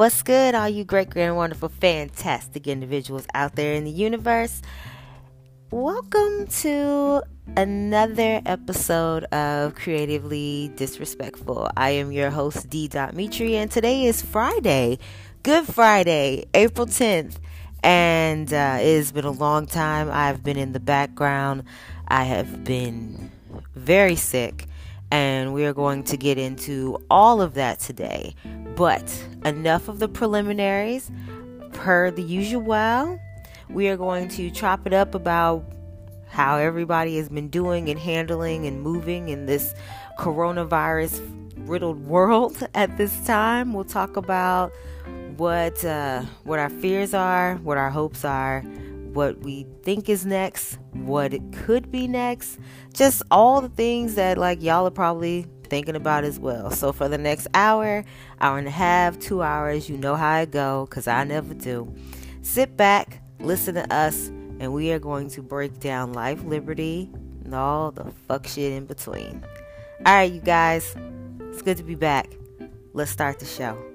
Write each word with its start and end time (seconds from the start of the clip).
What's 0.00 0.22
good, 0.22 0.54
all 0.54 0.66
you 0.66 0.82
great, 0.82 1.10
grand, 1.10 1.36
wonderful, 1.36 1.68
fantastic 1.68 2.66
individuals 2.66 3.26
out 3.34 3.54
there 3.54 3.74
in 3.74 3.84
the 3.84 3.90
universe? 3.90 4.62
Welcome 5.70 6.46
to 6.46 7.22
another 7.54 8.40
episode 8.46 9.24
of 9.24 9.74
Creatively 9.74 10.72
Disrespectful. 10.74 11.70
I 11.76 11.90
am 11.90 12.12
your 12.12 12.30
host, 12.30 12.70
D. 12.70 12.88
Mitri, 13.12 13.56
and 13.56 13.70
today 13.70 14.06
is 14.06 14.22
Friday, 14.22 14.98
Good 15.42 15.66
Friday, 15.66 16.46
April 16.54 16.86
10th. 16.86 17.36
And 17.82 18.50
uh, 18.54 18.78
it 18.80 18.96
has 18.96 19.12
been 19.12 19.26
a 19.26 19.30
long 19.30 19.66
time. 19.66 20.08
I've 20.10 20.42
been 20.42 20.56
in 20.56 20.72
the 20.72 20.80
background. 20.80 21.64
I 22.08 22.24
have 22.24 22.64
been 22.64 23.30
very 23.74 24.16
sick 24.16 24.66
and 25.10 25.52
we 25.52 25.64
are 25.64 25.72
going 25.72 26.04
to 26.04 26.16
get 26.16 26.38
into 26.38 26.98
all 27.10 27.40
of 27.40 27.54
that 27.54 27.80
today. 27.80 28.34
But 28.76 29.12
enough 29.44 29.88
of 29.88 29.98
the 29.98 30.08
preliminaries. 30.08 31.10
Per 31.72 32.10
the 32.10 32.22
usual, 32.22 33.18
we 33.68 33.88
are 33.88 33.96
going 33.96 34.28
to 34.30 34.50
chop 34.50 34.86
it 34.86 34.92
up 34.92 35.14
about 35.14 35.64
how 36.28 36.56
everybody 36.58 37.16
has 37.16 37.28
been 37.28 37.48
doing 37.48 37.88
and 37.88 37.98
handling 37.98 38.66
and 38.66 38.82
moving 38.82 39.28
in 39.28 39.46
this 39.46 39.74
coronavirus 40.18 41.20
riddled 41.56 42.04
world 42.06 42.66
at 42.74 42.96
this 42.96 43.24
time. 43.24 43.72
We'll 43.72 43.84
talk 43.84 44.16
about 44.16 44.72
what 45.36 45.84
uh, 45.84 46.22
what 46.44 46.58
our 46.58 46.70
fears 46.70 47.14
are, 47.14 47.56
what 47.56 47.78
our 47.78 47.90
hopes 47.90 48.24
are, 48.24 48.64
what 49.12 49.38
we 49.40 49.66
think 49.82 50.08
is 50.08 50.24
next, 50.24 50.78
what 50.92 51.34
it 51.34 51.42
could 51.52 51.90
be 51.90 52.06
next, 52.06 52.58
just 52.92 53.22
all 53.30 53.60
the 53.60 53.68
things 53.68 54.14
that 54.14 54.38
like 54.38 54.62
y'all 54.62 54.86
are 54.86 54.90
probably 54.90 55.46
thinking 55.64 55.96
about 55.96 56.24
as 56.24 56.38
well. 56.38 56.70
So 56.70 56.92
for 56.92 57.08
the 57.08 57.18
next 57.18 57.46
hour, 57.54 58.04
hour 58.40 58.58
and 58.58 58.68
a 58.68 58.72
half, 58.72 59.18
two 59.18 59.42
hours, 59.42 59.88
you 59.88 59.96
know 59.96 60.16
how 60.16 60.30
I 60.30 60.44
go 60.44 60.86
because 60.86 61.06
I 61.06 61.24
never 61.24 61.54
do. 61.54 61.94
Sit 62.42 62.76
back, 62.76 63.22
listen 63.38 63.74
to 63.76 63.92
us, 63.92 64.28
and 64.58 64.72
we 64.72 64.92
are 64.92 64.98
going 64.98 65.28
to 65.30 65.42
break 65.42 65.80
down 65.80 66.12
life, 66.12 66.42
liberty, 66.44 67.10
and 67.44 67.54
all 67.54 67.90
the 67.90 68.04
fuck 68.28 68.46
shit 68.46 68.72
in 68.72 68.86
between. 68.86 69.44
All 70.06 70.14
right, 70.14 70.32
you 70.32 70.40
guys, 70.40 70.94
it's 71.50 71.62
good 71.62 71.76
to 71.76 71.84
be 71.84 71.94
back. 71.94 72.30
Let's 72.92 73.10
start 73.10 73.38
the 73.38 73.46
show. 73.46 73.89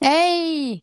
Hey. 0.00 0.82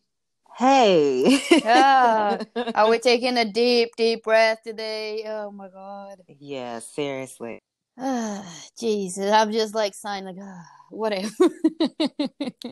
Hey. 0.57 1.41
yeah. 1.49 2.43
Are 2.75 2.89
we 2.89 2.99
taking 2.99 3.35
a 3.37 3.45
deep, 3.45 3.95
deep 3.97 4.23
breath 4.23 4.59
today? 4.63 5.23
Oh 5.25 5.49
my 5.49 5.69
god. 5.69 6.21
Yeah, 6.39 6.79
seriously. 6.79 7.59
Ah, 7.97 8.45
Jesus. 8.79 9.31
I'm 9.31 9.51
just 9.51 9.73
like 9.73 9.95
signing 9.95 10.35
like 10.35 10.45
ah, 10.47 10.65
whatever. 10.91 11.29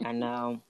I 0.05 0.11
know. 0.11 0.61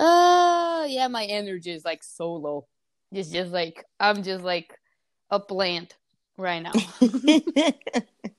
Uh 0.00 0.84
yeah, 0.88 1.06
my 1.08 1.24
energy 1.26 1.70
is 1.70 1.84
like 1.84 2.02
so 2.02 2.34
low. 2.34 2.66
It's 3.12 3.30
just 3.30 3.52
like 3.52 3.84
I'm 4.00 4.24
just 4.24 4.42
like 4.42 4.76
a 5.30 5.38
plant 5.38 5.94
right 6.36 6.60
now. 6.60 6.72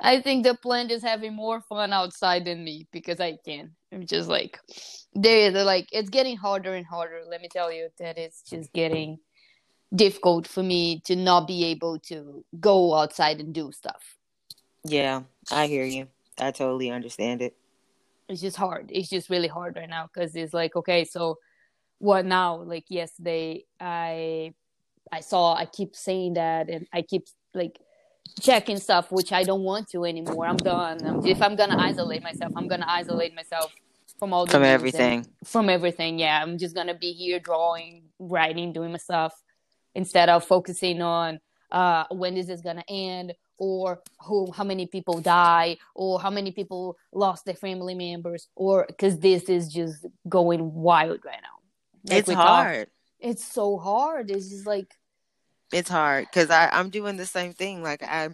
I 0.00 0.20
think 0.20 0.44
the 0.44 0.54
plant 0.54 0.90
is 0.90 1.02
having 1.02 1.34
more 1.34 1.60
fun 1.60 1.92
outside 1.92 2.44
than 2.44 2.64
me 2.64 2.86
because 2.92 3.20
I 3.20 3.38
can. 3.44 3.72
I'm 3.92 4.06
just 4.06 4.28
like 4.28 4.58
they 5.14 5.50
they're 5.50 5.64
like 5.64 5.88
it's 5.92 6.10
getting 6.10 6.36
harder 6.36 6.74
and 6.74 6.86
harder. 6.86 7.20
Let 7.28 7.40
me 7.40 7.48
tell 7.50 7.72
you 7.72 7.88
that 7.98 8.18
it's 8.18 8.42
just 8.42 8.72
getting 8.72 9.18
difficult 9.94 10.46
for 10.46 10.62
me 10.62 11.00
to 11.04 11.16
not 11.16 11.46
be 11.46 11.64
able 11.66 11.98
to 12.00 12.44
go 12.58 12.94
outside 12.94 13.40
and 13.40 13.54
do 13.54 13.72
stuff. 13.72 14.16
Yeah, 14.84 15.22
I 15.50 15.66
hear 15.66 15.84
you. 15.84 16.08
I 16.38 16.50
totally 16.50 16.90
understand 16.90 17.42
it. 17.42 17.56
It's 18.28 18.40
just 18.40 18.56
hard. 18.56 18.90
It's 18.92 19.08
just 19.08 19.30
really 19.30 19.48
hard 19.48 19.76
right 19.76 19.88
now 19.88 20.08
because 20.12 20.34
it's 20.34 20.54
like 20.54 20.76
okay, 20.76 21.04
so 21.04 21.38
what 21.98 22.24
now? 22.24 22.62
Like 22.62 22.84
yesterday, 22.88 23.64
I 23.80 24.54
I 25.12 25.20
saw 25.20 25.54
I 25.54 25.66
keep 25.66 25.94
saying 25.94 26.34
that 26.34 26.68
and 26.68 26.86
I 26.92 27.02
keep 27.02 27.26
like 27.54 27.78
checking 28.40 28.78
stuff 28.78 29.10
which 29.10 29.32
I 29.32 29.42
don't 29.42 29.62
want 29.62 29.90
to 29.90 30.04
anymore. 30.04 30.46
I'm 30.46 30.56
done. 30.56 31.04
I'm, 31.06 31.26
if 31.26 31.40
I'm 31.42 31.56
gonna 31.56 31.78
isolate 31.78 32.22
myself, 32.22 32.52
I'm 32.56 32.68
gonna 32.68 32.86
isolate 32.88 33.34
myself 33.34 33.74
from 34.18 34.32
all 34.32 34.46
from 34.46 34.64
everything. 34.64 35.26
From 35.44 35.68
everything, 35.68 36.18
yeah. 36.18 36.42
I'm 36.42 36.58
just 36.58 36.74
gonna 36.74 36.94
be 36.94 37.12
here 37.12 37.38
drawing, 37.40 38.04
writing, 38.18 38.72
doing 38.72 38.92
my 38.92 38.98
stuff 38.98 39.34
instead 39.94 40.28
of 40.28 40.44
focusing 40.44 41.02
on 41.02 41.40
uh, 41.70 42.04
when 42.10 42.36
is 42.36 42.46
this 42.46 42.60
gonna 42.60 42.84
end 42.88 43.34
or 43.58 44.02
who 44.20 44.52
how 44.52 44.64
many 44.64 44.86
people 44.86 45.20
die 45.20 45.76
or 45.94 46.20
how 46.20 46.30
many 46.30 46.52
people 46.52 46.96
lost 47.12 47.44
their 47.44 47.54
family 47.54 47.94
members 47.94 48.48
or 48.54 48.84
because 48.86 49.18
this 49.18 49.44
is 49.44 49.72
just 49.72 50.06
going 50.28 50.72
wild 50.74 51.20
right 51.24 51.40
now. 51.42 52.08
Like 52.08 52.18
it's 52.20 52.32
hard. 52.32 52.86
Talk, 52.86 52.88
it's 53.20 53.44
so 53.44 53.78
hard. 53.78 54.30
It's 54.30 54.50
just 54.50 54.66
like 54.66 54.92
it's 55.72 55.90
hard 55.90 56.26
because 56.26 56.50
I 56.50 56.68
I'm 56.72 56.90
doing 56.90 57.16
the 57.16 57.26
same 57.26 57.52
thing. 57.52 57.82
Like 57.82 58.02
I, 58.02 58.30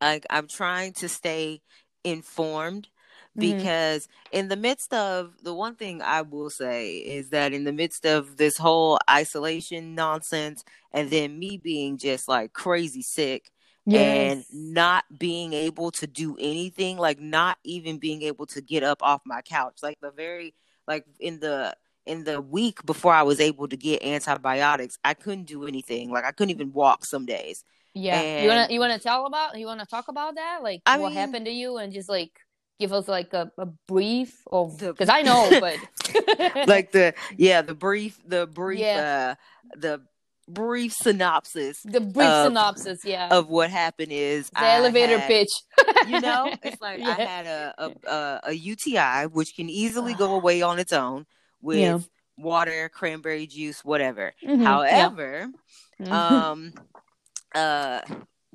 I 0.00 0.20
I'm 0.30 0.48
trying 0.48 0.92
to 0.94 1.08
stay 1.08 1.62
informed 2.02 2.88
mm-hmm. 3.36 3.56
because 3.58 4.06
mm-hmm. 4.06 4.38
in 4.38 4.48
the 4.48 4.56
midst 4.56 4.92
of 4.92 5.32
the 5.42 5.54
one 5.54 5.74
thing 5.74 6.02
I 6.02 6.22
will 6.22 6.50
say 6.50 6.96
is 6.96 7.30
that 7.30 7.52
in 7.52 7.64
the 7.64 7.72
midst 7.72 8.06
of 8.06 8.36
this 8.36 8.56
whole 8.56 8.98
isolation 9.08 9.94
nonsense 9.94 10.64
and 10.92 11.10
then 11.10 11.38
me 11.38 11.56
being 11.56 11.98
just 11.98 12.28
like 12.28 12.52
crazy 12.52 13.02
sick 13.02 13.50
yes. 13.86 14.32
and 14.32 14.44
not 14.52 15.04
being 15.18 15.52
able 15.52 15.90
to 15.92 16.06
do 16.06 16.36
anything 16.38 16.98
like 16.98 17.20
not 17.20 17.58
even 17.64 17.98
being 17.98 18.22
able 18.22 18.46
to 18.46 18.60
get 18.60 18.82
up 18.82 19.02
off 19.02 19.22
my 19.24 19.42
couch 19.42 19.78
like 19.82 19.98
the 20.00 20.10
very 20.10 20.54
like 20.86 21.04
in 21.18 21.40
the 21.40 21.74
in 22.06 22.24
the 22.24 22.40
week 22.40 22.84
before 22.84 23.12
I 23.12 23.22
was 23.22 23.40
able 23.40 23.68
to 23.68 23.76
get 23.76 24.02
antibiotics, 24.02 24.98
I 25.04 25.14
couldn't 25.14 25.44
do 25.44 25.66
anything. 25.66 26.10
Like 26.10 26.24
I 26.24 26.32
couldn't 26.32 26.50
even 26.50 26.72
walk 26.72 27.04
some 27.04 27.26
days. 27.26 27.64
Yeah. 27.94 28.20
And 28.20 28.44
you 28.44 28.48
wanna 28.48 28.66
you 28.70 28.80
wanna 28.80 28.98
tell 28.98 29.26
about 29.26 29.58
you 29.58 29.66
wanna 29.66 29.86
talk 29.86 30.08
about 30.08 30.34
that? 30.34 30.62
Like 30.62 30.82
I 30.86 30.98
what 30.98 31.10
mean, 31.10 31.18
happened 31.18 31.46
to 31.46 31.52
you 31.52 31.78
and 31.78 31.92
just 31.92 32.08
like 32.08 32.32
give 32.78 32.92
us 32.92 33.08
like 33.08 33.32
a, 33.32 33.50
a 33.56 33.66
brief 33.66 34.36
of 34.50 34.78
because 34.78 35.08
I 35.10 35.22
know, 35.22 35.48
but 35.60 35.78
like 36.66 36.92
the 36.92 37.14
yeah, 37.36 37.62
the 37.62 37.74
brief 37.74 38.20
the 38.26 38.46
brief 38.46 38.80
yeah. 38.80 39.36
uh 39.38 39.76
the 39.78 40.02
brief 40.46 40.92
synopsis. 40.92 41.80
The 41.84 42.00
brief 42.00 42.28
of, 42.28 42.48
synopsis, 42.48 43.04
yeah, 43.04 43.28
of 43.30 43.48
what 43.48 43.70
happened 43.70 44.12
is 44.12 44.50
the 44.50 44.60
I 44.60 44.76
elevator 44.76 45.18
had, 45.18 45.28
pitch. 45.28 45.50
you 46.08 46.20
know, 46.20 46.52
it's 46.62 46.82
like 46.82 46.98
yeah. 46.98 47.08
I 47.16 47.22
had 47.22 47.46
a, 47.46 47.74
a, 47.78 48.10
a 48.10 48.40
a 48.48 48.52
UTI, 48.52 49.26
which 49.32 49.54
can 49.54 49.70
easily 49.70 50.14
go 50.14 50.34
away 50.34 50.60
on 50.62 50.78
its 50.78 50.92
own 50.92 51.26
with 51.64 51.78
yeah. 51.78 51.98
water, 52.36 52.90
cranberry 52.92 53.46
juice, 53.46 53.84
whatever. 53.84 54.32
Mm-hmm. 54.46 54.62
However, 54.62 55.48
yeah. 55.98 56.50
um, 56.50 56.74
uh, 57.54 58.00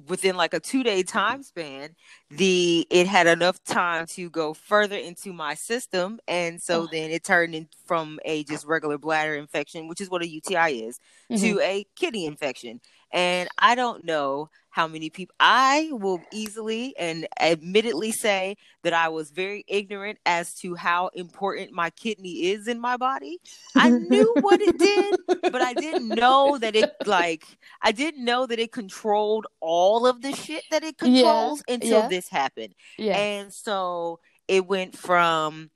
within 0.07 0.37
like 0.37 0.53
a 0.53 0.59
two 0.59 0.83
day 0.83 1.03
time 1.03 1.41
span, 1.43 1.95
the 2.29 2.87
it 2.89 3.07
had 3.07 3.27
enough 3.27 3.61
time 3.63 4.05
to 4.05 4.29
go 4.29 4.53
further 4.53 4.95
into 4.95 5.33
my 5.33 5.55
system, 5.55 6.19
and 6.27 6.61
so 6.61 6.83
oh. 6.83 6.87
then 6.91 7.09
it 7.09 7.23
turned 7.23 7.55
in 7.55 7.67
from 7.85 8.19
a 8.23 8.43
just 8.43 8.65
regular 8.65 8.97
bladder 8.97 9.35
infection, 9.35 9.87
which 9.87 10.01
is 10.01 10.09
what 10.09 10.21
a 10.21 10.29
UTI 10.29 10.83
is, 10.83 10.99
mm-hmm. 11.31 11.43
to 11.43 11.59
a 11.61 11.85
kidney 11.95 12.25
infection. 12.25 12.79
And 13.11 13.49
I 13.57 13.75
don't 13.75 14.05
know 14.05 14.49
how 14.69 14.87
many 14.87 15.09
people 15.09 15.35
I 15.39 15.89
will 15.91 16.21
easily 16.31 16.95
and 16.97 17.27
admittedly 17.39 18.11
say 18.11 18.55
that 18.83 18.93
I 18.93 19.09
was 19.09 19.31
very 19.31 19.65
ignorant 19.67 20.19
as 20.25 20.53
to 20.59 20.75
how 20.75 21.09
important 21.13 21.71
my 21.71 21.89
kidney 21.89 22.51
is 22.51 22.67
in 22.67 22.79
my 22.79 22.95
body. 22.95 23.39
I 23.75 23.89
knew 23.89 24.33
what 24.41 24.61
it 24.61 24.77
did, 24.77 25.15
but 25.51 25.61
I 25.61 25.73
didn't 25.73 26.09
know 26.09 26.57
that 26.59 26.75
it 26.75 26.93
like 27.05 27.43
I 27.81 27.91
didn't 27.91 28.23
know 28.23 28.45
that 28.45 28.59
it 28.59 28.71
controlled 28.71 29.47
all 29.59 30.05
of 30.05 30.21
the 30.21 30.33
shit 30.33 30.63
that 30.71 30.83
it 30.83 30.97
controls 30.97 31.63
yeah, 31.67 31.73
until 31.73 31.99
yeah. 32.01 32.07
this 32.07 32.29
happened. 32.29 32.75
Yeah. 32.97 33.17
And 33.17 33.53
so 33.53 34.19
it 34.47 34.67
went 34.67 34.97
from 34.97 35.71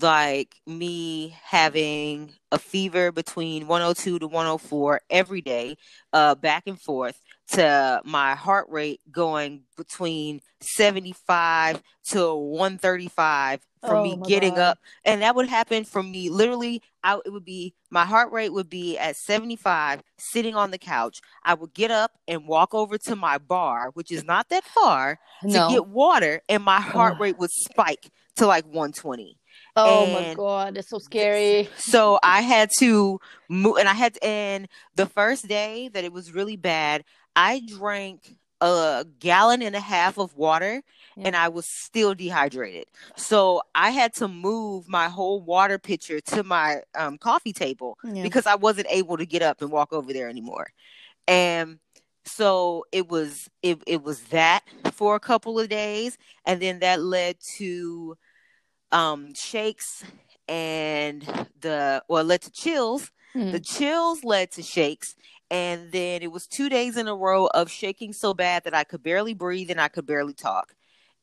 like 0.00 0.56
me 0.66 1.36
having 1.42 2.32
a 2.52 2.58
fever 2.58 3.12
between 3.12 3.66
102 3.66 4.18
to 4.18 4.26
104 4.26 5.00
every 5.10 5.40
day 5.40 5.76
uh 6.12 6.34
back 6.34 6.64
and 6.66 6.80
forth 6.80 7.20
to 7.46 8.00
my 8.04 8.34
heart 8.34 8.66
rate 8.70 9.00
going 9.10 9.62
between 9.76 10.40
75 10.60 11.82
to 12.10 12.34
135 12.34 13.60
from 13.80 13.96
oh 13.96 14.02
me 14.02 14.18
getting 14.26 14.54
God. 14.54 14.60
up 14.60 14.78
and 15.04 15.20
that 15.22 15.36
would 15.36 15.48
happen 15.48 15.84
for 15.84 16.02
me 16.02 16.30
literally 16.30 16.80
I, 17.02 17.20
it 17.24 17.30
would 17.30 17.44
be 17.44 17.74
my 17.90 18.06
heart 18.06 18.32
rate 18.32 18.52
would 18.52 18.70
be 18.70 18.96
at 18.96 19.16
75 19.16 20.02
sitting 20.16 20.54
on 20.54 20.70
the 20.70 20.78
couch 20.78 21.20
i 21.42 21.52
would 21.52 21.74
get 21.74 21.90
up 21.90 22.12
and 22.26 22.46
walk 22.46 22.74
over 22.74 22.96
to 22.98 23.16
my 23.16 23.38
bar 23.38 23.90
which 23.92 24.10
is 24.10 24.24
not 24.24 24.48
that 24.48 24.64
far 24.64 25.18
no. 25.42 25.68
to 25.68 25.74
get 25.74 25.86
water 25.86 26.40
and 26.48 26.62
my 26.62 26.80
heart 26.80 27.18
rate 27.20 27.38
would 27.38 27.50
spike 27.50 28.10
to 28.36 28.46
like 28.46 28.64
120 28.64 29.38
Oh 29.76 30.04
and 30.04 30.12
my 30.12 30.34
god, 30.34 30.76
it's 30.76 30.88
so 30.88 30.98
scary. 30.98 31.68
So 31.76 32.18
I 32.22 32.42
had 32.42 32.70
to 32.78 33.20
move, 33.48 33.76
and 33.78 33.88
I 33.88 33.94
had 33.94 34.14
to, 34.14 34.24
and 34.24 34.68
the 34.94 35.06
first 35.06 35.48
day 35.48 35.88
that 35.88 36.04
it 36.04 36.12
was 36.12 36.32
really 36.32 36.56
bad, 36.56 37.04
I 37.34 37.60
drank 37.66 38.36
a 38.60 39.04
gallon 39.18 39.62
and 39.62 39.76
a 39.76 39.80
half 39.80 40.16
of 40.16 40.34
water 40.36 40.82
yeah. 41.16 41.26
and 41.26 41.36
I 41.36 41.48
was 41.48 41.66
still 41.66 42.14
dehydrated. 42.14 42.86
So 43.16 43.62
I 43.74 43.90
had 43.90 44.14
to 44.14 44.28
move 44.28 44.88
my 44.88 45.08
whole 45.08 45.42
water 45.42 45.78
pitcher 45.78 46.20
to 46.20 46.42
my 46.42 46.82
um, 46.94 47.18
coffee 47.18 47.52
table 47.52 47.98
yeah. 48.04 48.22
because 48.22 48.46
I 48.46 48.54
wasn't 48.54 48.86
able 48.90 49.16
to 49.16 49.26
get 49.26 49.42
up 49.42 49.60
and 49.60 49.70
walk 49.70 49.92
over 49.92 50.12
there 50.12 50.28
anymore. 50.28 50.68
And 51.26 51.78
so 52.24 52.86
it 52.90 53.08
was 53.08 53.50
it, 53.62 53.82
it 53.86 54.02
was 54.02 54.20
that 54.24 54.62
for 54.92 55.14
a 55.14 55.20
couple 55.20 55.58
of 55.58 55.68
days 55.68 56.16
and 56.46 56.62
then 56.62 56.78
that 56.78 57.02
led 57.02 57.36
to 57.58 58.16
um 58.92 59.34
shakes 59.34 60.04
and 60.48 61.22
the 61.60 62.02
well 62.08 62.24
led 62.24 62.42
to 62.42 62.50
chills 62.50 63.10
mm. 63.34 63.52
the 63.52 63.60
chills 63.60 64.22
led 64.24 64.50
to 64.50 64.62
shakes 64.62 65.16
and 65.50 65.92
then 65.92 66.22
it 66.22 66.32
was 66.32 66.46
two 66.46 66.68
days 66.68 66.96
in 66.96 67.06
a 67.06 67.14
row 67.14 67.46
of 67.46 67.70
shaking 67.70 68.12
so 68.12 68.34
bad 68.34 68.64
that 68.64 68.74
I 68.74 68.84
could 68.84 69.02
barely 69.02 69.34
breathe 69.34 69.70
and 69.70 69.80
I 69.80 69.88
could 69.88 70.06
barely 70.06 70.32
talk. 70.32 70.74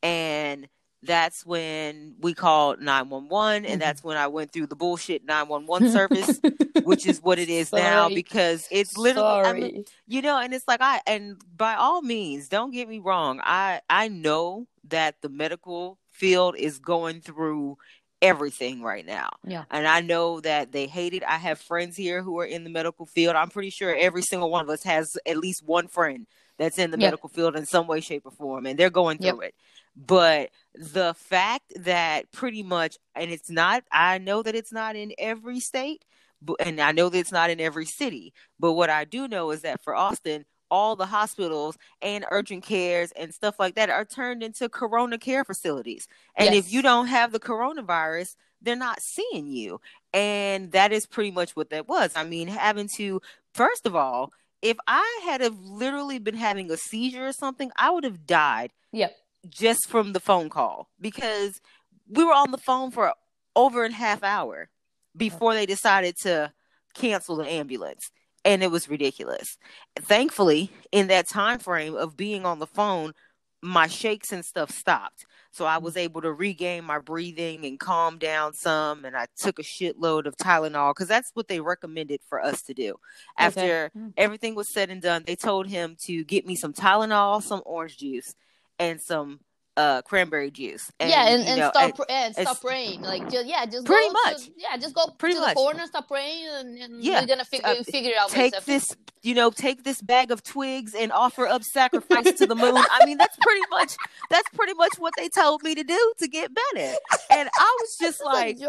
And 0.01 0.69
that's 1.03 1.45
when 1.45 2.15
we 2.19 2.33
called 2.33 2.79
911 2.79 3.55
and 3.55 3.65
mm-hmm. 3.65 3.79
that's 3.79 4.03
when 4.03 4.17
I 4.17 4.27
went 4.27 4.53
through 4.53 4.67
the 4.67 4.75
bullshit 4.75 5.25
911 5.25 5.91
service 5.91 6.39
which 6.83 7.07
is 7.07 7.19
what 7.19 7.39
it 7.39 7.49
is 7.49 7.69
Sorry. 7.69 7.81
now 7.81 8.07
because 8.07 8.67
it's 8.69 8.95
literally 8.95 9.47
I 9.47 9.53
mean, 9.53 9.85
you 10.07 10.21
know 10.21 10.37
and 10.37 10.53
it's 10.53 10.67
like 10.67 10.79
I 10.79 11.01
and 11.07 11.41
by 11.57 11.73
all 11.73 12.03
means 12.03 12.49
don't 12.49 12.69
get 12.69 12.87
me 12.87 12.99
wrong 12.99 13.41
I 13.43 13.81
I 13.89 14.09
know 14.09 14.67
that 14.89 15.15
the 15.23 15.29
medical 15.29 15.97
field 16.21 16.55
is 16.55 16.77
going 16.77 17.19
through 17.19 17.79
everything 18.21 18.83
right 18.83 19.07
now. 19.07 19.29
Yeah. 19.43 19.63
And 19.71 19.87
I 19.87 20.01
know 20.01 20.39
that 20.41 20.71
they 20.71 20.85
hate 20.85 21.15
it. 21.15 21.23
I 21.23 21.37
have 21.37 21.59
friends 21.59 21.97
here 21.97 22.21
who 22.21 22.39
are 22.39 22.45
in 22.45 22.63
the 22.63 22.69
medical 22.69 23.07
field. 23.07 23.35
I'm 23.35 23.49
pretty 23.49 23.71
sure 23.71 23.95
every 23.97 24.21
single 24.21 24.51
one 24.51 24.63
of 24.63 24.69
us 24.69 24.83
has 24.83 25.17
at 25.25 25.37
least 25.37 25.65
one 25.65 25.87
friend 25.87 26.27
that's 26.59 26.77
in 26.77 26.91
the 26.91 26.99
yep. 26.99 27.07
medical 27.07 27.27
field 27.27 27.55
in 27.55 27.65
some 27.65 27.87
way, 27.87 28.01
shape, 28.01 28.21
or 28.25 28.31
form, 28.31 28.67
and 28.67 28.77
they're 28.77 28.91
going 28.91 29.17
through 29.17 29.41
yep. 29.41 29.49
it. 29.49 29.55
But 29.95 30.51
the 30.75 31.15
fact 31.17 31.73
that 31.79 32.31
pretty 32.31 32.61
much, 32.61 32.97
and 33.15 33.31
it's 33.31 33.49
not, 33.49 33.83
I 33.91 34.19
know 34.19 34.43
that 34.43 34.53
it's 34.53 34.71
not 34.71 34.95
in 34.95 35.11
every 35.17 35.59
state, 35.59 36.05
but, 36.39 36.57
and 36.59 36.79
I 36.79 36.91
know 36.91 37.09
that 37.09 37.17
it's 37.17 37.31
not 37.31 37.49
in 37.49 37.59
every 37.59 37.87
city. 37.87 38.31
But 38.59 38.73
what 38.73 38.91
I 38.91 39.05
do 39.05 39.27
know 39.27 39.49
is 39.49 39.61
that 39.61 39.83
for 39.83 39.95
Austin, 39.95 40.45
all 40.71 40.95
the 40.95 41.05
hospitals 41.05 41.77
and 42.01 42.25
urgent 42.31 42.63
cares 42.63 43.11
and 43.11 43.33
stuff 43.33 43.59
like 43.59 43.75
that 43.75 43.89
are 43.89 44.05
turned 44.05 44.41
into 44.41 44.69
corona 44.69 45.19
care 45.19 45.43
facilities. 45.43 46.07
And 46.35 46.55
yes. 46.55 46.65
if 46.65 46.73
you 46.73 46.81
don't 46.81 47.07
have 47.07 47.33
the 47.33 47.39
coronavirus, 47.39 48.35
they're 48.61 48.75
not 48.75 49.01
seeing 49.01 49.47
you. 49.47 49.81
And 50.13 50.71
that 50.71 50.91
is 50.91 51.05
pretty 51.05 51.31
much 51.31 51.55
what 51.55 51.69
that 51.69 51.87
was. 51.87 52.13
I 52.15 52.23
mean, 52.23 52.47
having 52.47 52.89
to 52.95 53.21
first 53.53 53.85
of 53.85 53.95
all, 53.95 54.31
if 54.61 54.77
I 54.87 55.21
had 55.25 55.41
have 55.41 55.59
literally 55.59 56.19
been 56.19 56.35
having 56.35 56.71
a 56.71 56.77
seizure 56.77 57.27
or 57.27 57.33
something, 57.33 57.71
I 57.75 57.89
would 57.91 58.03
have 58.03 58.25
died. 58.25 58.71
Yep. 58.93 59.15
Just 59.49 59.89
from 59.89 60.13
the 60.13 60.19
phone 60.19 60.49
call 60.49 60.87
because 60.99 61.59
we 62.07 62.23
were 62.23 62.33
on 62.33 62.51
the 62.51 62.57
phone 62.57 62.91
for 62.91 63.13
over 63.55 63.83
a 63.85 63.91
half 63.91 64.23
hour 64.23 64.69
before 65.17 65.53
they 65.53 65.65
decided 65.65 66.15
to 66.21 66.53
cancel 66.93 67.37
the 67.37 67.49
ambulance 67.49 68.11
and 68.43 68.63
it 68.63 68.71
was 68.71 68.89
ridiculous. 68.89 69.57
Thankfully, 69.99 70.71
in 70.91 71.07
that 71.07 71.27
time 71.27 71.59
frame 71.59 71.95
of 71.95 72.17
being 72.17 72.45
on 72.45 72.59
the 72.59 72.67
phone, 72.67 73.13
my 73.61 73.87
shakes 73.87 74.31
and 74.31 74.43
stuff 74.43 74.71
stopped. 74.71 75.25
So 75.51 75.65
I 75.65 75.79
was 75.79 75.97
able 75.97 76.21
to 76.21 76.31
regain 76.31 76.85
my 76.85 76.99
breathing 76.99 77.65
and 77.65 77.79
calm 77.79 78.17
down 78.17 78.53
some. 78.53 79.03
And 79.03 79.17
I 79.17 79.27
took 79.37 79.59
a 79.59 79.63
shitload 79.63 80.25
of 80.25 80.37
Tylenol 80.37 80.91
because 80.91 81.09
that's 81.09 81.31
what 81.33 81.49
they 81.49 81.59
recommended 81.59 82.21
for 82.27 82.41
us 82.41 82.61
to 82.63 82.73
do. 82.73 82.95
After 83.37 83.59
okay. 83.59 83.99
Mm. 83.99 84.13
everything 84.15 84.55
was 84.55 84.69
said 84.69 84.89
and 84.89 85.01
done, 85.01 85.23
they 85.25 85.35
told 85.35 85.67
him 85.67 85.97
to 86.03 86.23
get 86.23 86.47
me 86.47 86.55
some 86.55 86.73
Tylenol, 86.73 87.43
some 87.43 87.61
orange 87.65 87.97
juice, 87.97 88.33
and 88.79 89.01
some 89.01 89.41
uh 89.77 90.01
cranberry 90.01 90.51
juice. 90.51 90.91
And, 90.99 91.09
yeah, 91.09 91.27
and, 91.27 91.43
and 91.47 91.59
know, 91.59 91.71
stop 91.73 91.99
and, 92.09 92.35
and 92.37 92.47
stop 92.47 92.61
praying. 92.61 93.01
Like 93.01 93.29
just 93.29 93.45
yeah, 93.47 93.65
just 93.65 93.85
pretty 93.85 94.09
much. 94.09 94.45
To, 94.45 94.51
yeah, 94.57 94.77
just 94.77 94.95
go 94.95 95.07
pretty 95.17 95.35
to 95.35 95.41
much. 95.41 95.49
the 95.51 95.55
corner, 95.55 95.85
stop 95.87 96.07
praying, 96.07 96.47
and, 96.51 96.77
and 96.77 97.03
yeah. 97.03 97.19
you're 97.19 97.27
gonna 97.27 97.45
figure 97.45 97.67
uh, 97.67 97.83
figure 97.83 98.11
it 98.11 98.17
out. 98.17 98.29
Take 98.29 98.59
this, 98.65 98.95
you 99.21 99.33
know, 99.33 99.49
take 99.49 99.83
this 99.83 100.01
bag 100.01 100.31
of 100.31 100.43
twigs 100.43 100.93
and 100.93 101.11
offer 101.11 101.47
up 101.47 101.63
sacrifice 101.63 102.31
to 102.33 102.47
the 102.47 102.55
moon. 102.55 102.75
I 102.75 103.05
mean, 103.05 103.17
that's 103.17 103.37
pretty 103.41 103.65
much 103.69 103.95
that's 104.29 104.49
pretty 104.49 104.73
much 104.73 104.93
what 104.97 105.13
they 105.17 105.29
told 105.29 105.63
me 105.63 105.75
to 105.75 105.83
do 105.83 106.13
to 106.19 106.27
get 106.27 106.51
better. 106.53 106.93
And 107.29 107.49
I 107.57 107.77
was 107.81 107.97
just 107.99 108.21
like. 108.25 108.59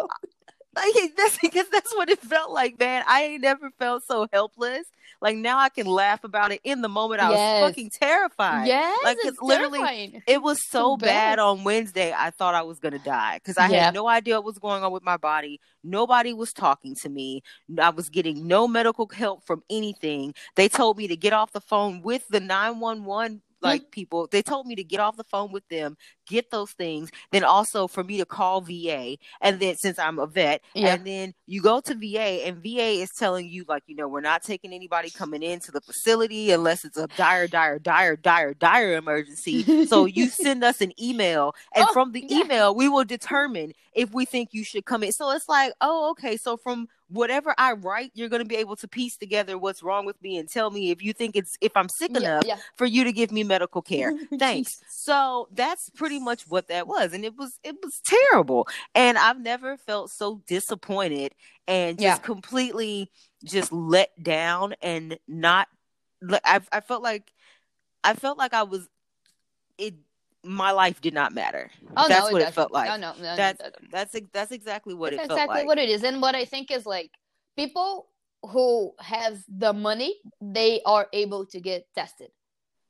Like 0.74 0.94
that's 1.18 1.36
because 1.38 1.68
that's 1.68 1.94
what 1.94 2.08
it 2.08 2.18
felt 2.20 2.50
like, 2.50 2.78
man. 2.78 3.04
I 3.06 3.24
ain't 3.24 3.42
never 3.42 3.70
felt 3.78 4.04
so 4.04 4.26
helpless. 4.32 4.86
Like 5.22 5.36
now 5.36 5.58
I 5.58 5.68
can 5.68 5.86
laugh 5.86 6.24
about 6.24 6.50
it. 6.50 6.60
In 6.64 6.82
the 6.82 6.88
moment, 6.88 7.22
I 7.22 7.30
yes. 7.30 7.62
was 7.62 7.70
fucking 7.70 7.90
terrified. 7.98 8.66
Yes, 8.66 8.98
like 9.04 9.18
it's 9.20 9.40
literally, 9.40 9.78
terrifying. 9.78 10.22
it 10.26 10.42
was 10.42 10.58
so 10.68 10.96
bad. 10.96 11.06
bad. 11.06 11.38
on 11.38 11.62
Wednesday. 11.62 12.12
I 12.14 12.30
thought 12.30 12.56
I 12.56 12.62
was 12.62 12.80
gonna 12.80 12.98
die 12.98 13.36
because 13.36 13.56
I 13.56 13.68
had 13.68 13.94
no 13.94 14.08
idea 14.08 14.34
what 14.34 14.44
was 14.44 14.58
going 14.58 14.82
on 14.82 14.90
with 14.90 15.04
my 15.04 15.16
body. 15.16 15.60
Nobody 15.84 16.32
was 16.32 16.52
talking 16.52 16.96
to 16.96 17.08
me. 17.08 17.42
I 17.80 17.90
was 17.90 18.08
getting 18.08 18.48
no 18.48 18.66
medical 18.66 19.08
help 19.08 19.46
from 19.46 19.62
anything. 19.70 20.34
They 20.56 20.68
told 20.68 20.98
me 20.98 21.06
to 21.06 21.16
get 21.16 21.32
off 21.32 21.52
the 21.52 21.60
phone 21.60 22.02
with 22.02 22.26
the 22.28 22.40
nine 22.40 22.80
one 22.80 23.04
one 23.04 23.42
like 23.62 23.90
people 23.90 24.28
they 24.30 24.42
told 24.42 24.66
me 24.66 24.74
to 24.74 24.84
get 24.84 25.00
off 25.00 25.16
the 25.16 25.24
phone 25.24 25.52
with 25.52 25.66
them 25.68 25.96
get 26.26 26.50
those 26.50 26.72
things 26.72 27.10
then 27.30 27.44
also 27.44 27.86
for 27.86 28.04
me 28.04 28.18
to 28.18 28.24
call 28.24 28.60
va 28.60 29.16
and 29.40 29.60
then 29.60 29.76
since 29.76 29.98
i'm 29.98 30.18
a 30.18 30.26
vet 30.26 30.62
yeah. 30.74 30.94
and 30.94 31.06
then 31.06 31.34
you 31.46 31.60
go 31.60 31.80
to 31.80 31.94
va 31.94 32.46
and 32.46 32.56
va 32.58 32.88
is 33.02 33.10
telling 33.10 33.48
you 33.48 33.64
like 33.68 33.82
you 33.86 33.96
know 33.96 34.08
we're 34.08 34.20
not 34.20 34.42
taking 34.42 34.72
anybody 34.72 35.10
coming 35.10 35.42
into 35.42 35.70
the 35.70 35.80
facility 35.80 36.50
unless 36.50 36.84
it's 36.84 36.96
a 36.96 37.06
dire 37.16 37.48
dire 37.48 37.78
dire 37.78 38.16
dire 38.16 38.54
dire 38.54 38.96
emergency 38.96 39.86
so 39.86 40.06
you 40.06 40.26
send 40.28 40.62
us 40.64 40.80
an 40.80 40.92
email 41.02 41.54
and 41.74 41.86
oh, 41.88 41.92
from 41.92 42.12
the 42.12 42.24
yeah. 42.28 42.38
email 42.38 42.74
we 42.74 42.88
will 42.88 43.04
determine 43.04 43.72
if 43.92 44.12
we 44.12 44.24
think 44.24 44.50
you 44.52 44.64
should 44.64 44.84
come 44.84 45.02
in 45.02 45.12
so 45.12 45.30
it's 45.30 45.48
like 45.48 45.72
oh 45.80 46.10
okay 46.10 46.36
so 46.36 46.56
from 46.56 46.88
whatever 47.12 47.54
I 47.58 47.72
write, 47.72 48.10
you're 48.14 48.28
going 48.28 48.42
to 48.42 48.48
be 48.48 48.56
able 48.56 48.76
to 48.76 48.88
piece 48.88 49.16
together 49.16 49.58
what's 49.58 49.82
wrong 49.82 50.06
with 50.06 50.20
me 50.22 50.38
and 50.38 50.48
tell 50.48 50.70
me 50.70 50.90
if 50.90 51.02
you 51.02 51.12
think 51.12 51.36
it's 51.36 51.56
if 51.60 51.76
I'm 51.76 51.88
sick 51.88 52.10
yeah, 52.12 52.18
enough 52.18 52.44
yeah. 52.46 52.56
for 52.76 52.86
you 52.86 53.04
to 53.04 53.12
give 53.12 53.30
me 53.30 53.44
medical 53.44 53.82
care. 53.92 54.12
Thanks. 54.38 54.80
So 54.88 55.48
that's 55.52 55.90
pretty 55.90 56.18
much 56.18 56.44
what 56.48 56.68
that 56.68 56.86
was, 56.86 57.12
and 57.12 57.24
it 57.24 57.36
was 57.36 57.58
it 57.62 57.76
was 57.82 58.00
terrible. 58.04 58.66
And 58.94 59.18
I've 59.18 59.40
never 59.40 59.76
felt 59.76 60.10
so 60.10 60.42
disappointed 60.46 61.34
and 61.68 61.98
just 61.98 62.20
yeah. 62.20 62.26
completely 62.26 63.10
just 63.44 63.72
let 63.72 64.10
down 64.22 64.74
and 64.82 65.18
not. 65.28 65.68
I 66.44 66.60
I 66.72 66.80
felt 66.80 67.02
like 67.02 67.30
I 68.02 68.14
felt 68.14 68.38
like 68.38 68.54
I 68.54 68.62
was 68.62 68.88
it 69.78 69.94
my 70.44 70.70
life 70.72 71.00
did 71.00 71.14
not 71.14 71.32
matter. 71.32 71.70
Oh, 71.96 72.08
that's 72.08 72.26
no, 72.26 72.32
what 72.32 72.42
it, 72.42 72.48
it 72.48 72.54
felt 72.54 72.72
like. 72.72 72.88
No, 72.88 72.96
no, 72.96 73.20
no 73.20 73.36
that's 73.36 73.62
that's 73.90 74.16
that's 74.32 74.52
exactly 74.52 74.94
what 74.94 75.12
that's 75.12 75.22
it 75.22 75.26
exactly 75.26 75.58
like. 75.58 75.66
what 75.66 75.78
it 75.78 75.88
is. 75.88 76.02
And 76.02 76.20
what 76.20 76.34
I 76.34 76.44
think 76.44 76.70
is 76.70 76.86
like 76.86 77.10
people 77.56 78.08
who 78.42 78.92
have 78.98 79.38
the 79.48 79.72
money, 79.72 80.16
they 80.40 80.80
are 80.84 81.06
able 81.12 81.46
to 81.46 81.60
get 81.60 81.86
tested. 81.94 82.30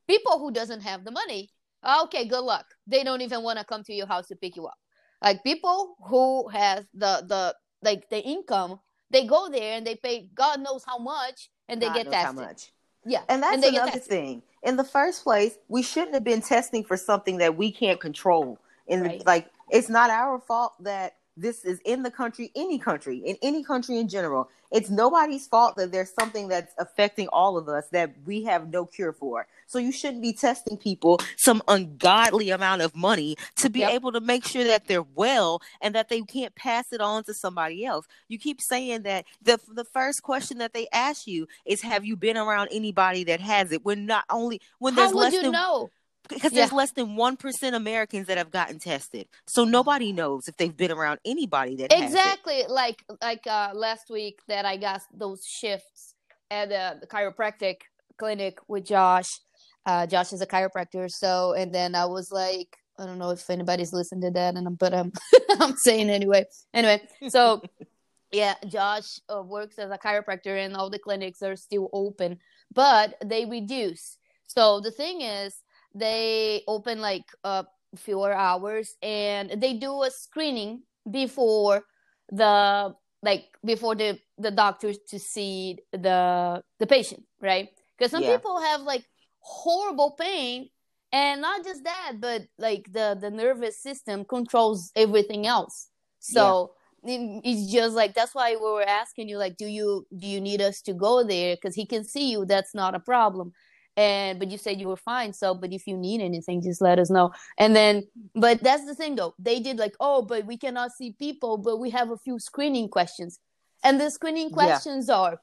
People 0.08 0.38
who 0.38 0.50
doesn't 0.50 0.80
have 0.80 1.04
the 1.04 1.10
money, 1.10 1.50
ah, 1.82 2.04
okay, 2.04 2.26
good 2.26 2.40
luck. 2.40 2.66
They 2.86 3.04
don't 3.04 3.20
even 3.20 3.42
want 3.42 3.58
to 3.58 3.64
come 3.64 3.82
to 3.84 3.92
your 3.92 4.06
house 4.06 4.28
to 4.28 4.36
pick 4.36 4.56
you 4.56 4.66
up. 4.66 4.78
Like 5.22 5.44
people 5.44 5.96
who 6.06 6.48
have 6.48 6.86
the 6.94 7.24
the 7.28 7.54
like 7.82 8.08
the 8.08 8.20
income, 8.20 8.80
they 9.10 9.26
go 9.26 9.48
there 9.50 9.76
and 9.76 9.86
they 9.86 9.96
pay 9.96 10.28
God 10.34 10.60
knows 10.60 10.84
how 10.86 10.98
much 10.98 11.50
and 11.68 11.80
they 11.80 11.86
God 11.86 11.94
get 11.94 12.10
tested. 12.10 12.68
Yeah, 13.04 13.22
and 13.28 13.42
that's 13.42 13.64
and 13.64 13.76
another 13.76 13.98
thing 13.98 14.42
in 14.62 14.76
the 14.76 14.84
first 14.84 15.24
place, 15.24 15.58
we 15.68 15.82
shouldn't 15.82 16.14
have 16.14 16.24
been 16.24 16.40
testing 16.40 16.84
for 16.84 16.96
something 16.96 17.38
that 17.38 17.56
we 17.56 17.72
can't 17.72 18.00
control. 18.00 18.58
And 18.88 19.02
right. 19.02 19.26
like, 19.26 19.50
it's 19.70 19.88
not 19.88 20.10
our 20.10 20.38
fault 20.38 20.74
that 20.80 21.16
this 21.36 21.64
is 21.64 21.80
in 21.84 22.02
the 22.02 22.10
country, 22.10 22.50
any 22.54 22.78
country, 22.78 23.18
in 23.18 23.36
any 23.42 23.64
country 23.64 23.98
in 23.98 24.08
general. 24.08 24.50
It's 24.70 24.88
nobody's 24.88 25.46
fault 25.46 25.76
that 25.76 25.92
there's 25.92 26.12
something 26.18 26.48
that's 26.48 26.72
affecting 26.78 27.28
all 27.28 27.58
of 27.58 27.68
us 27.68 27.88
that 27.92 28.14
we 28.24 28.42
have 28.44 28.70
no 28.70 28.86
cure 28.86 29.12
for. 29.12 29.46
So 29.66 29.78
you 29.78 29.92
shouldn't 29.92 30.22
be 30.22 30.32
testing 30.32 30.76
people 30.76 31.20
some 31.36 31.62
ungodly 31.68 32.50
amount 32.50 32.82
of 32.82 32.94
money 32.94 33.36
to 33.56 33.68
be 33.68 33.80
yep. 33.80 33.92
able 33.92 34.12
to 34.12 34.20
make 34.20 34.46
sure 34.46 34.64
that 34.64 34.86
they're 34.86 35.02
well 35.02 35.60
and 35.80 35.94
that 35.94 36.08
they 36.08 36.22
can't 36.22 36.54
pass 36.54 36.92
it 36.92 37.00
on 37.00 37.24
to 37.24 37.34
somebody 37.34 37.84
else. 37.84 38.06
You 38.28 38.38
keep 38.38 38.60
saying 38.60 39.02
that 39.02 39.26
the 39.42 39.58
the 39.68 39.84
first 39.84 40.22
question 40.22 40.58
that 40.58 40.72
they 40.72 40.88
ask 40.92 41.26
you 41.26 41.48
is 41.66 41.82
have 41.82 42.04
you 42.04 42.16
been 42.16 42.36
around 42.36 42.68
anybody 42.72 43.24
that 43.24 43.40
has 43.40 43.72
it? 43.72 43.84
When 43.84 44.06
not 44.06 44.24
only 44.30 44.60
when 44.78 44.94
there's 44.94 45.10
How 45.10 45.16
less 45.16 45.32
would 45.32 45.36
you 45.36 45.42
than 45.42 45.52
know? 45.52 45.90
Because 46.34 46.52
there's 46.52 46.72
less 46.72 46.92
than 46.92 47.16
1% 47.16 47.74
Americans 47.74 48.26
that 48.26 48.38
have 48.38 48.50
gotten 48.50 48.78
tested. 48.78 49.28
So 49.46 49.64
nobody 49.64 50.12
knows 50.12 50.48
if 50.48 50.56
they've 50.56 50.76
been 50.76 50.90
around 50.90 51.20
anybody 51.24 51.76
that 51.76 51.92
Exactly. 51.92 52.64
Like 52.68 53.04
like 53.20 53.46
uh 53.46 53.70
last 53.74 54.10
week 54.10 54.40
that 54.48 54.64
I 54.64 54.76
got 54.76 55.02
those 55.12 55.44
shifts 55.46 56.14
at 56.50 56.70
uh, 56.70 56.94
the 57.00 57.06
chiropractic 57.06 57.82
clinic 58.18 58.58
with 58.68 58.84
Josh. 58.84 59.40
Uh 59.86 60.06
Josh 60.06 60.32
is 60.32 60.40
a 60.40 60.46
chiropractor, 60.46 61.10
so 61.10 61.54
and 61.54 61.74
then 61.74 61.94
I 61.94 62.06
was 62.06 62.30
like 62.32 62.78
I 62.98 63.06
don't 63.06 63.18
know 63.18 63.30
if 63.30 63.48
anybody's 63.48 63.92
listened 63.92 64.22
to 64.22 64.30
that 64.30 64.54
and 64.54 64.78
but 64.78 64.94
I'm 64.94 65.12
I'm 65.60 65.76
saying 65.76 66.10
anyway. 66.10 66.44
Anyway, 66.72 67.02
so 67.28 67.62
yeah, 68.32 68.54
Josh 68.66 69.20
uh, 69.28 69.42
works 69.42 69.78
as 69.78 69.90
a 69.90 69.98
chiropractor 69.98 70.64
and 70.64 70.74
all 70.74 70.90
the 70.90 70.98
clinics 70.98 71.42
are 71.42 71.56
still 71.56 71.90
open, 71.92 72.38
but 72.72 73.14
they 73.24 73.44
reduce 73.44 74.16
So 74.46 74.80
the 74.80 74.90
thing 74.90 75.20
is, 75.20 75.62
they 75.94 76.62
open 76.66 77.00
like 77.00 77.24
a 77.44 77.66
fewer 77.96 78.32
hours 78.32 78.94
and 79.02 79.60
they 79.60 79.74
do 79.74 80.02
a 80.02 80.10
screening 80.10 80.82
before 81.10 81.84
the 82.30 82.94
like 83.22 83.44
before 83.64 83.94
the 83.94 84.18
the 84.38 84.50
doctors 84.50 84.98
to 85.08 85.18
see 85.18 85.78
the 85.92 86.62
the 86.78 86.86
patient, 86.86 87.24
right? 87.40 87.68
Because 87.96 88.10
some 88.10 88.22
yeah. 88.22 88.36
people 88.36 88.60
have 88.60 88.82
like 88.82 89.04
horrible 89.40 90.12
pain 90.12 90.68
and 91.12 91.40
not 91.40 91.64
just 91.64 91.84
that 91.84 92.12
but 92.18 92.42
like 92.58 92.90
the 92.92 93.16
the 93.20 93.30
nervous 93.30 93.80
system 93.80 94.24
controls 94.24 94.90
everything 94.96 95.46
else 95.46 95.88
so 96.18 96.72
yeah. 97.04 97.40
it's 97.44 97.70
just 97.70 97.94
like 97.94 98.14
that's 98.14 98.34
why 98.34 98.52
we 98.52 98.62
were 98.62 98.88
asking 98.88 99.28
you 99.28 99.36
like 99.36 99.56
do 99.56 99.66
you 99.66 100.06
do 100.16 100.26
you 100.26 100.40
need 100.40 100.60
us 100.60 100.80
to 100.80 100.94
go 100.94 101.22
there 101.22 101.56
because 101.56 101.74
he 101.74 101.84
can 101.84 102.04
see 102.04 102.30
you 102.30 102.44
that's 102.44 102.74
not 102.74 102.94
a 102.94 103.00
problem 103.00 103.52
and 103.96 104.38
but 104.38 104.50
you 104.50 104.56
said 104.56 104.80
you 104.80 104.88
were 104.88 104.96
fine 104.96 105.32
so 105.32 105.54
but 105.54 105.72
if 105.72 105.86
you 105.86 105.96
need 105.96 106.20
anything 106.20 106.62
just 106.62 106.80
let 106.80 106.98
us 106.98 107.10
know. 107.10 107.30
And 107.58 107.76
then 107.76 108.04
but 108.34 108.62
that's 108.62 108.86
the 108.86 108.94
thing 108.94 109.16
though. 109.16 109.34
They 109.38 109.60
did 109.60 109.78
like 109.78 109.94
oh 110.00 110.22
but 110.22 110.46
we 110.46 110.56
cannot 110.56 110.92
see 110.92 111.12
people 111.18 111.58
but 111.58 111.78
we 111.78 111.90
have 111.90 112.10
a 112.10 112.16
few 112.16 112.38
screening 112.38 112.88
questions. 112.88 113.38
And 113.84 114.00
the 114.00 114.10
screening 114.10 114.50
questions 114.50 115.06
yeah. 115.08 115.16
are 115.16 115.40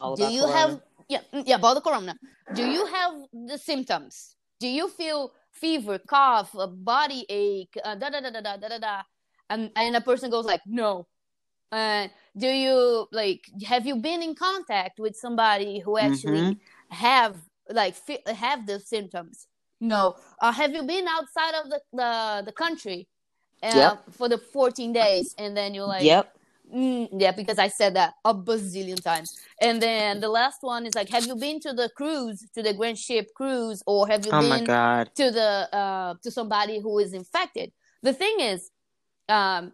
All 0.00 0.16
do 0.16 0.24
you 0.24 0.42
corona. 0.42 0.56
have 0.56 0.80
yeah 1.08 1.20
yeah 1.32 1.56
about 1.56 1.74
the 1.74 1.80
corona. 1.80 2.14
Do 2.54 2.64
you 2.66 2.86
have 2.86 3.12
the 3.32 3.58
symptoms? 3.58 4.36
Do 4.60 4.68
you 4.68 4.88
feel 4.88 5.32
fever 5.52 5.98
cough 5.98 6.54
a 6.54 6.66
body 6.66 7.24
ache 7.28 7.76
uh, 7.84 7.94
da 7.94 8.10
da 8.10 8.20
da 8.20 8.30
da 8.30 8.40
da 8.40 8.68
da 8.68 8.78
da 8.78 9.02
and 9.50 9.70
and 9.76 9.96
a 9.96 10.00
person 10.00 10.30
goes 10.30 10.44
like 10.44 10.60
no. 10.66 11.06
Uh, 11.72 12.06
do 12.36 12.46
you 12.46 13.06
like 13.10 13.44
have 13.66 13.86
you 13.86 13.96
been 13.96 14.22
in 14.22 14.34
contact 14.34 14.98
with 14.98 15.16
somebody 15.16 15.80
who 15.80 15.98
actually 15.98 16.40
mm-hmm. 16.40 16.94
have 16.94 17.36
like 17.70 17.94
have 18.26 18.66
the 18.66 18.78
symptoms 18.80 19.46
no 19.80 20.16
uh, 20.40 20.52
have 20.52 20.72
you 20.72 20.82
been 20.82 21.06
outside 21.08 21.54
of 21.62 21.70
the 21.70 21.80
the, 21.92 22.42
the 22.46 22.52
country 22.52 23.08
uh, 23.62 23.72
yep. 23.74 24.04
for 24.10 24.28
the 24.28 24.38
14 24.38 24.92
days 24.92 25.34
and 25.38 25.56
then 25.56 25.74
you're 25.74 25.86
like 25.86 26.04
yep 26.04 26.34
Mm, 26.72 27.08
yeah, 27.20 27.32
because 27.32 27.58
I 27.58 27.68
said 27.68 27.94
that 27.94 28.14
a 28.24 28.34
bazillion 28.34 29.02
times. 29.02 29.38
And 29.60 29.82
then 29.82 30.20
the 30.20 30.28
last 30.28 30.58
one 30.62 30.86
is 30.86 30.94
like, 30.94 31.10
have 31.10 31.26
you 31.26 31.36
been 31.36 31.60
to 31.60 31.72
the 31.72 31.90
cruise, 31.94 32.46
to 32.54 32.62
the 32.62 32.72
Grand 32.72 32.98
Ship 32.98 33.28
cruise, 33.34 33.82
or 33.86 34.08
have 34.08 34.24
you 34.24 34.32
oh 34.32 34.40
been 34.40 34.64
to 34.66 35.30
the 35.30 35.68
uh, 35.76 36.14
to 36.22 36.30
somebody 36.30 36.80
who 36.80 36.98
is 36.98 37.12
infected? 37.12 37.70
The 38.02 38.12
thing 38.12 38.40
is, 38.40 38.70
um, 39.28 39.72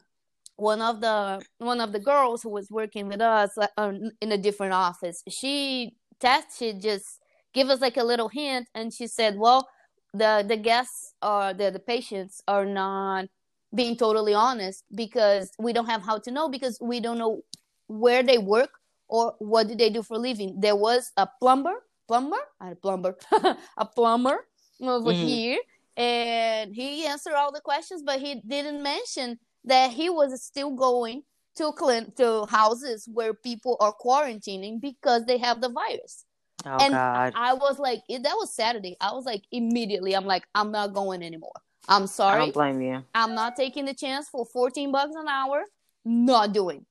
one 0.56 0.82
of 0.82 1.00
the 1.00 1.40
one 1.58 1.80
of 1.80 1.92
the 1.92 2.00
girls 2.00 2.42
who 2.42 2.50
was 2.50 2.70
working 2.70 3.06
with 3.06 3.20
us 3.20 3.56
uh, 3.56 3.92
in 4.20 4.32
a 4.32 4.38
different 4.38 4.72
office, 4.72 5.22
she 5.28 5.96
tested 6.18 6.80
just 6.80 7.19
give 7.52 7.68
us 7.68 7.80
like 7.80 7.96
a 7.96 8.04
little 8.04 8.28
hint, 8.28 8.68
and 8.74 8.92
she 8.92 9.06
said, 9.06 9.36
well, 9.36 9.68
the 10.12 10.44
the 10.46 10.56
guests 10.56 11.14
are 11.22 11.54
the 11.54 11.70
the 11.70 11.78
patients 11.78 12.42
are 12.48 12.66
not 12.66 13.26
being 13.74 13.96
totally 13.96 14.34
honest 14.34 14.84
because 14.94 15.52
we 15.58 15.72
don't 15.72 15.86
have 15.86 16.02
how 16.02 16.18
to 16.18 16.30
know 16.30 16.48
because 16.48 16.78
we 16.80 16.98
don't 16.98 17.18
know 17.18 17.42
where 17.86 18.22
they 18.22 18.38
work 18.38 18.70
or 19.08 19.34
what 19.38 19.68
do 19.68 19.76
they 19.76 19.90
do 19.90 20.02
for 20.02 20.18
living. 20.18 20.60
There 20.60 20.74
was 20.74 21.12
a 21.16 21.28
plumber 21.40 21.84
plumber? 22.10 22.42
A 22.60 22.74
plumber. 22.74 23.16
A 23.76 23.86
plumber 23.86 24.44
over 24.82 25.12
mm-hmm. 25.12 25.26
here 25.26 25.58
and 25.96 26.74
he 26.74 27.06
answered 27.06 27.34
all 27.34 27.52
the 27.52 27.60
questions 27.60 28.02
but 28.02 28.18
he 28.18 28.42
didn't 28.48 28.82
mention 28.82 29.38
that 29.64 29.90
he 29.90 30.08
was 30.08 30.42
still 30.42 30.70
going 30.74 31.22
to 31.54 31.70
clean 31.72 32.10
to 32.16 32.46
houses 32.46 33.06
where 33.12 33.34
people 33.34 33.76
are 33.78 33.94
quarantining 34.04 34.80
because 34.80 35.26
they 35.26 35.36
have 35.36 35.60
the 35.60 35.68
virus 35.68 36.24
oh, 36.66 36.78
and 36.80 36.92
God. 36.92 37.32
i 37.36 37.52
was 37.54 37.78
like 37.78 38.00
that 38.08 38.34
was 38.36 38.54
saturday 38.54 38.96
i 39.00 39.12
was 39.12 39.24
like 39.24 39.42
immediately 39.52 40.14
i'm 40.14 40.26
like 40.26 40.44
i'm 40.54 40.70
not 40.70 40.92
going 40.92 41.22
anymore 41.22 41.52
I'm 41.88 42.06
sorry. 42.06 42.42
I 42.42 42.44
don't 42.44 42.54
blame 42.54 42.80
you. 42.80 43.04
I'm 43.14 43.34
not 43.34 43.56
taking 43.56 43.84
the 43.84 43.94
chance 43.94 44.28
for 44.28 44.46
14 44.46 44.92
bucks 44.92 45.14
an 45.16 45.28
hour. 45.28 45.64
Not 46.04 46.52
doing. 46.52 46.86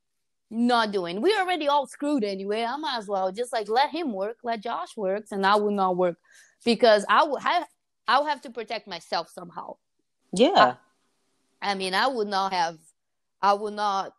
Not 0.52 0.92
doing. 0.92 1.22
We 1.22 1.36
already 1.38 1.68
all 1.68 1.88
screwed 1.88 2.24
anyway. 2.24 2.64
I 2.64 2.76
might 2.76 2.98
as 2.98 3.08
well 3.08 3.32
just 3.32 3.54
like 3.54 3.70
let 3.70 3.92
him 3.92 4.14
work, 4.14 4.38
let 4.44 4.62
Josh 4.62 4.98
work, 4.98 5.26
and 5.32 5.46
I 5.46 5.56
will 5.56 5.72
not 5.72 5.96
work 5.96 6.18
because 6.66 7.06
I 7.08 7.24
would 7.24 7.42
have 7.42 7.66
I'll 8.08 8.26
have 8.26 8.42
to 8.42 8.50
protect 8.50 8.88
myself 8.88 9.30
somehow. 9.30 9.76
Yeah. 10.34 10.76
I, 11.62 11.72
I 11.72 11.76
mean, 11.76 11.94
I 11.94 12.08
would 12.08 12.28
not 12.28 12.52
have. 12.52 12.78
I 13.42 13.54
would 13.54 13.76
not. 13.76 14.14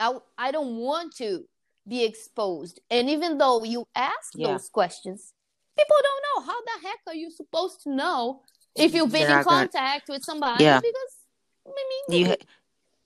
I 0.00 0.16
I 0.38 0.52
don't 0.52 0.76
want 0.76 1.16
to 1.16 1.44
be 1.88 2.04
exposed. 2.04 2.80
And 2.90 3.08
even 3.08 3.38
though 3.38 3.64
you 3.64 3.86
ask 3.94 4.32
yeah. 4.34 4.48
those 4.48 4.68
questions, 4.68 5.32
people 5.76 5.96
don't 6.02 6.46
know. 6.46 6.52
How 6.52 6.60
the 6.60 6.88
heck 6.88 6.98
are 7.06 7.14
you 7.14 7.30
supposed 7.30 7.82
to 7.84 7.90
know 7.90 8.42
if 8.74 8.94
you've 8.94 9.12
been 9.12 9.30
in 9.30 9.44
contact 9.44 10.06
gonna... 10.06 10.16
with 10.16 10.24
somebody 10.24 10.64
yeah. 10.64 10.80
because 10.80 10.94
I 11.66 11.70
mean, 12.10 12.26
you 12.26 12.36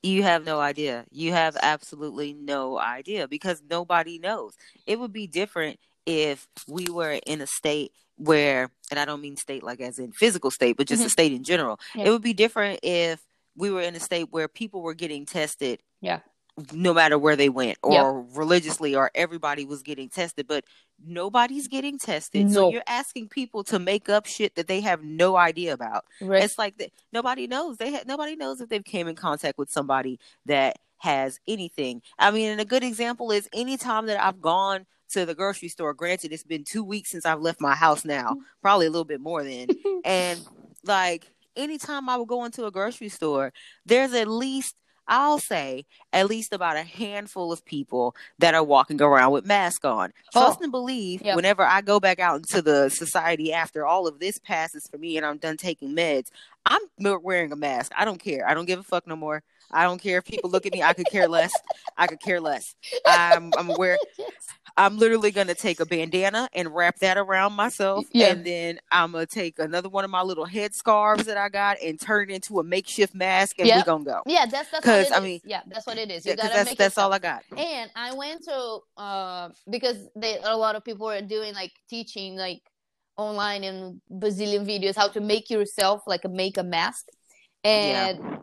you 0.03 0.23
have 0.23 0.45
no 0.45 0.61
idea. 0.61 1.05
You 1.11 1.33
have 1.33 1.57
absolutely 1.61 2.33
no 2.33 2.79
idea 2.79 3.29
because 3.29 3.63
nobody 3.69 4.19
knows. 4.19 4.55
It 4.87 4.99
would 4.99 5.13
be 5.13 5.27
different 5.27 5.79
if 6.07 6.49
we 6.67 6.87
were 6.91 7.19
in 7.27 7.41
a 7.41 7.47
state 7.47 7.93
where 8.17 8.71
and 8.91 9.01
I 9.01 9.05
don't 9.05 9.21
mean 9.21 9.37
state 9.37 9.63
like 9.63 9.81
as 9.81 9.99
in 9.99 10.13
physical 10.13 10.51
state, 10.51 10.77
but 10.77 10.87
just 10.87 11.01
mm-hmm. 11.01 11.07
a 11.07 11.11
state 11.11 11.33
in 11.33 11.45
general. 11.45 11.79
Yeah. 11.95 12.07
It 12.07 12.11
would 12.11 12.23
be 12.23 12.35
different 12.35 12.81
if 12.83 13.21
we 13.57 13.71
were 13.71 13.83
in 13.83 13.95
a 13.95 14.01
state 14.01 14.29
where 14.31 14.49
people 14.49 14.83
were 14.83 14.95
getting 14.95 15.27
tested 15.27 15.81
yeah 16.01 16.21
no 16.73 16.95
matter 16.95 17.19
where 17.19 17.37
they 17.37 17.49
went 17.49 17.79
or 17.83 17.93
yep. 17.93 18.37
religiously 18.37 18.95
or 18.95 19.11
everybody 19.15 19.65
was 19.65 19.83
getting 19.83 20.09
tested 20.09 20.47
but 20.47 20.65
nobody's 21.05 21.69
getting 21.69 21.99
tested. 21.99 22.53
So 22.53 22.71
you're 22.71 22.83
asking 22.87 23.29
people 23.29 23.65
to 23.65 23.79
make 23.79 24.09
up 24.09 24.27
shit 24.27 24.55
that 24.55 24.69
they 24.69 24.81
have 24.83 25.03
no 25.03 25.37
idea 25.37 25.73
about. 25.73 26.05
Right. 26.21 26.45
it's 26.45 26.59
like 26.59 26.79
that 26.79 26.91
nobody 27.13 27.47
knows. 27.47 27.77
They 27.77 27.93
ha- 27.93 28.05
nobody 28.07 28.37
knows 28.37 28.61
if 28.61 28.69
they've 28.69 28.85
came 28.85 29.09
in 29.09 29.17
contact 29.17 29.59
with 29.59 29.71
somebody 29.71 30.21
that 30.47 30.79
has 30.99 31.41
anything. 31.49 32.03
I 32.19 32.31
mean 32.31 32.51
and 32.51 32.61
a 32.61 32.65
good 32.65 32.85
example 32.85 33.33
is 33.33 33.49
anytime 33.53 34.07
that 34.07 34.23
i've 34.23 34.41
gone 34.41 34.87
to 35.11 35.27
the 35.27 35.35
grocery 35.35 35.69
store 35.69 35.93
granted 35.95 36.33
it's 36.33 36.45
been 36.45 36.65
two 36.65 36.85
weeks 36.85 37.11
since 37.11 37.27
i've 37.27 37.41
left 37.41 37.61
my 37.61 37.75
house 37.75 38.05
now 38.05 38.37
probably 38.63 38.87
a 38.87 38.91
little 38.91 39.05
bit 39.05 39.21
more 39.21 39.43
than 39.43 39.69
and 40.05 40.41
like 40.85 41.27
anytime 41.57 42.09
i 42.09 42.17
would 42.17 42.29
go 42.29 42.45
into 42.45 42.65
a 42.67 42.71
grocery 42.71 43.09
store 43.09 43.53
there's 43.85 44.15
at 44.15 44.29
least 44.29 44.77
I'll 45.09 45.39
say 45.39 45.85
at 46.13 46.29
least 46.29 46.53
about 46.53 46.77
a 46.77 46.83
handful 46.83 47.53
of 47.53 47.65
people 47.65 48.15
that 48.39 48.55
are 48.55 48.65
walking 48.65 49.01
around 49.01 49.33
with 49.33 49.47
masks 49.47 49.85
on. 49.85 50.13
Oh. 50.35 50.41
Trust 50.41 50.59
oh. 50.61 50.65
and 50.65 50.73
believe 50.73 51.23
yep. 51.23 51.37
whenever 51.37 51.63
I 51.63 51.81
go 51.81 52.01
back 52.01 52.19
out 52.21 52.37
into 52.37 52.63
the 52.63 52.89
society 52.89 53.53
after 53.53 53.87
all 53.87 54.07
of 54.07 54.19
this 54.19 54.39
passes 54.39 54.87
for 54.91 54.99
me 54.99 55.17
and 55.17 55.27
I'm 55.27 55.39
done 55.39 55.57
taking 55.57 55.95
meds, 55.95 56.29
I'm 56.67 56.83
wearing 56.99 57.53
a 57.53 57.57
mask. 57.57 57.93
I 57.97 58.05
don't 58.05 58.23
care. 58.23 58.49
I 58.49 58.55
don't 58.55 58.67
give 58.67 58.79
a 58.79 58.85
fuck 58.85 59.07
no 59.07 59.17
more. 59.17 59.43
I 59.73 59.85
don't 59.85 60.01
care 60.01 60.19
if 60.19 60.25
people 60.25 60.51
look 60.51 60.67
at 60.67 60.73
me. 60.73 60.83
I 60.83 60.93
could 60.93 61.07
care 61.07 61.29
less. 61.29 61.53
I 61.97 62.07
could 62.07 62.21
care 62.21 62.41
less. 62.41 62.75
I'm, 63.07 63.53
I'm 63.57 63.71
aware. 63.71 63.99
I'm 64.77 64.99
literally 64.99 65.31
gonna 65.31 65.55
take 65.55 65.81
a 65.81 65.87
bandana 65.87 66.49
and 66.55 66.75
wrap 66.75 66.99
that 67.01 67.19
around 67.19 67.53
myself, 67.53 68.07
yeah. 68.13 68.29
and 68.29 68.45
then 68.45 68.79
I'm 68.91 69.13
gonna 69.13 69.27
take 69.27 69.59
another 69.59 69.89
one 69.89 70.05
of 70.05 70.11
my 70.11 70.23
little 70.23 70.45
head 70.45 70.75
scarves 70.75 71.25
that 71.27 71.37
I 71.37 71.49
got 71.49 71.77
and 71.83 72.01
turn 72.01 72.31
it 72.31 72.35
into 72.35 72.59
a 72.59 72.65
makeshift 72.65 73.15
mask, 73.15 73.59
and 73.59 73.69
yep. 73.69 73.79
we're 73.79 73.93
gonna 73.93 74.05
go. 74.05 74.23
Yeah, 74.27 74.47
that's 74.47 74.71
that's 74.71 74.85
because 74.85 75.13
I 75.13 75.21
mean, 75.21 75.41
yeah, 75.45 75.61
that's 75.67 75.87
what 75.87 75.99
it 75.99 76.11
is. 76.11 76.25
You 76.25 76.31
yeah, 76.31 76.37
gotta 76.37 76.55
that's 76.55 76.75
that's 76.75 76.99
all 76.99 77.13
I 77.13 77.19
got. 77.19 77.43
And 77.57 77.91
I 77.95 78.15
went 78.15 78.45
to 78.45 78.79
uh, 78.97 79.49
because 79.71 80.09
they, 80.17 80.39
a 80.43 80.57
lot 80.57 80.75
of 80.75 80.85
people 80.85 81.09
are 81.09 81.21
doing 81.21 81.55
like 81.55 81.73
teaching 81.91 82.37
like 82.37 82.63
online 83.17 83.65
and 83.65 84.01
bazillion 84.11 84.67
videos 84.67 84.97
how 84.97 85.09
to 85.09 85.21
make 85.21 85.51
yourself 85.51 86.03
like 86.07 86.25
a 86.25 86.29
make 86.29 86.57
a 86.57 86.63
mask, 86.63 87.07
and. 87.63 88.19
Yeah 88.19 88.39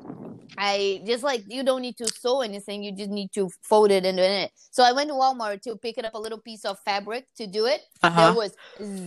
I 0.57 1.01
just 1.05 1.23
like 1.23 1.43
you 1.47 1.63
don't 1.63 1.81
need 1.81 1.97
to 1.97 2.07
sew 2.07 2.41
anything, 2.41 2.83
you 2.83 2.91
just 2.91 3.09
need 3.09 3.31
to 3.33 3.49
fold 3.61 3.91
it 3.91 4.05
into 4.05 4.23
it. 4.23 4.51
So 4.71 4.83
I 4.83 4.91
went 4.91 5.09
to 5.09 5.13
Walmart 5.13 5.61
to 5.63 5.75
pick 5.75 5.97
it 5.97 6.05
up 6.05 6.13
a 6.13 6.19
little 6.19 6.39
piece 6.39 6.65
of 6.65 6.79
fabric 6.79 7.25
to 7.37 7.47
do 7.47 7.65
it. 7.65 7.81
Uh-huh. 8.03 8.25
There 8.25 8.35
was 8.35 8.55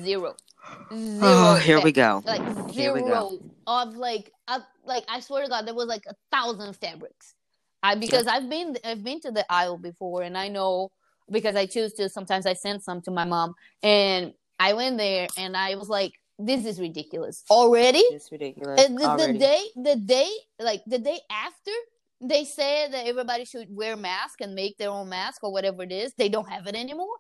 zero. 0.02 0.37
Zero 0.90 1.18
oh, 1.22 1.54
here 1.56 1.80
we 1.80 1.92
go. 1.92 2.22
Like 2.25 2.42
zero 2.72 3.00
go. 3.00 3.38
of 3.66 3.96
like 3.96 4.30
like 4.84 5.04
I 5.08 5.20
swear 5.20 5.44
to 5.44 5.50
God, 5.50 5.66
there 5.66 5.75
was 5.75 5.88
like 5.88 6.04
a 6.08 6.14
thousand 6.30 6.75
fabrics. 6.76 7.34
I 7.82 7.94
because 7.96 8.26
yeah. 8.26 8.32
I've 8.32 8.49
been 8.49 8.76
I've 8.84 9.02
been 9.02 9.20
to 9.20 9.30
the 9.30 9.44
aisle 9.50 9.78
before 9.78 10.22
and 10.22 10.38
I 10.38 10.49
know 10.49 10.90
because 11.30 11.56
I 11.56 11.66
choose 11.66 11.92
to 11.94 12.08
sometimes 12.08 12.46
I 12.46 12.52
send 12.52 12.82
some 12.82 13.00
to 13.02 13.11
my 13.11 13.25
mom 13.25 13.54
and 13.82 14.32
I 14.58 14.75
went 14.75 14.99
there 14.99 15.26
and 15.37 15.56
I 15.56 15.75
was 15.75 15.88
like 15.88 16.12
this 16.46 16.64
is 16.64 16.80
ridiculous 16.80 17.44
already. 17.50 17.99
It's 17.99 18.30
ridiculous. 18.30 18.87
the, 18.87 19.04
already. 19.04 19.32
the 19.32 19.38
day, 19.38 19.64
the 19.76 19.96
day, 19.96 20.30
like 20.61 20.82
the 20.87 20.99
day 20.99 21.18
after 21.30 21.70
they 22.20 22.44
said 22.44 22.92
that 22.92 23.06
everybody 23.06 23.44
should 23.44 23.66
wear 23.70 23.96
mask 23.96 24.40
and 24.40 24.54
make 24.54 24.78
their 24.78 24.90
own 24.90 25.08
mask 25.08 25.42
or 25.42 25.52
whatever 25.52 25.82
it 25.82 25.92
is, 25.92 26.14
they 26.14 26.28
don't 26.28 26.49
have 26.49 26.66
it 26.66 26.75
anymore. 26.75 27.16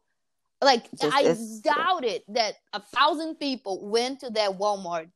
Like 0.62 0.88
Just, 0.92 1.12
I 1.12 1.22
doubt 1.62 2.04
it 2.04 2.22
that 2.28 2.54
a 2.72 2.80
thousand 2.80 3.36
people 3.36 3.88
went 3.88 4.20
to 4.20 4.30
that 4.30 4.58
Walmart 4.58 5.08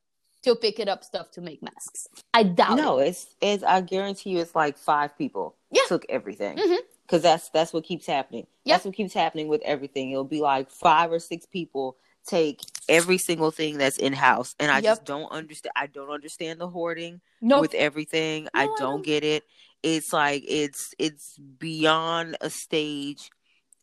to 0.43 0.55
pick 0.55 0.79
it 0.79 0.89
up 0.89 1.03
stuff 1.03 1.31
to 1.31 1.41
make 1.41 1.63
masks. 1.63 2.07
I 2.33 2.43
doubt 2.43 2.77
no, 2.77 2.99
it. 2.99 3.07
it's 3.07 3.27
it's 3.41 3.63
I 3.63 3.81
guarantee 3.81 4.31
you 4.31 4.39
it's 4.39 4.55
like 4.55 4.77
five 4.77 5.17
people 5.17 5.55
yeah. 5.71 5.83
took 5.87 6.05
everything. 6.09 6.57
Mm-hmm 6.57 6.75
because 7.07 7.21
that's 7.21 7.49
that's 7.49 7.73
what 7.73 7.83
keeps 7.83 8.05
happening. 8.05 8.45
Yep. 8.65 8.75
That's 8.75 8.85
what 8.85 8.95
keeps 8.95 9.13
happening 9.13 9.47
with 9.47 9.61
everything. 9.63 10.11
It'll 10.11 10.25
be 10.25 10.41
like 10.41 10.69
five 10.69 11.11
or 11.11 11.19
six 11.19 11.45
people 11.45 11.97
take 12.27 12.61
every 12.87 13.17
single 13.17 13.51
thing 13.51 13.77
that's 13.77 13.97
in 13.97 14.13
house, 14.13 14.55
and 14.59 14.71
I 14.71 14.75
yep. 14.75 14.83
just 14.83 15.05
don't 15.05 15.31
understand. 15.31 15.73
I 15.75 15.87
don't 15.87 16.09
understand 16.09 16.59
the 16.59 16.67
hoarding 16.67 17.21
nope. 17.41 17.61
with 17.61 17.73
everything. 17.73 18.43
No, 18.43 18.49
I, 18.53 18.65
don't 18.65 18.75
I 18.75 18.79
don't 18.79 19.05
get 19.05 19.23
it. 19.23 19.43
It's 19.83 20.13
like 20.13 20.43
it's 20.47 20.93
it's 20.99 21.37
beyond 21.37 22.37
a 22.41 22.49
stage 22.49 23.29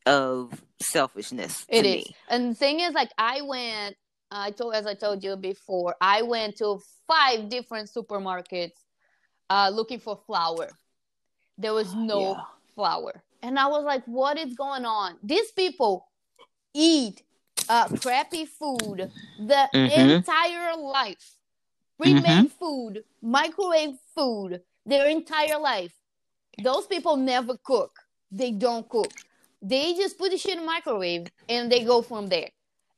of 0.07 0.63
selfishness. 0.81 1.65
It 1.69 1.87
is, 1.87 2.07
me. 2.07 2.17
and 2.29 2.51
the 2.51 2.55
thing 2.55 2.81
is, 2.81 2.93
like 2.95 3.11
I 3.19 3.41
went. 3.43 3.97
I 4.31 4.51
told, 4.51 4.75
as 4.75 4.87
I 4.87 4.95
told 4.95 5.23
you 5.23 5.37
before, 5.37 5.95
I 6.01 6.23
went 6.23 6.57
to 6.57 6.81
five 7.07 7.49
different 7.49 7.89
supermarkets 7.89 8.73
uh, 9.49 9.71
looking 9.73 10.01
for 10.01 10.19
flour. 10.27 10.71
There 11.57 11.73
was 11.73 11.95
no 11.95 12.33
yeah. 12.33 12.41
flour, 12.75 13.23
and 13.43 13.59
I 13.59 13.69
was 13.69 13.85
like, 13.85 14.05
"What 14.07 14.39
is 14.39 14.55
going 14.55 14.85
on? 14.85 15.17
These 15.23 15.53
people 15.53 16.09
eat 16.75 17.23
uh, 17.69 17.89
crappy 17.89 18.47
food 18.47 19.11
the 19.39 19.69
mm-hmm. 19.75 20.11
entire 20.11 20.77
life, 20.77 21.33
pre-made 21.99 22.25
mm-hmm. 22.25 22.47
food, 22.47 23.05
microwave 23.23 23.97
food, 24.15 24.61
their 24.87 25.09
entire 25.09 25.59
life. 25.59 25.93
Those 26.63 26.87
people 26.87 27.17
never 27.17 27.57
cook. 27.57 27.99
They 28.31 28.51
don't 28.53 28.89
cook. 28.89 29.13
They 29.61 29.95
just 29.95 30.19
put 30.19 30.31
the 30.31 30.39
shit 30.39 30.55
in 30.55 30.61
the 30.61 30.67
microwave 30.67 31.29
and 31.49 31.71
they 31.71 31.85
go 31.85 32.03
from 32.03 32.29
there. 32.29 32.51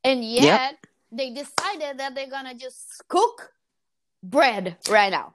And 0.03 0.23
yet 0.23 0.43
yep. 0.43 0.75
they 1.11 1.29
decided 1.29 1.97
that 1.99 2.13
they're 2.13 2.29
gonna 2.29 2.55
just 2.55 3.07
cook 3.07 3.51
bread 4.21 4.77
right 4.89 5.11
now. 5.11 5.33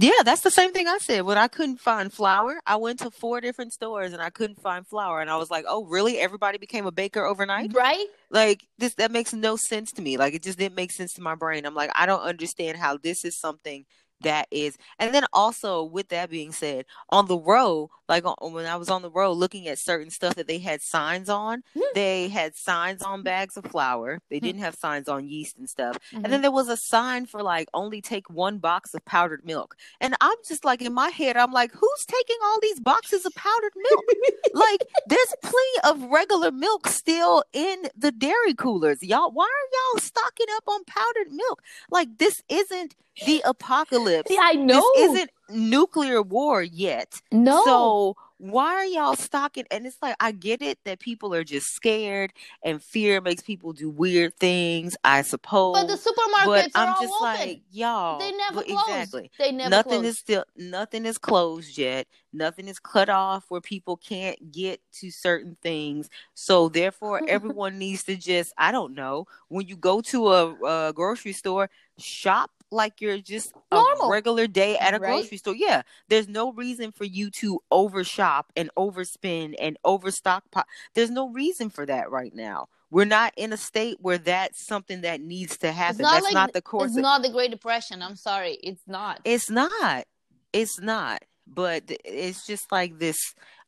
Yeah, 0.00 0.22
that's 0.24 0.42
the 0.42 0.50
same 0.50 0.72
thing 0.72 0.86
I 0.86 0.98
said. 0.98 1.22
When 1.22 1.38
I 1.38 1.48
couldn't 1.48 1.80
find 1.80 2.12
flour, 2.12 2.60
I 2.66 2.76
went 2.76 3.00
to 3.00 3.10
four 3.10 3.40
different 3.40 3.72
stores 3.72 4.12
and 4.12 4.22
I 4.22 4.30
couldn't 4.30 4.60
find 4.60 4.86
flour, 4.86 5.20
and 5.20 5.30
I 5.30 5.36
was 5.36 5.50
like, 5.50 5.64
"Oh, 5.68 5.84
really? 5.84 6.18
Everybody 6.18 6.58
became 6.58 6.86
a 6.86 6.92
baker 6.92 7.24
overnight?" 7.24 7.72
Right? 7.74 8.06
Like 8.30 8.66
this, 8.78 8.94
that 8.94 9.10
makes 9.10 9.32
no 9.32 9.56
sense 9.56 9.90
to 9.92 10.02
me. 10.02 10.16
Like 10.16 10.34
it 10.34 10.42
just 10.42 10.58
didn't 10.58 10.76
make 10.76 10.92
sense 10.92 11.14
to 11.14 11.22
my 11.22 11.34
brain. 11.34 11.66
I'm 11.66 11.74
like, 11.74 11.90
I 11.94 12.06
don't 12.06 12.22
understand 12.22 12.78
how 12.78 12.98
this 12.98 13.24
is 13.24 13.36
something 13.36 13.84
that 14.22 14.48
is 14.50 14.76
and 14.98 15.14
then 15.14 15.24
also 15.32 15.82
with 15.82 16.08
that 16.08 16.30
being 16.30 16.52
said 16.52 16.84
on 17.10 17.26
the 17.26 17.38
road 17.38 17.88
like 18.08 18.24
on, 18.24 18.52
when 18.52 18.66
i 18.66 18.76
was 18.76 18.88
on 18.88 19.02
the 19.02 19.10
road 19.10 19.32
looking 19.32 19.68
at 19.68 19.78
certain 19.78 20.10
stuff 20.10 20.34
that 20.34 20.48
they 20.48 20.58
had 20.58 20.82
signs 20.82 21.28
on 21.28 21.58
mm-hmm. 21.76 21.80
they 21.94 22.28
had 22.28 22.56
signs 22.56 23.02
on 23.02 23.22
bags 23.22 23.56
of 23.56 23.64
flour 23.64 24.20
they 24.28 24.36
mm-hmm. 24.36 24.46
didn't 24.46 24.60
have 24.60 24.74
signs 24.74 25.08
on 25.08 25.28
yeast 25.28 25.58
and 25.58 25.68
stuff 25.68 25.96
mm-hmm. 25.96 26.16
and 26.16 26.24
then 26.26 26.32
mm-hmm. 26.32 26.42
there 26.42 26.50
was 26.50 26.68
a 26.68 26.76
sign 26.76 27.26
for 27.26 27.42
like 27.42 27.68
only 27.74 28.00
take 28.00 28.28
one 28.28 28.58
box 28.58 28.94
of 28.94 29.04
powdered 29.04 29.44
milk 29.44 29.76
and 30.00 30.14
i'm 30.20 30.36
just 30.46 30.64
like 30.64 30.82
in 30.82 30.92
my 30.92 31.10
head 31.10 31.36
i'm 31.36 31.52
like 31.52 31.72
who's 31.72 32.06
taking 32.06 32.36
all 32.44 32.58
these 32.60 32.80
boxes 32.80 33.24
of 33.24 33.34
powdered 33.34 33.72
milk 33.76 34.04
like 34.54 34.80
there's 35.06 35.34
plenty 35.42 35.58
of 35.84 36.10
regular 36.10 36.50
milk 36.50 36.88
still 36.88 37.44
in 37.52 37.84
the 37.96 38.10
dairy 38.10 38.54
coolers 38.54 39.02
y'all 39.02 39.30
why 39.30 39.44
are 39.44 39.94
y'all 39.94 40.00
stocking 40.00 40.46
up 40.56 40.64
on 40.66 40.82
powdered 40.84 41.30
milk 41.30 41.62
like 41.90 42.18
this 42.18 42.42
isn't 42.48 42.96
the 43.26 43.42
apocalypse. 43.44 44.28
See, 44.28 44.38
I 44.40 44.54
know. 44.54 44.82
This 44.94 45.10
isn't 45.10 45.30
nuclear 45.50 46.22
war 46.22 46.62
yet. 46.62 47.20
No. 47.32 47.64
So 47.64 48.16
why 48.38 48.74
are 48.74 48.84
y'all 48.84 49.16
stocking? 49.16 49.64
And 49.70 49.84
it's 49.84 49.96
like 50.00 50.14
I 50.20 50.30
get 50.30 50.62
it 50.62 50.78
that 50.84 51.00
people 51.00 51.34
are 51.34 51.42
just 51.42 51.74
scared 51.74 52.32
and 52.62 52.82
fear 52.82 53.20
makes 53.20 53.42
people 53.42 53.72
do 53.72 53.90
weird 53.90 54.36
things. 54.36 54.96
I 55.02 55.22
suppose. 55.22 55.74
But 55.74 55.88
the 55.88 55.94
supermarkets 55.94 56.72
but 56.72 56.76
I'm 56.76 56.94
just 57.00 57.14
open. 57.14 57.22
like 57.22 57.62
y'all. 57.70 58.20
They 58.20 58.32
never 58.32 58.62
close. 58.62 58.88
Exactly. 58.88 59.30
They 59.38 59.52
never. 59.52 59.70
Nothing 59.70 59.90
closed. 59.90 60.06
is 60.06 60.18
still. 60.18 60.44
Nothing 60.56 61.04
is 61.04 61.18
closed 61.18 61.76
yet. 61.76 62.06
Nothing 62.32 62.68
is 62.68 62.78
cut 62.78 63.08
off 63.08 63.46
where 63.48 63.60
people 63.60 63.96
can't 63.96 64.52
get 64.52 64.80
to 65.00 65.10
certain 65.10 65.56
things. 65.60 66.08
So 66.34 66.68
therefore, 66.68 67.22
everyone 67.28 67.78
needs 67.78 68.04
to 68.04 68.16
just. 68.16 68.52
I 68.56 68.70
don't 68.70 68.94
know. 68.94 69.26
When 69.48 69.66
you 69.66 69.76
go 69.76 70.00
to 70.02 70.28
a, 70.28 70.88
a 70.88 70.92
grocery 70.92 71.32
store, 71.32 71.70
shop 71.98 72.52
like 72.70 73.00
you're 73.00 73.18
just 73.18 73.52
Normal. 73.72 74.06
a 74.06 74.10
regular 74.10 74.46
day 74.46 74.76
at 74.76 74.94
a 74.94 74.98
right? 74.98 75.10
grocery 75.10 75.38
store. 75.38 75.54
Yeah, 75.54 75.82
there's 76.08 76.28
no 76.28 76.52
reason 76.52 76.92
for 76.92 77.04
you 77.04 77.30
to 77.32 77.60
overshop 77.70 78.52
and 78.56 78.70
overspend 78.76 79.54
and 79.60 79.78
overstock. 79.84 80.44
Po- 80.50 80.62
there's 80.94 81.10
no 81.10 81.30
reason 81.30 81.70
for 81.70 81.86
that 81.86 82.10
right 82.10 82.34
now. 82.34 82.68
We're 82.90 83.04
not 83.04 83.34
in 83.36 83.52
a 83.52 83.56
state 83.56 83.98
where 84.00 84.18
that's 84.18 84.66
something 84.66 85.02
that 85.02 85.20
needs 85.20 85.58
to 85.58 85.72
happen. 85.72 86.02
Not 86.02 86.14
that's 86.14 86.24
like, 86.24 86.34
not 86.34 86.52
the 86.52 86.62
course. 86.62 86.90
It's 86.90 86.96
of- 86.96 87.02
not 87.02 87.22
the 87.22 87.30
Great 87.30 87.50
Depression. 87.50 88.02
I'm 88.02 88.16
sorry, 88.16 88.58
it's 88.62 88.82
not. 88.86 89.20
It's 89.24 89.50
not. 89.50 90.04
It's 90.52 90.80
not. 90.80 91.22
But 91.46 91.84
it's 92.04 92.46
just 92.46 92.70
like 92.70 92.98
this. 92.98 93.16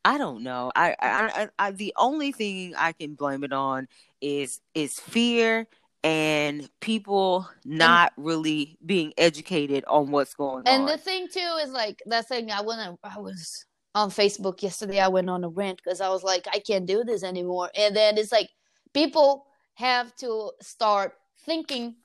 I 0.05 0.19
don't 0.19 0.43
know. 0.43 0.71
I, 0.75 0.95
I, 1.01 1.07
I, 1.09 1.49
I 1.59 1.71
the 1.73 1.95
only 1.97 2.33
thing 2.33 2.75
I 2.77 2.93
can 2.93 3.15
blame 3.15 3.45
it 3.45 3.53
on 3.53 3.89
is 4.21 4.61
is 4.75 4.93
fear 4.99 5.67
and 6.03 6.69
people 6.81 7.49
not 7.65 8.13
and, 8.17 8.27
really 8.27 8.79
being 8.85 9.13
educated 9.19 9.85
on 9.87 10.11
what's 10.11 10.35
going 10.35 10.63
and 10.67 10.83
on. 10.83 10.89
And 10.89 10.89
the 10.89 11.03
thing 11.03 11.29
too 11.29 11.59
is 11.63 11.71
like 11.71 12.03
that 12.07 12.29
thing 12.29 12.51
I 12.51 12.63
went 12.63 12.99
I 13.05 13.19
was 13.19 13.67
on 13.95 14.11
Facebook 14.11 14.63
yesterday 14.63 15.01
I 15.01 15.09
went 15.09 15.29
on 15.29 15.45
a 15.45 15.49
rant 15.49 15.81
because 15.83 16.01
I 16.01 16.09
was 16.09 16.23
like 16.23 16.47
I 16.53 16.59
can't 16.61 16.87
do 16.87 17.05
this 17.05 17.23
anymore. 17.23 17.71
And 17.77 17.95
then 17.95 18.17
it's 18.17 18.33
like 18.33 18.49
people 18.95 19.47
have 19.75 20.15
to 20.17 20.53
start 20.63 21.15
thinking 21.45 21.97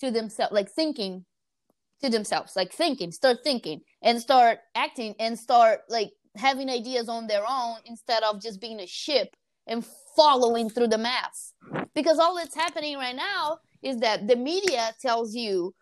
to 0.00 0.10
themselves 0.10 0.52
like 0.52 0.70
thinking 0.70 1.24
to 2.02 2.10
themselves 2.10 2.56
like 2.56 2.72
thinking 2.72 3.12
start 3.12 3.38
thinking 3.44 3.80
and 4.02 4.20
start 4.20 4.58
acting 4.74 5.14
and 5.18 5.38
start 5.38 5.80
like 5.88 6.12
having 6.36 6.68
ideas 6.68 7.08
on 7.08 7.26
their 7.26 7.44
own 7.48 7.76
instead 7.86 8.22
of 8.22 8.42
just 8.42 8.60
being 8.60 8.80
a 8.80 8.86
ship 8.86 9.28
and 9.66 9.84
following 10.16 10.68
through 10.68 10.88
the 10.88 10.98
mass 10.98 11.54
because 11.94 12.18
all 12.18 12.36
that's 12.36 12.54
happening 12.54 12.96
right 12.96 13.16
now 13.16 13.58
is 13.82 13.98
that 13.98 14.26
the 14.26 14.36
media 14.36 14.92
tells 15.00 15.34
you 15.34 15.74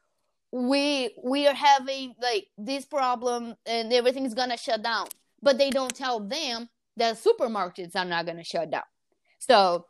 we 0.53 1.14
we 1.22 1.46
are 1.46 1.55
having 1.55 2.14
like 2.20 2.46
this 2.59 2.85
problem 2.85 3.55
and 3.64 3.92
everything's 3.92 4.35
gonna 4.35 4.57
shut 4.57 4.83
down. 4.83 5.07
But 5.40 5.59
they 5.59 5.70
don't 5.70 5.94
tell 5.94 6.20
them 6.20 6.68
that 6.96 7.16
supermarkets 7.16 7.96
are 7.96 8.05
not 8.05 8.27
gonna 8.27 8.44
shut 8.44 8.70
down. 8.70 8.83
So 9.38 9.87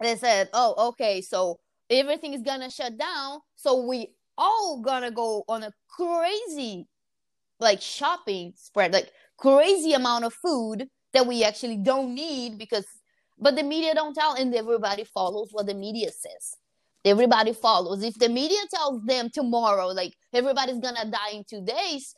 they 0.00 0.16
said 0.16 0.50
oh 0.52 0.88
okay 0.88 1.22
so 1.22 1.60
everything 1.88 2.34
is 2.34 2.42
gonna 2.42 2.70
shut 2.70 2.98
down. 2.98 3.40
So 3.56 3.86
we 3.86 4.14
all 4.36 4.82
gonna 4.82 5.10
go 5.10 5.44
on 5.48 5.62
a 5.62 5.72
crazy 5.88 6.86
like 7.58 7.80
shopping 7.80 8.52
spread 8.56 8.92
like 8.92 9.10
crazy 9.38 9.92
amount 9.94 10.24
of 10.24 10.34
food 10.34 10.88
that 11.14 11.26
we 11.26 11.44
actually 11.44 11.76
don't 11.76 12.14
need 12.14 12.58
because 12.58 12.86
but 13.42 13.56
the 13.56 13.64
media 13.64 13.92
don't 13.94 14.14
tell, 14.14 14.34
and 14.34 14.54
everybody 14.54 15.04
follows 15.04 15.48
what 15.50 15.66
the 15.66 15.74
media 15.74 16.10
says. 16.12 16.56
Everybody 17.04 17.52
follows. 17.52 18.04
If 18.04 18.14
the 18.14 18.28
media 18.28 18.60
tells 18.72 19.04
them 19.04 19.28
tomorrow, 19.28 19.88
like 19.88 20.14
everybody's 20.32 20.78
gonna 20.78 21.10
die 21.10 21.32
in 21.34 21.44
two 21.44 21.62
days, 21.64 22.14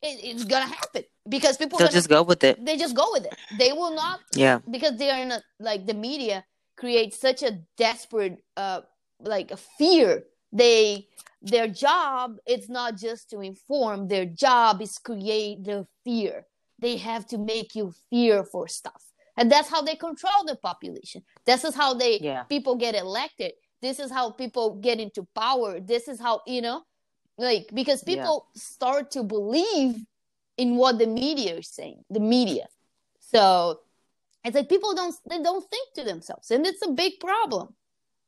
it, 0.00 0.20
it's 0.22 0.44
gonna 0.44 0.66
happen 0.66 1.02
because 1.28 1.56
people 1.56 1.78
They'll 1.78 1.88
just 1.88 2.08
go 2.08 2.22
with 2.22 2.44
it. 2.44 2.64
They 2.64 2.76
just 2.76 2.94
go 2.94 3.08
with 3.12 3.26
it. 3.26 3.34
They 3.58 3.72
will 3.72 3.94
not. 3.94 4.20
Yeah. 4.34 4.60
Because 4.70 4.96
they 4.96 5.10
are 5.10 5.20
in 5.20 5.32
a 5.32 5.42
like 5.58 5.84
the 5.86 5.94
media 5.94 6.44
creates 6.76 7.18
such 7.18 7.42
a 7.42 7.58
desperate 7.76 8.38
uh 8.56 8.82
like 9.18 9.50
a 9.50 9.56
fear. 9.56 10.22
They 10.52 11.08
their 11.42 11.66
job 11.66 12.36
it's 12.46 12.68
not 12.68 12.96
just 12.96 13.30
to 13.30 13.40
inform. 13.40 14.06
Their 14.06 14.26
job 14.26 14.80
is 14.80 14.96
create 14.98 15.64
the 15.64 15.88
fear. 16.04 16.46
They 16.78 16.96
have 16.98 17.26
to 17.28 17.38
make 17.38 17.74
you 17.74 17.92
fear 18.10 18.44
for 18.44 18.68
stuff 18.68 19.02
and 19.38 19.50
that's 19.50 19.68
how 19.68 19.80
they 19.80 19.94
control 19.94 20.44
the 20.46 20.56
population. 20.56 21.22
This 21.46 21.64
is 21.64 21.74
how 21.74 21.94
they 21.94 22.18
yeah. 22.18 22.42
people 22.42 22.74
get 22.74 22.94
elected. 22.94 23.52
This 23.80 24.00
is 24.00 24.10
how 24.10 24.32
people 24.32 24.74
get 24.74 24.98
into 24.98 25.26
power. 25.34 25.80
This 25.80 26.08
is 26.08 26.20
how 26.20 26.42
you 26.46 26.60
know 26.60 26.82
like 27.38 27.68
because 27.72 28.02
people 28.02 28.48
yeah. 28.54 28.60
start 28.60 29.10
to 29.12 29.22
believe 29.22 30.04
in 30.56 30.74
what 30.74 30.98
the 30.98 31.06
media 31.06 31.54
is 31.54 31.68
saying 31.68 32.04
the 32.10 32.20
media. 32.20 32.66
So 33.20 33.80
it's 34.44 34.56
like 34.56 34.68
people 34.68 34.94
don't 34.94 35.14
they 35.30 35.40
don't 35.40 35.64
think 35.70 35.94
to 35.94 36.04
themselves 36.04 36.50
and 36.50 36.66
it's 36.66 36.84
a 36.84 36.90
big 36.90 37.20
problem. 37.20 37.74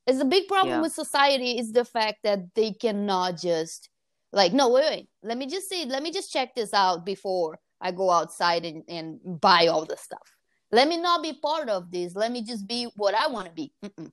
It's 0.06 0.20
a 0.20 0.24
big 0.24 0.48
problem 0.48 0.76
yeah. 0.76 0.80
with 0.80 0.92
society 0.92 1.58
is 1.58 1.72
the 1.72 1.84
fact 1.84 2.18
that 2.24 2.54
they 2.54 2.72
cannot 2.72 3.36
just 3.38 3.88
like 4.32 4.52
no 4.52 4.70
wait, 4.70 4.84
wait. 4.88 5.08
Let 5.24 5.38
me 5.38 5.46
just 5.46 5.68
see 5.68 5.86
let 5.86 6.02
me 6.02 6.12
just 6.12 6.32
check 6.32 6.54
this 6.54 6.72
out 6.72 7.04
before 7.04 7.58
i 7.82 7.90
go 7.90 8.10
outside 8.10 8.64
and, 8.66 8.84
and 8.88 9.18
buy 9.40 9.66
all 9.68 9.86
the 9.86 9.96
stuff 9.96 10.36
let 10.72 10.88
me 10.88 10.96
not 10.96 11.22
be 11.22 11.33
part 11.33 11.68
of 11.68 11.90
this. 11.90 12.14
Let 12.14 12.30
me 12.30 12.42
just 12.42 12.66
be 12.66 12.88
what 12.96 13.14
I 13.14 13.28
want 13.28 13.46
to 13.46 13.52
be. 13.52 13.72
Mm-mm. 13.85 14.11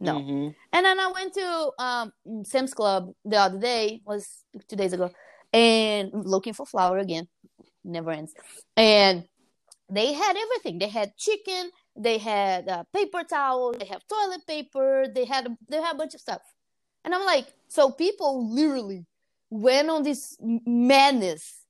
No. 0.00 0.14
Mm-hmm. 0.18 0.48
And 0.72 0.86
then 0.86 1.00
I 1.00 1.10
went 1.10 1.34
to 1.34 1.70
um, 1.78 2.12
Sam's 2.44 2.72
Club 2.72 3.12
the 3.24 3.36
other 3.36 3.58
day, 3.58 4.00
was 4.04 4.44
two 4.68 4.76
days 4.76 4.92
ago, 4.92 5.10
and 5.52 6.10
looking 6.12 6.52
for 6.52 6.66
flour 6.66 6.98
again. 6.98 7.26
Never 7.84 8.12
ends. 8.12 8.32
And 8.76 9.24
they 9.90 10.12
had 10.12 10.36
everything. 10.36 10.78
They 10.78 10.88
had 10.88 11.16
chicken. 11.16 11.70
They 11.96 12.18
had 12.18 12.68
uh, 12.68 12.84
paper 12.94 13.24
towels. 13.24 13.76
They 13.78 13.86
have 13.86 14.02
toilet 14.06 14.46
paper. 14.46 15.06
They 15.12 15.24
had 15.24 15.48
they 15.68 15.78
had 15.78 15.96
a 15.96 15.98
bunch 15.98 16.14
of 16.14 16.20
stuff. 16.20 16.42
And 17.04 17.14
I'm 17.14 17.24
like, 17.24 17.46
so 17.66 17.90
people 17.90 18.54
literally 18.54 19.06
went 19.50 19.88
on 19.88 20.02
this 20.04 20.36
madness 20.40 21.64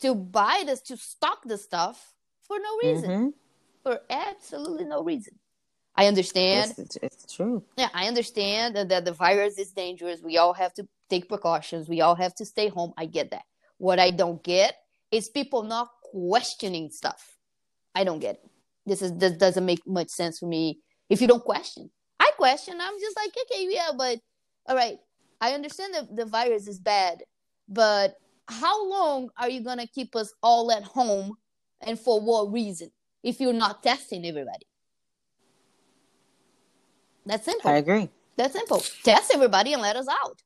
to 0.00 0.14
buy 0.14 0.64
this 0.66 0.80
to 0.80 0.96
stock 0.96 1.42
the 1.44 1.58
stuff 1.58 2.14
for 2.48 2.58
no 2.58 2.88
reason. 2.88 3.10
Mm-hmm 3.10 3.28
for 3.84 4.00
absolutely 4.10 4.86
no 4.86 5.04
reason. 5.04 5.38
I 5.96 6.06
understand. 6.06 6.74
It's, 6.76 6.96
it's, 6.96 7.32
true. 7.36 7.62
Yeah, 7.78 7.88
I 7.94 8.08
understand 8.08 8.74
that, 8.74 9.04
the 9.04 9.12
virus 9.12 9.58
is 9.58 9.70
dangerous. 9.70 10.20
We 10.22 10.38
all 10.38 10.52
have 10.52 10.74
to 10.74 10.88
take 11.08 11.28
precautions. 11.28 11.88
We 11.88 12.00
all 12.00 12.16
have 12.16 12.34
to 12.36 12.44
stay 12.44 12.68
home. 12.68 12.92
I 12.96 13.06
get 13.06 13.30
that. 13.30 13.44
What 13.78 14.00
I 14.00 14.10
don't 14.10 14.42
get 14.42 14.74
is 15.12 15.28
people 15.28 15.62
not 15.62 15.88
questioning 16.10 16.90
stuff. 16.90 17.36
I 17.94 18.02
don't 18.02 18.18
get 18.18 18.36
it. 18.36 18.50
This 18.86 19.02
is 19.02 19.16
this 19.16 19.32
doesn't 19.32 19.64
make 19.64 19.86
much 19.86 20.08
sense 20.08 20.40
for 20.40 20.46
me. 20.46 20.80
If 21.08 21.20
you 21.20 21.28
don't 21.28 21.44
question, 21.44 21.90
I 22.18 22.30
question. 22.36 22.78
I'm 22.80 22.98
just 22.98 23.16
like, 23.16 23.30
okay, 23.30 23.66
yeah, 23.70 23.90
but 23.96 24.18
all 24.66 24.76
right. 24.76 24.98
I 25.40 25.52
understand 25.52 25.94
that 25.94 26.14
the 26.14 26.24
virus 26.24 26.66
is 26.66 26.78
bad, 26.78 27.22
but 27.68 28.16
how 28.48 28.88
long 28.88 29.30
are 29.38 29.48
you 29.48 29.62
gonna 29.62 29.86
keep 29.86 30.16
us 30.16 30.32
all 30.42 30.72
at 30.72 30.82
home, 30.82 31.36
and 31.80 31.98
for 31.98 32.20
what 32.20 32.52
reason? 32.52 32.90
If 33.24 33.40
you're 33.40 33.54
not 33.54 33.82
testing 33.82 34.26
everybody, 34.26 34.66
that's 37.24 37.46
simple. 37.46 37.70
I 37.70 37.76
agree. 37.76 38.10
That's 38.36 38.52
simple. 38.52 38.84
Test 39.02 39.32
everybody 39.34 39.72
and 39.72 39.80
let 39.80 39.96
us 39.96 40.06
out. 40.08 40.42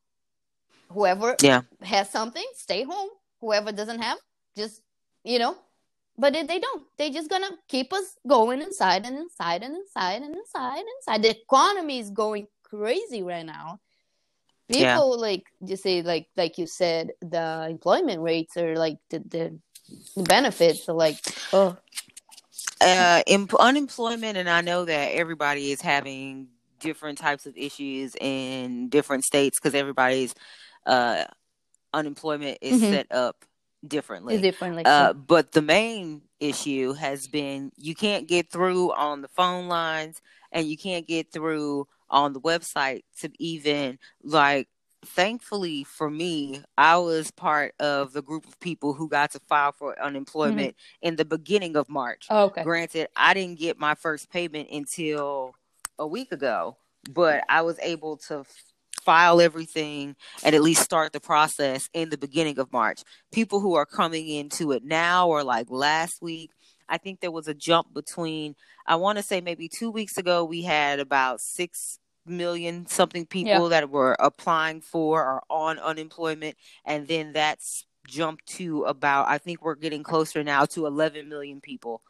Whoever 0.91 1.35
yeah. 1.43 1.63
has 1.83 2.09
something, 2.09 2.45
stay 2.55 2.85
home. 2.85 3.11
Whoever 3.41 3.73
doesn't 3.73 4.01
have, 4.01 4.19
just 4.57 4.81
you 5.25 5.41
know. 5.41 5.57
But 6.17 6.37
if 6.37 6.47
they 6.47 6.61
don't, 6.61 6.85
they 6.97 7.11
just 7.11 7.29
gonna 7.29 7.51
keep 7.69 7.93
us 7.93 8.17
going 8.27 8.63
inside 8.63 9.05
and 9.07 9.17
inside 9.19 9.65
and 9.65 9.77
inside 9.77 10.23
and 10.23 10.35
inside 10.35 10.79
and 10.79 10.89
inside. 10.99 11.23
The 11.23 11.41
economy 11.43 11.99
is 11.99 12.11
going 12.11 12.47
crazy 12.63 13.23
right 13.23 13.45
now. 13.45 13.81
People 14.69 14.83
yeah. 14.83 14.99
like 14.99 15.45
you 15.67 15.77
say 15.77 16.03
like 16.03 16.29
like 16.37 16.59
you 16.59 16.67
said, 16.67 17.11
the 17.21 17.67
employment 17.69 18.23
rates 18.23 18.57
are 18.57 18.77
like 18.77 18.99
the 19.11 19.19
the, 19.19 19.59
the 20.17 20.23
benefits 20.23 20.89
are 20.89 20.95
like 20.95 21.19
oh 21.53 21.77
uh, 22.81 23.23
unemployment, 23.59 24.37
and 24.37 24.49
I 24.49 24.61
know 24.61 24.85
that 24.85 25.13
everybody 25.13 25.73
is 25.73 25.81
having 25.81 26.49
different 26.81 27.19
types 27.19 27.47
of 27.47 27.57
issues 27.57 28.15
in 28.21 28.89
different 28.89 29.25
states 29.25 29.59
because 29.59 29.75
everybody's 29.75 30.35
uh, 30.87 31.25
unemployment 31.93 32.59
is 32.61 32.81
mm-hmm. 32.81 32.93
set 32.93 33.07
up 33.11 33.45
differently. 33.87 34.41
differently. 34.41 34.85
Uh, 34.85 35.13
but 35.13 35.53
the 35.53 35.63
main 35.63 36.23
issue 36.41 36.93
has 36.93 37.27
been 37.27 37.73
you 37.77 37.95
can't 37.95 38.29
get 38.29 38.51
through 38.51 38.93
on 38.93 39.23
the 39.23 39.29
phone 39.29 39.69
lines 39.69 40.21
and 40.53 40.67
you 40.67 40.77
can't 40.77 41.07
get 41.07 41.33
through 41.33 41.87
on 42.11 42.33
the 42.33 42.41
website 42.41 43.03
to 43.21 43.31
even 43.39 43.99
like 44.23 44.69
thankfully 45.05 45.85
for 45.85 46.11
me, 46.11 46.63
I 46.77 46.99
was 46.99 47.31
part 47.31 47.75
of 47.81 48.13
the 48.13 48.23
group 48.23 48.47
of 48.47 48.59
people 48.61 48.95
who 48.95 49.09
got 49.09 49.33
to 49.33 49.41
file 49.41 49.73
for 49.73 50.01
unemployment 50.01 50.77
mm-hmm. 50.77 51.09
in 51.09 51.17
the 51.17 51.25
beginning 51.25 51.77
of 51.77 51.89
March. 51.89 52.27
Oh, 52.31 52.45
okay. 52.45 52.63
Granted, 52.63 53.09
I 53.17 53.35
didn't 53.35 53.59
get 53.59 53.79
my 53.79 53.95
first 53.95 54.31
payment 54.31 54.69
until 54.71 55.55
a 55.99 56.07
week 56.07 56.33
ago, 56.33 56.77
but 57.11 57.45
I 57.49 57.63
was 57.63 57.79
able 57.81 58.17
to 58.29 58.45
file 59.03 59.41
everything 59.41 60.17
and 60.45 60.55
at 60.55 60.63
least 60.63 60.83
start 60.83 61.13
the 61.13 61.21
process 61.21 61.89
in 61.95 62.11
the 62.11 62.19
beginning 62.19 62.59
of 62.59 62.73
March. 62.73 63.05
People 63.33 63.61
who 63.61 63.75
are 63.75 63.87
coming 63.87 64.29
into 64.29 64.73
it 64.73 64.85
now 64.85 65.29
or 65.29 65.43
like 65.45 65.71
last 65.71 66.21
week, 66.21 66.51
I 66.89 66.99
think 66.99 67.21
there 67.21 67.31
was 67.31 67.49
a 67.49 67.55
jump 67.55 67.93
between, 67.95 68.55
I 68.87 68.97
want 68.97 69.19
to 69.19 69.23
say 69.23 69.41
maybe 69.41 69.69
two 69.69 69.91
weeks 69.91 70.19
ago, 70.19 70.45
we 70.45 70.63
had 70.63 71.01
about 71.01 71.41
six 71.41 71.99
million 72.29 72.87
something 72.87 73.27
people 73.27 73.65
yeah. 73.65 73.69
that 73.69 73.91
were 73.91 74.17
applying 74.19 74.81
for 74.81 75.23
or 75.23 75.43
on 75.51 75.79
unemployment. 75.79 76.57
And 76.85 77.07
then 77.07 77.33
that's 77.33 77.87
jumped 78.07 78.47
to 78.47 78.85
about, 78.85 79.29
I 79.29 79.39
think 79.39 79.63
we're 79.63 79.75
getting 79.75 80.03
closer 80.03 80.43
now 80.43 80.65
to 80.67 80.87
11 80.87 81.29
million 81.29 81.61
people 81.61 82.03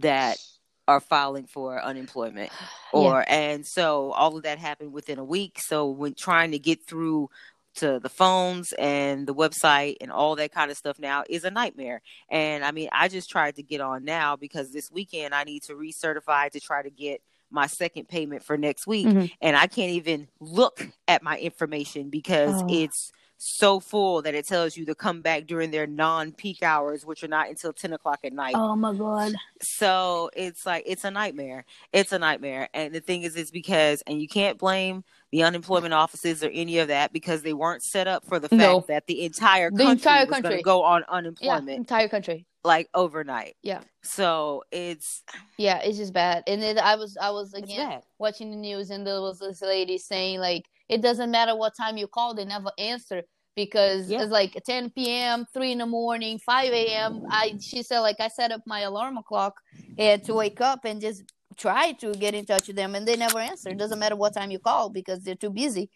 that 0.00 0.38
are 0.86 1.00
filing 1.00 1.46
for 1.46 1.82
unemployment 1.82 2.50
or 2.92 3.24
yeah. 3.26 3.34
and 3.34 3.66
so 3.66 4.12
all 4.12 4.36
of 4.36 4.42
that 4.42 4.58
happened 4.58 4.92
within 4.92 5.18
a 5.18 5.24
week 5.24 5.58
so 5.58 5.88
when 5.88 6.14
trying 6.14 6.50
to 6.50 6.58
get 6.58 6.86
through 6.86 7.28
to 7.74 7.98
the 8.00 8.08
phones 8.08 8.72
and 8.78 9.26
the 9.26 9.34
website 9.34 9.96
and 10.00 10.12
all 10.12 10.36
that 10.36 10.52
kind 10.52 10.70
of 10.70 10.76
stuff 10.76 10.98
now 10.98 11.24
is 11.28 11.44
a 11.44 11.50
nightmare 11.50 12.02
and 12.28 12.64
i 12.64 12.70
mean 12.70 12.88
i 12.92 13.08
just 13.08 13.30
tried 13.30 13.56
to 13.56 13.62
get 13.62 13.80
on 13.80 14.04
now 14.04 14.36
because 14.36 14.72
this 14.72 14.90
weekend 14.90 15.34
i 15.34 15.42
need 15.42 15.62
to 15.62 15.74
recertify 15.74 16.50
to 16.50 16.60
try 16.60 16.82
to 16.82 16.90
get 16.90 17.20
my 17.54 17.66
second 17.66 18.08
payment 18.08 18.42
for 18.42 18.56
next 18.58 18.86
week 18.86 19.06
mm-hmm. 19.06 19.26
and 19.40 19.56
i 19.56 19.66
can't 19.66 19.92
even 19.92 20.28
look 20.40 20.86
at 21.08 21.22
my 21.22 21.38
information 21.38 22.10
because 22.10 22.62
oh. 22.62 22.66
it's 22.68 23.12
so 23.36 23.80
full 23.80 24.22
that 24.22 24.34
it 24.34 24.46
tells 24.46 24.76
you 24.76 24.86
to 24.86 24.94
come 24.94 25.20
back 25.20 25.46
during 25.46 25.70
their 25.70 25.86
non-peak 25.86 26.62
hours, 26.62 27.04
which 27.04 27.22
are 27.22 27.28
not 27.28 27.48
until 27.48 27.72
ten 27.72 27.92
o'clock 27.92 28.20
at 28.24 28.32
night. 28.32 28.54
Oh 28.56 28.74
my 28.74 28.94
god! 28.94 29.34
So 29.60 30.30
it's 30.34 30.64
like 30.64 30.84
it's 30.86 31.04
a 31.04 31.10
nightmare. 31.10 31.64
It's 31.92 32.12
a 32.12 32.18
nightmare, 32.18 32.68
and 32.72 32.94
the 32.94 33.00
thing 33.00 33.22
is, 33.22 33.36
it's 33.36 33.50
because, 33.50 34.02
and 34.06 34.20
you 34.20 34.28
can't 34.28 34.58
blame 34.58 35.04
the 35.30 35.42
unemployment 35.42 35.94
offices 35.94 36.42
or 36.42 36.50
any 36.50 36.78
of 36.78 36.88
that 36.88 37.12
because 37.12 37.42
they 37.42 37.52
weren't 37.52 37.82
set 37.82 38.06
up 38.06 38.24
for 38.24 38.38
the 38.38 38.48
fact 38.48 38.60
no. 38.60 38.84
that 38.88 39.06
the 39.06 39.24
entire 39.24 39.70
country 39.70 39.84
the 39.84 39.90
entire 39.90 40.26
to 40.26 40.62
go 40.62 40.82
on 40.82 41.04
unemployment. 41.08 41.68
Yeah, 41.68 41.74
entire 41.74 42.08
country 42.08 42.46
like 42.64 42.88
overnight. 42.94 43.56
Yeah. 43.62 43.82
So 44.02 44.64
it's 44.72 45.22
yeah, 45.58 45.80
it's 45.82 45.98
just 45.98 46.12
bad. 46.12 46.44
And 46.46 46.60
then 46.60 46.78
I 46.78 46.96
was 46.96 47.16
I 47.20 47.30
was 47.30 47.52
again 47.54 48.00
watching 48.18 48.50
the 48.50 48.56
news 48.56 48.90
and 48.90 49.06
there 49.06 49.20
was 49.20 49.38
this 49.38 49.62
lady 49.62 49.98
saying 49.98 50.40
like 50.40 50.64
it 50.88 51.02
doesn't 51.02 51.30
matter 51.30 51.54
what 51.56 51.76
time 51.76 51.96
you 51.96 52.06
call, 52.06 52.34
they 52.34 52.44
never 52.44 52.70
answer 52.78 53.22
because 53.56 54.10
yeah. 54.10 54.20
it's 54.20 54.32
like 54.32 54.60
10 54.66 54.90
p.m., 54.90 55.46
3 55.54 55.72
in 55.72 55.78
the 55.78 55.86
morning, 55.86 56.38
5 56.38 56.72
a.m. 56.72 57.22
I 57.30 57.56
she 57.60 57.82
said 57.82 58.00
like 58.00 58.16
I 58.20 58.28
set 58.28 58.50
up 58.50 58.62
my 58.66 58.80
alarm 58.80 59.18
clock 59.26 59.60
and 59.98 60.22
to 60.24 60.34
wake 60.34 60.60
up 60.60 60.84
and 60.84 61.00
just 61.00 61.22
try 61.56 61.92
to 61.92 62.12
get 62.14 62.34
in 62.34 62.44
touch 62.44 62.66
with 62.66 62.76
them 62.76 62.94
and 62.94 63.06
they 63.06 63.16
never 63.16 63.38
answer. 63.38 63.68
It 63.70 63.78
doesn't 63.78 63.98
matter 63.98 64.16
what 64.16 64.34
time 64.34 64.50
you 64.50 64.58
call 64.58 64.88
because 64.88 65.20
they're 65.20 65.34
too 65.34 65.50
busy. 65.50 65.90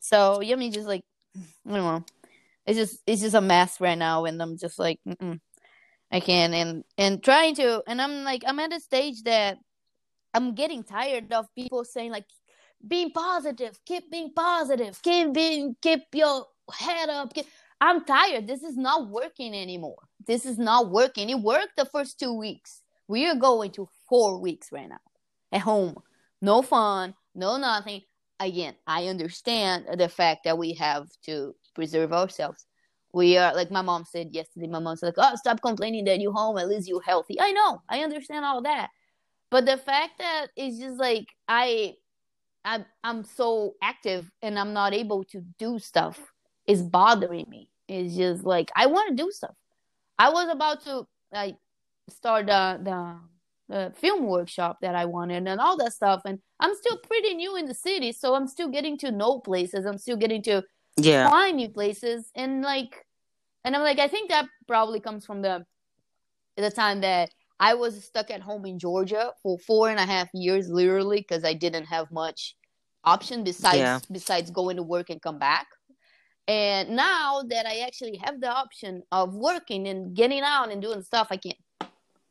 So 0.00 0.40
yeah, 0.40 0.54
I 0.54 0.58
mean 0.58 0.72
just 0.72 0.88
like 0.88 1.02
I 1.36 1.74
don't 1.74 1.74
know. 1.74 2.04
It's 2.66 2.78
just 2.78 3.02
it's 3.06 3.20
just 3.20 3.34
a 3.34 3.40
mess 3.40 3.80
right 3.80 3.98
now 3.98 4.24
and 4.24 4.40
I'm 4.40 4.56
just 4.56 4.78
like 4.78 5.00
Mm-mm. 5.06 5.40
I 6.14 6.20
can 6.20 6.54
and 6.54 6.84
and 6.96 7.20
trying 7.24 7.56
to 7.56 7.82
and 7.88 8.00
I'm 8.00 8.22
like 8.22 8.44
I'm 8.46 8.60
at 8.60 8.72
a 8.72 8.78
stage 8.78 9.24
that 9.24 9.58
I'm 10.32 10.54
getting 10.54 10.84
tired 10.84 11.32
of 11.32 11.52
people 11.56 11.84
saying 11.84 12.12
like 12.12 12.26
being 12.86 13.10
positive, 13.10 13.80
keep 13.84 14.12
being 14.12 14.32
positive, 14.32 15.02
keep 15.02 15.34
being 15.34 15.74
keep 15.82 16.02
your 16.12 16.46
head 16.72 17.08
up. 17.08 17.34
Keep... 17.34 17.46
I'm 17.80 18.04
tired. 18.04 18.46
This 18.46 18.62
is 18.62 18.76
not 18.76 19.10
working 19.10 19.56
anymore. 19.56 19.98
This 20.24 20.46
is 20.46 20.56
not 20.56 20.88
working. 20.92 21.30
It 21.30 21.40
worked 21.40 21.76
the 21.76 21.84
first 21.84 22.20
two 22.20 22.32
weeks. 22.32 22.82
We 23.08 23.26
are 23.26 23.34
going 23.34 23.72
to 23.72 23.88
four 24.08 24.38
weeks 24.38 24.70
right 24.70 24.88
now 24.88 25.02
at 25.50 25.62
home. 25.62 25.96
No 26.40 26.62
fun, 26.62 27.14
no 27.34 27.56
nothing. 27.56 28.02
Again, 28.38 28.76
I 28.86 29.08
understand 29.08 29.86
the 29.98 30.08
fact 30.08 30.44
that 30.44 30.58
we 30.58 30.74
have 30.74 31.08
to 31.24 31.56
preserve 31.74 32.12
ourselves. 32.12 32.66
We 33.14 33.36
are 33.38 33.54
like 33.54 33.70
my 33.70 33.82
mom 33.82 34.04
said 34.04 34.30
yesterday. 34.32 34.66
My 34.66 34.80
mom 34.80 34.96
said, 34.96 35.14
like, 35.16 35.32
"Oh, 35.32 35.36
stop 35.36 35.62
complaining 35.62 36.04
that 36.06 36.20
you're 36.20 36.32
home. 36.32 36.58
At 36.58 36.68
least 36.68 36.88
you're 36.88 37.00
healthy." 37.02 37.40
I 37.40 37.52
know. 37.52 37.80
I 37.88 38.00
understand 38.00 38.44
all 38.44 38.62
that, 38.62 38.90
but 39.50 39.66
the 39.66 39.76
fact 39.76 40.18
that 40.18 40.48
it's 40.56 40.78
just 40.78 40.98
like 40.98 41.26
I 41.48 41.94
I'm 42.64 42.84
I'm 43.04 43.24
so 43.24 43.74
active 43.82 44.30
and 44.42 44.58
I'm 44.58 44.72
not 44.72 44.94
able 44.94 45.24
to 45.24 45.42
do 45.58 45.78
stuff 45.78 46.20
is 46.66 46.82
bothering 46.82 47.46
me. 47.48 47.70
It's 47.88 48.16
just 48.16 48.44
like 48.44 48.70
I 48.74 48.86
want 48.86 49.10
to 49.10 49.22
do 49.22 49.30
stuff. 49.30 49.54
I 50.18 50.30
was 50.30 50.48
about 50.48 50.82
to 50.84 51.06
like 51.32 51.56
start 52.08 52.46
the, 52.46 52.80
the 52.82 53.16
the 53.68 53.92
film 53.96 54.26
workshop 54.26 54.78
that 54.82 54.94
I 54.94 55.04
wanted 55.04 55.46
and 55.46 55.60
all 55.60 55.76
that 55.78 55.92
stuff, 55.92 56.22
and 56.26 56.38
I'm 56.60 56.74
still 56.74 56.98
pretty 56.98 57.34
new 57.34 57.56
in 57.56 57.66
the 57.66 57.74
city, 57.74 58.12
so 58.12 58.34
I'm 58.34 58.48
still 58.48 58.68
getting 58.68 58.98
to 58.98 59.10
know 59.10 59.38
places. 59.38 59.86
I'm 59.86 59.98
still 59.98 60.16
getting 60.16 60.42
to 60.42 60.64
yeah 60.96 61.28
find 61.28 61.56
new 61.56 61.68
places, 61.68 62.30
and 62.34 62.62
like, 62.62 63.06
and 63.64 63.74
I'm 63.74 63.82
like, 63.82 63.98
I 63.98 64.08
think 64.08 64.30
that 64.30 64.46
probably 64.66 65.00
comes 65.00 65.24
from 65.26 65.42
the 65.42 65.64
the 66.56 66.70
time 66.70 67.00
that 67.00 67.30
I 67.60 67.74
was 67.74 68.04
stuck 68.04 68.30
at 68.30 68.40
home 68.40 68.66
in 68.66 68.78
Georgia 68.78 69.32
for 69.42 69.58
four 69.58 69.88
and 69.88 69.98
a 69.98 70.06
half 70.06 70.28
years, 70.34 70.68
literally, 70.68 71.18
because 71.18 71.44
I 71.44 71.54
didn't 71.54 71.86
have 71.86 72.10
much 72.10 72.56
option 73.04 73.44
besides 73.44 73.78
yeah. 73.78 74.00
besides 74.10 74.50
going 74.50 74.76
to 74.76 74.82
work 74.82 75.10
and 75.10 75.20
come 75.20 75.38
back. 75.38 75.66
And 76.46 76.90
now 76.90 77.42
that 77.48 77.66
I 77.66 77.80
actually 77.80 78.20
have 78.22 78.40
the 78.40 78.50
option 78.50 79.02
of 79.10 79.34
working 79.34 79.88
and 79.88 80.14
getting 80.14 80.42
out 80.42 80.70
and 80.70 80.82
doing 80.82 81.02
stuff, 81.02 81.28
I 81.30 81.38
can. 81.38 81.52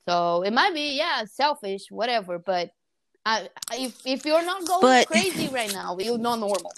So 0.08 0.44
it 0.44 0.52
might 0.52 0.74
be 0.74 0.98
yeah 0.98 1.24
selfish, 1.26 1.86
whatever, 1.90 2.38
but 2.38 2.72
I, 3.26 3.50
if 3.72 4.02
if 4.06 4.26
you're 4.26 4.46
not 4.46 4.68
going 4.68 4.82
but, 4.82 5.08
crazy 5.08 5.48
right 5.48 5.72
now, 5.74 5.98
you're 5.98 6.18
not 6.18 6.40
normal. 6.40 6.74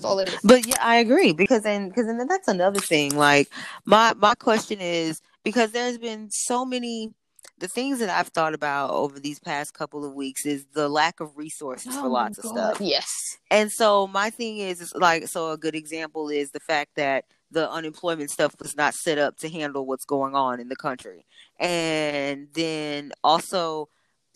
That's 0.00 0.10
all 0.10 0.18
it 0.18 0.28
is. 0.28 0.40
But 0.42 0.66
yeah, 0.66 0.78
I 0.80 0.96
agree 0.96 1.32
because 1.32 1.62
then 1.62 1.88
because 1.88 2.06
then 2.06 2.26
that's 2.26 2.48
another 2.48 2.80
thing. 2.80 3.14
Like 3.14 3.48
my 3.84 4.14
my 4.16 4.34
question 4.34 4.80
is 4.80 5.20
because 5.44 5.72
there's 5.72 5.98
been 5.98 6.30
so 6.30 6.64
many 6.64 7.12
the 7.58 7.68
things 7.68 7.98
that 7.98 8.08
I've 8.08 8.28
thought 8.28 8.54
about 8.54 8.90
over 8.90 9.20
these 9.20 9.38
past 9.38 9.74
couple 9.74 10.06
of 10.06 10.14
weeks 10.14 10.46
is 10.46 10.64
the 10.72 10.88
lack 10.88 11.20
of 11.20 11.36
resources 11.36 11.94
oh 11.94 12.02
for 12.02 12.08
lots 12.08 12.38
of 12.38 12.46
stuff. 12.46 12.80
Yes. 12.80 13.36
And 13.50 13.70
so 13.70 14.06
my 14.06 14.30
thing 14.30 14.56
is, 14.56 14.80
is 14.80 14.94
like 14.94 15.28
so 15.28 15.52
a 15.52 15.58
good 15.58 15.74
example 15.74 16.30
is 16.30 16.52
the 16.52 16.60
fact 16.60 16.92
that 16.96 17.26
the 17.50 17.70
unemployment 17.70 18.30
stuff 18.30 18.54
was 18.58 18.74
not 18.74 18.94
set 18.94 19.18
up 19.18 19.36
to 19.38 19.50
handle 19.50 19.84
what's 19.84 20.06
going 20.06 20.34
on 20.34 20.60
in 20.60 20.68
the 20.68 20.76
country. 20.76 21.26
And 21.58 22.48
then 22.54 23.12
also 23.22 23.90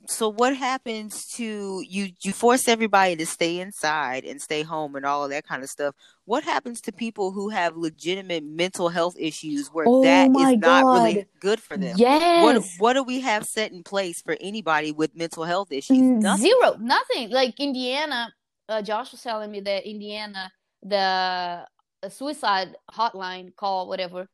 so 0.06 0.28
what 0.28 0.56
happens 0.56 1.26
to 1.34 1.82
you 1.86 2.10
you 2.20 2.32
force 2.32 2.68
everybody 2.68 3.16
to 3.16 3.26
stay 3.26 3.60
inside 3.60 4.24
and 4.24 4.40
stay 4.40 4.62
home 4.62 4.96
and 4.96 5.04
all 5.04 5.24
of 5.24 5.30
that 5.30 5.46
kind 5.46 5.62
of 5.62 5.70
stuff. 5.70 5.94
What 6.24 6.44
happens 6.44 6.80
to 6.82 6.92
people 6.92 7.32
who 7.32 7.50
have 7.50 7.76
legitimate 7.76 8.44
mental 8.44 8.88
health 8.88 9.16
issues 9.18 9.68
where 9.68 9.86
oh 9.88 10.02
that 10.02 10.30
is 10.30 10.58
not 10.58 10.84
really 10.84 11.26
good 11.40 11.60
for 11.60 11.76
them? 11.76 11.96
Yes. 11.96 12.42
what 12.42 12.64
what 12.78 12.92
do 12.94 13.02
we 13.02 13.20
have 13.20 13.44
set 13.44 13.72
in 13.72 13.82
place 13.82 14.22
for 14.22 14.36
anybody 14.40 14.92
with 14.92 15.16
mental 15.16 15.44
health 15.44 15.72
issues? 15.72 15.98
Mm, 15.98 16.20
nothing. 16.20 16.46
zero 16.46 16.76
nothing. 16.80 17.30
Like 17.30 17.58
indiana 17.58 18.32
uh, 18.68 18.82
josh 18.82 19.12
was 19.12 19.22
telling 19.22 19.50
me 19.50 19.60
that 19.60 19.88
indiana 19.88 20.50
the 20.82 21.66
suicide 22.08 22.76
hotline 22.92 23.54
call 23.56 23.88
whatever 23.88 24.28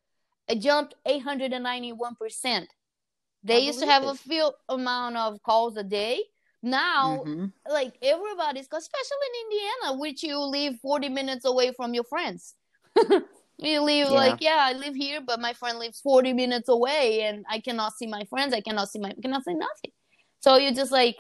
it 0.49 0.61
jumped 0.61 0.95
891 1.07 2.15
percent 2.17 2.69
they 3.43 3.57
I 3.57 3.59
used 3.59 3.81
to 3.81 3.87
have 3.87 4.03
it. 4.03 4.11
a 4.11 4.15
few 4.15 4.51
amount 4.69 5.17
of 5.17 5.43
calls 5.43 5.77
a 5.77 5.85
day. 5.85 6.23
Now, 6.63 7.23
mm-hmm. 7.27 7.47
like 7.71 7.95
everybody's, 8.03 8.67
especially 8.67 9.27
in 9.29 9.45
Indiana, 9.45 9.99
which 9.99 10.23
you 10.23 10.39
live 10.39 10.79
40 10.81 11.09
minutes 11.09 11.45
away 11.47 11.73
from 11.73 11.95
your 11.95 12.05
friends. 12.05 12.55
you 13.59 13.81
live 13.81 14.09
yeah. 14.09 14.11
like, 14.11 14.41
yeah, 14.41 14.59
I 14.59 14.75
live 14.75 14.95
here, 14.95 15.21
but 15.27 15.41
my 15.41 15.55
friend 15.55 15.79
lives 15.79 16.01
40 16.01 16.35
minutes 16.35 16.69
away 16.69 17.23
and 17.23 17.47
I 17.49 17.61
cannot 17.61 17.95
see 17.95 18.07
my 18.07 18.25
friends. 18.25 18.53
I 18.53 18.61
cannot 18.61 18.91
see 18.91 18.99
my, 18.99 19.15
cannot 19.23 19.45
see 19.45 19.55
nothing. 19.55 19.93
So 20.41 20.57
you're 20.57 20.75
just 20.75 20.93
like, 20.93 21.17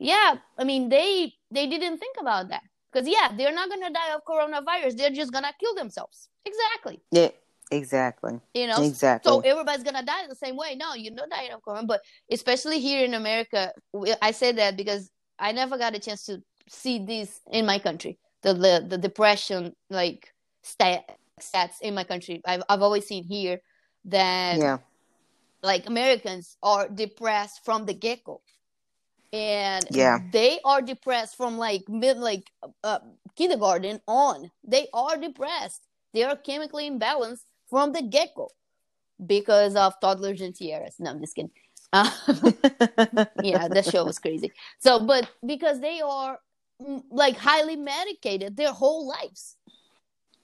yeah, 0.00 0.34
I 0.58 0.64
mean, 0.64 0.88
they, 0.88 1.32
they 1.52 1.68
didn't 1.68 1.98
think 1.98 2.16
about 2.20 2.48
that. 2.48 2.62
Because, 2.92 3.08
yeah, 3.08 3.30
they're 3.36 3.54
not 3.54 3.68
going 3.68 3.82
to 3.82 3.90
die 3.90 4.14
of 4.14 4.22
coronavirus. 4.28 4.96
They're 4.96 5.10
just 5.10 5.32
going 5.32 5.44
to 5.44 5.52
kill 5.60 5.74
themselves. 5.76 6.28
Exactly. 6.44 7.00
Yeah. 7.12 7.28
Exactly. 7.72 8.38
You 8.54 8.66
know, 8.66 8.82
exactly. 8.82 9.30
So 9.30 9.40
everybody's 9.40 9.82
gonna 9.82 10.04
die 10.04 10.26
the 10.28 10.36
same 10.36 10.56
way. 10.56 10.76
No, 10.76 10.94
you're 10.94 11.14
not 11.14 11.30
dying 11.30 11.52
of 11.52 11.62
corona, 11.62 11.86
but 11.86 12.02
especially 12.30 12.80
here 12.80 13.04
in 13.04 13.14
America, 13.14 13.72
I 14.20 14.32
say 14.32 14.52
that 14.52 14.76
because 14.76 15.10
I 15.38 15.52
never 15.52 15.78
got 15.78 15.94
a 15.94 15.98
chance 15.98 16.24
to 16.26 16.42
see 16.68 17.04
this 17.04 17.40
in 17.50 17.64
my 17.64 17.78
country. 17.78 18.18
The 18.42 18.52
the, 18.52 18.86
the 18.90 18.98
depression 18.98 19.74
like 19.88 20.28
stat, 20.62 21.18
stats 21.40 21.80
in 21.80 21.94
my 21.94 22.04
country. 22.04 22.42
I've 22.44 22.62
I've 22.68 22.82
always 22.82 23.06
seen 23.06 23.24
here 23.24 23.60
that 24.04 24.58
yeah. 24.58 24.78
like 25.62 25.86
Americans 25.86 26.56
are 26.62 26.88
depressed 26.88 27.64
from 27.64 27.86
the 27.86 27.94
get 27.94 28.22
go, 28.22 28.42
and 29.32 29.84
yeah, 29.90 30.18
they 30.30 30.60
are 30.64 30.82
depressed 30.82 31.38
from 31.38 31.56
like 31.56 31.84
mid 31.88 32.18
like 32.18 32.50
uh, 32.84 32.98
kindergarten 33.34 34.00
on. 34.06 34.50
They 34.62 34.88
are 34.92 35.16
depressed. 35.16 35.86
They 36.12 36.24
are 36.24 36.36
chemically 36.36 36.90
imbalanced 36.90 37.46
from 37.72 37.92
the 37.92 38.02
get 38.02 38.34
go 38.36 38.50
because 39.24 39.74
of 39.74 39.98
toddlers 39.98 40.42
and 40.42 40.54
tiaras. 40.54 40.96
No, 40.98 41.10
I'm 41.10 41.20
just 41.20 41.34
kidding. 41.34 41.50
Uh, 41.90 42.10
yeah, 43.42 43.66
that 43.66 43.88
show 43.90 44.04
was 44.04 44.18
crazy. 44.18 44.52
So, 44.78 45.00
but 45.00 45.28
because 45.44 45.80
they 45.80 46.02
are 46.02 46.38
mm, 46.80 47.02
like 47.10 47.36
highly 47.38 47.76
medicated 47.76 48.58
their 48.58 48.72
whole 48.72 49.08
lives, 49.08 49.56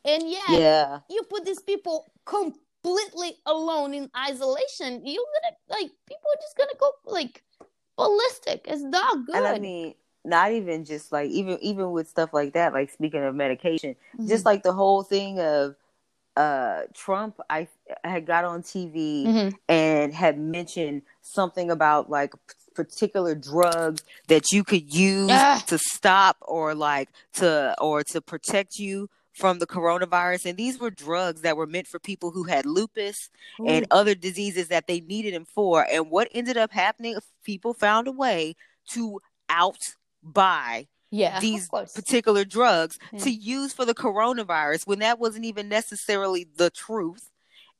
and 0.06 0.28
yet 0.28 0.48
yeah, 0.48 1.00
you 1.10 1.22
put 1.28 1.44
these 1.44 1.60
people 1.60 2.06
completely 2.24 3.36
alone 3.44 3.92
in 3.92 4.10
isolation. 4.16 5.02
You're 5.04 5.24
gonna 5.34 5.56
like 5.68 5.90
people 6.08 6.30
are 6.32 6.40
just 6.40 6.56
gonna 6.56 6.78
go 6.80 6.90
like 7.04 7.42
ballistic. 7.96 8.64
It's 8.64 8.82
not 8.82 9.26
good. 9.26 9.36
And 9.36 9.46
I 9.46 9.58
mean, 9.58 9.94
not 10.24 10.52
even 10.52 10.86
just 10.86 11.12
like 11.12 11.30
even 11.30 11.58
even 11.60 11.92
with 11.92 12.08
stuff 12.08 12.32
like 12.32 12.54
that. 12.54 12.72
Like 12.72 12.90
speaking 12.90 13.22
of 13.22 13.34
medication, 13.34 13.96
mm-hmm. 14.14 14.28
just 14.28 14.46
like 14.46 14.62
the 14.62 14.72
whole 14.72 15.02
thing 15.02 15.40
of 15.40 15.76
uh, 16.38 16.82
Trump, 16.94 17.40
I, 17.50 17.66
had 18.04 18.24
got 18.24 18.44
on 18.44 18.62
TV 18.62 19.26
mm-hmm. 19.26 19.56
and 19.68 20.14
had 20.14 20.38
mentioned 20.38 21.02
something 21.20 21.68
about 21.70 22.08
like 22.08 22.32
particular 22.74 23.34
drugs 23.34 24.04
that 24.28 24.52
you 24.52 24.62
could 24.62 24.94
use 24.94 25.30
ah. 25.32 25.60
to 25.66 25.76
stop 25.78 26.36
or 26.42 26.76
like 26.76 27.08
to 27.34 27.74
or 27.80 28.04
to 28.04 28.20
protect 28.20 28.78
you 28.78 29.10
from 29.32 29.58
the 29.58 29.66
coronavirus 29.66 30.46
and 30.46 30.56
these 30.56 30.78
were 30.78 30.90
drugs 30.90 31.40
that 31.40 31.56
were 31.56 31.66
meant 31.66 31.88
for 31.88 31.98
people 31.98 32.30
who 32.30 32.44
had 32.44 32.64
lupus 32.66 33.30
Ooh. 33.60 33.66
and 33.66 33.86
other 33.90 34.14
diseases 34.14 34.68
that 34.68 34.86
they 34.86 35.00
needed 35.00 35.34
them 35.34 35.44
for 35.44 35.86
and 35.90 36.08
what 36.08 36.28
ended 36.32 36.56
up 36.56 36.72
happening 36.72 37.16
people 37.44 37.74
found 37.74 38.06
a 38.06 38.12
way 38.12 38.54
to 38.90 39.20
outbuy 39.50 40.86
yeah, 41.10 41.40
these 41.40 41.68
particular 41.68 42.44
drugs 42.44 42.98
yeah. 43.12 43.20
to 43.20 43.30
use 43.30 43.72
for 43.72 43.84
the 43.84 43.94
coronavirus 43.94 44.86
when 44.86 44.98
that 45.00 45.18
wasn't 45.18 45.44
even 45.44 45.68
necessarily 45.68 46.46
the 46.56 46.70
truth. 46.70 47.30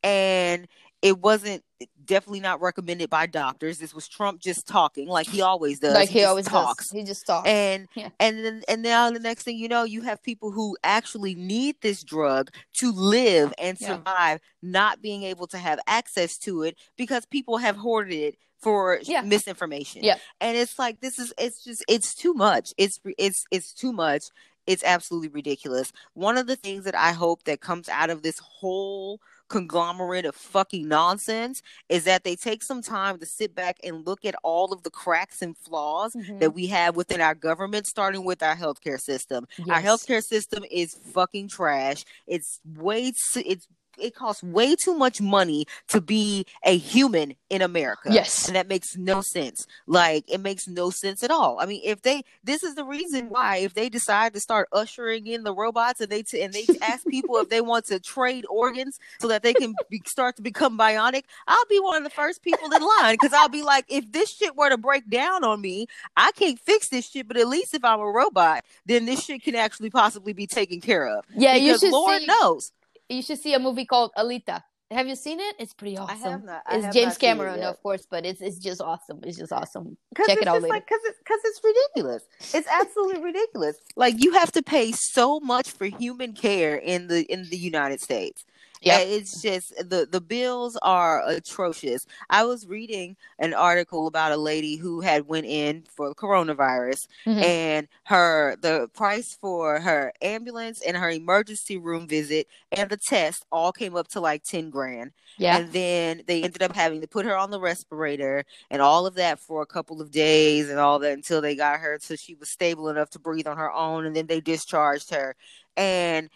And 0.03 0.69
it 1.03 1.19
wasn't 1.19 1.62
definitely 2.05 2.41
not 2.41 2.61
recommended 2.61 3.11
by 3.11 3.27
doctors. 3.27 3.79
This 3.79 3.95
was 3.95 4.09
Trump 4.09 4.41
just 4.41 4.67
talking 4.67 5.09
like 5.09 5.27
he 5.27 5.41
always 5.43 5.79
does. 5.79 5.95
Like 5.95 6.09
he, 6.09 6.21
he 6.21 6.25
always 6.25 6.47
talks. 6.47 6.91
Does. 6.91 6.99
He 6.99 7.05
just 7.05 7.27
talks. 7.27 7.49
And 7.49 7.88
yeah. 7.95 8.09
and 8.19 8.45
then 8.45 8.62
and 8.69 8.83
now 8.83 9.11
the 9.11 9.21
next 9.21 9.45
thing 9.45 9.57
you 9.57 9.69
know, 9.69 9.85
you 9.85 10.03
have 10.03 10.23
people 10.23 10.51
who 10.51 10.77
actually 10.83 11.35
need 11.35 11.77
this 11.81 12.03
drug 12.03 12.51
to 12.75 12.93
live 12.93 13.53
and 13.59 13.79
survive, 13.79 14.41
yeah. 14.41 14.71
not 14.71 15.03
being 15.03 15.23
able 15.23 15.47
to 15.49 15.59
have 15.59 15.79
access 15.87 16.38
to 16.38 16.62
it 16.62 16.77
because 16.97 17.27
people 17.27 17.59
have 17.59 17.77
hoarded 17.77 18.14
it 18.14 18.38
for 18.59 18.99
yeah. 19.03 19.23
misinformation. 19.23 20.03
Yeah. 20.03 20.17
And 20.41 20.57
it's 20.57 20.79
like 20.79 21.01
this 21.01 21.19
is 21.19 21.33
it's 21.38 21.62
just 21.62 21.85
it's 21.88 22.14
too 22.14 22.35
much. 22.35 22.75
It's 22.77 23.01
it's 23.19 23.45
it's 23.51 23.73
too 23.73 23.93
much. 23.93 24.25
It's 24.68 24.85
absolutely 24.85 25.28
ridiculous. 25.28 25.94
One 26.12 26.37
of 26.37 26.46
the 26.46 26.54
things 26.54 26.85
that 26.85 26.94
I 26.94 27.12
hope 27.12 27.44
that 27.44 27.62
comes 27.62 27.88
out 27.88 28.11
of 28.11 28.20
this 28.20 28.38
whole 28.38 29.18
conglomerate 29.48 30.26
of 30.26 30.35
fucking 30.35 30.87
nonsense 30.87 31.62
is 31.88 32.04
that 32.04 32.22
they 32.22 32.37
take 32.37 32.62
some 32.62 32.83
time 32.83 33.18
to 33.18 33.24
sit 33.24 33.54
back 33.54 33.78
and 33.83 34.07
look 34.07 34.26
at 34.26 34.35
all 34.42 34.74
of 34.74 34.83
the 34.83 34.90
cracks 34.90 35.40
and 35.40 35.57
flaws 35.57 36.12
mm-hmm. 36.14 36.38
that 36.38 36.50
we 36.50 36.66
have 36.66 36.96
within 36.96 37.22
our 37.22 37.35
government, 37.35 37.87
starting 37.87 38.26
with 38.26 38.42
our 38.42 38.54
healthcare 38.54 39.00
system. 39.00 39.46
Yes. 39.57 39.68
Our 39.70 39.81
healthcare 39.81 40.22
system 40.22 40.64
is 40.70 40.94
fucking 41.14 41.48
trash. 41.48 42.04
It's 42.26 42.61
way 42.76 43.12
it's 43.37 43.66
it 44.00 44.14
costs 44.14 44.42
way 44.42 44.74
too 44.76 44.94
much 44.94 45.20
money 45.20 45.66
to 45.88 46.00
be 46.00 46.46
a 46.64 46.76
human 46.76 47.34
in 47.50 47.62
America. 47.62 48.08
Yes. 48.12 48.46
And 48.46 48.56
that 48.56 48.68
makes 48.68 48.96
no 48.96 49.20
sense. 49.20 49.66
Like 49.87 50.24
it 50.28 50.40
makes 50.40 50.66
no 50.68 50.90
sense 50.90 51.22
at 51.22 51.30
all. 51.30 51.58
I 51.61 51.66
mean, 51.66 51.80
if 51.84 52.02
they 52.02 52.22
this 52.44 52.62
is 52.62 52.74
the 52.74 52.84
reason 52.84 53.28
why 53.28 53.56
if 53.58 53.74
they 53.74 53.88
decide 53.88 54.34
to 54.34 54.40
start 54.40 54.68
ushering 54.72 55.26
in 55.26 55.44
the 55.44 55.54
robots 55.54 56.00
and 56.00 56.11
they 56.11 56.22
t- 56.22 56.42
and 56.42 56.52
they 56.52 56.66
ask 56.82 57.06
people 57.06 57.37
if 57.37 57.48
they 57.48 57.61
want 57.61 57.87
to 57.87 57.98
trade 58.00 58.44
organs 58.50 58.98
so 59.20 59.28
that 59.28 59.42
they 59.42 59.54
can 59.54 59.74
be, 59.90 60.02
start 60.06 60.37
to 60.37 60.42
become 60.42 60.78
bionic, 60.78 61.22
I'll 61.46 61.64
be 61.68 61.80
one 61.80 61.96
of 61.96 62.04
the 62.04 62.11
first 62.11 62.42
people 62.42 62.70
in 62.72 62.82
line 62.82 63.16
cuz 63.18 63.32
I'll 63.32 63.48
be 63.48 63.62
like 63.62 63.84
if 63.88 64.11
this 64.12 64.30
shit 64.30 64.56
were 64.56 64.68
to 64.68 64.78
break 64.78 65.08
down 65.08 65.44
on 65.44 65.61
me, 65.61 65.87
I 66.16 66.32
can't 66.32 66.58
fix 66.58 66.88
this 66.88 67.08
shit, 67.08 67.28
but 67.28 67.37
at 67.37 67.48
least 67.48 67.74
if 67.74 67.84
I'm 67.84 68.00
a 68.00 68.11
robot, 68.11 68.64
then 68.87 69.06
this 69.06 69.24
shit 69.24 69.42
can 69.42 69.54
actually 69.54 69.90
possibly 69.90 70.32
be 70.32 70.46
taken 70.46 70.80
care 70.80 71.06
of. 71.06 71.24
Yeah, 71.34 71.54
because 71.54 71.82
you 71.82 71.88
should 71.88 71.92
Lord 71.92 72.20
see- 72.20 72.26
knows 72.26 72.72
you 73.09 73.23
should 73.23 73.38
see 73.38 73.55
a 73.55 73.59
movie 73.59 73.85
called 73.85 74.12
Alita. 74.16 74.62
Have 74.90 75.07
you 75.07 75.16
seen 75.16 75.38
it? 75.38 75.57
It's 75.59 75.75
pretty 75.75 75.99
awesome. 75.99 76.16
I 76.16 76.31
have 76.31 76.44
not. 76.44 76.62
I 76.66 76.77
it's 76.77 76.85
have 76.87 76.94
James 76.94 77.18
Cameron, 77.18 77.62
of 77.62 77.83
course, 77.83 78.07
but 78.11 78.25
it's 78.25 78.40
it's 78.40 78.59
just 78.59 78.81
awesome. 78.81 79.21
It's 79.23 79.37
just 79.37 79.53
awesome. 79.53 79.99
Check 80.16 80.38
it 80.38 80.49
out 80.49 80.62
later. 80.62 80.75
Because 80.75 81.01
it's 81.05 81.18
because 81.18 81.40
it's 81.44 81.61
ridiculous. 81.62 82.23
It's 82.55 82.68
absolutely 82.68 83.23
ridiculous. 83.23 83.77
Like 83.97 84.23
you 84.23 84.33
have 84.33 84.51
to 84.53 84.62
pay 84.62 84.92
so 84.92 85.40
much 85.40 85.71
for 85.71 85.85
human 85.85 86.33
care 86.33 86.77
in 86.77 87.09
the 87.09 87.31
in 87.31 87.51
the 87.51 87.59
United 87.59 88.01
States. 88.01 88.47
Yeah, 88.81 88.99
it's 89.01 89.43
just 89.43 89.75
the 89.77 90.07
the 90.11 90.21
bills 90.21 90.79
are 90.83 91.23
atrocious. 91.29 92.07
I 92.31 92.45
was 92.45 92.67
reading 92.67 93.17
an 93.38 93.55
article 93.55 94.07
about 94.07 94.33
a 94.33 94.37
lady 94.37 94.77
who 94.77 95.01
had 95.01 95.29
went 95.29 95.47
in 95.47 95.85
for 95.95 96.14
coronavirus, 96.14 97.07
mm-hmm. 97.27 97.43
and 97.43 97.88
her 98.05 98.57
the 98.61 98.88
price 98.95 99.37
for 99.41 99.81
her 99.81 100.12
ambulance 100.23 100.81
and 100.87 100.97
her 100.97 101.11
emergency 101.11 101.77
room 101.77 102.07
visit 102.07 102.47
and 102.73 102.88
the 102.91 102.97
test 102.97 103.45
all 103.51 103.73
came 103.73 103.97
up 103.97 104.09
to 104.09 104.21
like 104.21 104.45
ten 104.45 104.71
grand. 104.71 105.12
Yeah, 105.38 105.59
and 105.59 105.73
then 105.73 106.23
they 106.27 106.43
ended 106.43 106.62
up 106.62 106.75
having 106.75 107.01
to 107.01 107.09
put 107.09 107.27
her 107.27 107.37
on 107.37 107.51
the 107.51 107.61
respirator 107.61 108.45
and 108.71 108.83
all 108.83 109.07
of 109.07 109.14
that 109.14 109.38
for 109.38 109.62
a 109.62 109.67
couple 109.67 110.01
of 110.01 110.11
days 110.11 110.71
and 110.71 110.79
all 110.79 110.99
that 111.01 111.12
until 111.12 111.41
they 111.41 111.55
got 111.55 111.81
her 111.81 111.99
so 112.01 112.17
she 112.17 112.35
was 112.35 112.49
stable 112.49 112.88
enough 112.88 113.11
to 113.11 113.19
breathe 113.19 113.47
on 113.47 113.57
her 113.57 113.73
own, 113.73 114.05
and 114.07 114.14
then 114.14 114.27
they 114.27 114.41
discharged 114.41 115.11
her 115.11 115.35
and 115.77 116.29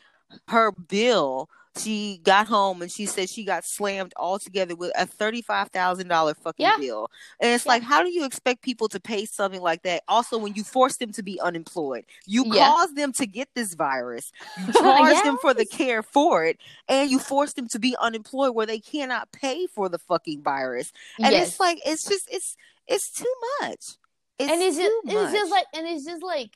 her 0.49 0.73
bill 0.73 1.49
she 1.77 2.21
got 2.23 2.47
home 2.47 2.83
and 2.83 2.91
she 2.91 3.07
said 3.07 3.31
she 3.31 3.45
got 3.45 3.65
slammed 3.65 4.13
altogether 4.17 4.77
with 4.77 4.93
a 4.97 5.07
thirty-five 5.07 5.69
thousand 5.71 6.09
dollar 6.09 6.35
fucking 6.35 6.65
yeah. 6.65 6.77
bill. 6.79 7.11
And 7.41 7.53
it's 7.53 7.65
yeah. 7.65 7.73
like, 7.73 7.83
how 7.83 8.03
do 8.03 8.11
you 8.11 8.25
expect 8.25 8.63
people 8.63 8.89
to 8.89 9.01
pay 9.01 9.25
something 9.25 9.61
like 9.61 9.83
that? 9.83 10.03
Also, 10.07 10.37
when 10.39 10.55
you 10.55 10.65
force 10.65 10.99
them 10.99 11.13
to 11.13 11.23
be 11.23 11.41
unemployed, 11.41 12.05
you 12.27 12.45
yeah. 12.47 12.69
cause 12.69 12.93
them 12.95 13.13
to 13.15 13.27
get 13.27 13.49
this 13.55 13.75
virus, 13.75 14.33
you 14.59 14.73
charge 14.73 15.13
yes. 15.13 15.25
them 15.25 15.39
for 15.41 15.55
the 15.55 15.65
care 15.65 16.03
for 16.03 16.45
it, 16.45 16.59
and 16.89 17.11
you 17.11 17.19
force 17.19 17.55
them 17.55 17.69
to 17.69 17.79
be 17.79 17.97
unemployed 18.01 18.55
where 18.55 18.67
they 18.67 18.81
cannot 18.81 19.33
pay 19.33 19.67
for 19.67 19.89
the 19.89 19.99
fucking 19.99 20.43
virus. 20.43 20.93
And 21.19 21.33
yes. 21.33 21.49
it's 21.49 21.61
like, 21.61 21.81
it's 21.87 22.07
just, 22.07 22.29
it's, 22.31 22.57
it's 22.87 23.11
too 23.11 23.35
much. 23.61 23.97
It's 24.39 24.51
and 24.51 24.61
it's 24.63 24.77
just, 24.77 24.93
much. 25.05 25.15
it's 25.15 25.33
just 25.33 25.51
like, 25.51 25.67
and 25.75 25.87
it's 25.87 26.05
just 26.05 26.23
like, 26.23 26.51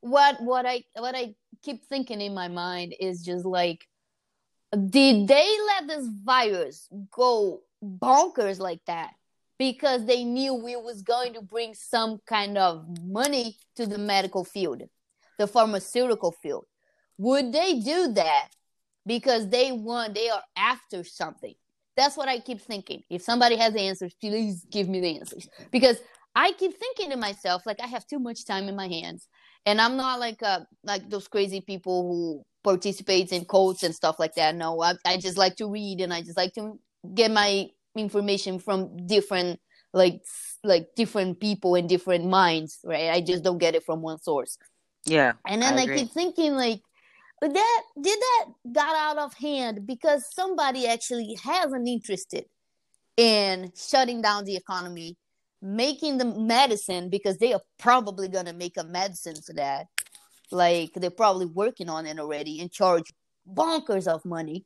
what, 0.00 0.42
what 0.42 0.66
I, 0.66 0.84
what 0.94 1.14
I 1.14 1.34
keep 1.62 1.84
thinking 1.84 2.20
in 2.20 2.34
my 2.34 2.48
mind 2.48 2.94
is 2.98 3.22
just 3.22 3.44
like 3.44 3.86
did 4.72 5.28
they 5.28 5.56
let 5.66 5.86
this 5.86 6.08
virus 6.24 6.88
go 7.10 7.60
bonkers 7.82 8.58
like 8.58 8.80
that 8.86 9.10
because 9.58 10.06
they 10.06 10.24
knew 10.24 10.54
we 10.54 10.76
was 10.76 11.02
going 11.02 11.34
to 11.34 11.42
bring 11.42 11.74
some 11.74 12.18
kind 12.26 12.56
of 12.56 12.84
money 13.02 13.56
to 13.76 13.86
the 13.86 13.98
medical 13.98 14.44
field, 14.44 14.82
the 15.38 15.46
pharmaceutical 15.46 16.32
field. 16.42 16.64
Would 17.18 17.52
they 17.52 17.78
do 17.80 18.12
that 18.14 18.48
because 19.06 19.48
they 19.48 19.70
want 19.72 20.14
they 20.14 20.30
are 20.30 20.42
after 20.56 21.04
something? 21.04 21.54
That's 21.96 22.16
what 22.16 22.28
I 22.28 22.38
keep 22.38 22.60
thinking. 22.60 23.02
If 23.10 23.22
somebody 23.22 23.56
has 23.56 23.74
answers, 23.74 24.14
please 24.18 24.64
give 24.70 24.88
me 24.88 25.00
the 25.00 25.18
answers. 25.18 25.46
Because 25.70 25.98
I 26.34 26.52
keep 26.52 26.76
thinking 26.78 27.10
to 27.10 27.16
myself, 27.16 27.66
like 27.66 27.80
I 27.82 27.86
have 27.86 28.06
too 28.06 28.18
much 28.18 28.46
time 28.46 28.68
in 28.68 28.74
my 28.74 28.88
hands. 28.88 29.28
And 29.66 29.80
I'm 29.80 29.96
not 29.96 30.18
like 30.18 30.42
uh 30.42 30.60
like 30.82 31.08
those 31.10 31.28
crazy 31.28 31.60
people 31.60 32.08
who 32.08 32.44
participates 32.62 33.32
in 33.32 33.44
cults 33.44 33.82
and 33.82 33.94
stuff 33.94 34.18
like 34.18 34.34
that. 34.34 34.54
No, 34.54 34.80
I, 34.82 34.94
I 35.04 35.16
just 35.16 35.36
like 35.36 35.56
to 35.56 35.66
read 35.66 36.00
and 36.00 36.12
I 36.12 36.22
just 36.22 36.36
like 36.36 36.54
to 36.54 36.78
get 37.14 37.30
my 37.30 37.68
information 37.96 38.58
from 38.58 39.06
different 39.06 39.60
like 39.92 40.22
like 40.64 40.88
different 40.96 41.40
people 41.40 41.74
and 41.74 41.88
different 41.88 42.26
minds, 42.26 42.78
right? 42.84 43.10
I 43.10 43.20
just 43.20 43.42
don't 43.42 43.58
get 43.58 43.74
it 43.74 43.84
from 43.84 44.00
one 44.00 44.18
source. 44.20 44.56
Yeah. 45.04 45.32
And 45.46 45.60
then 45.62 45.78
I, 45.78 45.82
I 45.82 45.96
keep 45.96 46.10
thinking 46.12 46.54
like 46.54 46.80
but 47.42 47.54
that 47.54 47.82
did 48.00 48.20
that 48.20 48.46
got 48.72 48.94
out 48.94 49.18
of 49.18 49.34
hand 49.34 49.84
because 49.84 50.32
somebody 50.32 50.86
actually 50.86 51.36
has 51.42 51.72
an 51.72 51.88
interest 51.88 52.36
in 53.16 53.72
shutting 53.76 54.22
down 54.22 54.44
the 54.44 54.54
economy, 54.54 55.16
making 55.60 56.18
the 56.18 56.24
medicine 56.24 57.10
because 57.10 57.38
they 57.38 57.52
are 57.52 57.60
probably 57.80 58.28
gonna 58.28 58.52
make 58.52 58.76
a 58.76 58.84
medicine 58.84 59.34
for 59.44 59.54
that. 59.54 59.86
Like 60.52 60.92
they're 60.94 61.10
probably 61.10 61.46
working 61.46 61.88
on 61.88 62.06
it 62.06 62.18
already 62.18 62.60
and 62.60 62.70
charge 62.70 63.12
bonkers 63.50 64.06
of 64.06 64.24
money 64.24 64.64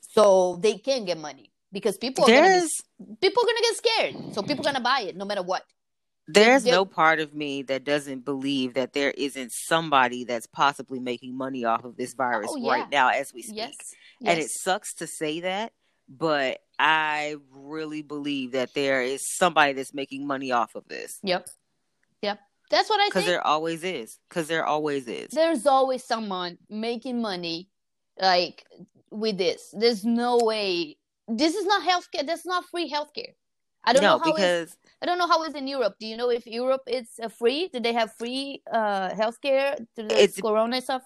so 0.00 0.58
they 0.62 0.78
can 0.78 1.04
get 1.04 1.18
money 1.18 1.50
because 1.72 1.96
people 1.96 2.24
are 2.24 2.28
gonna 2.28 2.60
be, 2.60 3.16
people 3.20 3.42
are 3.42 3.46
gonna 3.46 3.60
get 3.60 3.76
scared 3.76 4.34
so 4.34 4.42
people 4.42 4.60
are 4.60 4.72
gonna 4.72 4.84
buy 4.84 5.00
it 5.06 5.16
no 5.16 5.24
matter 5.24 5.42
what 5.42 5.64
there's 6.26 6.64
no 6.64 6.84
part 6.84 7.20
of 7.20 7.34
me 7.34 7.62
that 7.62 7.84
doesn't 7.84 8.24
believe 8.24 8.74
that 8.74 8.94
there 8.94 9.10
isn't 9.10 9.52
somebody 9.52 10.24
that's 10.24 10.46
possibly 10.46 10.98
making 10.98 11.36
money 11.36 11.64
off 11.64 11.84
of 11.84 11.96
this 11.96 12.14
virus 12.14 12.50
oh, 12.50 12.56
yeah. 12.56 12.72
right 12.72 12.90
now 12.90 13.08
as 13.08 13.32
we 13.34 13.42
speak. 13.42 13.56
Yes. 13.56 13.74
Yes. 14.20 14.30
And 14.32 14.40
it 14.40 14.48
sucks 14.50 14.94
to 14.94 15.06
say 15.06 15.40
that, 15.40 15.72
but 16.08 16.60
I 16.78 17.36
really 17.50 18.00
believe 18.00 18.52
that 18.52 18.72
there 18.74 19.02
is 19.02 19.20
somebody 19.36 19.74
that's 19.74 19.92
making 19.92 20.26
money 20.26 20.50
off 20.50 20.74
of 20.74 20.88
this. 20.88 21.18
Yep. 21.22 21.46
Yep. 22.22 22.40
That's 22.70 22.88
what 22.88 23.00
I 23.00 23.08
Because 23.08 23.26
there 23.26 23.46
always 23.46 23.84
is. 23.84 24.18
Because 24.28 24.48
there 24.48 24.64
always 24.64 25.06
is. 25.08 25.30
There's 25.30 25.66
always 25.66 26.04
someone 26.04 26.58
making 26.68 27.20
money 27.20 27.68
like 28.20 28.64
with 29.10 29.38
this. 29.38 29.74
There's 29.76 30.04
no 30.04 30.38
way. 30.38 30.96
This 31.28 31.54
is 31.54 31.66
not 31.66 31.82
healthcare. 31.82 32.26
That's 32.26 32.46
not 32.46 32.64
free 32.70 32.90
healthcare. 32.90 33.34
I 33.84 33.92
don't 33.92 34.02
no, 34.02 34.16
know 34.16 34.24
how 34.24 34.32
because 34.32 34.76
I 35.02 35.06
don't 35.06 35.18
know 35.18 35.28
how 35.28 35.42
it's 35.44 35.54
in 35.54 35.68
Europe. 35.68 35.96
Do 36.00 36.06
you 36.06 36.16
know 36.16 36.30
if 36.30 36.46
Europe 36.46 36.82
is 36.86 37.08
uh, 37.22 37.28
free? 37.28 37.68
Do 37.72 37.80
they 37.80 37.92
have 37.92 38.12
free 38.14 38.62
uh 38.72 39.10
healthcare 39.10 39.76
to 39.96 40.02
the 40.02 40.40
corona 40.40 40.80
stuff? 40.80 41.02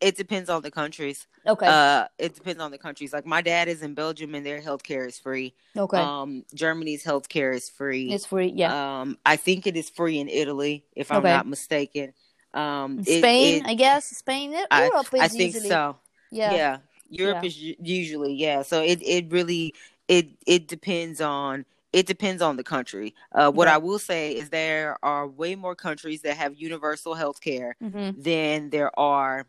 It 0.00 0.16
depends 0.16 0.50
on 0.50 0.62
the 0.62 0.70
countries. 0.70 1.26
Okay. 1.46 1.66
Uh, 1.66 2.06
it 2.18 2.34
depends 2.34 2.60
on 2.60 2.70
the 2.70 2.78
countries. 2.78 3.12
Like 3.12 3.24
my 3.24 3.40
dad 3.40 3.68
is 3.68 3.82
in 3.82 3.94
Belgium 3.94 4.34
and 4.34 4.44
their 4.44 4.60
healthcare 4.60 5.06
is 5.06 5.18
free. 5.18 5.54
Okay. 5.76 5.96
Um, 5.98 6.44
Germany's 6.54 7.02
healthcare 7.02 7.54
is 7.54 7.70
free. 7.70 8.12
It's 8.12 8.26
free. 8.26 8.52
Yeah. 8.54 9.00
Um, 9.00 9.16
I 9.24 9.36
think 9.36 9.66
it 9.66 9.76
is 9.76 9.88
free 9.88 10.18
in 10.18 10.28
Italy, 10.28 10.84
if 10.94 11.10
I'm 11.10 11.18
okay. 11.18 11.32
not 11.32 11.46
mistaken. 11.46 12.12
Um, 12.52 13.02
Spain, 13.04 13.62
it, 13.62 13.66
it, 13.66 13.66
I 13.66 13.74
guess 13.74 14.06
Spain, 14.06 14.52
Europe 14.52 14.68
I, 14.70 15.18
I 15.20 15.28
think 15.28 15.54
usually, 15.54 15.68
so. 15.68 15.96
Yeah. 16.30 16.54
Yeah. 16.54 16.78
Europe 17.08 17.38
yeah. 17.42 17.48
is 17.48 17.58
usually 17.58 18.34
yeah. 18.34 18.62
So 18.62 18.82
it 18.82 19.00
it 19.02 19.30
really 19.30 19.74
it 20.08 20.28
it 20.46 20.68
depends 20.68 21.20
on 21.20 21.64
it 21.92 22.06
depends 22.06 22.42
on 22.42 22.56
the 22.56 22.64
country. 22.64 23.14
Uh, 23.32 23.50
what 23.50 23.68
yeah. 23.68 23.74
I 23.74 23.78
will 23.78 23.98
say 23.98 24.32
is 24.32 24.50
there 24.50 24.98
are 25.02 25.26
way 25.26 25.54
more 25.54 25.74
countries 25.74 26.22
that 26.22 26.36
have 26.36 26.54
universal 26.54 27.14
health 27.14 27.40
care 27.40 27.76
mm-hmm. 27.82 28.20
than 28.20 28.70
there 28.70 28.98
are 28.98 29.46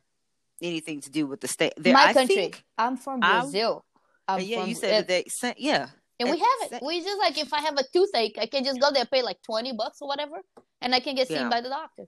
anything 0.62 1.02
to 1.02 1.12
do 1.12 1.28
with 1.28 1.42
the 1.42 1.48
state. 1.48 1.74
There, 1.78 1.94
My 1.94 2.08
I 2.08 2.14
country. 2.14 2.54
I'm 2.78 2.98
from 2.98 3.20
Brazil. 3.20 3.86
I'm, 4.28 4.40
I'm 4.40 4.46
yeah, 4.46 4.60
from, 4.60 4.70
you 4.70 4.76
said 4.76 4.92
that 5.02 5.08
they 5.08 5.26
sent 5.30 5.60
yeah. 5.60 5.88
And 6.20 6.32
we 6.32 6.38
have 6.40 6.72
it. 6.72 6.84
We 6.84 7.04
just 7.04 7.20
like 7.20 7.38
if 7.38 7.54
I 7.54 7.62
have 7.62 7.78
a 7.78 7.84
toothache, 7.94 8.38
I 8.40 8.48
can 8.48 8.64
just 8.64 8.82
go 8.82 8.92
there, 8.92 9.06
pay 9.06 9.22
like 9.22 9.38
twenty 9.44 9.74
bucks 9.74 10.00
or 10.02 10.08
whatever, 10.08 10.38
and 10.82 10.96
I 10.96 11.00
can 11.00 11.16
get 11.16 11.28
seen 11.28 11.38
yeah. 11.38 11.50
by 11.50 11.62
the 11.62 11.70
doctor. 11.70 12.06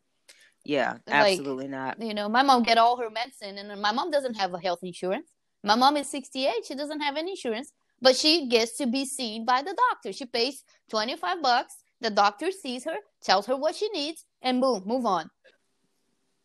Yeah, 0.65 0.97
absolutely 1.07 1.67
like, 1.67 1.99
not. 1.99 2.01
You 2.01 2.13
know, 2.13 2.27
my 2.27 2.41
mom 2.41 2.63
get 2.63 2.77
all 2.77 2.97
her 2.97 3.09
medicine, 3.09 3.57
and 3.57 3.81
my 3.81 3.91
mom 3.91 4.09
doesn't 4.09 4.35
have 4.35 4.53
a 4.53 4.59
health 4.59 4.79
insurance. 4.81 5.29
My 5.63 5.75
mom 5.75 5.95
is 5.97 6.09
sixty 6.09 6.47
eight; 6.47 6.65
she 6.65 6.73
doesn't 6.73 7.01
have 7.01 7.17
any 7.17 7.31
insurance 7.31 7.71
but 8.01 8.15
she 8.15 8.47
gets 8.47 8.77
to 8.77 8.87
be 8.87 9.05
seen 9.05 9.45
by 9.45 9.61
the 9.61 9.75
doctor. 9.89 10.13
She 10.13 10.25
pays 10.25 10.63
25 10.89 11.41
bucks. 11.41 11.75
The 12.01 12.09
doctor 12.09 12.51
sees 12.51 12.85
her, 12.85 12.95
tells 13.21 13.45
her 13.47 13.55
what 13.55 13.75
she 13.75 13.89
needs, 13.89 14.25
and 14.41 14.61
boom, 14.61 14.83
move 14.85 15.05
on. 15.05 15.29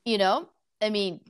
You 0.04 0.18
know, 0.18 0.48
I 0.82 0.90
mean, 0.90 1.20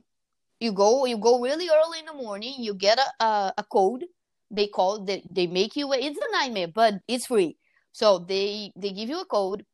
you 0.65 0.71
go 0.73 1.05
you 1.05 1.17
go 1.17 1.39
really 1.39 1.69
early 1.69 1.99
in 1.99 2.05
the 2.05 2.13
morning. 2.13 2.55
You 2.57 2.73
get 2.73 2.99
a 2.99 3.23
a, 3.23 3.53
a 3.59 3.63
code. 3.63 4.05
They 4.51 4.67
call 4.67 5.05
they 5.05 5.23
they 5.31 5.47
make 5.47 5.75
you. 5.75 5.93
It's 5.93 6.19
a 6.19 6.31
nightmare, 6.31 6.67
but 6.67 6.95
it's 7.07 7.27
free. 7.27 7.57
So 7.91 8.19
they 8.19 8.71
they 8.75 8.91
give 8.91 9.09
you 9.09 9.21
a 9.21 9.25
code. 9.25 9.65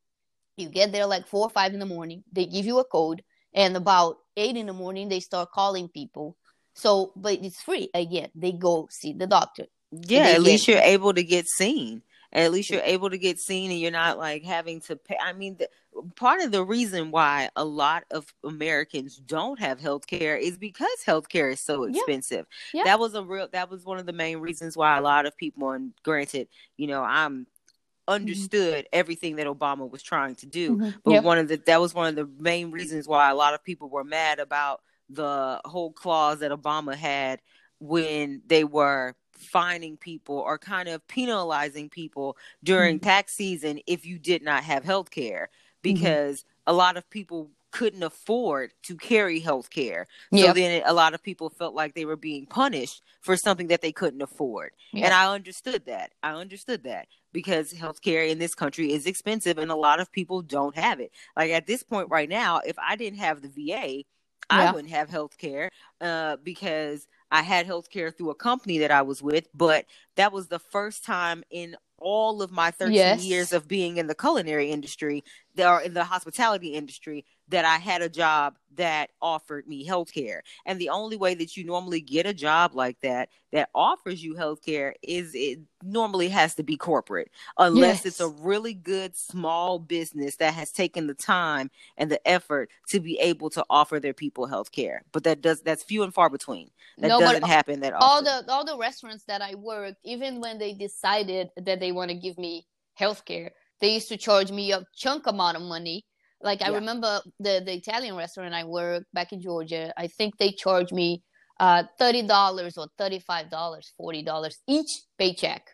You 0.57 0.69
get 0.69 0.91
there 0.91 1.07
like 1.07 1.27
four 1.27 1.47
or 1.47 1.49
five 1.49 1.73
in 1.73 1.79
the 1.79 1.85
morning. 1.85 2.23
They 2.31 2.45
give 2.45 2.65
you 2.65 2.79
a 2.79 2.85
code, 2.85 3.23
and 3.53 3.75
about 3.75 4.17
eight 4.37 4.57
in 4.57 4.67
the 4.67 4.73
morning 4.73 5.09
they 5.09 5.19
start 5.19 5.51
calling 5.51 5.87
people. 5.89 6.37
So, 6.73 7.11
but 7.15 7.43
it's 7.43 7.61
free 7.61 7.89
again. 7.93 8.29
They 8.35 8.53
go 8.53 8.87
see 8.91 9.13
the 9.13 9.27
doctor 9.27 9.65
yeah, 9.91 10.29
at 10.29 10.41
least 10.41 10.67
you're 10.67 10.79
able 10.79 11.13
to 11.13 11.23
get 11.23 11.47
seen. 11.47 12.01
At 12.33 12.51
least 12.51 12.69
you're 12.69 12.81
able 12.81 13.09
to 13.09 13.17
get 13.17 13.39
seen, 13.39 13.71
and 13.71 13.79
you're 13.79 13.91
not 13.91 14.17
like 14.17 14.43
having 14.43 14.79
to 14.81 14.95
pay. 14.95 15.17
I 15.21 15.33
mean, 15.33 15.57
the, 15.57 15.69
part 16.15 16.41
of 16.41 16.51
the 16.51 16.63
reason 16.63 17.11
why 17.11 17.49
a 17.55 17.65
lot 17.65 18.03
of 18.11 18.25
Americans 18.43 19.17
don't 19.17 19.59
have 19.59 19.79
health 19.79 20.07
care 20.07 20.37
is 20.37 20.57
because 20.57 21.03
health 21.05 21.27
care 21.27 21.49
is 21.49 21.59
so 21.59 21.83
expensive. 21.83 22.45
Yeah. 22.73 22.79
Yeah. 22.79 22.83
That 22.85 22.99
was 22.99 23.15
a 23.15 23.23
real. 23.23 23.47
That 23.51 23.69
was 23.69 23.83
one 23.83 23.97
of 23.97 24.05
the 24.05 24.13
main 24.13 24.37
reasons 24.37 24.77
why 24.77 24.97
a 24.97 25.01
lot 25.01 25.25
of 25.25 25.35
people. 25.35 25.71
And 25.71 25.93
granted, 26.03 26.47
you 26.77 26.87
know, 26.87 27.03
I'm 27.03 27.41
mm-hmm. 27.41 28.13
understood 28.13 28.87
everything 28.93 29.35
that 29.37 29.47
Obama 29.47 29.89
was 29.89 30.01
trying 30.01 30.35
to 30.35 30.45
do. 30.45 30.77
Mm-hmm. 30.77 30.89
But 31.03 31.11
yep. 31.11 31.23
one 31.23 31.37
of 31.37 31.47
the 31.47 31.61
that 31.65 31.81
was 31.81 31.93
one 31.93 32.07
of 32.07 32.15
the 32.15 32.29
main 32.39 32.71
reasons 32.71 33.07
why 33.07 33.29
a 33.29 33.35
lot 33.35 33.53
of 33.53 33.63
people 33.63 33.89
were 33.89 34.03
mad 34.03 34.39
about 34.39 34.81
the 35.09 35.59
whole 35.65 35.91
clause 35.91 36.39
that 36.39 36.51
Obama 36.51 36.95
had 36.95 37.41
when 37.79 38.41
they 38.45 38.63
were 38.63 39.15
fining 39.41 39.97
people 39.97 40.37
or 40.37 40.57
kind 40.57 40.89
of 40.89 41.05
penalizing 41.07 41.89
people 41.89 42.37
during 42.63 42.97
mm-hmm. 42.97 43.05
tax 43.05 43.33
season 43.33 43.79
if 43.87 44.05
you 44.05 44.17
did 44.17 44.43
not 44.43 44.63
have 44.63 44.83
health 44.83 45.11
care 45.11 45.49
mm-hmm. 45.49 45.93
because 45.93 46.41
mm-hmm. 46.41 46.71
a 46.71 46.73
lot 46.73 46.97
of 46.97 47.09
people 47.09 47.49
couldn't 47.71 48.03
afford 48.03 48.73
to 48.83 48.95
carry 48.95 49.39
health 49.39 49.69
care. 49.69 50.07
So 50.33 50.39
yep. 50.39 50.55
then 50.55 50.83
a 50.85 50.93
lot 50.93 51.13
of 51.13 51.23
people 51.23 51.49
felt 51.49 51.73
like 51.73 51.95
they 51.95 52.05
were 52.05 52.17
being 52.17 52.45
punished 52.45 53.01
for 53.21 53.37
something 53.37 53.67
that 53.67 53.81
they 53.81 53.93
couldn't 53.93 54.21
afford. 54.21 54.71
Yep. 54.91 55.05
And 55.05 55.13
I 55.13 55.33
understood 55.33 55.85
that. 55.85 56.11
I 56.21 56.33
understood 56.33 56.83
that 56.83 57.07
because 57.31 57.71
health 57.71 58.01
care 58.01 58.23
in 58.23 58.39
this 58.39 58.53
country 58.53 58.91
is 58.91 59.05
expensive 59.05 59.57
and 59.57 59.71
a 59.71 59.75
lot 59.75 60.01
of 60.01 60.11
people 60.11 60.41
don't 60.41 60.75
have 60.75 60.99
it. 60.99 61.11
Like 61.35 61.51
at 61.51 61.65
this 61.65 61.81
point 61.81 62.09
right 62.09 62.29
now, 62.29 62.59
if 62.59 62.77
I 62.77 62.97
didn't 62.97 63.19
have 63.19 63.41
the 63.41 63.47
VA, 63.47 64.03
yeah. 64.51 64.69
I 64.69 64.71
wouldn't 64.71 64.93
have 64.93 65.09
health 65.09 65.37
care 65.37 65.69
uh, 65.99 66.37
because 66.43 67.07
I 67.31 67.41
had 67.41 67.65
health 67.65 67.89
care 67.89 68.11
through 68.11 68.31
a 68.31 68.35
company 68.35 68.79
that 68.79 68.91
I 68.91 69.01
was 69.01 69.21
with, 69.21 69.47
but 69.53 69.85
that 70.15 70.33
was 70.33 70.47
the 70.47 70.59
first 70.59 71.05
time 71.05 71.43
in 71.49 71.75
all 71.97 72.41
of 72.41 72.51
my 72.51 72.71
13 72.71 72.93
yes. 72.93 73.23
years 73.23 73.53
of 73.53 73.67
being 73.67 73.97
in 73.97 74.07
the 74.07 74.15
culinary 74.15 74.71
industry 74.71 75.23
or 75.59 75.81
in 75.81 75.93
the 75.93 76.03
hospitality 76.03 76.69
industry 76.69 77.25
that 77.51 77.65
I 77.65 77.77
had 77.77 78.01
a 78.01 78.09
job 78.09 78.57
that 78.75 79.09
offered 79.21 79.67
me 79.67 79.83
health 79.83 80.13
care. 80.13 80.41
And 80.65 80.79
the 80.79 80.89
only 80.89 81.17
way 81.17 81.33
that 81.35 81.57
you 81.57 81.65
normally 81.65 81.99
get 81.99 82.25
a 82.25 82.33
job 82.33 82.73
like 82.73 82.99
that 83.01 83.29
that 83.51 83.69
offers 83.75 84.23
you 84.23 84.35
health 84.35 84.63
care 84.63 84.95
is 85.03 85.31
it 85.35 85.59
normally 85.83 86.29
has 86.29 86.55
to 86.55 86.63
be 86.63 86.77
corporate, 86.77 87.29
unless 87.57 87.97
yes. 87.97 88.05
it's 88.05 88.19
a 88.21 88.29
really 88.29 88.73
good 88.73 89.17
small 89.17 89.77
business 89.77 90.37
that 90.37 90.53
has 90.53 90.71
taken 90.71 91.07
the 91.07 91.13
time 91.13 91.69
and 91.97 92.09
the 92.09 92.25
effort 92.25 92.69
to 92.87 93.01
be 93.01 93.19
able 93.19 93.49
to 93.49 93.65
offer 93.69 93.99
their 93.99 94.13
people 94.13 94.45
health 94.45 94.71
care. 94.71 95.03
But 95.11 95.25
that 95.25 95.41
does 95.41 95.61
that's 95.61 95.83
few 95.83 96.03
and 96.03 96.13
far 96.13 96.29
between. 96.29 96.71
That 96.99 97.09
no, 97.09 97.19
doesn't 97.19 97.45
happen 97.45 97.81
that 97.81 97.93
all 97.93 98.23
the 98.23 98.45
all 98.47 98.63
the 98.63 98.77
restaurants 98.77 99.25
that 99.25 99.41
I 99.41 99.55
worked, 99.55 99.97
even 100.05 100.39
when 100.39 100.57
they 100.57 100.73
decided 100.73 101.49
that 101.57 101.81
they 101.81 101.91
want 101.91 102.09
to 102.09 102.15
give 102.15 102.37
me 102.37 102.65
health 102.93 103.25
care, 103.25 103.51
they 103.81 103.89
used 103.89 104.07
to 104.09 104.17
charge 104.17 104.51
me 104.51 104.71
a 104.71 104.83
chunk 104.95 105.27
amount 105.27 105.57
of 105.57 105.63
money. 105.63 106.05
Like 106.41 106.61
I 106.61 106.69
yeah. 106.69 106.75
remember 106.75 107.21
the 107.39 107.61
the 107.65 107.73
Italian 107.73 108.15
restaurant 108.15 108.53
I 108.53 108.63
worked 108.63 109.07
back 109.13 109.33
in 109.33 109.41
Georgia. 109.41 109.93
I 109.97 110.07
think 110.07 110.37
they 110.37 110.51
charged 110.51 110.93
me 110.93 111.23
uh, 111.59 111.83
thirty 111.99 112.23
dollars 112.23 112.77
or 112.77 112.87
thirty 112.97 113.19
five 113.19 113.49
dollars, 113.49 113.91
forty 113.97 114.23
dollars 114.23 114.59
each 114.67 115.01
paycheck, 115.17 115.67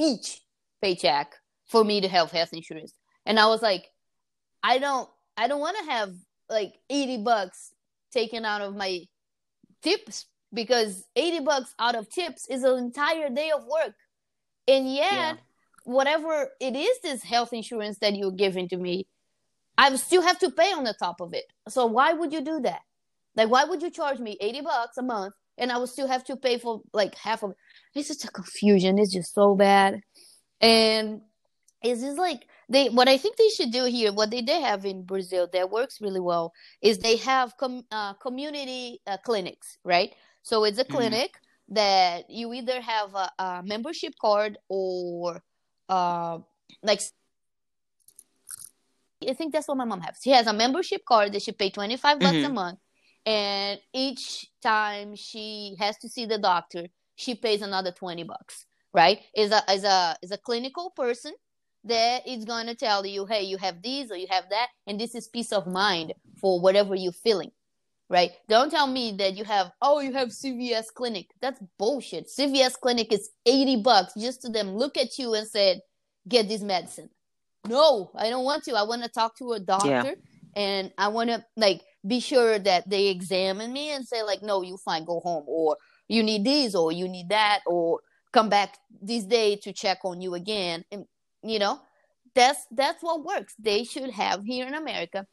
each 0.00 0.40
paycheck 0.82 1.34
for 1.66 1.84
me 1.84 2.00
to 2.00 2.08
have 2.08 2.30
health 2.30 2.52
insurance. 2.52 2.92
And 3.24 3.38
I 3.38 3.46
was 3.46 3.62
like, 3.62 3.88
I 4.62 4.78
don't, 4.78 5.08
I 5.36 5.48
don't 5.48 5.60
want 5.60 5.76
to 5.78 5.90
have 5.90 6.10
like 6.50 6.74
eighty 6.90 7.18
bucks 7.18 7.72
taken 8.12 8.44
out 8.44 8.60
of 8.60 8.76
my 8.76 9.00
tips 9.82 10.26
because 10.52 11.04
eighty 11.16 11.40
bucks 11.40 11.74
out 11.78 11.94
of 11.94 12.10
tips 12.10 12.46
is 12.50 12.64
an 12.64 12.76
entire 12.76 13.30
day 13.30 13.50
of 13.50 13.62
work, 13.64 13.94
and 14.68 14.92
yet. 14.92 15.12
Yeah 15.12 15.34
whatever 15.84 16.48
it 16.60 16.76
is, 16.76 17.00
this 17.02 17.22
health 17.22 17.52
insurance 17.52 17.98
that 17.98 18.14
you're 18.14 18.32
giving 18.32 18.68
to 18.68 18.76
me, 18.76 19.06
I 19.76 19.94
still 19.96 20.22
have 20.22 20.38
to 20.40 20.50
pay 20.50 20.72
on 20.72 20.84
the 20.84 20.94
top 20.94 21.20
of 21.20 21.34
it. 21.34 21.44
So 21.68 21.86
why 21.86 22.12
would 22.12 22.32
you 22.32 22.40
do 22.40 22.60
that? 22.60 22.82
Like, 23.34 23.50
why 23.50 23.64
would 23.64 23.82
you 23.82 23.90
charge 23.90 24.18
me 24.18 24.36
80 24.40 24.60
bucks 24.60 24.98
a 24.98 25.02
month 25.02 25.34
and 25.56 25.72
I 25.72 25.78
would 25.78 25.88
still 25.88 26.08
have 26.08 26.24
to 26.24 26.36
pay 26.36 26.58
for 26.58 26.82
like 26.92 27.14
half 27.16 27.42
of 27.42 27.52
it? 27.52 27.56
It's 27.94 28.08
just 28.08 28.24
a 28.24 28.28
confusion. 28.28 28.98
It's 28.98 29.12
just 29.12 29.34
so 29.34 29.54
bad. 29.54 30.00
And 30.60 31.22
it's 31.82 32.02
just 32.02 32.18
like 32.18 32.46
they 32.68 32.88
what 32.88 33.08
I 33.08 33.16
think 33.16 33.36
they 33.36 33.48
should 33.48 33.72
do 33.72 33.84
here, 33.84 34.12
what 34.12 34.30
they, 34.30 34.42
they 34.42 34.60
have 34.60 34.84
in 34.84 35.02
Brazil 35.02 35.48
that 35.52 35.70
works 35.70 36.00
really 36.00 36.20
well 36.20 36.52
is 36.80 36.98
they 36.98 37.16
have 37.16 37.56
com, 37.56 37.82
uh, 37.90 38.14
community 38.14 39.00
uh, 39.06 39.16
clinics, 39.24 39.78
right? 39.84 40.14
So 40.42 40.64
it's 40.64 40.78
a 40.78 40.84
mm-hmm. 40.84 40.94
clinic 40.94 41.30
that 41.68 42.28
you 42.28 42.52
either 42.52 42.80
have 42.80 43.14
a, 43.14 43.30
a 43.38 43.62
membership 43.64 44.14
card 44.20 44.58
or 44.68 45.42
uh, 45.88 46.38
like 46.82 47.00
I 49.28 49.34
think 49.34 49.52
that's 49.52 49.68
what 49.68 49.76
my 49.76 49.84
mom 49.84 50.00
has. 50.00 50.18
She 50.22 50.30
has 50.30 50.46
a 50.46 50.52
membership 50.52 51.04
card 51.04 51.32
that 51.32 51.42
she 51.42 51.52
pay 51.52 51.70
25 51.70 52.18
bucks 52.18 52.32
mm-hmm. 52.32 52.44
a 52.44 52.48
month. 52.52 52.78
And 53.24 53.80
each 53.92 54.46
time 54.62 55.14
she 55.14 55.76
has 55.78 55.96
to 55.98 56.08
see 56.08 56.26
the 56.26 56.38
doctor, 56.38 56.88
she 57.14 57.34
pays 57.34 57.62
another 57.62 57.92
20 57.92 58.24
bucks, 58.24 58.66
right? 58.92 59.20
Is 59.36 59.52
a 59.52 59.62
is 59.70 59.84
a 59.84 60.16
is 60.22 60.32
a 60.32 60.38
clinical 60.38 60.90
person 60.90 61.32
that 61.84 62.26
is 62.26 62.44
going 62.44 62.66
to 62.66 62.74
tell 62.74 63.06
you, 63.06 63.26
"Hey, 63.26 63.44
you 63.44 63.58
have 63.58 63.80
these 63.80 64.10
or 64.10 64.16
you 64.16 64.26
have 64.30 64.44
that." 64.50 64.68
And 64.88 64.98
this 64.98 65.14
is 65.14 65.28
peace 65.28 65.52
of 65.52 65.68
mind 65.68 66.14
for 66.40 66.60
whatever 66.60 66.96
you're 66.96 67.12
feeling. 67.12 67.52
Right? 68.12 68.32
Don't 68.46 68.70
tell 68.70 68.86
me 68.86 69.12
that 69.18 69.36
you 69.38 69.44
have, 69.44 69.72
oh, 69.80 70.00
you 70.00 70.12
have 70.12 70.28
CVS 70.28 70.92
clinic. 70.94 71.28
That's 71.40 71.60
bullshit. 71.78 72.28
CVS 72.28 72.78
clinic 72.78 73.10
is 73.12 73.30
80 73.46 73.82
bucks 73.82 74.12
just 74.14 74.42
to 74.42 74.50
them 74.50 74.76
look 74.76 74.98
at 74.98 75.18
you 75.18 75.32
and 75.32 75.48
said, 75.48 75.80
get 76.28 76.48
this 76.48 76.62
medicine 76.62 77.08
no 77.68 78.10
i 78.14 78.28
don't 78.28 78.44
want 78.44 78.64
to 78.64 78.74
i 78.74 78.82
want 78.82 79.02
to 79.02 79.08
talk 79.08 79.36
to 79.36 79.52
a 79.52 79.60
doctor 79.60 79.88
yeah. 79.88 80.14
and 80.56 80.92
i 80.98 81.08
want 81.08 81.30
to 81.30 81.44
like 81.56 81.80
be 82.06 82.18
sure 82.18 82.58
that 82.58 82.88
they 82.88 83.08
examine 83.08 83.72
me 83.72 83.90
and 83.90 84.06
say 84.06 84.22
like 84.22 84.42
no 84.42 84.62
you 84.62 84.76
fine 84.76 85.04
go 85.04 85.20
home 85.20 85.44
or 85.46 85.76
you 86.08 86.22
need 86.22 86.44
this 86.44 86.74
or 86.74 86.90
you 86.90 87.08
need 87.08 87.28
that 87.28 87.60
or 87.66 88.00
come 88.32 88.48
back 88.48 88.76
this 89.00 89.24
day 89.24 89.56
to 89.56 89.72
check 89.72 89.98
on 90.04 90.20
you 90.20 90.34
again 90.34 90.84
and 90.90 91.04
you 91.42 91.58
know 91.58 91.80
that's 92.34 92.66
that's 92.72 93.02
what 93.02 93.24
works 93.24 93.54
they 93.58 93.84
should 93.84 94.10
have 94.10 94.42
here 94.44 94.66
in 94.66 94.74
america 94.74 95.26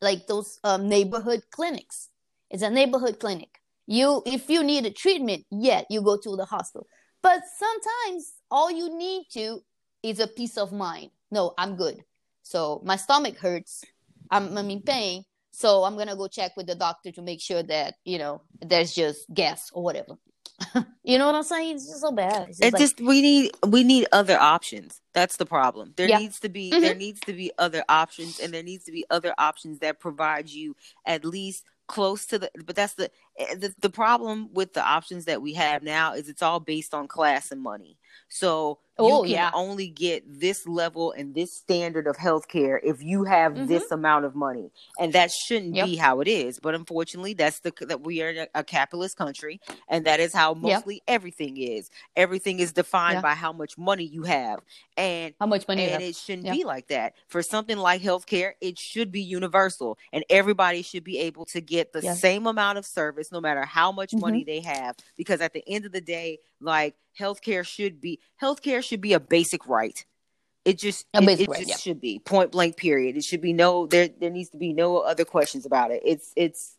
like 0.00 0.26
those 0.26 0.58
um, 0.64 0.88
neighborhood 0.88 1.42
clinics 1.50 2.08
it's 2.50 2.62
a 2.62 2.70
neighborhood 2.70 3.18
clinic 3.18 3.60
you 3.86 4.22
if 4.26 4.48
you 4.50 4.62
need 4.62 4.84
a 4.86 4.90
treatment 4.90 5.44
yeah, 5.50 5.82
you 5.90 6.02
go 6.02 6.16
to 6.16 6.36
the 6.36 6.44
hospital 6.44 6.86
but 7.22 7.40
sometimes 7.58 8.34
all 8.50 8.70
you 8.70 8.96
need 8.96 9.26
to 9.32 9.60
is 10.02 10.20
a 10.20 10.26
peace 10.26 10.56
of 10.56 10.72
mind 10.72 11.10
no, 11.30 11.54
I'm 11.58 11.76
good. 11.76 12.02
So 12.42 12.80
my 12.84 12.96
stomach 12.96 13.38
hurts. 13.38 13.84
I'm, 14.30 14.56
I'm 14.56 14.70
in 14.70 14.82
pain. 14.82 15.24
So 15.50 15.84
I'm 15.84 15.96
gonna 15.96 16.16
go 16.16 16.28
check 16.28 16.52
with 16.56 16.66
the 16.66 16.74
doctor 16.74 17.10
to 17.12 17.22
make 17.22 17.40
sure 17.40 17.62
that 17.64 17.94
you 18.04 18.18
know 18.18 18.42
there's 18.60 18.94
just 18.94 19.32
gas 19.32 19.70
or 19.72 19.82
whatever. 19.82 20.14
You 21.04 21.18
know 21.18 21.26
what 21.26 21.34
I'm 21.34 21.42
saying? 21.42 21.76
It's 21.76 21.86
just 21.86 22.00
so 22.00 22.10
bad. 22.12 22.48
It's 22.48 22.58
just, 22.58 22.72
like... 22.72 22.80
just, 22.80 23.00
we 23.00 23.22
need 23.22 23.52
we 23.66 23.84
need 23.84 24.06
other 24.12 24.38
options. 24.38 25.00
That's 25.14 25.36
the 25.36 25.46
problem. 25.46 25.94
There 25.96 26.08
yeah. 26.08 26.18
needs 26.18 26.40
to 26.40 26.48
be 26.48 26.70
mm-hmm. 26.70 26.80
there 26.80 26.94
needs 26.94 27.20
to 27.20 27.32
be 27.32 27.52
other 27.58 27.84
options, 27.88 28.40
and 28.40 28.52
there 28.52 28.62
needs 28.62 28.84
to 28.84 28.92
be 28.92 29.04
other 29.10 29.34
options 29.38 29.78
that 29.80 30.00
provide 30.00 30.48
you 30.48 30.76
at 31.06 31.24
least 31.24 31.64
close 31.86 32.26
to 32.26 32.38
the. 32.38 32.50
But 32.64 32.76
that's 32.76 32.94
the 32.94 33.10
the, 33.38 33.74
the 33.78 33.90
problem 33.90 34.52
with 34.52 34.72
the 34.74 34.84
options 34.84 35.26
that 35.26 35.42
we 35.42 35.54
have 35.54 35.82
now 35.82 36.14
is 36.14 36.28
it's 36.28 36.42
all 36.42 36.60
based 36.60 36.94
on 36.94 37.08
class 37.08 37.50
and 37.50 37.60
money. 37.60 37.96
So 38.28 38.80
oh, 38.98 39.24
you 39.24 39.28
can 39.28 39.30
yeah. 39.30 39.50
only 39.54 39.88
get 39.88 40.22
this 40.26 40.66
level 40.66 41.12
and 41.12 41.34
this 41.34 41.54
standard 41.54 42.06
of 42.06 42.16
healthcare 42.16 42.78
if 42.82 43.02
you 43.02 43.24
have 43.24 43.52
mm-hmm. 43.52 43.66
this 43.66 43.90
amount 43.90 44.24
of 44.24 44.34
money, 44.34 44.70
and 44.98 45.12
that 45.14 45.30
shouldn't 45.30 45.74
yep. 45.74 45.86
be 45.86 45.96
how 45.96 46.20
it 46.20 46.28
is. 46.28 46.58
But 46.58 46.74
unfortunately, 46.74 47.34
that's 47.34 47.60
the 47.60 47.72
that 47.82 48.02
we 48.02 48.22
are 48.22 48.46
a 48.54 48.64
capitalist 48.64 49.16
country, 49.16 49.60
and 49.88 50.04
that 50.06 50.20
is 50.20 50.34
how 50.34 50.54
mostly 50.54 50.96
yep. 50.96 51.02
everything 51.06 51.56
is. 51.56 51.90
Everything 52.16 52.60
is 52.60 52.72
defined 52.72 53.16
yeah. 53.16 53.22
by 53.22 53.34
how 53.34 53.52
much 53.52 53.78
money 53.78 54.04
you 54.04 54.24
have, 54.24 54.60
and 54.96 55.34
how 55.40 55.46
much 55.46 55.66
money. 55.66 55.84
And 55.84 56.02
it 56.02 56.16
shouldn't 56.16 56.46
yep. 56.46 56.54
be 56.54 56.64
like 56.64 56.88
that. 56.88 57.14
For 57.28 57.42
something 57.42 57.78
like 57.78 58.02
healthcare, 58.02 58.52
it 58.60 58.78
should 58.78 59.10
be 59.10 59.22
universal, 59.22 59.96
and 60.12 60.24
everybody 60.28 60.82
should 60.82 61.04
be 61.04 61.18
able 61.18 61.44
to 61.46 61.60
get 61.60 61.92
the 61.92 62.02
same 62.14 62.46
amount 62.46 62.78
of 62.78 62.84
service, 62.84 63.27
no 63.32 63.40
matter 63.40 63.64
how 63.64 63.92
much 63.92 64.10
mm-hmm. 64.10 64.20
money 64.20 64.44
they 64.44 64.60
have. 64.60 64.96
Because 65.16 65.40
at 65.40 65.52
the 65.52 65.62
end 65.66 65.84
of 65.84 65.92
the 65.92 66.00
day, 66.00 66.38
like 66.60 66.94
healthcare 67.18 67.66
should 67.66 68.00
be 68.00 68.20
healthcare 68.40 68.82
should 68.82 69.00
be 69.00 69.12
a 69.12 69.20
basic 69.20 69.66
right. 69.66 70.04
It 70.64 70.78
just 70.78 71.06
a 71.14 71.22
it, 71.22 71.40
it 71.40 71.48
right, 71.48 71.58
just 71.58 71.70
yeah. 71.70 71.76
should 71.76 72.00
be 72.00 72.18
point 72.18 72.52
blank 72.52 72.76
period. 72.76 73.16
It 73.16 73.24
should 73.24 73.40
be 73.40 73.52
no 73.52 73.86
there 73.86 74.08
there 74.20 74.30
needs 74.30 74.50
to 74.50 74.58
be 74.58 74.72
no 74.72 74.98
other 74.98 75.24
questions 75.24 75.64
about 75.64 75.90
it. 75.90 76.02
It's 76.04 76.32
it's 76.36 76.76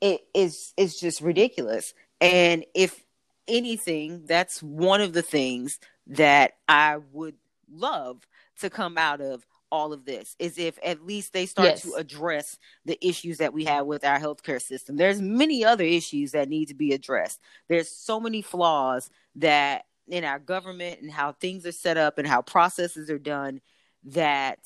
it 0.00 0.22
is 0.34 0.72
it's 0.76 0.98
just 0.98 1.20
ridiculous. 1.20 1.94
And 2.20 2.64
if 2.74 3.04
anything, 3.48 4.24
that's 4.26 4.62
one 4.62 5.00
of 5.00 5.12
the 5.12 5.22
things 5.22 5.78
that 6.08 6.52
I 6.68 6.98
would 7.12 7.36
love 7.72 8.26
to 8.60 8.70
come 8.70 8.96
out 8.98 9.20
of 9.20 9.46
all 9.70 9.92
of 9.92 10.04
this 10.04 10.36
is 10.38 10.58
if 10.58 10.78
at 10.84 11.04
least 11.04 11.32
they 11.32 11.46
start 11.46 11.68
yes. 11.68 11.82
to 11.82 11.94
address 11.94 12.58
the 12.84 12.98
issues 13.06 13.38
that 13.38 13.52
we 13.52 13.64
have 13.64 13.86
with 13.86 14.04
our 14.04 14.18
healthcare 14.18 14.62
system. 14.62 14.96
There's 14.96 15.20
many 15.20 15.64
other 15.64 15.84
issues 15.84 16.32
that 16.32 16.48
need 16.48 16.66
to 16.66 16.74
be 16.74 16.92
addressed. 16.92 17.40
There's 17.68 17.90
so 17.90 18.20
many 18.20 18.42
flaws 18.42 19.10
that 19.36 19.84
in 20.08 20.24
our 20.24 20.38
government 20.38 21.00
and 21.00 21.10
how 21.10 21.32
things 21.32 21.66
are 21.66 21.72
set 21.72 21.96
up 21.96 22.18
and 22.18 22.26
how 22.26 22.42
processes 22.42 23.10
are 23.10 23.18
done 23.18 23.60
that 24.04 24.60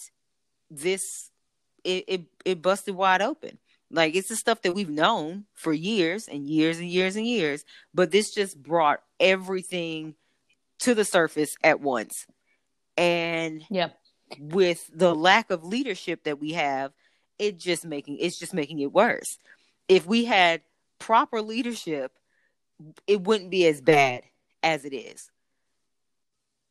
this 0.70 1.30
it, 1.82 2.05
it, 2.07 2.22
it 2.44 2.62
busted 2.62 2.94
wide 2.94 3.22
open. 3.22 3.59
Like 3.90 4.14
it's 4.14 4.28
the 4.28 4.36
stuff 4.36 4.62
that 4.62 4.74
we've 4.74 4.90
known 4.90 5.46
for 5.55 5.72
years 5.72 6.28
and 6.28 6.46
years 6.46 6.78
and 6.78 6.88
years 6.88 7.16
and 7.16 7.26
years, 7.26 7.64
but 7.94 8.11
this 8.11 8.32
just 8.32 8.62
brought 8.62 9.03
everything 9.18 10.14
to 10.80 10.94
the 10.94 11.05
surface 11.05 11.57
at 11.64 11.80
once. 11.80 12.26
And 12.96 13.64
yeah 13.70 13.88
with 14.38 14.90
the 14.92 15.14
lack 15.14 15.50
of 15.50 15.64
leadership 15.64 16.24
that 16.24 16.40
we 16.40 16.52
have, 16.52 16.92
it 17.38 17.58
just 17.58 17.84
making 17.84 18.18
it's 18.18 18.38
just 18.38 18.54
making 18.54 18.78
it 18.80 18.92
worse. 18.92 19.38
If 19.88 20.06
we 20.06 20.24
had 20.24 20.62
proper 20.98 21.40
leadership, 21.42 22.12
it 23.06 23.22
wouldn't 23.22 23.50
be 23.50 23.66
as 23.66 23.80
bad 23.80 24.22
as 24.62 24.84
it 24.84 24.94
is. 24.94 25.30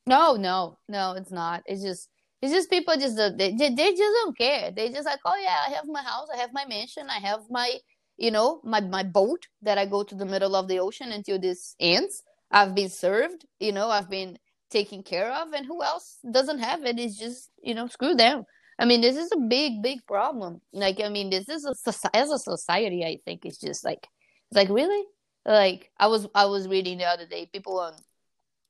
No, 0.05 0.36
no, 0.36 0.78
no, 0.88 1.14
it's 1.14 1.32
not. 1.32 1.64
It's 1.66 1.82
just 1.84 2.10
it's 2.41 2.53
just 2.53 2.70
people 2.70 2.95
just 2.95 3.20
uh, 3.20 3.32
they, 3.36 3.51
they 3.51 3.70
just 3.70 3.99
don't 3.99 4.38
care. 4.38 4.72
They 4.72 4.89
just 4.89 5.05
like, 5.05 5.20
oh 5.26 5.36
yeah, 5.41 5.57
I 5.68 5.72
have 5.72 5.86
my 5.88 6.01
house, 6.01 6.28
I 6.34 6.38
have 6.38 6.53
my 6.53 6.66
mansion, 6.66 7.07
I 7.10 7.20
have 7.20 7.41
my 7.49 7.76
you 8.18 8.32
know 8.32 8.62
my 8.64 8.80
my 8.80 9.03
boat 9.03 9.47
that 9.62 9.78
I 9.78 9.86
go 9.86 10.03
to 10.03 10.16
the 10.16 10.26
middle 10.26 10.55
of 10.55 10.68
the 10.68 10.80
ocean 10.80 11.12
until 11.12 11.39
this 11.39 11.76
ends. 11.80 12.24
I've 12.51 12.74
been 12.74 12.89
served, 12.89 13.45
you 13.60 13.72
know, 13.72 13.89
I've 13.89 14.10
been 14.10 14.39
taken 14.70 15.04
care 15.04 15.32
of 15.32 15.54
and 15.54 15.66
who 15.66 15.84
else 15.84 16.20
doesn't 16.32 16.60
have 16.60 16.86
it 16.86 17.00
is 17.00 17.18
just 17.18 17.50
you 17.62 17.74
know 17.74 17.88
screw 17.88 18.16
them. 18.16 18.44
I 18.78 18.86
mean 18.86 19.02
this 19.02 19.18
is 19.18 19.32
a 19.32 19.38
big 19.38 19.82
big 19.82 20.06
problem. 20.08 20.62
Like 20.74 21.02
i 21.02 21.10
mean 21.10 21.30
this 21.30 21.50
is 21.50 21.66
a 21.66 22.16
as 22.16 22.32
a 22.32 22.40
society 22.40 23.04
i 23.04 23.20
think 23.26 23.46
it's 23.46 23.60
just 23.60 23.84
like 23.84 24.08
it's 24.50 24.58
like 24.58 24.70
really? 24.70 25.04
Like 25.46 25.90
i 25.98 26.08
was 26.08 26.28
i 26.36 26.46
was 26.46 26.68
reading 26.68 26.98
the 26.98 27.06
other 27.06 27.26
day 27.26 27.50
people 27.52 27.80
on 27.80 27.94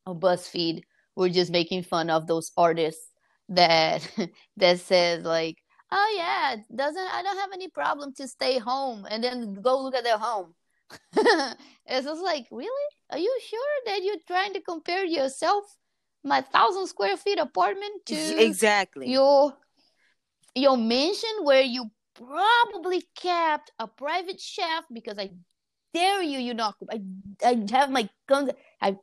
on 0.06 0.20
buzzfeed 0.20 0.84
were 1.16 1.30
just 1.30 1.52
making 1.52 1.84
fun 1.84 2.10
of 2.10 2.28
those 2.28 2.52
artists 2.58 3.12
that 3.50 4.08
that 4.58 4.80
says 4.80 5.24
like 5.26 5.58
oh 5.92 6.16
yeah 6.18 6.56
doesn't 6.74 7.08
i 7.14 7.22
don't 7.24 7.38
have 7.38 7.52
any 7.54 7.68
problem 7.68 8.14
to 8.14 8.28
stay 8.28 8.60
home 8.60 9.06
and 9.10 9.24
then 9.24 9.56
go 9.56 9.82
look 9.82 9.96
at 9.96 10.04
their 10.04 10.18
home. 10.18 10.54
It's 11.86 12.06
just 12.06 12.22
like 12.22 12.46
really? 12.52 12.88
Are 13.10 13.18
you 13.18 13.40
sure 13.50 13.76
that 13.88 14.04
you're 14.04 14.24
trying 14.28 14.54
to 14.54 14.62
compare 14.62 15.04
yourself 15.06 15.64
my 16.24 16.42
thousand 16.42 16.88
square 16.88 17.18
feet 17.18 17.40
apartment 17.40 18.06
to 18.06 18.44
exactly 18.44 19.10
your 19.10 19.54
your 20.56 20.78
mansion 20.78 21.30
where 21.44 21.62
you 21.62 21.90
probably 22.16 23.04
kept 23.16 23.72
a 23.80 23.88
private 23.88 24.40
chef 24.40 24.84
because 24.92 25.18
I 25.18 25.32
dare 25.94 26.22
you 26.22 26.40
you 26.40 26.54
not 26.54 26.78
cook. 26.78 26.90
I 26.92 27.02
I 27.46 27.66
have 27.72 27.90
my 27.90 28.10
guns. 28.28 28.52
I'm 28.82 28.98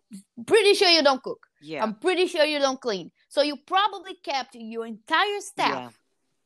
pretty 0.47 0.75
sure 0.75 0.89
you 0.89 1.03
don't 1.03 1.23
cook. 1.23 1.47
Yeah. 1.61 1.83
I'm 1.83 1.95
pretty 1.95 2.27
sure 2.27 2.45
you 2.45 2.59
don't 2.59 2.81
clean. 2.81 3.11
So 3.29 3.43
you 3.43 3.57
probably 3.57 4.15
kept 4.23 4.55
your 4.55 4.87
entire 4.87 5.41
staff 5.41 5.99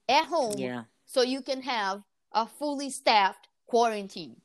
yeah. 0.08 0.20
at 0.20 0.26
home. 0.26 0.54
Yeah. 0.56 0.84
So 1.06 1.22
you 1.22 1.42
can 1.42 1.62
have 1.62 2.02
a 2.32 2.46
fully 2.46 2.90
staffed 2.90 3.48
quarantine. 3.66 4.36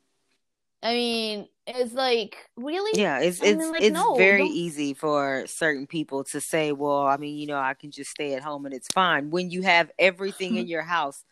I 0.82 0.94
mean, 0.94 1.48
it's 1.68 1.94
like 1.94 2.38
really 2.56 3.00
yeah 3.00 3.20
it's 3.20 3.42
I 3.42 3.48
it's 3.48 3.58
mean, 3.58 3.72
like, 3.72 3.82
it's 3.82 3.94
no, 3.94 4.16
very 4.16 4.40
don't... 4.40 4.52
easy 4.52 4.94
for 4.94 5.46
certain 5.48 5.88
people 5.88 6.24
to 6.26 6.40
say 6.40 6.72
well 6.72 7.08
i 7.08 7.18
mean 7.18 7.38
you 7.38 7.48
know 7.48 7.58
i 7.58 7.74
can 7.74 7.92
just 7.92 8.12
stay 8.12 8.36
at 8.36 8.44
home 8.44 8.66
and 8.66 8.74
it's 8.74 8.88
fine 8.90 9.32
when 9.32 9.50
you 9.50 9.64
have 9.64 9.90
everything 9.98 10.58
in 10.58 10.68
your 10.76 10.84
house 10.84 11.24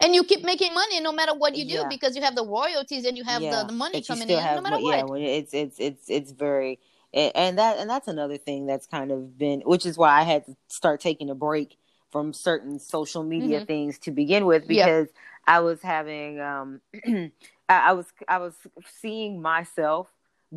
and 0.00 0.14
you 0.14 0.24
keep 0.24 0.44
making 0.44 0.72
money 0.72 1.00
no 1.00 1.12
matter 1.12 1.34
what 1.34 1.56
you 1.56 1.64
do 1.66 1.74
yeah. 1.74 1.88
because 1.88 2.16
you 2.16 2.22
have 2.22 2.34
the 2.34 2.44
royalties 2.44 3.04
and 3.04 3.16
you 3.18 3.24
have 3.24 3.42
yeah. 3.42 3.62
the, 3.62 3.68
the 3.68 3.72
money 3.72 4.02
coming 4.02 4.28
in 4.28 4.36
no 4.36 4.60
matter 4.62 4.78
what 4.78 5.20
yeah 5.20 5.26
it's 5.26 5.52
it's 5.52 5.78
it's 5.78 6.08
it's 6.08 6.32
very 6.32 6.78
and, 7.12 7.32
and 7.34 7.58
that 7.58 7.78
and 7.78 7.88
that's 7.88 8.08
another 8.08 8.38
thing 8.38 8.66
that's 8.66 8.86
kind 8.86 9.10
of 9.10 9.36
been 9.36 9.60
which 9.60 9.84
is 9.84 9.98
why 9.98 10.20
i 10.20 10.22
had 10.22 10.44
to 10.46 10.56
start 10.68 11.00
taking 11.00 11.28
a 11.28 11.34
break 11.34 11.76
from 12.10 12.32
certain 12.32 12.78
social 12.78 13.22
media 13.22 13.58
mm-hmm. 13.58 13.66
things 13.66 13.98
to 13.98 14.10
begin 14.10 14.46
with 14.46 14.66
because 14.66 15.08
yep. 15.08 15.16
i 15.46 15.60
was 15.60 15.82
having 15.82 16.40
um 16.40 16.80
I, 17.68 17.90
I 17.90 17.92
was 17.92 18.06
i 18.28 18.38
was 18.38 18.54
seeing 19.00 19.40
myself 19.40 20.08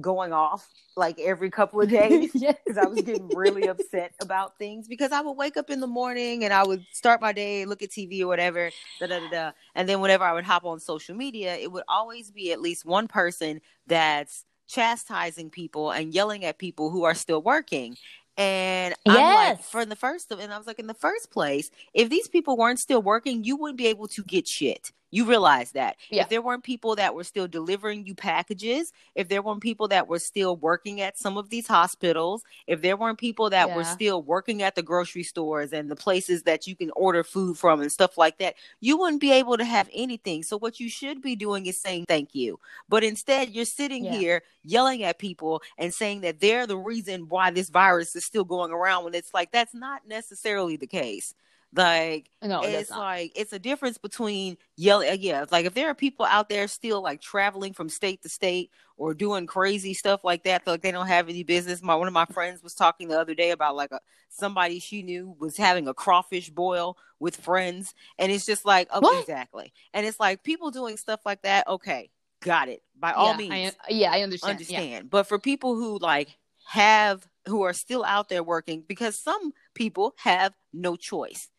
going 0.01 0.33
off 0.33 0.67
like 0.95 1.19
every 1.19 1.49
couple 1.49 1.81
of 1.81 1.89
days 1.89 2.31
because 2.31 2.57
yes. 2.67 2.77
I 2.77 2.87
was 2.87 3.01
getting 3.01 3.29
really 3.29 3.67
upset 3.67 4.13
about 4.21 4.57
things 4.57 4.87
because 4.87 5.11
I 5.11 5.21
would 5.21 5.33
wake 5.33 5.57
up 5.57 5.69
in 5.69 5.79
the 5.79 5.87
morning 5.87 6.43
and 6.43 6.53
I 6.53 6.63
would 6.63 6.85
start 6.91 7.21
my 7.21 7.31
day, 7.31 7.65
look 7.65 7.81
at 7.81 7.89
TV 7.89 8.21
or 8.21 8.27
whatever, 8.27 8.69
da 8.99 9.07
da 9.07 9.19
da 9.19 9.29
da. 9.29 9.51
And 9.75 9.87
then 9.87 10.01
whenever 10.01 10.23
I 10.23 10.33
would 10.33 10.43
hop 10.43 10.65
on 10.65 10.79
social 10.79 11.15
media, 11.15 11.55
it 11.55 11.71
would 11.71 11.83
always 11.87 12.31
be 12.31 12.51
at 12.51 12.61
least 12.61 12.85
one 12.85 13.07
person 13.07 13.61
that's 13.87 14.45
chastising 14.67 15.49
people 15.49 15.91
and 15.91 16.13
yelling 16.13 16.45
at 16.45 16.57
people 16.57 16.89
who 16.89 17.03
are 17.03 17.15
still 17.15 17.41
working. 17.41 17.97
And 18.37 18.93
yes. 19.05 19.17
I'm 19.17 19.33
like, 19.33 19.63
for 19.63 19.85
the 19.85 19.95
first 19.95 20.31
of, 20.31 20.39
and 20.39 20.53
I 20.53 20.57
was 20.57 20.67
like, 20.67 20.79
in 20.79 20.87
the 20.87 20.93
first 20.93 21.31
place, 21.31 21.71
if 21.93 22.09
these 22.09 22.27
people 22.27 22.55
weren't 22.55 22.79
still 22.79 23.01
working, 23.01 23.43
you 23.43 23.55
wouldn't 23.55 23.77
be 23.77 23.87
able 23.87 24.07
to 24.09 24.23
get 24.23 24.47
shit. 24.47 24.91
You 25.09 25.25
realize 25.25 25.71
that. 25.71 25.95
Yeah. 26.09 26.23
If 26.23 26.29
there 26.29 26.41
weren't 26.41 26.63
people 26.63 26.95
that 26.97 27.15
were 27.15 27.23
still 27.23 27.47
delivering 27.47 28.05
you 28.05 28.13
packages, 28.13 28.91
if 29.15 29.29
there 29.29 29.41
weren't 29.41 29.61
people 29.61 29.87
that 29.87 30.07
were 30.07 30.19
still 30.19 30.57
working 30.57 30.99
at 30.99 31.17
some 31.17 31.37
of 31.37 31.49
these 31.49 31.67
hospitals, 31.67 32.43
if 32.67 32.81
there 32.81 32.97
weren't 32.97 33.17
people 33.17 33.49
that 33.51 33.69
yeah. 33.69 33.75
were 33.75 33.85
still 33.85 34.21
working 34.21 34.63
at 34.63 34.75
the 34.75 34.83
grocery 34.83 35.23
stores 35.23 35.71
and 35.71 35.89
the 35.89 35.95
places 35.95 36.43
that 36.43 36.67
you 36.67 36.75
can 36.75 36.91
order 36.91 37.23
food 37.23 37.57
from 37.57 37.79
and 37.79 37.91
stuff 37.91 38.17
like 38.17 38.37
that, 38.39 38.55
you 38.81 38.97
wouldn't 38.97 39.21
be 39.21 39.31
able 39.31 39.57
to 39.57 39.65
have 39.65 39.89
anything. 39.93 40.43
So 40.43 40.57
what 40.57 40.79
you 40.79 40.89
should 40.89 41.21
be 41.21 41.35
doing 41.35 41.65
is 41.67 41.79
saying 41.79 42.05
thank 42.07 42.35
you. 42.35 42.59
But 42.89 43.03
instead, 43.03 43.49
you're 43.49 43.65
sitting 43.65 44.03
yeah. 44.03 44.11
here 44.11 44.43
yelling 44.63 45.03
at 45.03 45.19
people 45.19 45.61
and 45.77 45.93
saying 45.93 46.21
that 46.21 46.41
they're 46.41 46.67
the 46.67 46.77
reason 46.77 47.29
why 47.29 47.51
this 47.51 47.69
virus 47.69 48.15
is 48.15 48.25
still 48.25 48.43
going 48.43 48.71
around 48.71 49.05
when 49.05 49.15
it's 49.15 49.33
like 49.33 49.51
that's 49.51 49.73
not 49.73 50.05
necessarily 50.05 50.75
the 50.75 50.87
case. 50.87 51.33
Like 51.75 52.29
no, 52.41 52.61
it's 52.63 52.89
like 52.89 53.33
it's 53.35 53.51
a 53.51 53.59
difference 53.59 53.97
between 53.97 54.57
yelling. 54.77 55.09
Uh, 55.09 55.17
yeah, 55.19 55.45
like 55.51 55.65
if 55.65 55.73
there 55.73 55.89
are 55.89 55.93
people 55.93 56.25
out 56.25 56.47
there 56.47 56.67
still 56.67 57.01
like 57.01 57.19
traveling 57.19 57.73
from 57.73 57.89
state 57.89 58.23
to 58.23 58.29
state 58.29 58.71
or 58.95 59.13
doing 59.13 59.45
crazy 59.45 59.93
stuff 59.93 60.23
like 60.23 60.43
that, 60.45 60.65
like 60.65 60.81
they 60.81 60.91
don't 60.91 61.07
have 61.07 61.27
any 61.27 61.43
business. 61.43 61.83
My 61.83 61.95
one 61.95 62.07
of 62.07 62.13
my 62.13 62.25
friends 62.25 62.63
was 62.63 62.73
talking 62.73 63.09
the 63.09 63.19
other 63.19 63.35
day 63.35 63.51
about 63.51 63.75
like 63.75 63.91
a 63.91 63.99
somebody 64.29 64.79
she 64.79 65.03
knew 65.03 65.35
was 65.39 65.57
having 65.57 65.89
a 65.89 65.93
crawfish 65.93 66.49
boil 66.49 66.97
with 67.19 67.35
friends, 67.35 67.93
and 68.17 68.31
it's 68.31 68.45
just 68.45 68.65
like 68.65 68.87
oh, 68.91 69.19
exactly. 69.19 69.73
And 69.93 70.05
it's 70.05 70.21
like 70.21 70.43
people 70.43 70.71
doing 70.71 70.95
stuff 70.95 71.19
like 71.25 71.41
that. 71.41 71.67
Okay, 71.67 72.09
got 72.41 72.69
it. 72.69 72.81
By 72.97 73.11
all 73.11 73.31
yeah, 73.31 73.49
means, 73.49 73.75
I, 73.83 73.91
yeah, 73.91 74.11
I 74.13 74.21
understand. 74.21 74.51
Understand, 74.51 74.89
yeah. 74.89 75.01
but 75.09 75.27
for 75.27 75.37
people 75.37 75.75
who 75.75 75.99
like 75.99 76.37
have 76.69 77.27
who 77.45 77.63
are 77.63 77.73
still 77.73 78.05
out 78.05 78.29
there 78.29 78.43
working 78.43 78.83
because 78.87 79.19
some 79.19 79.51
people 79.73 80.15
have 80.17 80.53
no 80.73 80.95
choice 80.95 81.49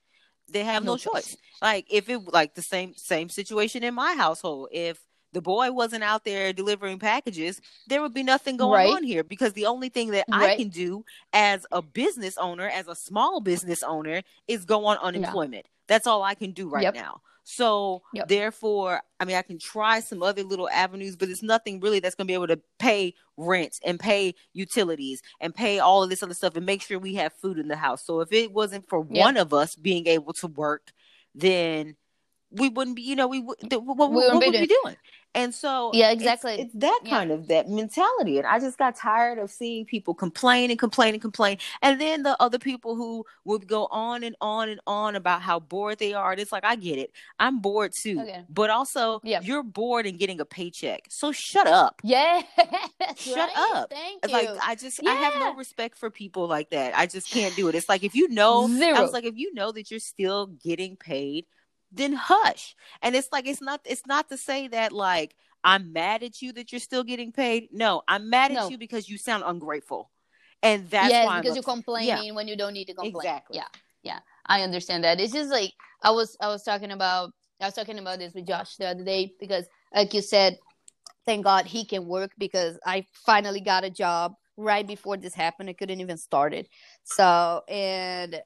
they 0.50 0.64
have 0.64 0.84
no, 0.84 0.92
no 0.92 0.96
choice. 0.96 1.12
choice. 1.12 1.36
Like 1.60 1.86
if 1.90 2.08
it 2.08 2.32
like 2.32 2.54
the 2.54 2.62
same 2.62 2.94
same 2.96 3.28
situation 3.28 3.82
in 3.82 3.94
my 3.94 4.14
household, 4.14 4.68
if 4.72 4.98
the 5.32 5.42
boy 5.42 5.70
wasn't 5.72 6.02
out 6.02 6.24
there 6.24 6.52
delivering 6.52 6.98
packages, 6.98 7.60
there 7.86 8.00
would 8.00 8.14
be 8.14 8.22
nothing 8.22 8.56
going 8.56 8.72
right. 8.72 8.94
on 8.94 9.02
here 9.02 9.22
because 9.22 9.52
the 9.52 9.66
only 9.66 9.88
thing 9.88 10.10
that 10.10 10.24
right. 10.30 10.50
I 10.50 10.56
can 10.56 10.68
do 10.68 11.04
as 11.32 11.66
a 11.70 11.82
business 11.82 12.38
owner, 12.38 12.68
as 12.68 12.88
a 12.88 12.94
small 12.94 13.40
business 13.40 13.82
owner, 13.82 14.22
is 14.46 14.64
go 14.64 14.86
on 14.86 14.96
unemployment. 14.98 15.66
Yeah. 15.66 15.72
That's 15.86 16.06
all 16.06 16.22
I 16.22 16.34
can 16.34 16.52
do 16.52 16.68
right 16.68 16.82
yep. 16.82 16.94
now. 16.94 17.20
So 17.50 18.02
yep. 18.12 18.28
therefore, 18.28 19.00
I 19.18 19.24
mean, 19.24 19.34
I 19.34 19.40
can 19.40 19.58
try 19.58 20.00
some 20.00 20.22
other 20.22 20.42
little 20.42 20.68
avenues, 20.68 21.16
but 21.16 21.30
it's 21.30 21.42
nothing 21.42 21.80
really 21.80 21.98
that's 21.98 22.14
going 22.14 22.26
to 22.26 22.30
be 22.30 22.34
able 22.34 22.48
to 22.48 22.60
pay 22.78 23.14
rent 23.38 23.80
and 23.86 23.98
pay 23.98 24.34
utilities 24.52 25.22
and 25.40 25.54
pay 25.54 25.78
all 25.78 26.02
of 26.02 26.10
this 26.10 26.22
other 26.22 26.34
stuff 26.34 26.56
and 26.56 26.66
make 26.66 26.82
sure 26.82 26.98
we 26.98 27.14
have 27.14 27.32
food 27.32 27.58
in 27.58 27.66
the 27.66 27.74
house. 27.74 28.04
So 28.04 28.20
if 28.20 28.30
it 28.32 28.52
wasn't 28.52 28.86
for 28.86 29.06
yep. 29.08 29.24
one 29.24 29.38
of 29.38 29.54
us 29.54 29.76
being 29.76 30.06
able 30.08 30.34
to 30.34 30.46
work, 30.46 30.92
then 31.34 31.96
we 32.50 32.68
wouldn't 32.68 32.96
be, 32.96 33.02
you 33.02 33.16
know, 33.16 33.28
we, 33.28 33.40
what, 33.40 33.58
we 33.62 33.76
what 33.76 34.10
would 34.10 34.38
we 34.38 34.50
be 34.50 34.66
doing? 34.66 34.96
And 35.34 35.54
so 35.54 35.90
yeah, 35.92 36.10
exactly. 36.10 36.54
It's, 36.54 36.62
it's 36.64 36.74
that 36.76 37.00
kind 37.08 37.30
yeah. 37.30 37.36
of 37.36 37.48
that 37.48 37.68
mentality. 37.68 38.38
And 38.38 38.46
I 38.46 38.58
just 38.58 38.78
got 38.78 38.96
tired 38.96 39.38
of 39.38 39.50
seeing 39.50 39.84
people 39.84 40.14
complain 40.14 40.70
and 40.70 40.78
complain 40.78 41.14
and 41.14 41.20
complain. 41.20 41.58
And 41.82 42.00
then 42.00 42.22
the 42.22 42.40
other 42.42 42.58
people 42.58 42.96
who 42.96 43.26
would 43.44 43.66
go 43.68 43.86
on 43.90 44.24
and 44.24 44.34
on 44.40 44.68
and 44.68 44.80
on 44.86 45.16
about 45.16 45.42
how 45.42 45.60
bored 45.60 45.98
they 45.98 46.14
are. 46.14 46.32
And 46.32 46.40
it's 46.40 46.50
like, 46.50 46.64
I 46.64 46.76
get 46.76 46.98
it. 46.98 47.12
I'm 47.38 47.60
bored 47.60 47.92
too. 47.92 48.20
Okay. 48.20 48.44
But 48.48 48.70
also 48.70 49.20
yeah. 49.22 49.40
you're 49.42 49.62
bored 49.62 50.06
and 50.06 50.18
getting 50.18 50.40
a 50.40 50.44
paycheck. 50.44 51.02
So 51.10 51.30
shut 51.30 51.66
up. 51.66 52.00
Yeah. 52.02 52.42
shut 53.16 53.36
right. 53.36 53.76
up. 53.76 53.90
Thank 53.90 54.26
you. 54.26 54.32
Like 54.32 54.48
I 54.66 54.74
just 54.74 55.00
yeah. 55.02 55.10
I 55.10 55.14
have 55.14 55.34
no 55.34 55.54
respect 55.54 55.98
for 55.98 56.10
people 56.10 56.48
like 56.48 56.70
that. 56.70 56.96
I 56.96 57.06
just 57.06 57.30
can't 57.30 57.54
do 57.54 57.68
it. 57.68 57.74
It's 57.74 57.88
like 57.88 58.02
if 58.02 58.14
you 58.14 58.28
know 58.28 58.66
Zero. 58.66 58.96
I 58.96 59.02
was 59.02 59.12
like, 59.12 59.24
if 59.24 59.36
you 59.36 59.52
know 59.52 59.72
that 59.72 59.90
you're 59.90 60.00
still 60.00 60.46
getting 60.46 60.96
paid 60.96 61.44
then 61.92 62.12
hush. 62.12 62.74
And 63.02 63.14
it's 63.14 63.28
like 63.32 63.46
it's 63.46 63.60
not 63.60 63.80
it's 63.84 64.06
not 64.06 64.28
to 64.30 64.36
say 64.36 64.68
that 64.68 64.92
like 64.92 65.34
I'm 65.64 65.92
mad 65.92 66.22
at 66.22 66.40
you 66.40 66.52
that 66.54 66.72
you're 66.72 66.80
still 66.80 67.04
getting 67.04 67.32
paid. 67.32 67.68
No, 67.72 68.02
I'm 68.06 68.30
mad 68.30 68.52
at 68.52 68.54
no. 68.54 68.68
you 68.68 68.78
because 68.78 69.08
you 69.08 69.18
sound 69.18 69.44
ungrateful. 69.46 70.10
And 70.62 70.88
that's 70.90 71.10
yes, 71.10 71.40
because 71.40 71.56
you're 71.56 71.62
complaining 71.62 72.26
yeah. 72.26 72.32
when 72.32 72.48
you 72.48 72.56
don't 72.56 72.72
need 72.72 72.86
to 72.86 72.94
complain. 72.94 73.16
Exactly. 73.16 73.56
Yeah. 73.56 73.68
Yeah. 74.02 74.18
I 74.46 74.62
understand 74.62 75.04
that. 75.04 75.20
It's 75.20 75.32
just 75.32 75.50
like 75.50 75.72
I 76.02 76.10
was 76.10 76.36
I 76.40 76.48
was 76.48 76.62
talking 76.62 76.90
about 76.90 77.32
I 77.60 77.66
was 77.66 77.74
talking 77.74 77.98
about 77.98 78.18
this 78.18 78.34
with 78.34 78.46
Josh 78.46 78.76
the 78.76 78.86
other 78.86 79.04
day 79.04 79.34
because 79.38 79.66
like 79.94 80.14
you 80.14 80.22
said, 80.22 80.58
thank 81.26 81.44
God 81.44 81.66
he 81.66 81.84
can 81.84 82.06
work 82.06 82.32
because 82.38 82.78
I 82.84 83.06
finally 83.26 83.60
got 83.60 83.84
a 83.84 83.90
job 83.90 84.34
right 84.56 84.86
before 84.86 85.16
this 85.16 85.34
happened. 85.34 85.68
I 85.68 85.74
couldn't 85.74 86.00
even 86.00 86.18
start 86.18 86.54
it. 86.54 86.68
So 87.04 87.62
and 87.68 88.40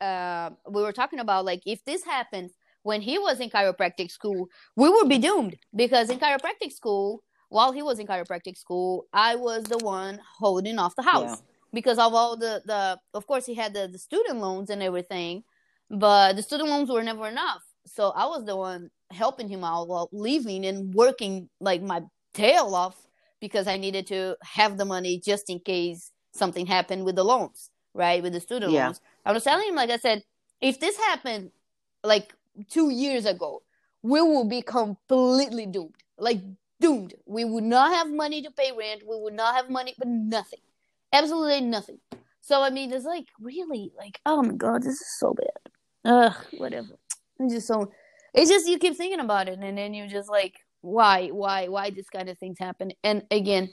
uh, 0.00 0.50
we 0.68 0.82
were 0.82 0.92
talking 0.92 1.20
about 1.20 1.44
like 1.44 1.62
if 1.66 1.84
this 1.84 2.04
happens 2.04 2.52
when 2.82 3.00
he 3.00 3.18
was 3.18 3.40
in 3.40 3.50
chiropractic 3.50 4.10
school, 4.10 4.48
we 4.76 4.88
would 4.88 5.08
be 5.08 5.18
doomed 5.18 5.56
because 5.74 6.10
in 6.10 6.18
chiropractic 6.18 6.72
school, 6.72 7.22
while 7.48 7.72
he 7.72 7.82
was 7.82 7.98
in 7.98 8.06
chiropractic 8.06 8.56
school, 8.56 9.06
I 9.12 9.36
was 9.36 9.64
the 9.64 9.78
one 9.78 10.20
holding 10.38 10.78
off 10.78 10.96
the 10.96 11.02
house 11.02 11.38
yeah. 11.38 11.46
because 11.72 11.98
of 11.98 12.14
all 12.14 12.36
the 12.36 12.62
the. 12.64 12.98
Of 13.14 13.26
course, 13.26 13.46
he 13.46 13.54
had 13.54 13.74
the, 13.74 13.88
the 13.88 13.98
student 13.98 14.38
loans 14.38 14.70
and 14.70 14.82
everything, 14.82 15.44
but 15.90 16.36
the 16.36 16.42
student 16.42 16.70
loans 16.70 16.90
were 16.90 17.02
never 17.02 17.28
enough. 17.28 17.62
So 17.86 18.10
I 18.10 18.26
was 18.26 18.44
the 18.44 18.56
one 18.56 18.90
helping 19.10 19.48
him 19.48 19.64
out 19.64 19.88
while 19.88 20.08
leaving 20.12 20.64
and 20.64 20.94
working 20.94 21.50
like 21.60 21.82
my 21.82 22.02
tail 22.32 22.74
off 22.74 22.96
because 23.40 23.66
I 23.66 23.76
needed 23.76 24.06
to 24.06 24.36
have 24.42 24.78
the 24.78 24.84
money 24.84 25.20
just 25.22 25.50
in 25.50 25.58
case 25.60 26.10
something 26.32 26.64
happened 26.64 27.04
with 27.04 27.16
the 27.16 27.24
loans, 27.24 27.70
right? 27.92 28.22
With 28.22 28.32
the 28.32 28.40
student 28.40 28.72
yeah. 28.72 28.86
loans. 28.86 29.00
I 29.26 29.32
was 29.32 29.44
telling 29.44 29.68
him, 29.68 29.74
like 29.74 29.90
I 29.90 29.98
said, 29.98 30.22
if 30.60 30.80
this 30.80 30.96
happened, 30.96 31.50
like 32.02 32.32
two 32.68 32.90
years 32.90 33.26
ago, 33.26 33.62
we 34.02 34.20
will 34.20 34.48
be 34.48 34.62
completely 34.62 35.66
doomed. 35.66 35.94
Like 36.18 36.40
doomed. 36.80 37.14
We 37.26 37.44
would 37.44 37.64
not 37.64 37.92
have 37.92 38.10
money 38.10 38.42
to 38.42 38.50
pay 38.50 38.72
rent. 38.76 39.02
We 39.08 39.16
would 39.18 39.34
not 39.34 39.54
have 39.54 39.70
money, 39.70 39.94
but 39.98 40.08
nothing. 40.08 40.60
Absolutely 41.12 41.62
nothing. 41.62 41.98
So 42.40 42.62
I 42.62 42.70
mean, 42.70 42.92
it's 42.92 43.04
like 43.04 43.26
really 43.40 43.92
like, 43.96 44.20
oh 44.26 44.42
my 44.42 44.54
god, 44.54 44.82
this 44.82 44.94
is 44.94 45.18
so 45.18 45.34
bad. 45.34 45.72
Ugh, 46.04 46.34
whatever. 46.58 46.98
It's 47.38 47.54
just 47.54 47.68
so. 47.68 47.92
It's 48.34 48.50
just 48.50 48.68
you 48.68 48.78
keep 48.78 48.96
thinking 48.96 49.20
about 49.20 49.48
it, 49.48 49.58
and 49.58 49.76
then 49.76 49.94
you're 49.94 50.08
just 50.08 50.28
like, 50.28 50.54
why, 50.80 51.28
why, 51.28 51.68
why 51.68 51.90
this 51.90 52.08
kind 52.10 52.28
of 52.28 52.38
things 52.38 52.58
happen? 52.58 52.92
And 53.04 53.24
again, 53.30 53.70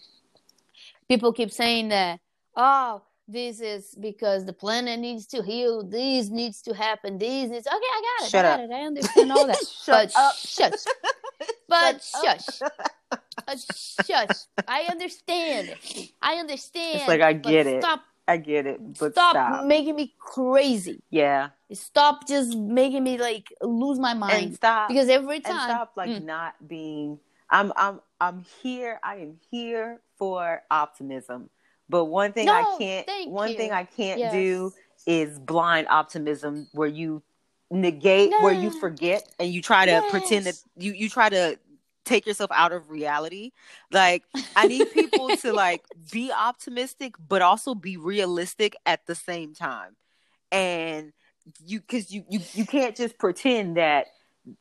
people 1.07 1.33
keep 1.33 1.51
saying 1.51 1.89
that, 1.89 2.19
oh, 2.55 3.01
this 3.31 3.61
is 3.61 3.95
because 3.99 4.45
the 4.45 4.53
planet 4.53 4.99
needs 4.99 5.27
to 5.27 5.43
heal. 5.43 5.83
This 5.83 6.29
needs 6.29 6.61
to 6.63 6.73
happen. 6.73 7.17
This 7.17 7.49
needs. 7.49 7.67
Okay, 7.67 7.75
I 7.75 8.01
got 8.19 8.25
it. 8.25 8.31
Shut 8.31 8.45
I 8.45 8.49
got 8.49 8.59
up. 8.59 8.69
it. 8.69 8.73
I 8.73 8.81
understand 8.81 9.31
all 9.31 9.47
that. 9.47 9.57
but 9.87 10.15
up. 10.15 10.35
shush. 10.35 10.83
But 11.67 12.03
Shut 12.03 12.41
shush. 12.41 12.61
Uh, 13.11 13.55
shush. 14.05 14.37
I 14.67 14.87
understand. 14.89 15.75
I 16.21 16.35
understand. 16.35 16.99
It's 16.99 17.07
like 17.07 17.21
I 17.21 17.33
get 17.33 17.67
it. 17.67 17.83
Stop. 17.83 18.01
I 18.27 18.37
get 18.37 18.65
it. 18.67 18.99
But 18.99 19.13
stop, 19.13 19.31
stop, 19.31 19.65
making 19.65 19.95
me 19.95 20.13
crazy. 20.19 21.01
Yeah. 21.09 21.49
Stop 21.71 22.27
just 22.27 22.55
making 22.55 23.03
me 23.03 23.17
like 23.17 23.53
lose 23.61 23.99
my 23.99 24.13
mind. 24.13 24.43
And 24.43 24.55
stop 24.55 24.89
because 24.89 25.09
every 25.09 25.39
time. 25.39 25.53
And 25.53 25.61
stop 25.61 25.91
like 25.95 26.09
mm. 26.09 26.25
not 26.25 26.55
being. 26.67 27.19
I'm 27.49 27.71
I'm 27.75 27.99
I'm 28.19 28.45
here. 28.61 28.99
I 29.03 29.17
am 29.17 29.37
here 29.49 30.01
for 30.17 30.61
optimism. 30.69 31.49
But 31.89 32.05
one 32.05 32.33
thing 32.33 32.45
no, 32.45 32.53
I 32.53 32.77
can't 32.77 33.29
one 33.29 33.49
you. 33.51 33.57
thing 33.57 33.71
I 33.71 33.83
can't 33.83 34.19
yes. 34.19 34.31
do 34.31 34.71
is 35.07 35.39
blind 35.39 35.87
optimism 35.89 36.67
where 36.71 36.87
you 36.87 37.23
negate 37.71 38.31
no. 38.31 38.41
where 38.41 38.53
you 38.53 38.71
forget 38.79 39.23
and 39.39 39.51
you 39.51 39.61
try 39.61 39.85
to 39.85 39.91
yes. 39.91 40.11
pretend 40.11 40.45
that 40.45 40.55
you 40.77 40.93
you 40.93 41.09
try 41.09 41.29
to 41.29 41.57
take 42.05 42.25
yourself 42.25 42.49
out 42.53 42.71
of 42.71 42.89
reality. 42.89 43.51
Like 43.91 44.23
I 44.55 44.67
need 44.67 44.91
people 44.91 45.29
to 45.41 45.53
like 45.53 45.83
be 46.11 46.31
optimistic 46.31 47.15
but 47.27 47.41
also 47.41 47.75
be 47.75 47.97
realistic 47.97 48.75
at 48.85 49.05
the 49.05 49.15
same 49.15 49.53
time. 49.53 49.95
And 50.51 51.13
you 51.65 51.81
cuz 51.81 52.11
you 52.11 52.23
you 52.29 52.39
you 52.53 52.65
can't 52.65 52.95
just 52.95 53.17
pretend 53.17 53.77
that 53.77 54.07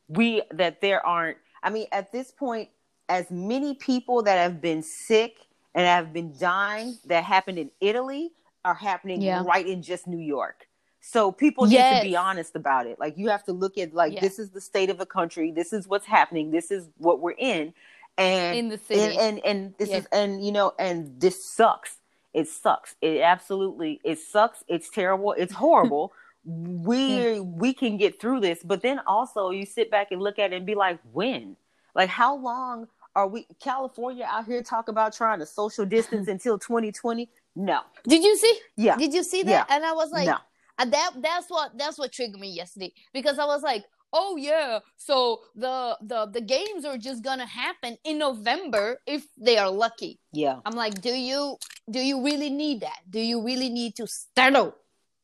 we 0.07 0.41
that 0.51 0.81
there 0.81 1.05
aren't 1.05 1.37
I 1.61 1.69
mean 1.69 1.87
at 1.91 2.11
this 2.11 2.31
point 2.31 2.69
as 3.07 3.29
many 3.31 3.73
people 3.73 4.23
that 4.23 4.37
have 4.37 4.61
been 4.61 4.83
sick 4.83 5.37
and 5.75 5.85
have 5.85 6.13
been 6.13 6.33
dying 6.39 6.97
that 7.05 7.23
happened 7.23 7.59
in 7.59 7.71
Italy 7.79 8.31
are 8.65 8.73
happening 8.73 9.21
yeah. 9.21 9.43
right 9.45 9.65
in 9.65 9.81
just 9.81 10.07
New 10.07 10.19
York. 10.19 10.67
So 11.01 11.31
people 11.31 11.67
yes. 11.67 11.93
need 11.93 11.99
to 11.99 12.11
be 12.11 12.17
honest 12.17 12.55
about 12.55 12.85
it. 12.85 12.99
Like 12.99 13.17
you 13.17 13.29
have 13.29 13.43
to 13.45 13.53
look 13.53 13.77
at 13.77 13.93
like 13.93 14.19
this 14.19 14.37
is 14.37 14.49
the 14.49 14.61
state 14.61 14.89
of 14.89 14.97
the 14.97 15.05
country. 15.05 15.51
This 15.51 15.71
is 15.71 15.87
what's 15.87 16.05
happening. 16.05 16.51
This 16.51 16.71
is 16.71 16.89
what 16.97 17.19
we're 17.21 17.31
in. 17.37 17.73
And 18.17 18.57
in 18.57 18.69
the 18.69 18.77
city. 18.77 18.99
And 18.99 19.17
and, 19.17 19.45
and 19.45 19.73
this 19.77 19.89
is 19.89 20.05
and 20.11 20.45
you 20.45 20.51
know 20.51 20.73
and 20.77 21.19
this 21.19 21.43
sucks. 21.43 21.97
It 22.33 22.47
sucks. 22.47 22.95
It 23.01 23.21
absolutely 23.21 24.01
it 24.03 24.19
sucks. 24.19 24.63
It's 24.67 24.89
terrible. 24.89 25.33
It's 25.37 25.53
horrible. 25.65 26.11
we 26.43 27.37
hmm. 27.37 27.57
we 27.57 27.73
can 27.73 27.97
get 27.97 28.19
through 28.19 28.41
this, 28.41 28.59
but 28.63 28.81
then 28.81 28.99
also 29.07 29.51
you 29.51 29.65
sit 29.65 29.89
back 29.89 30.11
and 30.11 30.21
look 30.21 30.37
at 30.37 30.51
it 30.51 30.57
and 30.57 30.65
be 30.65 30.75
like, 30.75 30.99
when? 31.13 31.55
Like 31.95 32.09
how 32.09 32.35
long 32.35 32.87
are 33.19 33.27
we 33.27 33.45
California 33.59 34.25
out 34.25 34.45
here 34.45 34.63
talk 34.63 34.87
about 34.87 35.13
trying 35.13 35.39
to 35.39 35.45
social 35.45 35.85
distance 35.85 36.27
until 36.35 36.57
2020? 36.57 37.29
No. 37.55 37.81
Did 38.07 38.23
you 38.23 38.37
see? 38.37 38.59
Yeah. 38.77 38.95
Did 38.95 39.13
you 39.13 39.23
see 39.23 39.43
that? 39.43 39.67
Yeah. 39.69 39.75
And 39.75 39.85
I 39.85 39.91
was 39.91 40.11
like, 40.11 40.27
no. 40.27 40.37
And 40.77 40.93
that 40.93 41.11
that's 41.21 41.49
what 41.49 41.77
that's 41.77 41.97
what 41.99 42.13
triggered 42.13 42.39
me 42.39 42.49
yesterday 42.49 42.93
because 43.13 43.37
I 43.37 43.45
was 43.45 43.61
like, 43.61 43.83
oh 44.13 44.37
yeah, 44.37 44.79
so 44.95 45.41
the 45.53 45.97
the 46.01 46.27
the 46.27 46.39
games 46.39 46.85
are 46.85 46.97
just 46.97 47.21
gonna 47.21 47.45
happen 47.45 47.97
in 48.05 48.17
November 48.17 49.01
if 49.05 49.27
they 49.37 49.57
are 49.57 49.69
lucky. 49.69 50.19
Yeah. 50.31 50.59
I'm 50.65 50.75
like, 50.75 51.01
do 51.01 51.09
you 51.09 51.57
do 51.91 51.99
you 51.99 52.23
really 52.23 52.49
need 52.49 52.81
that? 52.81 52.99
Do 53.09 53.19
you 53.19 53.43
really 53.43 53.69
need 53.69 53.95
to 53.97 54.07
startle 54.07 54.73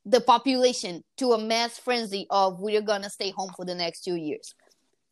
the 0.05 0.19
population 0.19 1.05
to 1.17 1.31
a 1.31 1.37
mass 1.37 1.79
frenzy 1.79 2.27
of 2.29 2.59
we're 2.59 2.81
gonna 2.81 3.09
stay 3.09 3.31
home 3.31 3.51
for 3.55 3.63
the 3.63 3.75
next 3.75 4.03
two 4.03 4.15
years? 4.15 4.53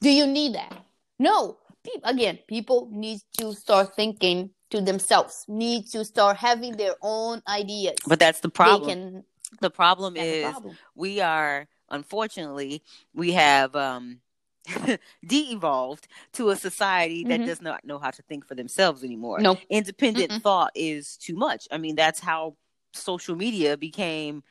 Do 0.01 0.09
you 0.09 0.27
need 0.27 0.55
that? 0.55 0.83
No. 1.17 1.57
People, 1.83 2.09
again, 2.09 2.39
people 2.47 2.89
need 2.91 3.19
to 3.39 3.53
start 3.53 3.95
thinking 3.95 4.51
to 4.69 4.81
themselves, 4.81 5.45
need 5.47 5.87
to 5.87 6.05
start 6.05 6.37
having 6.37 6.77
their 6.77 6.95
own 7.01 7.41
ideas. 7.47 7.95
But 8.07 8.19
that's 8.19 8.39
the 8.39 8.49
problem. 8.49 8.89
Can 8.89 9.23
the 9.61 9.69
problem 9.69 10.17
is 10.17 10.51
problem. 10.51 10.75
we 10.95 11.21
are 11.21 11.67
unfortunately 11.89 12.81
we 13.13 13.33
have 13.33 13.75
um 13.75 14.17
de-evolved 15.27 16.07
to 16.31 16.49
a 16.49 16.55
society 16.55 17.23
that 17.25 17.39
mm-hmm. 17.39 17.45
does 17.45 17.61
not 17.61 17.85
know 17.85 17.99
how 17.99 18.09
to 18.09 18.21
think 18.23 18.47
for 18.47 18.55
themselves 18.55 19.03
anymore. 19.03 19.39
No. 19.39 19.57
Independent 19.69 20.31
Mm-mm. 20.31 20.41
thought 20.41 20.71
is 20.73 21.17
too 21.17 21.35
much. 21.35 21.67
I 21.69 21.77
mean, 21.77 21.95
that's 21.95 22.21
how 22.21 22.55
social 22.93 23.35
media 23.35 23.75
became 23.75 24.41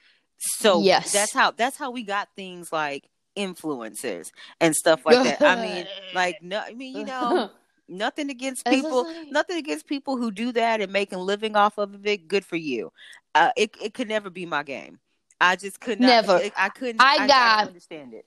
so 0.42 0.82
yes. 0.82 1.12
that's 1.12 1.32
how 1.32 1.52
that's 1.52 1.76
how 1.76 1.90
we 1.90 2.02
got 2.02 2.28
things 2.34 2.72
like 2.72 3.08
influencers 3.36 4.30
and 4.60 4.74
stuff 4.74 5.04
like 5.04 5.22
that. 5.24 5.42
I 5.42 5.60
mean, 5.60 5.86
like 6.14 6.42
no 6.42 6.58
I 6.58 6.74
mean, 6.74 6.96
you 6.96 7.04
know, 7.04 7.50
nothing 7.88 8.30
against 8.30 8.64
people 8.66 9.12
nothing 9.30 9.56
against 9.56 9.86
people 9.86 10.16
who 10.16 10.30
do 10.30 10.52
that 10.52 10.80
and 10.80 10.92
making 10.92 11.18
living 11.18 11.56
off 11.56 11.78
of 11.78 12.06
it. 12.06 12.28
Good 12.28 12.44
for 12.44 12.56
you. 12.56 12.92
Uh, 13.34 13.50
it, 13.56 13.74
it 13.82 13.94
could 13.94 14.08
never 14.08 14.30
be 14.30 14.44
my 14.44 14.62
game. 14.62 14.98
I 15.40 15.56
just 15.56 15.80
could 15.80 15.98
not 15.98 16.06
never. 16.06 16.32
i, 16.32 16.52
I 16.56 16.68
couldn't 16.68 17.00
i, 17.00 17.26
got 17.26 17.60
I 17.60 17.64
understand 17.64 18.14
it. 18.14 18.26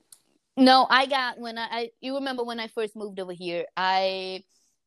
No 0.58 0.88
i 0.90 1.06
got 1.06 1.40
when 1.40 1.58
I, 1.58 1.68
I 1.72 1.92
you 2.02 2.16
remember 2.16 2.44
when 2.44 2.60
i 2.60 2.68
first 2.68 2.96
moved 2.96 3.20
over 3.20 3.32
here 3.32 3.66
i 3.78 4.44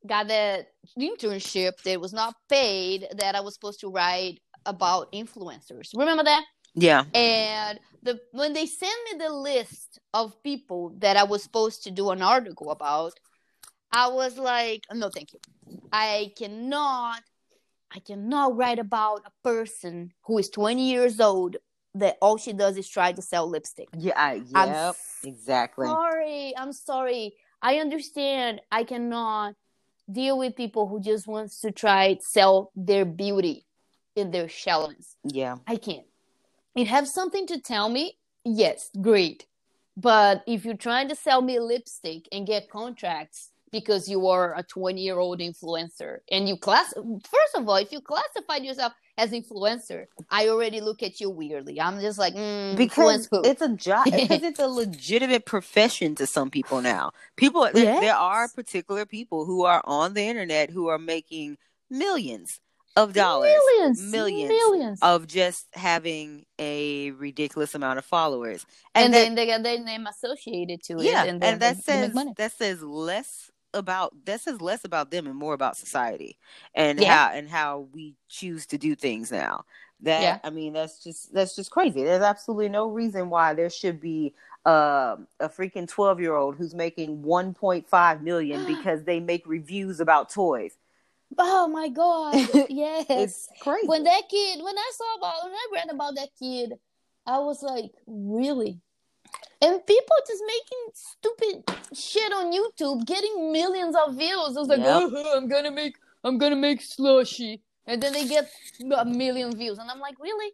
got 0.07 0.29
that 0.29 0.69
internship 0.99 1.81
that 1.85 2.01
was 2.01 2.13
not 2.13 2.35
paid 2.51 3.07
that 3.17 3.35
i 3.35 3.41
was 3.41 3.55
supposed 3.55 3.81
to 3.81 3.89
write 3.89 4.41
about 4.69 5.11
influencers. 5.13 5.91
Remember 5.97 6.23
that 6.23 6.45
yeah 6.75 7.05
and 7.15 7.81
the 8.03 8.21
when 8.33 8.53
they 8.53 8.67
sent 8.67 8.95
me 9.11 9.19
the 9.19 9.33
list 9.33 9.99
of 10.15 10.43
people 10.43 10.95
that 10.99 11.17
i 11.17 11.25
was 11.25 11.43
supposed 11.43 11.83
to 11.83 11.91
do 11.91 12.11
an 12.11 12.23
article 12.23 12.71
about 12.71 13.13
I 13.93 14.09
was 14.09 14.39
like, 14.39 14.85
no, 14.93 15.09
thank 15.09 15.33
you. 15.33 15.41
I 15.93 16.33
cannot, 16.37 17.23
I 17.95 18.01
cannot 18.01 18.57
write 18.57 18.79
about 18.79 19.23
a 19.25 19.33
person 19.43 20.13
who 20.25 20.39
is 20.39 20.51
20 20.51 20.91
years 20.91 21.21
old 21.21 21.57
that 21.95 22.17
all 22.21 22.37
she 22.37 22.53
does 22.53 22.77
is 22.77 22.89
try 22.89 23.13
to 23.13 23.23
sell 23.23 23.49
lipstick. 23.49 23.89
Yeah, 23.97 24.35
yeah, 24.35 24.93
exactly. 25.25 25.87
Sorry, 25.87 26.53
I'm 26.57 26.73
sorry. 26.73 27.35
I 27.63 27.77
understand. 27.77 28.61
I 28.71 28.85
cannot 28.85 29.55
deal 30.11 30.39
with 30.39 30.55
people 30.55 30.87
who 30.87 31.01
just 31.01 31.27
wants 31.27 31.61
to 31.63 31.71
try 31.71 32.15
to 32.15 32.23
sell 32.23 32.71
their 32.77 33.05
beauty 33.05 33.67
in 34.17 34.31
their 34.31 34.49
shallowness. 34.49 35.17
Yeah, 35.25 35.57
I 35.67 35.77
can't. 35.77 36.07
It 36.79 36.87
have 36.87 37.09
something 37.09 37.45
to 37.49 37.61
tell 37.61 37.89
me. 37.89 38.19
Yes, 38.45 38.91
great. 39.01 39.47
But 39.97 40.45
if 40.47 40.65
you're 40.65 40.77
trying 40.77 41.09
to 41.09 41.17
sell 41.17 41.43
me 41.43 41.59
lipstick 41.59 42.29
and 42.31 42.47
get 42.47 42.71
contracts, 42.71 43.51
because 43.73 44.09
you 44.09 44.29
are 44.29 44.57
a 44.57 44.63
20 44.63 45.01
year 45.01 45.19
old 45.19 45.41
influencer 45.41 46.19
and 46.31 46.49
you 46.49 46.57
class 46.57 46.95
first 46.95 47.55
of 47.57 47.69
all 47.69 47.77
if 47.77 47.93
you 47.93 48.01
classified 48.01 48.65
yourself 48.65 48.95
as 49.19 49.33
influencer 49.33 50.07
i 50.31 50.49
already 50.49 50.81
look 50.81 51.03
at 51.03 51.21
you 51.21 51.29
weirdly 51.29 51.79
i'm 51.79 52.01
just 52.01 52.19
like 52.19 52.35
mm, 52.35 52.75
because 52.77 53.29
it's 53.45 53.61
a 53.61 53.69
job 53.69 54.05
because 54.11 54.43
it's 54.43 54.59
a 54.59 54.67
legitimate 54.67 55.45
profession 55.45 56.15
to 56.15 56.27
some 56.27 56.49
people 56.49 56.81
now 56.81 57.11
people 57.37 57.65
yes. 57.65 57.75
there, 57.75 58.01
there 58.01 58.17
are 58.17 58.49
particular 58.49 59.05
people 59.05 59.45
who 59.45 59.65
are 59.65 59.83
on 59.85 60.15
the 60.15 60.23
internet 60.23 60.71
who 60.71 60.89
are 60.89 60.99
making 60.99 61.59
millions 61.91 62.61
of 62.97 63.13
dollars. 63.13 63.53
Millions. 63.53 64.03
Millions, 64.03 64.49
millions. 64.49 64.99
of 65.03 65.27
just 65.27 65.67
having 65.73 66.45
a 66.59 67.13
ridiculous 67.13 67.75
amount 67.75 67.99
of 67.99 68.05
followers. 68.05 68.67
And, 68.95 69.07
and 69.07 69.15
then 69.15 69.35
they 69.35 69.47
get 69.47 69.63
their 69.63 69.79
name 69.79 70.07
associated 70.07 70.83
to 70.85 70.99
it 70.99 71.05
yeah 71.05 71.25
and, 71.25 71.43
and 71.43 71.61
that 71.61 71.77
says 71.79 72.13
that 72.37 72.53
says 72.53 72.83
less 72.83 73.51
about 73.75 74.15
that 74.25 74.41
says 74.41 74.61
less 74.61 74.85
about 74.85 75.11
them 75.11 75.27
and 75.27 75.37
more 75.37 75.55
about 75.55 75.77
society 75.77 76.39
and 76.75 77.01
yeah. 77.01 77.29
how 77.29 77.35
and 77.35 77.49
how 77.49 77.89
we 77.93 78.15
choose 78.29 78.67
to 78.67 78.79
do 78.79 78.95
things 78.95 79.31
now. 79.31 79.65
That 80.01 80.23
yeah. 80.23 80.39
i 80.45 80.51
mean 80.51 80.75
that's 80.75 81.03
just 81.03 81.33
that's 81.35 81.57
just 81.57 81.71
crazy. 81.71 82.05
There's 82.05 82.23
absolutely 82.23 82.69
no 82.69 82.89
reason 82.89 83.31
why 83.31 83.55
there 83.55 83.71
should 83.71 84.01
be 84.01 84.35
uh, 84.65 85.17
a 85.41 85.49
freaking 85.49 85.89
12 85.89 86.21
year 86.21 86.35
old 86.35 86.57
who's 86.57 86.75
making 86.75 87.23
1.5 87.23 88.23
million 88.23 88.67
because 88.67 89.05
they 89.05 89.21
make 89.21 89.47
reviews 89.47 90.01
about 90.01 90.31
toys 90.31 90.77
oh 91.37 91.69
my 91.69 91.89
god 91.89 92.35
yes 92.69 93.07
it's 93.11 93.49
crazy 93.61 93.87
when 93.87 94.05
that 94.05 94.23
kid 94.31 94.63
when 94.63 94.79
i 94.79 94.91
saw 94.95 95.15
about 95.19 95.45
when 95.45 95.53
i 95.53 95.67
read 95.73 95.91
about 95.91 96.15
that 96.15 96.29
kid 96.39 96.73
i 97.27 97.39
was 97.39 97.63
like 97.63 97.91
really 98.07 98.81
and 99.61 99.85
people 99.87 100.17
just 100.27 100.43
making 100.47 100.85
stupid 100.95 101.97
shit 101.97 102.33
on 102.33 102.53
YouTube, 102.53 103.05
getting 103.05 103.51
millions 103.51 103.97
of 103.97 104.15
views. 104.15 104.57
I 104.57 104.61
was 104.61 104.69
like, 104.69 104.79
yep. 104.79 105.11
oh, 105.13 105.37
I'm 105.37 105.49
gonna 105.49 105.73
make, 105.73 105.97
I'm 106.23 106.39
gonna 106.39 106.57
make 106.57 106.81
slushy, 106.81 107.61
and 107.87 108.01
then 108.01 108.13
they 108.13 108.27
get 108.29 108.49
a 108.97 109.05
million 109.05 109.57
views, 109.57 109.79
and 109.79 109.91
I'm 109.91 109.99
like, 109.99 110.15
really? 110.21 110.53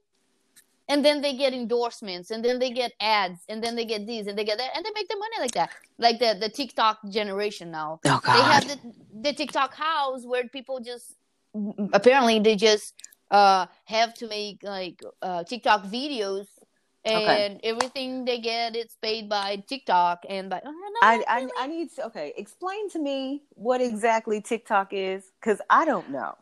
And 0.86 1.02
then 1.02 1.22
they 1.22 1.34
get 1.34 1.54
endorsements, 1.54 2.30
and 2.30 2.44
then 2.44 2.58
they 2.58 2.70
get 2.70 2.92
ads, 3.00 3.40
and 3.48 3.64
then 3.64 3.74
they 3.74 3.86
get 3.86 4.06
these, 4.06 4.26
and 4.26 4.36
they 4.36 4.44
get 4.44 4.58
that, 4.58 4.70
and 4.76 4.84
they 4.84 4.90
make 4.94 5.08
the 5.08 5.16
money 5.16 5.36
like 5.40 5.52
that, 5.52 5.70
like 5.98 6.18
the 6.18 6.36
the 6.38 6.50
TikTok 6.50 6.98
generation 7.08 7.70
now. 7.70 8.00
Oh 8.04 8.20
God! 8.22 8.36
They 8.36 8.42
have 8.42 8.68
the, 8.68 8.92
the 9.22 9.32
TikTok 9.32 9.74
house 9.74 10.26
where 10.26 10.46
people 10.46 10.80
just 10.80 11.14
apparently 11.92 12.38
they 12.38 12.56
just 12.56 12.94
uh 13.30 13.66
have 13.86 14.12
to 14.14 14.28
make 14.28 14.62
like 14.62 15.00
uh 15.22 15.44
TikTok 15.44 15.84
videos 15.84 16.46
and 17.04 17.56
okay. 17.56 17.60
everything 17.64 18.24
they 18.24 18.38
get 18.38 18.76
it's 18.76 18.96
paid 18.96 19.28
by 19.28 19.56
TikTok 19.66 20.24
and 20.28 20.48
by. 20.48 20.60
Oh, 20.64 20.92
I, 21.02 21.22
I, 21.28 21.48
I 21.58 21.66
need 21.66 21.94
to 21.96 22.06
okay. 22.06 22.32
Explain 22.36 22.88
to 22.90 22.98
me 22.98 23.42
what 23.50 23.80
exactly 23.80 24.40
TikTok 24.40 24.92
is 24.92 25.24
because 25.40 25.60
I 25.68 25.84
don't 25.84 26.10
know. 26.10 26.34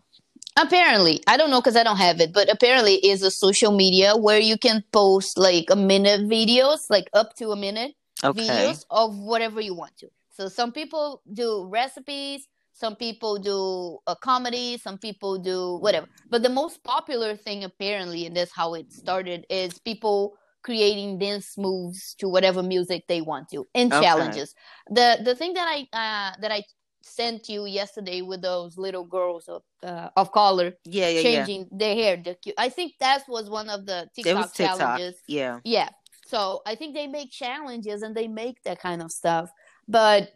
Apparently, 0.58 1.22
I 1.26 1.36
don't 1.36 1.50
know 1.50 1.60
because 1.60 1.76
I 1.76 1.82
don't 1.82 1.96
have 1.96 2.20
it, 2.20 2.32
but 2.32 2.52
apparently 2.52 2.94
is 2.96 3.22
a 3.22 3.30
social 3.30 3.72
media 3.72 4.16
where 4.16 4.38
you 4.38 4.58
can 4.58 4.84
post 4.92 5.38
like 5.38 5.70
a 5.70 5.76
minute 5.76 6.22
videos, 6.22 6.90
like 6.90 7.08
up 7.14 7.34
to 7.36 7.52
a 7.52 7.56
minute 7.56 7.94
okay. 8.22 8.42
videos 8.42 8.84
of 8.90 9.16
whatever 9.16 9.60
you 9.60 9.74
want 9.74 9.96
to. 9.98 10.08
So 10.30 10.48
some 10.48 10.72
people 10.72 11.22
do 11.32 11.66
recipes, 11.70 12.48
some 12.72 12.96
people 12.96 13.38
do 13.38 13.98
a 14.06 14.16
comedy, 14.16 14.76
some 14.78 14.98
people 14.98 15.38
do 15.38 15.76
whatever. 15.78 16.06
But 16.28 16.42
the 16.42 16.48
most 16.50 16.82
popular 16.84 17.36
thing 17.36 17.64
apparently, 17.64 18.26
and 18.26 18.36
that's 18.36 18.52
how 18.52 18.74
it 18.74 18.92
started, 18.92 19.46
is 19.48 19.78
people 19.78 20.34
creating 20.62 21.18
dance 21.18 21.58
moves 21.58 22.14
to 22.14 22.28
whatever 22.28 22.62
music 22.62 23.04
they 23.08 23.20
want 23.20 23.48
to 23.50 23.66
and 23.74 23.92
okay. 23.92 24.02
challenges. 24.02 24.54
The 24.88 25.18
the 25.22 25.34
thing 25.34 25.54
that 25.54 25.66
I 25.68 25.80
uh, 25.92 26.40
that 26.40 26.52
I 26.52 26.64
sent 27.04 27.48
you 27.48 27.66
yesterday 27.66 28.22
with 28.22 28.42
those 28.42 28.76
little 28.76 29.04
girls 29.04 29.48
of 29.48 29.62
uh, 29.82 30.08
of 30.16 30.32
color 30.32 30.74
yeah, 30.84 31.08
yeah 31.08 31.22
changing 31.22 31.60
yeah. 31.60 31.78
their 31.78 31.94
hair 31.94 32.16
the, 32.16 32.34
cute 32.34 32.54
i 32.58 32.68
think 32.68 32.92
that 33.00 33.22
was 33.28 33.50
one 33.50 33.68
of 33.68 33.86
the 33.86 34.08
tiktok, 34.14 34.52
TikTok 34.52 34.78
challenges 34.78 35.16
yeah 35.26 35.60
yeah 35.64 35.88
so 36.26 36.62
i 36.66 36.74
think 36.74 36.94
they 36.94 37.06
make 37.06 37.30
challenges 37.30 38.02
and 38.02 38.14
they 38.14 38.28
make 38.28 38.62
that 38.64 38.80
kind 38.80 39.02
of 39.02 39.10
stuff 39.10 39.50
but 39.88 40.32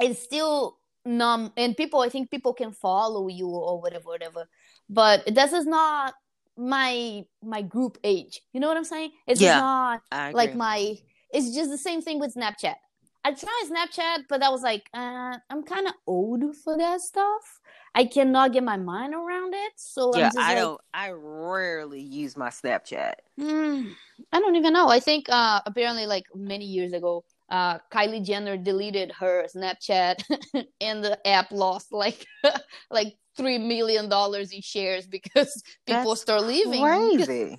it's 0.00 0.22
still 0.22 0.78
numb 1.04 1.52
and 1.56 1.76
people 1.76 2.00
i 2.00 2.08
think 2.08 2.30
people 2.30 2.54
can 2.54 2.72
follow 2.72 3.28
you 3.28 3.48
or 3.48 3.80
whatever 3.80 4.04
whatever 4.06 4.48
but 4.88 5.24
this 5.26 5.52
is 5.52 5.66
not 5.66 6.14
my 6.56 7.24
my 7.42 7.62
group 7.62 7.98
age. 8.04 8.40
You 8.52 8.60
know 8.60 8.68
what 8.68 8.76
I'm 8.76 8.84
saying? 8.84 9.10
It's 9.26 9.40
yeah, 9.40 9.58
not 9.58 10.02
like 10.32 10.54
my. 10.54 10.96
It's 11.32 11.54
just 11.54 11.70
the 11.70 11.78
same 11.78 12.00
thing 12.00 12.20
with 12.20 12.34
Snapchat. 12.34 12.76
I 13.24 13.32
tried 13.32 13.64
Snapchat, 13.70 14.24
but 14.28 14.42
I 14.42 14.50
was 14.50 14.62
like, 14.62 14.88
uh, 14.92 15.38
I'm 15.48 15.62
kind 15.62 15.86
of 15.86 15.94
old 16.06 16.54
for 16.62 16.76
that 16.76 17.00
stuff. 17.00 17.60
I 17.94 18.04
cannot 18.04 18.52
get 18.52 18.62
my 18.62 18.76
mind 18.76 19.14
around 19.14 19.54
it. 19.54 19.72
So 19.76 20.14
yeah, 20.14 20.30
I 20.38 20.54
like, 20.54 20.62
don't. 20.62 20.80
I 20.92 21.10
rarely 21.12 22.00
use 22.00 22.36
my 22.36 22.50
Snapchat. 22.50 23.14
Mm, 23.40 23.92
I 24.30 24.40
don't 24.40 24.56
even 24.56 24.74
know. 24.74 24.88
I 24.88 25.00
think 25.00 25.26
uh, 25.30 25.62
apparently, 25.64 26.04
like 26.04 26.24
many 26.34 26.66
years 26.66 26.92
ago, 26.92 27.24
uh, 27.48 27.78
Kylie 27.90 28.24
Jenner 28.24 28.58
deleted 28.58 29.10
her 29.12 29.46
Snapchat, 29.54 30.22
and 30.82 31.02
the 31.02 31.18
app 31.26 31.50
lost 31.50 31.92
like 31.92 32.26
like 32.90 33.14
three 33.36 33.58
million 33.58 34.08
dollars 34.10 34.52
in 34.52 34.60
shares 34.60 35.06
because 35.06 35.62
people 35.86 36.10
That's 36.10 36.20
start 36.20 36.44
leaving. 36.44 36.82
Crazy. 36.82 37.58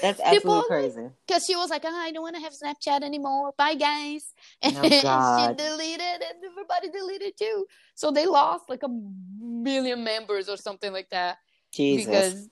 That's 0.00 0.20
absolutely 0.20 0.38
People, 0.38 0.62
crazy. 0.62 1.08
Because 1.26 1.44
she 1.46 1.54
was 1.54 1.70
like, 1.70 1.82
oh, 1.84 1.94
I 1.94 2.12
don't 2.12 2.22
want 2.22 2.36
to 2.36 2.42
have 2.42 2.52
Snapchat 2.52 3.02
anymore. 3.02 3.52
Bye, 3.56 3.74
guys. 3.74 4.34
Oh, 4.62 4.68
and 4.82 4.92
oh, 5.04 5.48
she 5.48 5.54
deleted, 5.54 6.00
and 6.00 6.44
everybody 6.50 6.90
deleted 6.90 7.34
too. 7.38 7.66
So 7.94 8.10
they 8.10 8.26
lost 8.26 8.68
like 8.68 8.82
a 8.82 8.88
million 9.40 10.02
members 10.02 10.48
or 10.48 10.56
something 10.56 10.92
like 10.92 11.10
that. 11.10 11.38
Jesus. 11.72 12.06
Because 12.06 12.48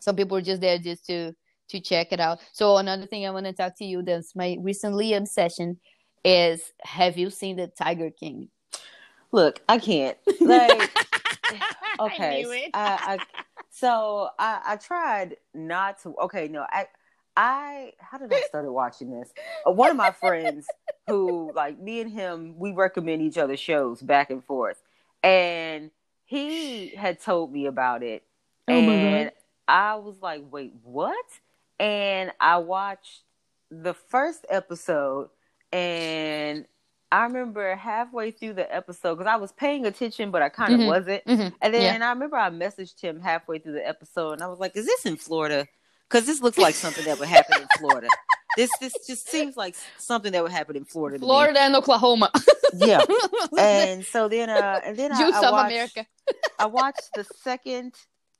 some 0.00 0.16
people 0.16 0.36
were 0.36 0.42
just 0.42 0.60
there 0.60 0.78
just 0.78 1.06
to 1.06 1.32
to 1.68 1.80
check 1.80 2.12
it 2.12 2.20
out. 2.20 2.40
So 2.52 2.76
another 2.76 3.06
thing 3.06 3.26
I 3.26 3.30
want 3.30 3.46
to 3.46 3.52
talk 3.52 3.76
to 3.78 3.84
you 3.84 4.02
that's 4.02 4.36
my 4.36 4.56
recently 4.60 5.14
obsession 5.14 5.78
is 6.24 6.72
have 6.82 7.16
you 7.16 7.30
seen 7.30 7.56
the 7.56 7.68
Tiger 7.68 8.10
King? 8.10 8.48
Look, 9.32 9.60
I 9.68 9.78
can't. 9.78 10.16
Like 10.40 10.90
okay. 12.00 12.70
I, 12.72 12.80
I, 12.80 13.14
I 13.14 13.18
so 13.72 14.28
I, 14.38 14.60
I 14.64 14.76
tried 14.76 15.36
not 15.54 16.00
to. 16.02 16.14
Okay, 16.24 16.46
no, 16.46 16.64
I 16.68 16.86
I 17.36 17.92
how 17.98 18.18
did 18.18 18.32
I 18.32 18.40
started 18.48 18.70
watching 18.70 19.18
this? 19.18 19.32
Uh, 19.66 19.72
one 19.72 19.90
of 19.90 19.96
my 19.96 20.10
friends 20.10 20.66
who 21.08 21.50
like 21.54 21.80
me 21.80 22.00
and 22.00 22.12
him, 22.12 22.58
we 22.58 22.72
recommend 22.72 23.22
each 23.22 23.38
other 23.38 23.56
shows 23.56 24.02
back 24.02 24.30
and 24.30 24.44
forth, 24.44 24.80
and 25.22 25.90
he 26.26 26.88
had 26.88 27.18
told 27.20 27.50
me 27.50 27.64
about 27.64 28.02
it, 28.02 28.22
oh 28.68 28.72
and 28.74 29.32
I 29.66 29.94
was 29.96 30.16
like, 30.20 30.44
wait, 30.50 30.74
what? 30.84 31.24
And 31.80 32.30
I 32.38 32.58
watched 32.58 33.22
the 33.70 33.94
first 33.94 34.44
episode, 34.50 35.30
and 35.72 36.66
I 37.12 37.24
remember 37.24 37.76
halfway 37.76 38.30
through 38.30 38.54
the 38.54 38.74
episode 38.74 39.16
because 39.16 39.30
I 39.30 39.36
was 39.36 39.52
paying 39.52 39.84
attention, 39.84 40.30
but 40.30 40.40
I 40.40 40.48
kind 40.48 40.72
of 40.72 40.80
mm-hmm. 40.80 40.88
wasn't. 40.88 41.24
Mm-hmm. 41.26 41.54
And 41.60 41.74
then 41.74 42.00
yeah. 42.00 42.06
I 42.06 42.10
remember 42.10 42.38
I 42.38 42.48
messaged 42.48 43.02
him 43.02 43.20
halfway 43.20 43.58
through 43.58 43.74
the 43.74 43.86
episode, 43.86 44.32
and 44.32 44.42
I 44.42 44.46
was 44.46 44.58
like, 44.58 44.74
"Is 44.74 44.86
this 44.86 45.04
in 45.04 45.16
Florida? 45.16 45.66
Because 46.08 46.24
this 46.24 46.40
looks 46.40 46.56
like 46.56 46.74
something 46.74 47.04
that 47.04 47.18
would 47.18 47.28
happen 47.28 47.60
in 47.60 47.68
Florida. 47.78 48.08
this 48.56 48.70
this 48.80 48.94
just 49.06 49.28
seems 49.28 49.58
like 49.58 49.76
something 49.98 50.32
that 50.32 50.42
would 50.42 50.52
happen 50.52 50.74
in 50.74 50.86
Florida. 50.86 51.18
Florida 51.18 51.60
and 51.60 51.76
Oklahoma. 51.76 52.30
yeah. 52.74 53.02
And 53.58 54.06
so 54.06 54.28
then, 54.28 54.48
uh, 54.48 54.80
and 54.82 54.96
then 54.96 55.10
Juice 55.10 55.34
I, 55.34 55.48
I 55.48 55.50
watched, 55.50 55.70
America. 55.70 56.06
I 56.58 56.66
watched 56.66 57.10
the 57.14 57.24
second 57.42 57.94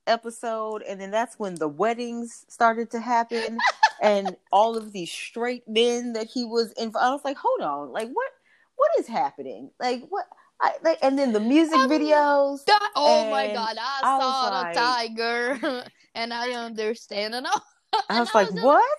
episode, 0.07 0.81
and 0.81 0.99
then 0.99 1.11
that's 1.11 1.39
when 1.39 1.57
the 1.57 1.69
weddings 1.69 2.47
started 2.49 2.91
to 2.93 3.01
happen, 3.01 3.59
and 4.01 4.35
all 4.51 4.79
of 4.79 4.93
these 4.93 5.13
straight 5.13 5.69
men 5.69 6.15
that 6.15 6.29
he 6.29 6.47
was 6.47 6.73
in. 6.73 6.91
I 6.99 7.11
was 7.11 7.21
like, 7.23 7.37
hold 7.37 7.61
on, 7.61 7.93
like 7.93 8.09
what? 8.09 8.33
What 8.77 8.91
is 8.99 9.07
happening? 9.07 9.71
Like 9.81 10.05
what? 10.09 10.27
I, 10.61 10.75
like, 10.85 10.99
and 11.03 11.19
then 11.19 11.33
the 11.33 11.41
music 11.41 11.77
um, 11.77 11.91
videos. 11.91 12.61
oh 12.95 13.29
my 13.31 13.49
god, 13.49 13.77
I, 13.81 14.01
I 14.03 14.19
saw 14.21 14.51
the 14.51 14.57
like, 14.57 14.75
tiger, 14.75 15.85
and 16.15 16.33
I 16.33 16.51
understand 16.53 17.35
and 17.35 17.47
all. 17.47 17.63
I 18.09 18.21
was 18.21 18.35
like, 18.35 18.51
was 18.53 18.63
what? 18.63 18.99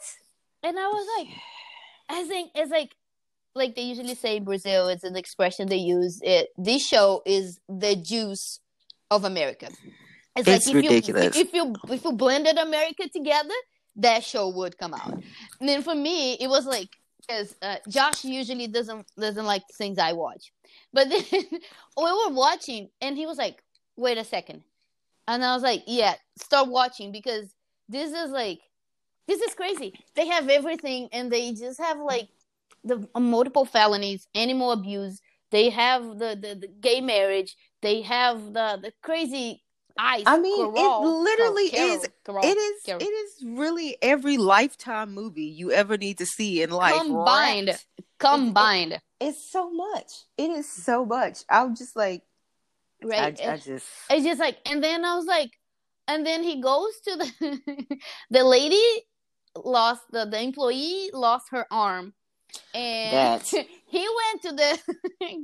and 0.63 0.78
I 0.78 0.88
was 0.88 1.07
like, 1.17 1.28
I 2.09 2.24
think 2.26 2.51
it's 2.55 2.71
like, 2.71 2.95
like 3.55 3.76
they 3.76 3.84
usually 3.84 4.15
say 4.15 4.38
in 4.38 4.43
Brazil, 4.43 4.88
it's 4.88 5.03
an 5.03 5.15
expression 5.15 5.67
they 5.67 5.78
use. 5.78 6.19
It 6.24 6.49
this 6.57 6.86
show 6.86 7.21
is 7.26 7.59
the 7.69 7.95
juice 7.95 8.59
of 9.09 9.24
America. 9.24 9.69
It's, 10.36 10.47
it's 10.47 10.67
like 10.67 10.76
if 10.76 10.84
ridiculous. 10.84 11.36
You, 11.36 11.41
if 11.41 11.53
you 11.53 11.76
if 11.89 12.03
you 12.03 12.13
blended 12.13 12.57
America 12.57 13.07
together, 13.13 13.53
that 13.97 14.24
show 14.24 14.49
would 14.49 14.78
come 14.78 14.93
out. 14.93 15.13
And 15.59 15.69
then 15.69 15.82
for 15.82 15.95
me, 15.95 16.34
it 16.34 16.49
was 16.49 16.65
like 16.65 16.89
because 17.28 17.55
uh, 17.61 17.78
Josh 17.89 18.26
usually 18.26 18.67
doesn't 18.67 19.07
doesn't 19.19 19.45
like 19.45 19.63
things 19.74 19.99
I 19.99 20.13
watch. 20.13 20.51
But 20.93 21.09
then 21.09 21.24
we 21.32 22.03
were 22.03 22.34
watching, 22.34 22.89
and 23.01 23.17
he 23.17 23.26
was 23.26 23.38
like, 23.38 23.63
"Wait 23.97 24.17
a 24.17 24.26
second. 24.26 24.63
and 25.28 25.43
I 25.45 25.53
was 25.55 25.63
like, 25.63 25.84
"Yeah, 25.88 26.15
start 26.38 26.69
watching 26.69 27.11
because 27.11 27.53
this 27.89 28.11
is 28.13 28.32
like 28.32 28.59
this 29.28 29.41
is 29.41 29.55
crazy. 29.55 29.93
They 30.15 30.28
have 30.28 30.49
everything, 30.49 31.09
and 31.13 31.32
they 31.32 31.53
just 31.53 31.80
have 31.80 31.99
like 31.99 32.30
the 32.84 33.07
uh, 33.15 33.19
multiple 33.19 33.65
felonies, 33.65 34.28
animal 34.36 34.71
abuse. 34.71 35.21
They 35.51 35.69
have 35.69 36.03
the, 36.19 36.38
the, 36.39 36.55
the 36.55 36.67
gay 36.82 37.01
marriage. 37.01 37.55
They 37.82 38.01
have 38.03 38.53
the 38.53 38.80
the 38.82 38.93
crazy 39.03 39.62
Ice, 39.98 40.24
I 40.26 40.39
mean, 40.39 40.74
it 40.76 41.06
literally 41.06 41.66
is. 41.66 42.08
Carol, 42.26 42.44
it 42.44 42.58
is. 42.58 42.82
It 42.88 43.04
is 43.04 43.44
really 43.46 43.96
every 44.02 44.38
lifetime 44.38 45.14
movie 45.14 45.44
you 45.44 45.72
ever 45.72 45.98
need 45.98 46.18
to 46.18 46.26
see 46.26 46.64
in 46.64 46.72
life 46.72 47.00
combined. 47.00 47.68
Right? 47.68 47.86
Combined. 48.18 48.94
It, 48.94 49.02
it, 49.20 49.26
it's 49.28 49.52
so 49.52 49.70
much. 49.70 50.12
It 50.38 50.50
is 50.50 50.68
so 50.68 51.06
much. 51.06 51.39
I'm 51.48 51.76
just 51.76 51.96
like, 51.96 52.24
right. 53.04 53.39
I, 53.39 53.54
I 53.54 53.58
just. 53.58 53.86
It's 54.10 54.26
just 54.26 54.39
like, 54.39 54.58
and 54.66 54.84
then 54.84 55.06
I 55.06 55.16
was 55.16 55.26
like, 55.26 55.52
and 56.08 56.26
then 56.26 56.44
he 56.44 56.60
goes 56.60 57.00
to 57.06 57.16
the 57.16 58.00
the 58.32 58.44
lady 58.44 58.82
lost 59.56 60.02
the 60.12 60.26
the 60.26 60.41
employee 60.41 61.10
lost 61.14 61.48
her 61.52 61.66
arm, 61.72 62.14
and 62.74 63.41
he 63.88 64.08
went 64.16 64.41
to 64.41 64.52
the 64.54 64.80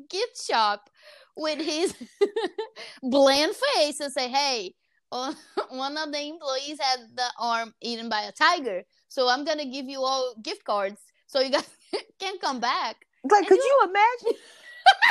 gift 0.09 0.43
shop 0.43 0.89
with 1.39 1.59
his 1.59 1.95
bland 3.01 3.55
face 3.55 3.99
and 3.99 4.11
say, 4.11 4.29
"Hey, 4.29 4.75
uh, 5.11 5.33
one 5.69 5.97
of 5.97 6.11
the 6.11 6.21
employees 6.21 6.77
had 6.79 6.99
the 7.15 7.29
arm 7.39 7.73
eaten 7.81 8.09
by 8.09 8.21
a 8.21 8.31
tiger, 8.31 8.83
so 9.07 9.29
I'm 9.29 9.45
gonna 9.45 9.65
give 9.65 9.87
you 9.87 10.01
all 10.03 10.35
gift 10.43 10.63
cards 10.65 10.99
so 11.27 11.39
you 11.39 11.51
guys 11.51 11.69
can 12.19 12.37
come 12.39 12.59
back." 12.59 12.97
Like, 13.23 13.39
and 13.39 13.47
could 13.47 13.57
you, 13.57 13.63
you 13.63 13.89
imagine? 13.89 14.39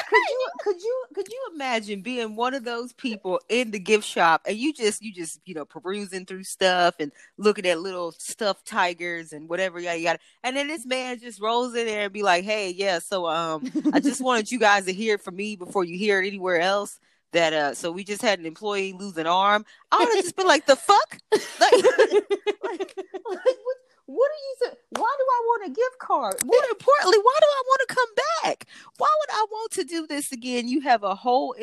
Could 0.09 0.23
you 0.29 0.49
could 0.61 0.83
you 0.83 1.05
could 1.15 1.29
you 1.29 1.51
imagine 1.55 2.01
being 2.01 2.37
one 2.37 2.55
of 2.55 2.65
those 2.65 2.93
people 2.93 3.41
in 3.49 3.71
the 3.71 3.79
gift 3.79 4.05
shop 4.05 4.43
and 4.47 4.57
you 4.57 4.73
just 4.73 5.03
you 5.03 5.13
just 5.13 5.41
you 5.45 5.55
know 5.55 5.65
perusing 5.65 6.25
through 6.25 6.45
stuff 6.45 6.95
and 6.99 7.13
looking 7.37 7.67
at 7.67 7.81
little 7.81 8.13
stuffed 8.13 8.67
tigers 8.67 9.33
and 9.33 9.49
whatever 9.49 9.79
yada 9.79 9.99
yada 9.99 10.19
and 10.43 10.57
then 10.57 10.69
this 10.69 10.87
man 10.87 11.19
just 11.19 11.41
rolls 11.41 11.75
in 11.75 11.87
there 11.87 12.05
and 12.05 12.13
be 12.13 12.23
like 12.23 12.45
hey 12.45 12.71
yeah 12.71 12.99
so 12.99 13.27
um 13.29 13.71
i 13.93 14.01
just 14.01 14.21
wanted 14.21 14.51
you 14.51 14.59
guys 14.59 14.87
to 14.87 14.93
hear 14.93 15.15
it 15.15 15.23
from 15.23 15.37
me 15.37 15.57
before 15.57 15.85
you 15.85 15.99
hear 15.99 16.23
it 16.23 16.27
anywhere 16.27 16.61
else 16.61 16.99
that 17.33 17.53
uh 17.53 17.75
so 17.75 17.93
we 17.93 18.05
just 18.05 18.23
had 18.23 18.39
an 18.39 18.47
employee 18.47 18.93
lose 18.93 19.17
an 19.17 19.27
arm. 19.27 19.65
I 19.93 19.99
would 19.99 20.09
have 20.09 20.25
just 20.25 20.37
been 20.37 20.47
like 20.47 20.67
the 20.67 20.77
fuck? 20.77 21.19
Like, 21.31 21.73
like, 22.65 22.95
like 22.97 23.59
what 23.65 23.77
what 24.09 24.31
do 24.31 24.67
you 24.67 24.71
say? 24.71 24.79
Why 24.89 25.15
do 25.19 25.25
I 25.25 25.41
want 25.45 25.67
a 25.67 25.69
gift 25.69 25.99
card? 25.99 26.37
More 26.43 26.65
importantly, 26.71 27.19
why 27.19 27.37
do 27.41 27.47
I 27.47 27.63
want 27.67 27.81
to 27.87 27.95
come 27.95 28.09
back? 28.43 28.67
Why 28.97 29.09
would 29.21 29.31
I 29.31 29.47
want 29.51 29.71
to 29.73 29.85
do 29.85 30.07
this 30.07 30.33
again? 30.33 30.67
You 30.67 30.81
have 30.81 31.03
a 31.03 31.15
whole 31.15 31.55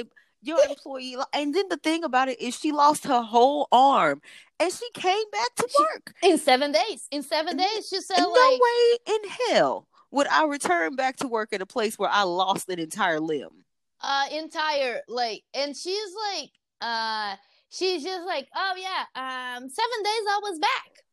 your 0.43 0.59
employee, 0.69 1.17
and 1.33 1.55
then 1.55 1.69
the 1.69 1.77
thing 1.77 2.03
about 2.03 2.29
it 2.29 2.39
is 2.39 2.55
she 2.55 2.71
lost 2.71 3.05
her 3.05 3.23
whole 3.23 3.67
arm, 3.71 4.21
and 4.59 4.71
she 4.71 4.87
came 4.93 5.23
back 5.31 5.55
to 5.55 5.67
work 5.79 6.13
in 6.21 6.37
seven 6.37 6.71
days. 6.71 7.07
In 7.09 7.23
seven 7.23 7.57
days, 7.57 7.87
she 7.89 7.99
said, 7.99 8.19
"No 8.19 8.29
like, 8.29 8.61
way 8.61 8.97
in 9.07 9.29
hell 9.49 9.87
would 10.11 10.27
I 10.27 10.45
return 10.45 10.95
back 10.95 11.17
to 11.17 11.27
work 11.27 11.51
at 11.51 11.63
a 11.63 11.65
place 11.65 11.97
where 11.97 12.11
I 12.11 12.21
lost 12.21 12.69
an 12.69 12.77
entire 12.77 13.19
limb." 13.19 13.65
Uh, 14.01 14.25
entire 14.31 15.01
like, 15.07 15.41
and 15.55 15.75
she's 15.75 16.13
like, 16.31 16.51
uh, 16.79 17.37
she's 17.69 18.03
just 18.03 18.27
like, 18.27 18.47
"Oh 18.55 18.73
yeah, 18.77 19.05
um, 19.15 19.67
seven 19.67 20.03
days 20.03 20.25
I 20.29 20.39
was 20.43 20.59
back." 20.59 21.04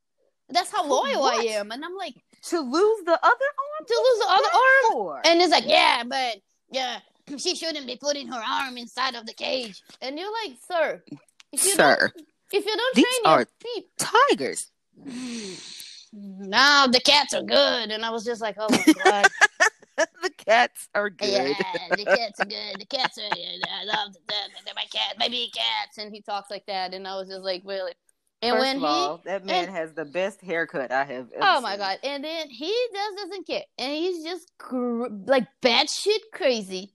That's 0.53 0.71
how 0.71 0.87
loyal 0.87 1.25
I 1.25 1.47
am. 1.51 1.71
And 1.71 1.85
I'm 1.85 1.97
like, 1.97 2.15
to 2.45 2.61
lose 2.61 3.05
the 3.05 3.13
other 3.13 3.23
arm? 3.23 3.87
To 3.87 3.95
lose 3.95 4.19
the 4.19 4.31
other 4.31 4.49
arm? 4.55 4.93
For? 4.93 5.21
And 5.25 5.41
it's 5.41 5.53
like, 5.53 5.65
yeah, 5.67 6.03
but 6.07 6.37
yeah, 6.71 6.99
she 7.39 7.55
shouldn't 7.55 7.87
be 7.87 7.97
putting 7.97 8.29
her 8.29 8.41
arm 8.41 8.77
inside 8.77 9.15
of 9.15 9.27
the 9.27 9.35
cage. 9.35 9.83
And 10.01 10.19
you're 10.19 10.33
like, 10.45 10.57
sir, 10.67 11.03
if 11.53 11.65
you 11.65 11.75
sir, 11.75 11.99
don't, 11.99 12.27
if 12.53 12.67
you 12.67 12.77
don't 12.77 12.97
these 12.97 13.05
train 13.05 13.33
are 13.33 13.47
your 13.65 13.85
tigers. 13.99 14.71
No, 16.13 16.87
the 16.91 17.01
cats 17.01 17.33
are 17.35 17.43
good. 17.43 17.91
And 17.91 18.05
I 18.05 18.11
was 18.11 18.25
just 18.25 18.41
like, 18.41 18.57
oh 18.59 18.69
my 18.71 18.93
god. 19.05 19.27
the 20.23 20.31
cats 20.45 20.89
are 20.95 21.11
good. 21.11 21.29
Yeah, 21.29 21.55
the 21.91 22.05
cats 22.05 22.41
are 22.41 22.45
good. 22.45 22.81
The 22.81 22.87
cats 22.87 23.19
are. 23.19 23.23
I 23.23 23.85
love 23.85 24.15
them. 24.15 24.51
They're 24.65 24.75
my 24.75 24.85
cat, 24.93 25.17
my 25.19 25.29
big 25.29 25.53
cats. 25.53 25.99
And 25.99 26.13
he 26.13 26.21
talks 26.21 26.51
like 26.51 26.67
that, 26.67 26.95
and 26.95 27.07
I 27.07 27.17
was 27.17 27.29
just 27.29 27.43
like, 27.43 27.63
really. 27.65 27.93
And 28.43 28.55
First 28.55 28.61
when 28.61 28.77
of 28.79 28.85
all, 28.85 29.17
he, 29.19 29.23
that 29.31 29.47
man 29.47 29.65
and, 29.67 29.77
has 29.77 29.93
the 29.93 30.05
best 30.05 30.41
haircut 30.41 30.91
I 30.91 31.05
have 31.05 31.31
ever 31.33 31.41
Oh 31.41 31.61
my 31.61 31.77
god! 31.77 31.99
And 32.03 32.25
then 32.25 32.51
he 32.51 32.75
just 32.93 33.17
doesn't 33.17 33.47
care, 33.47 33.63
and 33.79 33.93
he's 33.93 34.25
just 34.25 34.51
cr- 34.59 35.07
like 35.27 35.47
batshit 35.63 36.19
crazy, 36.33 36.93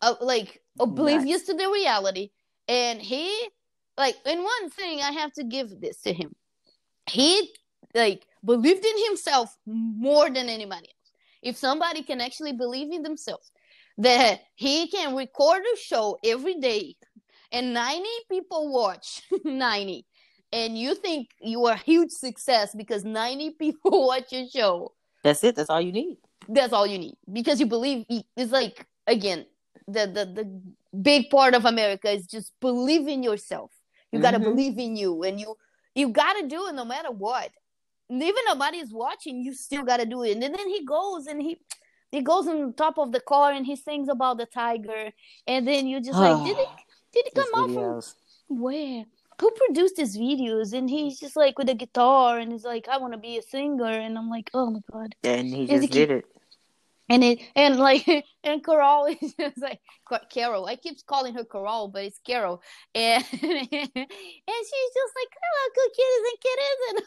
uh, 0.00 0.14
like 0.20 0.62
oblivious 0.78 1.42
to 1.44 1.54
the 1.54 1.68
reality. 1.68 2.30
And 2.68 3.02
he, 3.02 3.48
like, 3.96 4.14
in 4.24 4.42
one 4.42 4.70
thing, 4.70 5.00
I 5.00 5.10
have 5.10 5.32
to 5.32 5.44
give 5.44 5.80
this 5.80 6.00
to 6.02 6.12
him. 6.12 6.36
He 7.10 7.52
like 7.94 8.24
believed 8.44 8.84
in 8.84 9.04
himself 9.06 9.56
more 9.66 10.30
than 10.30 10.48
anybody 10.48 10.88
else. 10.88 11.12
If 11.42 11.56
somebody 11.56 12.04
can 12.04 12.20
actually 12.20 12.52
believe 12.52 12.92
in 12.92 13.02
themselves, 13.02 13.50
that 13.96 14.42
he 14.54 14.86
can 14.88 15.16
record 15.16 15.62
a 15.62 15.76
show 15.76 16.18
every 16.24 16.60
day 16.60 16.94
and 17.50 17.72
90 17.72 18.08
people 18.30 18.72
watch 18.72 19.22
90 19.44 20.06
and 20.52 20.78
you 20.78 20.94
think 20.94 21.30
you 21.40 21.64
are 21.66 21.74
a 21.74 21.78
huge 21.78 22.10
success 22.10 22.74
because 22.74 23.04
90 23.04 23.50
people 23.58 24.06
watch 24.06 24.32
your 24.32 24.48
show. 24.48 24.92
That's 25.22 25.42
it. 25.44 25.56
That's 25.56 25.70
all 25.70 25.80
you 25.80 25.92
need. 25.92 26.18
That's 26.48 26.72
all 26.72 26.86
you 26.86 26.98
need 26.98 27.16
because 27.30 27.60
you 27.60 27.66
believe 27.66 28.06
it's 28.08 28.52
like 28.52 28.86
again 29.06 29.44
the 29.86 30.06
the, 30.06 30.24
the 30.24 30.62
big 31.02 31.28
part 31.28 31.54
of 31.54 31.66
america 31.66 32.10
is 32.10 32.26
just 32.26 32.52
believe 32.60 33.06
in 33.06 33.22
yourself. 33.22 33.70
You 34.12 34.18
mm-hmm. 34.18 34.22
got 34.22 34.30
to 34.30 34.38
believe 34.38 34.78
in 34.78 34.96
you 34.96 35.22
and 35.24 35.38
you 35.38 35.56
you 35.94 36.08
got 36.08 36.34
to 36.34 36.46
do 36.46 36.68
it 36.68 36.74
no 36.74 36.84
matter 36.84 37.10
what. 37.10 37.50
Even 38.10 38.34
nobody's 38.46 38.92
watching 38.92 39.42
you 39.42 39.52
still 39.52 39.82
got 39.82 39.98
to 39.98 40.06
do 40.06 40.22
it. 40.22 40.32
And 40.32 40.42
then, 40.42 40.52
then 40.52 40.68
he 40.68 40.86
goes 40.86 41.26
and 41.26 41.42
he 41.42 41.60
he 42.10 42.22
goes 42.22 42.48
on 42.48 42.72
top 42.72 42.96
of 42.96 43.12
the 43.12 43.20
car 43.20 43.52
and 43.52 43.66
he 43.66 43.76
sings 43.76 44.08
about 44.08 44.38
the 44.38 44.46
tiger. 44.46 45.10
And 45.46 45.68
then 45.68 45.86
you 45.86 46.00
just 46.00 46.18
like 46.18 46.44
did 46.46 46.56
it 46.56 46.68
did 47.12 47.26
it 47.26 47.34
come 47.34 47.54
out 47.54 47.70
from 47.70 48.02
where 48.48 49.04
who 49.40 49.50
produced 49.50 49.96
his 49.96 50.16
videos 50.16 50.72
and 50.72 50.90
he's 50.90 51.18
just 51.18 51.36
like 51.36 51.58
with 51.58 51.68
a 51.68 51.74
guitar 51.74 52.38
and 52.38 52.52
he's 52.52 52.64
like 52.64 52.88
i 52.88 52.96
want 52.98 53.12
to 53.12 53.18
be 53.18 53.38
a 53.38 53.42
singer 53.42 53.86
and 53.86 54.18
i'm 54.18 54.28
like 54.30 54.50
oh 54.54 54.70
my 54.70 54.80
god 54.92 55.14
and 55.24 55.48
he 55.48 55.66
just 55.66 55.90
did 55.90 56.10
it 56.10 56.24
and 57.08 57.24
it 57.24 57.40
and 57.56 57.78
like 57.78 58.06
and 58.44 58.64
Carol 58.64 59.06
is 59.06 59.34
just 59.40 59.58
like 59.58 59.80
Carol. 60.30 60.66
I 60.66 60.76
keep 60.76 61.04
calling 61.06 61.34
her 61.34 61.44
Carol, 61.44 61.88
but 61.88 62.04
it's 62.04 62.20
Carol. 62.26 62.62
And 62.94 63.24
and 63.32 63.40
she's 63.40 63.82
just 63.82 65.14
like, 65.16 65.32
"Hello, 65.40 65.62
good 65.74 65.90
kitties 65.96 66.24
and 66.28 66.40
kittens," 66.44 66.80
and, 66.88 66.98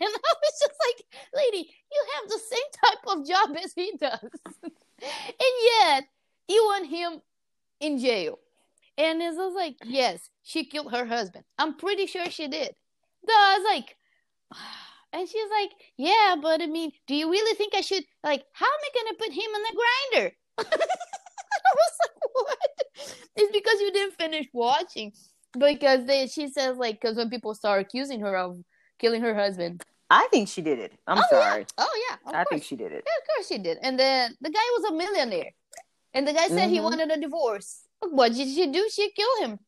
and 0.00 0.14
I 0.14 0.34
was 0.42 0.60
just 0.60 0.74
like, 0.86 1.20
"Lady, 1.34 1.70
you 1.92 2.04
have 2.14 2.28
the 2.28 2.38
same 2.38 2.70
type 2.84 3.16
of 3.16 3.26
job 3.26 3.56
as 3.62 3.72
he 3.74 3.92
does, 3.98 4.30
and 5.02 5.54
yet 5.72 6.04
you 6.48 6.62
want 6.64 6.86
him 6.86 7.22
in 7.80 7.98
jail." 7.98 8.38
And 9.00 9.22
it 9.22 9.34
was 9.34 9.54
like, 9.54 9.76
"Yes, 9.84 10.28
she 10.42 10.64
killed 10.64 10.92
her 10.92 11.06
husband. 11.06 11.44
I'm 11.58 11.76
pretty 11.76 12.06
sure 12.06 12.26
she 12.30 12.48
did." 12.48 12.74
So 13.26 13.32
I 13.32 13.58
was 13.58 13.66
like. 13.72 13.96
And 15.12 15.28
she's 15.28 15.50
like, 15.50 15.70
Yeah, 15.96 16.36
but 16.40 16.62
I 16.62 16.66
mean, 16.66 16.92
do 17.08 17.16
you 17.16 17.28
really 17.28 17.56
think 17.56 17.74
I 17.74 17.80
should 17.80 18.04
like 18.22 18.44
how 18.52 18.66
am 18.66 18.72
I 18.72 18.90
gonna 18.94 19.18
put 19.18 19.32
him 19.32 19.50
in 19.56 19.62
the 19.62 19.76
grinder? 19.80 20.36
I 20.58 21.72
was 21.74 21.94
like, 22.00 22.30
What? 22.32 22.80
It's 23.34 23.52
because 23.52 23.80
you 23.80 23.90
didn't 23.92 24.14
finish 24.14 24.46
watching. 24.52 25.12
Because 25.58 26.06
they, 26.06 26.28
she 26.28 26.46
says 26.46 26.76
like 26.76 27.00
because 27.00 27.16
when 27.16 27.28
people 27.28 27.56
start 27.56 27.80
accusing 27.80 28.20
her 28.20 28.36
of 28.36 28.62
killing 29.00 29.22
her 29.22 29.34
husband. 29.34 29.82
I 30.10 30.28
think 30.30 30.48
she 30.48 30.62
did 30.62 30.78
it. 30.78 30.92
I'm 31.06 31.18
oh, 31.18 31.24
sorry. 31.30 31.60
Yeah. 31.60 31.66
Oh 31.78 32.06
yeah. 32.08 32.16
I 32.26 32.32
course. 32.32 32.46
think 32.50 32.64
she 32.64 32.76
did 32.76 32.92
it. 32.92 33.04
Yeah, 33.06 33.22
of 33.22 33.34
course 33.34 33.48
she 33.48 33.58
did. 33.58 33.78
And 33.82 33.98
then 33.98 34.36
the 34.40 34.50
guy 34.50 34.60
was 34.78 34.90
a 34.90 34.94
millionaire. 34.94 35.50
And 36.12 36.26
the 36.26 36.32
guy 36.32 36.48
said 36.48 36.58
mm-hmm. 36.58 36.72
he 36.72 36.80
wanted 36.80 37.10
a 37.10 37.20
divorce. 37.20 37.86
What 38.00 38.32
did 38.32 38.48
she 38.48 38.66
do? 38.66 38.88
She 38.92 39.10
killed 39.10 39.50
him. 39.50 39.58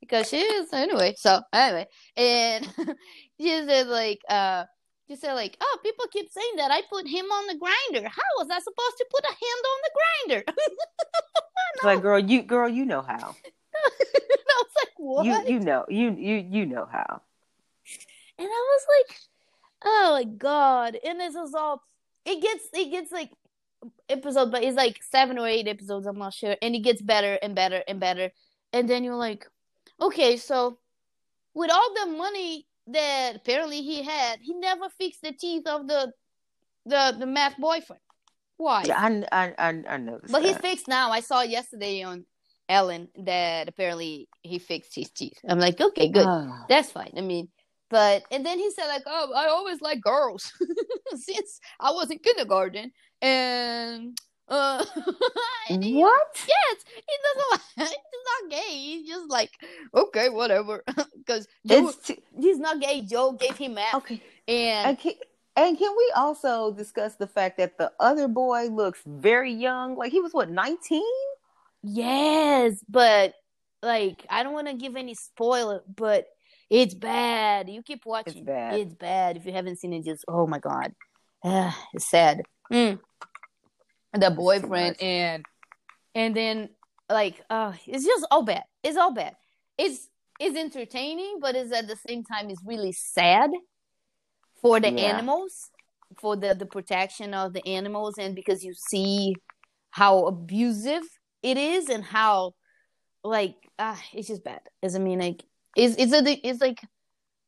Because 0.00 0.28
she 0.28 0.38
is 0.38 0.72
anyway. 0.72 1.14
So 1.16 1.40
anyway. 1.52 1.86
And 2.16 2.66
she 3.40 3.48
said 3.66 3.88
like 3.88 4.20
uh 4.28 4.64
she 5.08 5.16
said 5.16 5.34
like, 5.34 5.56
oh, 5.60 5.78
people 5.82 6.04
keep 6.12 6.30
saying 6.30 6.56
that 6.56 6.70
I 6.70 6.82
put 6.90 7.08
him 7.08 7.24
on 7.24 7.46
the 7.46 7.54
grinder. 7.54 8.08
How 8.08 8.22
was 8.36 8.48
I 8.50 8.58
supposed 8.58 8.96
to 8.98 9.06
put 9.10 9.24
a 9.24 9.28
hand 9.28 9.64
on 9.64 9.78
the 9.82 9.90
grinder? 9.96 10.44
no. 11.82 11.88
Like, 11.88 12.02
girl, 12.02 12.18
you 12.18 12.42
girl, 12.42 12.68
you 12.68 12.84
know 12.84 13.00
how. 13.00 13.34
I 13.74 14.62
was 14.62 14.72
like, 14.76 14.92
what? 14.96 15.24
You 15.24 15.54
you 15.54 15.60
know 15.60 15.86
you 15.88 16.14
you 16.14 16.36
you 16.50 16.66
know 16.66 16.86
how. 16.90 17.22
And 18.38 18.46
I 18.46 18.76
was 18.76 18.86
like, 18.98 19.18
oh 19.84 20.10
my 20.12 20.24
god! 20.24 20.98
And 21.04 21.20
this 21.20 21.34
is 21.34 21.54
all. 21.54 21.82
It 22.26 22.42
gets 22.42 22.64
it 22.74 22.90
gets 22.90 23.10
like 23.10 23.30
episode, 24.08 24.50
but 24.50 24.62
it's 24.62 24.76
like 24.76 25.02
seven 25.02 25.38
or 25.38 25.46
eight 25.46 25.68
episodes. 25.68 26.06
I'm 26.06 26.18
not 26.18 26.34
sure, 26.34 26.56
and 26.60 26.74
it 26.74 26.80
gets 26.80 27.02
better 27.02 27.38
and 27.42 27.54
better 27.54 27.82
and 27.86 28.00
better. 28.00 28.30
And 28.72 28.88
then 28.88 29.04
you're 29.04 29.16
like, 29.16 29.46
okay, 30.00 30.36
so 30.36 30.78
with 31.54 31.70
all 31.70 31.94
the 31.94 32.12
money 32.12 32.66
that 32.88 33.36
apparently 33.36 33.82
he 33.82 34.02
had, 34.02 34.38
he 34.40 34.54
never 34.54 34.88
fixed 34.88 35.22
the 35.22 35.32
teeth 35.32 35.66
of 35.66 35.86
the 35.86 36.12
the 36.86 37.16
the 37.18 37.26
math 37.26 37.56
boyfriend. 37.58 38.02
Why? 38.56 38.84
Yeah, 38.86 39.00
I 39.00 39.24
I 39.32 39.54
I, 39.58 39.82
I 39.88 39.96
know. 39.98 40.20
But 40.30 40.42
he's 40.42 40.56
fixed 40.58 40.88
now. 40.88 41.10
I 41.10 41.20
saw 41.20 41.42
yesterday 41.42 42.02
on 42.02 42.24
Ellen 42.68 43.08
that 43.24 43.68
apparently 43.68 44.28
he 44.42 44.58
fixed 44.58 44.94
his 44.94 45.10
teeth. 45.10 45.38
I'm 45.48 45.58
like, 45.58 45.80
okay, 45.80 46.08
good, 46.08 46.26
ah. 46.26 46.64
that's 46.68 46.90
fine. 46.90 47.12
I 47.16 47.20
mean, 47.20 47.48
but 47.90 48.24
and 48.30 48.44
then 48.44 48.58
he 48.58 48.70
said 48.70 48.86
like, 48.86 49.04
oh, 49.06 49.32
I 49.34 49.46
always 49.46 49.80
like 49.80 50.00
girls 50.00 50.52
since 51.16 51.60
I 51.80 51.90
was 51.92 52.10
in 52.10 52.18
kindergarten, 52.18 52.92
and 53.22 54.18
uh, 54.48 54.84
what? 54.94 56.46
Yes, 56.48 56.76
he 56.94 57.14
doesn't 57.24 57.50
like. 57.50 57.60
He's 57.76 57.88
not 57.88 58.50
gay. 58.50 58.72
He's 58.72 59.08
just 59.08 59.30
like 59.30 59.50
okay, 59.94 60.28
whatever. 60.28 60.84
Because 61.28 61.46
he's 61.62 62.58
not 62.58 62.80
gay. 62.80 63.02
Joe 63.02 63.32
gave 63.32 63.56
him 63.58 63.74
math. 63.74 63.96
Okay, 63.96 64.22
and. 64.46 64.88
and 64.88 64.98
can, 64.98 65.12
and 65.56 65.76
can 65.76 65.94
we 65.94 66.12
also 66.16 66.72
discuss 66.72 67.16
the 67.16 67.26
fact 67.26 67.58
that 67.58 67.76
the 67.76 67.92
other 68.00 68.28
boy 68.28 68.68
looks 68.68 69.00
very 69.04 69.52
young? 69.52 69.96
Like 69.96 70.10
he 70.10 70.20
was 70.20 70.32
what, 70.32 70.48
19? 70.48 71.02
Yes, 71.82 72.82
but 72.88 73.34
like 73.82 74.24
I 74.30 74.42
don't 74.42 74.52
want 74.52 74.68
to 74.68 74.74
give 74.74 74.96
any 74.96 75.14
spoiler, 75.14 75.82
but 75.94 76.28
it's 76.70 76.94
bad. 76.94 77.68
You 77.68 77.82
keep 77.82 78.06
watching. 78.06 78.38
It's 78.38 78.46
bad. 78.46 78.74
It's 78.80 78.94
bad. 78.94 79.36
If 79.36 79.46
you 79.46 79.52
haven't 79.52 79.80
seen 79.80 79.92
it, 79.92 80.04
just 80.04 80.24
oh 80.28 80.46
my 80.46 80.58
god, 80.58 80.94
uh, 81.44 81.72
it's 81.92 82.08
sad. 82.08 82.42
Mm. 82.72 82.98
The 84.14 84.30
boyfriend 84.30 85.00
and 85.00 85.44
and 86.14 86.34
then 86.34 86.70
like 87.10 87.42
uh 87.50 87.72
it's 87.86 88.04
just 88.04 88.26
all 88.30 88.42
bad. 88.42 88.64
It's 88.82 88.96
all 88.96 89.12
bad. 89.12 89.34
It's 89.76 90.08
it's 90.40 90.56
entertaining 90.56 91.38
but 91.40 91.54
it's 91.54 91.72
at 91.72 91.88
the 91.88 91.96
same 91.96 92.24
time 92.24 92.48
it's 92.50 92.62
really 92.64 92.92
sad 92.92 93.50
for 94.60 94.80
the 94.80 94.90
yeah. 94.90 95.02
animals 95.02 95.70
for 96.20 96.36
the 96.36 96.54
the 96.54 96.66
protection 96.66 97.34
of 97.34 97.52
the 97.52 97.66
animals 97.66 98.14
and 98.18 98.34
because 98.34 98.64
you 98.64 98.72
see 98.74 99.34
how 99.90 100.26
abusive 100.26 101.02
it 101.42 101.56
is 101.58 101.88
and 101.88 102.04
how 102.04 102.52
like 103.24 103.56
ah 103.78 104.00
it's 104.12 104.28
just 104.28 104.44
bad. 104.44 104.60
As 104.82 104.94
i 104.94 104.98
mean 104.98 105.18
like 105.18 105.44
it's 105.76 105.96
it's 105.98 106.12
a 106.12 106.46
it's 106.46 106.60
like 106.60 106.80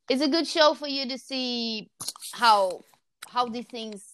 it's 0.09 0.23
a 0.23 0.29
good 0.29 0.47
show 0.47 0.75
for 0.75 0.89
you 0.89 1.09
to 1.09 1.18
see 1.18 1.91
how 2.33 2.81
how 3.29 3.47
these 3.47 3.66
things 3.66 4.05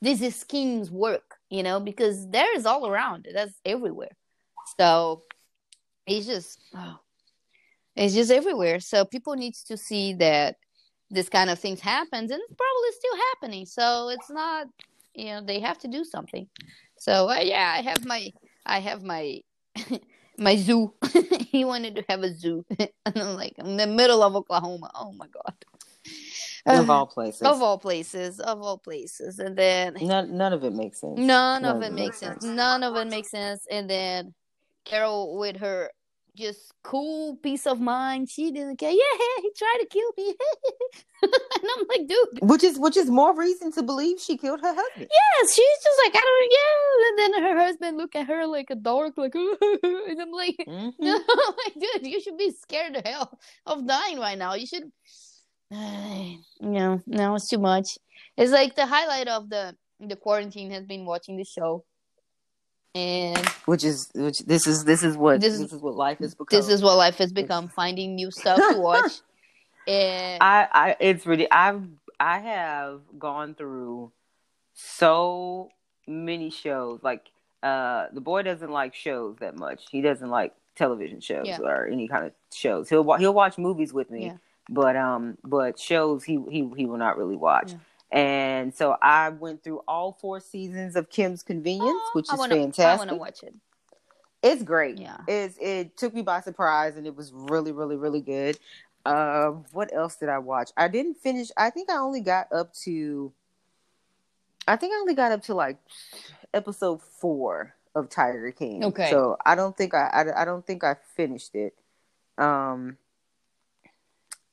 these 0.00 0.36
schemes 0.36 0.90
work 0.90 1.38
you 1.50 1.62
know, 1.62 1.80
because 1.80 2.28
there 2.28 2.54
is 2.56 2.66
all 2.66 2.86
around. 2.86 3.26
That's 3.32 3.54
everywhere. 3.64 4.10
So 4.78 5.22
it's 6.06 6.26
just 6.26 6.60
oh, 6.74 6.98
it's 7.96 8.14
just 8.14 8.30
everywhere. 8.30 8.80
So 8.80 9.04
people 9.04 9.34
need 9.34 9.54
to 9.66 9.76
see 9.76 10.14
that 10.14 10.56
this 11.10 11.28
kind 11.28 11.48
of 11.48 11.58
things 11.58 11.80
happens 11.80 12.30
and 12.30 12.40
it's 12.42 12.54
probably 12.54 12.92
still 12.92 13.16
happening. 13.32 13.66
So 13.66 14.08
it's 14.10 14.30
not 14.30 14.66
you 15.14 15.26
know, 15.26 15.40
they 15.40 15.58
have 15.60 15.78
to 15.78 15.88
do 15.88 16.04
something. 16.04 16.46
So 16.98 17.30
uh, 17.30 17.40
yeah, 17.40 17.74
I 17.76 17.82
have 17.82 18.04
my 18.04 18.30
I 18.66 18.80
have 18.80 19.02
my 19.02 19.40
my 20.38 20.56
zoo. 20.56 20.92
he 21.50 21.64
wanted 21.64 21.96
to 21.96 22.04
have 22.08 22.22
a 22.22 22.34
zoo. 22.34 22.64
and 22.78 22.90
I'm 23.06 23.36
like 23.36 23.54
in 23.58 23.78
the 23.78 23.86
middle 23.86 24.22
of 24.22 24.36
Oklahoma. 24.36 24.90
Oh 24.94 25.12
my 25.12 25.28
god 25.28 25.54
of 26.68 26.90
all 26.90 27.06
places. 27.06 27.42
Of 27.42 27.62
all 27.62 27.78
places. 27.78 28.40
Of 28.40 28.62
all 28.62 28.78
places. 28.78 29.38
And 29.38 29.56
then 29.56 29.96
none, 30.00 30.36
none 30.36 30.52
of 30.52 30.64
it 30.64 30.72
makes 30.72 31.00
sense. 31.00 31.18
None, 31.18 31.62
none 31.62 31.76
of 31.76 31.82
it 31.82 31.92
makes 31.92 32.18
sense. 32.18 32.42
sense. 32.42 32.56
None 32.56 32.82
of 32.82 32.96
it 32.96 33.08
makes 33.08 33.30
sense. 33.30 33.66
And 33.70 33.88
then 33.88 34.34
Carol 34.84 35.38
with 35.38 35.56
her 35.58 35.90
just 36.38 36.72
cool 36.84 37.36
peace 37.36 37.66
of 37.66 37.80
mind. 37.80 38.30
She 38.30 38.52
didn't 38.52 38.76
care. 38.76 38.92
Yeah, 38.92 39.18
he 39.42 39.50
tried 39.56 39.78
to 39.80 39.86
kill 39.90 40.10
me. 40.16 40.34
and 41.22 41.32
I'm 41.76 41.86
like, 41.88 42.06
dude. 42.06 42.48
Which 42.48 42.62
is 42.62 42.78
which 42.78 42.96
is 42.96 43.10
more 43.10 43.36
reason 43.36 43.72
to 43.72 43.82
believe 43.82 44.20
she 44.20 44.36
killed 44.36 44.60
her 44.60 44.74
husband. 44.74 45.08
Yes, 45.10 45.54
she's 45.54 45.78
just 45.82 45.98
like, 46.04 46.14
I 46.14 46.24
don't 46.24 46.52
yeah. 46.52 47.08
And 47.08 47.34
then 47.34 47.42
her 47.42 47.58
husband 47.58 47.96
look 47.96 48.14
at 48.14 48.28
her 48.28 48.46
like 48.46 48.70
a 48.70 48.76
dog, 48.76 49.18
like 49.18 49.34
and 49.34 50.22
I'm 50.22 50.30
like, 50.30 50.56
mm-hmm. 50.66 51.04
no, 51.04 51.12
like, 51.64 51.74
dude, 51.74 52.06
you 52.06 52.20
should 52.20 52.38
be 52.38 52.52
scared 52.52 52.94
to 52.94 53.02
hell 53.04 53.38
of 53.66 53.86
dying 53.86 54.18
right 54.18 54.38
now. 54.38 54.54
You 54.54 54.66
should 54.66 54.92
no, 55.70 57.02
no, 57.06 57.34
it's 57.34 57.48
too 57.48 57.58
much. 57.58 57.98
It's 58.36 58.52
like 58.52 58.74
the 58.74 58.86
highlight 58.86 59.28
of 59.28 59.50
the 59.50 59.76
the 60.00 60.16
quarantine 60.16 60.70
has 60.70 60.84
been 60.84 61.04
watching 61.04 61.36
the 61.36 61.44
show, 61.44 61.84
and 62.94 63.46
which 63.66 63.84
is 63.84 64.10
which 64.14 64.38
this 64.40 64.66
is 64.66 64.84
this 64.84 65.02
is 65.02 65.16
what 65.16 65.40
this, 65.40 65.58
this 65.58 65.72
is 65.72 65.80
what 65.82 65.94
life 65.94 66.18
has 66.20 66.34
become. 66.34 66.58
This 66.58 66.68
is 66.68 66.82
what 66.82 66.96
life 66.96 67.18
has 67.18 67.32
become. 67.32 67.68
Finding 67.68 68.14
new 68.14 68.30
stuff 68.30 68.56
to 68.56 68.78
watch. 68.78 69.12
and 69.88 70.42
I, 70.42 70.68
I, 70.72 70.96
it's 71.00 71.26
really 71.26 71.50
I've 71.50 71.82
I 72.18 72.38
have 72.38 73.00
gone 73.18 73.54
through 73.54 74.12
so 74.72 75.68
many 76.06 76.48
shows. 76.48 77.00
Like, 77.02 77.26
uh, 77.62 78.06
the 78.12 78.22
boy 78.22 78.42
doesn't 78.42 78.70
like 78.70 78.94
shows 78.94 79.36
that 79.40 79.54
much. 79.54 79.84
He 79.90 80.00
doesn't 80.00 80.30
like 80.30 80.54
television 80.76 81.20
shows 81.20 81.46
yeah. 81.46 81.58
or 81.60 81.86
any 81.86 82.08
kind 82.08 82.24
of 82.24 82.32
shows. 82.54 82.88
He'll 82.88 83.12
he'll 83.18 83.34
watch 83.34 83.58
movies 83.58 83.92
with 83.92 84.10
me. 84.10 84.26
Yeah 84.26 84.36
but 84.68 84.96
um 84.96 85.38
but 85.44 85.78
shows 85.78 86.24
he 86.24 86.38
he 86.50 86.68
he 86.76 86.86
will 86.86 86.98
not 86.98 87.16
really 87.16 87.36
watch. 87.36 87.72
Yeah. 87.72 87.78
And 88.10 88.74
so 88.74 88.96
I 89.02 89.28
went 89.28 89.62
through 89.62 89.82
all 89.86 90.12
four 90.12 90.40
seasons 90.40 90.96
of 90.96 91.10
Kim's 91.10 91.42
Convenience, 91.42 91.90
oh, 91.92 92.10
which 92.14 92.32
is 92.32 92.38
wanna, 92.38 92.54
fantastic. 92.54 92.84
I 92.86 92.96
want 92.96 93.10
to 93.10 93.16
watch 93.16 93.42
it. 93.42 93.54
It's 94.42 94.62
great. 94.62 94.98
Yeah. 94.98 95.18
It's 95.26 95.58
it 95.60 95.96
took 95.96 96.14
me 96.14 96.22
by 96.22 96.40
surprise 96.40 96.96
and 96.96 97.06
it 97.06 97.14
was 97.14 97.32
really, 97.34 97.72
really, 97.72 97.96
really 97.96 98.20
good. 98.20 98.58
Uh, 99.04 99.50
what 99.72 99.92
else 99.94 100.16
did 100.16 100.28
I 100.28 100.38
watch? 100.38 100.70
I 100.76 100.88
didn't 100.88 101.14
finish. 101.14 101.50
I 101.56 101.70
think 101.70 101.90
I 101.90 101.96
only 101.96 102.20
got 102.20 102.52
up 102.52 102.74
to. 102.84 103.32
I 104.66 104.76
think 104.76 104.92
I 104.92 104.96
only 104.96 105.14
got 105.14 105.32
up 105.32 105.42
to 105.44 105.54
like 105.54 105.78
episode 106.54 107.02
four 107.02 107.74
of 107.94 108.08
Tiger 108.10 108.52
King. 108.52 108.84
Okay. 108.84 109.10
So 109.10 109.36
I 109.44 109.54
don't 109.54 109.76
think 109.76 109.94
I, 109.94 110.08
I, 110.12 110.42
I 110.42 110.44
don't 110.44 110.66
think 110.66 110.84
I 110.84 110.96
finished 111.14 111.54
it. 111.54 111.74
Um. 112.36 112.96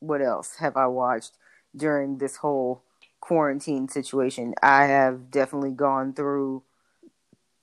What 0.05 0.21
else 0.21 0.55
have 0.57 0.77
I 0.77 0.87
watched 0.87 1.33
during 1.75 2.17
this 2.17 2.37
whole 2.37 2.83
quarantine 3.19 3.87
situation? 3.87 4.53
I 4.61 4.85
have 4.85 5.31
definitely 5.31 5.71
gone 5.71 6.13
through 6.13 6.63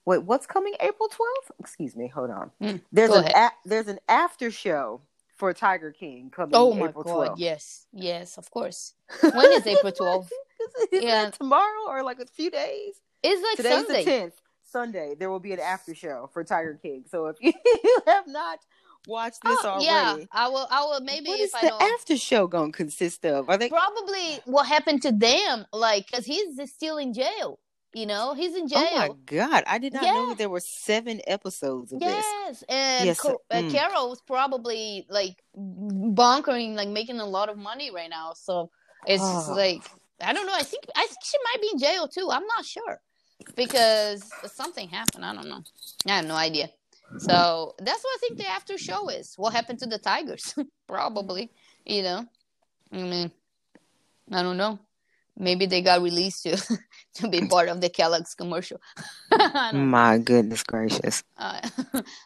Wait, 0.05 0.23
what's 0.23 0.45
coming 0.45 0.73
April 0.81 1.07
12th? 1.07 1.51
Excuse 1.59 1.95
me, 1.95 2.07
hold 2.07 2.29
on. 2.29 2.51
Mm, 2.61 2.81
there's 2.91 3.11
an 3.11 3.25
a- 3.25 3.51
there's 3.63 3.87
an 3.87 3.99
after 4.09 4.51
show 4.51 5.01
for 5.37 5.53
Tiger 5.53 5.91
King 5.91 6.29
coming 6.29 6.51
oh 6.53 6.73
my 6.73 6.89
April 6.89 7.03
God, 7.03 7.29
12th. 7.29 7.35
Yes. 7.37 7.87
Yes, 7.93 8.37
of 8.37 8.51
course. 8.51 8.93
When 9.21 9.51
is 9.53 9.65
April 9.65 9.91
12th? 9.93 10.29
is 10.91 11.03
yeah. 11.03 11.29
tomorrow 11.29 11.87
or 11.87 12.03
like 12.03 12.19
a 12.19 12.25
few 12.25 12.51
days? 12.51 12.95
It's 13.23 13.41
like 13.41 13.57
Today's 13.57 13.85
Sunday. 13.85 14.03
the 14.03 14.11
10th. 14.11 14.31
Sunday 14.63 15.15
there 15.17 15.29
will 15.29 15.39
be 15.39 15.53
an 15.53 15.59
after 15.59 15.93
show 15.95 16.29
for 16.33 16.43
Tiger 16.43 16.79
King. 16.81 17.05
So 17.09 17.27
if 17.27 17.37
you 17.41 17.53
have 18.07 18.27
not 18.27 18.59
watched 19.07 19.41
this 19.43 19.57
oh, 19.63 19.69
already, 19.69 19.85
yeah, 19.85 20.17
I 20.31 20.47
will. 20.47 20.67
I 20.69 20.83
will 20.83 21.01
maybe. 21.01 21.29
What 21.29 21.39
is 21.39 21.51
the 21.51 21.67
don't... 21.67 21.81
after 21.81 22.17
show 22.17 22.47
going 22.47 22.71
to 22.71 22.77
consist 22.77 23.25
of? 23.25 23.49
Are 23.49 23.57
they 23.57 23.69
probably 23.69 24.39
what 24.45 24.67
happened 24.67 25.01
to 25.03 25.11
them? 25.11 25.65
Like, 25.71 26.07
because 26.07 26.25
he's 26.25 26.59
still 26.71 26.97
in 26.97 27.13
jail. 27.13 27.59
You 27.93 28.07
know, 28.07 28.33
he's 28.33 28.55
in 28.55 28.67
jail. 28.67 28.87
Oh 28.91 28.97
my 28.97 29.09
god, 29.25 29.63
I 29.67 29.77
did 29.77 29.93
not 29.93 30.03
yeah. 30.03 30.13
know 30.13 30.33
there 30.33 30.49
were 30.49 30.59
seven 30.59 31.21
episodes 31.27 31.93
of 31.93 32.01
yes. 32.01 32.25
this. 32.47 32.63
And 32.67 33.05
yes, 33.05 33.23
uh, 33.23 33.35
mm. 33.51 33.71
Carole 33.71 34.09
was 34.09 34.21
probably 34.21 35.05
like 35.09 35.43
bonkering, 35.55 36.73
like 36.73 36.89
making 36.89 37.19
a 37.19 37.25
lot 37.25 37.49
of 37.49 37.57
money 37.57 37.91
right 37.91 38.09
now. 38.09 38.33
So 38.33 38.71
it's 39.05 39.21
oh. 39.23 39.53
like 39.55 39.83
I 40.19 40.33
don't 40.33 40.47
know. 40.47 40.55
I 40.55 40.63
think 40.63 40.85
I 40.95 41.05
think 41.05 41.19
she 41.23 41.37
might 41.43 41.61
be 41.61 41.69
in 41.73 41.79
jail 41.79 42.07
too. 42.07 42.29
I'm 42.31 42.47
not 42.47 42.65
sure 42.65 42.99
because 43.55 44.27
something 44.47 44.89
happened. 44.89 45.25
I 45.25 45.35
don't 45.35 45.47
know. 45.47 45.63
I 46.07 46.15
have 46.17 46.25
no 46.25 46.35
idea. 46.35 46.69
So 47.17 47.75
that's 47.79 48.03
what 48.03 48.15
I 48.15 48.17
think 48.21 48.37
the 48.37 48.47
after 48.47 48.77
show 48.77 49.09
is. 49.09 49.33
What 49.37 49.53
happened 49.53 49.79
to 49.79 49.85
the 49.85 49.99
Tigers? 49.99 50.55
probably. 50.87 51.51
You 51.85 52.03
know. 52.03 52.25
I 52.91 52.97
mean, 52.97 53.31
I 54.31 54.43
don't 54.43 54.57
know 54.57 54.79
maybe 55.37 55.65
they 55.65 55.81
got 55.81 56.01
released 56.01 56.43
to 56.43 56.57
to 57.15 57.27
be 57.27 57.47
part 57.47 57.69
of 57.69 57.81
the 57.81 57.89
Kellogg's 57.89 58.35
commercial. 58.35 58.79
My 59.73 60.17
goodness 60.17 60.63
gracious! 60.63 61.23
Uh, 61.37 61.61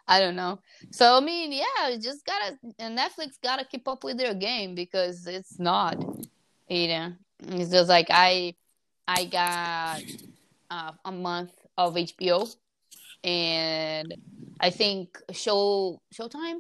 I 0.08 0.20
don't 0.20 0.36
know. 0.36 0.60
So 0.92 1.18
I 1.18 1.20
mean, 1.20 1.52
yeah, 1.52 1.96
just 2.00 2.26
gotta 2.26 2.58
Netflix 2.80 3.42
gotta 3.42 3.66
keep 3.66 3.88
up 3.88 4.04
with 4.04 4.18
their 4.18 4.34
game 4.34 4.76
because 4.76 5.28
it's 5.28 5.60
not. 5.60 5.98
You 6.70 6.88
know, 6.88 7.14
it's 7.40 7.72
just 7.72 7.90
like 7.90 8.08
I 8.10 8.56
I 9.08 9.26
got 9.26 10.02
uh, 10.70 10.92
a 11.06 11.12
month 11.12 11.54
of 11.78 11.96
HBO, 11.96 12.54
and 13.24 14.14
I 14.60 14.70
think 14.70 15.18
show 15.32 16.02
Showtime. 16.14 16.60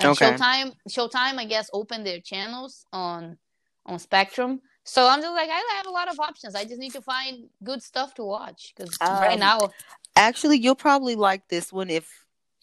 And 0.00 0.10
okay. 0.10 0.32
Showtime, 0.32 0.72
Showtime, 0.88 1.38
I 1.38 1.44
guess, 1.44 1.70
opened 1.72 2.06
their 2.06 2.20
channels 2.20 2.86
on 2.92 3.38
on 3.86 3.98
Spectrum 3.98 4.60
so 4.84 5.08
I'm 5.08 5.20
just 5.20 5.32
like, 5.32 5.48
I 5.50 5.76
have 5.76 5.86
a 5.86 5.90
lot 5.90 6.10
of 6.10 6.18
options. 6.18 6.54
I 6.54 6.64
just 6.64 6.78
need 6.78 6.92
to 6.92 7.02
find 7.02 7.48
good 7.62 7.82
stuff 7.82 8.14
to 8.14 8.24
watch 8.24 8.72
because 8.76 8.96
um, 9.00 9.10
right 9.10 9.38
now, 9.38 9.70
actually, 10.16 10.58
you'll 10.58 10.74
probably 10.74 11.14
like 11.14 11.46
this 11.48 11.72
one 11.72 11.88
if 11.88 12.08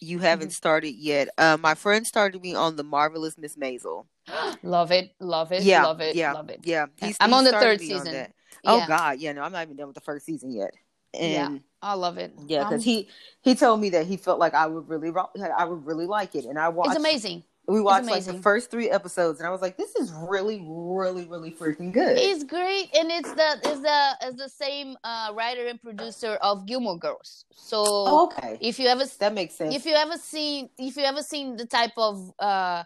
you 0.00 0.18
haven't 0.18 0.48
mm-hmm. 0.48 0.52
started 0.52 0.92
yet. 0.92 1.28
Uh, 1.38 1.56
my 1.58 1.74
friend 1.74 2.06
started 2.06 2.42
me 2.42 2.54
on 2.54 2.76
the 2.76 2.84
marvelous 2.84 3.38
Miss 3.38 3.56
Maisel. 3.56 4.04
love 4.62 4.92
it, 4.92 5.12
love 5.18 5.50
it, 5.52 5.62
yeah, 5.62 5.84
love 5.84 6.00
it, 6.00 6.14
yeah, 6.14 6.32
love 6.32 6.50
it. 6.50 6.60
Yeah, 6.62 6.86
He's, 7.00 7.16
I'm 7.20 7.32
on 7.32 7.44
the 7.44 7.52
third 7.52 7.80
season. 7.80 8.26
On 8.66 8.82
oh. 8.82 8.86
God, 8.86 9.18
yeah, 9.18 9.32
no, 9.32 9.42
I'm 9.42 9.52
not 9.52 9.62
even 9.62 9.76
done 9.76 9.86
with 9.86 9.94
the 9.94 10.02
first 10.02 10.26
season 10.26 10.50
yet. 10.52 10.74
And 11.18 11.54
yeah, 11.54 11.58
I 11.82 11.94
love 11.94 12.18
it. 12.18 12.34
Yeah, 12.46 12.64
because 12.64 12.82
um, 12.82 12.84
he 12.84 13.08
he 13.42 13.54
told 13.54 13.80
me 13.80 13.90
that 13.90 14.06
he 14.06 14.16
felt 14.16 14.38
like 14.38 14.54
I 14.54 14.66
would 14.66 14.88
really 14.88 15.12
I 15.56 15.64
would 15.64 15.86
really 15.86 16.06
like 16.06 16.34
it, 16.34 16.44
and 16.44 16.58
I 16.58 16.68
watched. 16.68 16.90
It's 16.90 16.98
amazing. 16.98 17.42
we 17.66 17.80
watched 17.80 18.06
like 18.06 18.24
the 18.24 18.34
first 18.34 18.70
three 18.70 18.90
episodes 18.90 19.38
and 19.38 19.46
i 19.46 19.50
was 19.50 19.60
like 19.60 19.76
this 19.76 19.94
is 19.94 20.12
really 20.28 20.60
really 20.66 21.24
really 21.26 21.52
freaking 21.52 21.92
good. 21.92 22.18
It's 22.18 22.44
great 22.44 22.90
and 22.94 23.10
it's 23.10 23.32
the 23.32 23.70
is 23.70 23.80
the 23.80 24.16
is 24.26 24.34
the 24.36 24.48
same 24.48 24.96
uh, 25.04 25.32
writer 25.34 25.66
and 25.66 25.80
producer 25.80 26.38
of 26.42 26.66
gilmore 26.66 26.98
girls. 26.98 27.44
So 27.52 27.84
oh, 27.86 28.26
okay. 28.26 28.58
if 28.60 28.78
you 28.78 28.88
ever 28.88 29.04
that 29.20 29.34
makes 29.34 29.54
sense. 29.54 29.74
if 29.74 29.86
you 29.86 29.94
ever 29.94 30.16
seen 30.16 30.70
if 30.78 30.96
you 30.96 31.04
ever 31.04 31.22
seen 31.22 31.56
the 31.56 31.66
type 31.66 31.92
of 31.96 32.32
uh, 32.38 32.84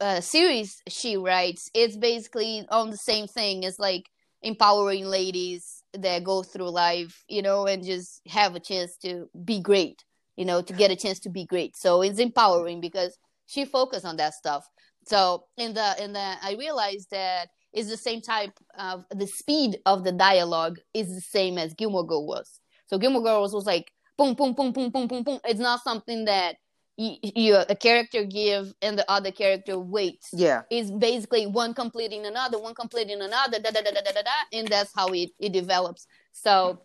uh, 0.00 0.20
series 0.20 0.82
she 0.88 1.16
writes 1.16 1.70
it's 1.74 1.96
basically 1.96 2.66
on 2.70 2.90
the 2.90 2.96
same 2.96 3.26
thing. 3.26 3.62
It's 3.62 3.78
like 3.78 4.10
empowering 4.42 5.06
ladies 5.06 5.83
that 5.98 6.24
go 6.24 6.42
through 6.42 6.70
life 6.70 7.24
you 7.28 7.42
know 7.42 7.66
and 7.66 7.84
just 7.84 8.20
have 8.26 8.54
a 8.54 8.60
chance 8.60 8.96
to 8.96 9.28
be 9.44 9.60
great 9.60 10.04
you 10.36 10.44
know 10.44 10.62
to 10.62 10.72
get 10.72 10.90
a 10.90 10.96
chance 10.96 11.20
to 11.20 11.30
be 11.30 11.44
great. 11.46 11.76
So 11.76 12.02
it's 12.02 12.18
empowering 12.18 12.80
because 12.80 13.18
she 13.46 13.64
focused 13.64 14.04
on 14.04 14.16
that 14.16 14.34
stuff. 14.34 14.66
So 15.06 15.44
in 15.56 15.74
the 15.74 15.94
in 16.02 16.12
the 16.12 16.36
i 16.42 16.56
realized 16.58 17.10
that 17.10 17.48
it's 17.72 17.90
the 17.90 17.96
same 17.96 18.20
type 18.20 18.52
of 18.78 19.04
the 19.10 19.26
speed 19.26 19.78
of 19.84 20.04
the 20.04 20.12
dialogue 20.12 20.78
is 20.94 21.14
the 21.14 21.20
same 21.20 21.58
as 21.58 21.74
gilmore 21.74 22.06
girl 22.06 22.26
was. 22.26 22.60
So 22.86 22.98
gilmore 22.98 23.22
girls 23.22 23.54
was 23.54 23.66
like 23.66 23.90
boom 24.16 24.34
boom 24.34 24.54
boom 24.54 24.72
boom 24.72 24.90
boom 24.90 25.06
boom 25.08 25.22
boom. 25.22 25.40
It's 25.44 25.60
not 25.60 25.82
something 25.82 26.24
that 26.26 26.56
you, 26.96 27.16
you 27.22 27.56
a 27.56 27.74
character 27.74 28.24
give 28.24 28.72
and 28.82 28.98
the 28.98 29.10
other 29.10 29.30
character 29.30 29.78
waits 29.78 30.30
yeah 30.32 30.62
it's 30.70 30.90
basically 30.90 31.46
one 31.46 31.74
completing 31.74 32.26
another 32.26 32.58
one 32.58 32.74
completing 32.74 33.20
another 33.20 33.58
da, 33.58 33.70
da, 33.70 33.80
da, 33.80 33.90
da, 33.90 34.00
da, 34.00 34.12
da, 34.12 34.22
da, 34.22 34.58
and 34.58 34.68
that's 34.68 34.92
how 34.94 35.08
it, 35.08 35.30
it 35.40 35.52
develops 35.52 36.06
so 36.32 36.78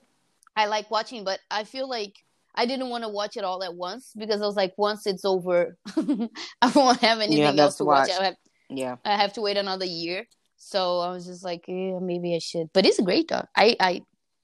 i 0.55 0.65
like 0.65 0.89
watching 0.89 1.23
but 1.23 1.39
i 1.51 1.63
feel 1.63 1.87
like 1.87 2.13
I 2.55 2.65
didn't 2.65 2.89
want 2.89 3.03
to 3.03 3.09
watch 3.09 3.37
it 3.37 3.43
all 3.43 3.63
at 3.63 3.73
once 3.73 4.11
because 4.17 4.41
I 4.41 4.45
was 4.45 4.55
like, 4.55 4.73
once 4.75 5.07
it's 5.07 5.23
over, 5.23 5.77
I 5.95 6.71
won't 6.75 6.99
have 6.99 7.19
anything 7.19 7.55
yeah, 7.55 7.63
else 7.63 7.77
to 7.77 7.85
watch. 7.85 8.09
watch. 8.09 8.19
I 8.19 8.25
have, 8.25 8.35
yeah, 8.69 8.95
I 9.05 9.15
have 9.15 9.31
to 9.33 9.41
wait 9.41 9.55
another 9.55 9.85
year. 9.85 10.25
So 10.57 10.99
I 10.99 11.11
was 11.11 11.25
just 11.25 11.43
like, 11.43 11.63
yeah, 11.67 11.99
maybe 11.99 12.35
I 12.35 12.39
should. 12.39 12.69
But 12.73 12.85
it's 12.85 12.99
a 12.99 13.03
great 13.03 13.29
dog. 13.29 13.45
I 13.55 13.77
I 13.79 14.01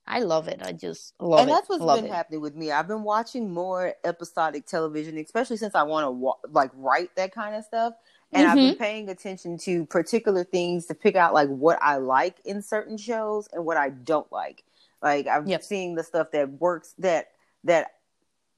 I 0.07 0.19
love 0.19 0.47
it. 0.47 0.61
I 0.63 0.71
just 0.71 1.13
love 1.19 1.39
and 1.39 1.49
it. 1.49 1.51
And 1.51 1.57
that's 1.57 1.69
what's 1.69 1.81
love 1.81 1.97
been 1.97 2.05
it. 2.05 2.13
happening 2.13 2.41
with 2.41 2.55
me. 2.55 2.71
I've 2.71 2.87
been 2.87 3.03
watching 3.03 3.51
more 3.51 3.93
episodic 4.03 4.67
television, 4.67 5.17
especially 5.17 5.57
since 5.57 5.73
I 5.73 5.83
want 5.83 6.05
to 6.05 6.11
wa- 6.11 6.37
like 6.51 6.71
write 6.75 7.15
that 7.15 7.33
kind 7.33 7.55
of 7.55 7.63
stuff. 7.63 7.93
And 8.31 8.43
mm-hmm. 8.43 8.51
I've 8.51 8.55
been 8.55 8.73
mm-hmm. 8.73 8.83
paying 8.83 9.09
attention 9.09 9.57
to 9.59 9.85
particular 9.87 10.43
things 10.43 10.85
to 10.87 10.93
pick 10.93 11.15
out 11.15 11.33
like 11.33 11.49
what 11.49 11.79
I 11.81 11.97
like 11.97 12.37
in 12.45 12.61
certain 12.61 12.97
shows 12.97 13.49
and 13.51 13.65
what 13.65 13.77
I 13.77 13.89
don't 13.89 14.31
like. 14.31 14.63
Like 15.01 15.27
I'm 15.27 15.47
yep. 15.47 15.63
seeing 15.63 15.95
the 15.95 16.03
stuff 16.03 16.31
that 16.31 16.49
works 16.51 16.93
that 16.99 17.29
that 17.63 17.93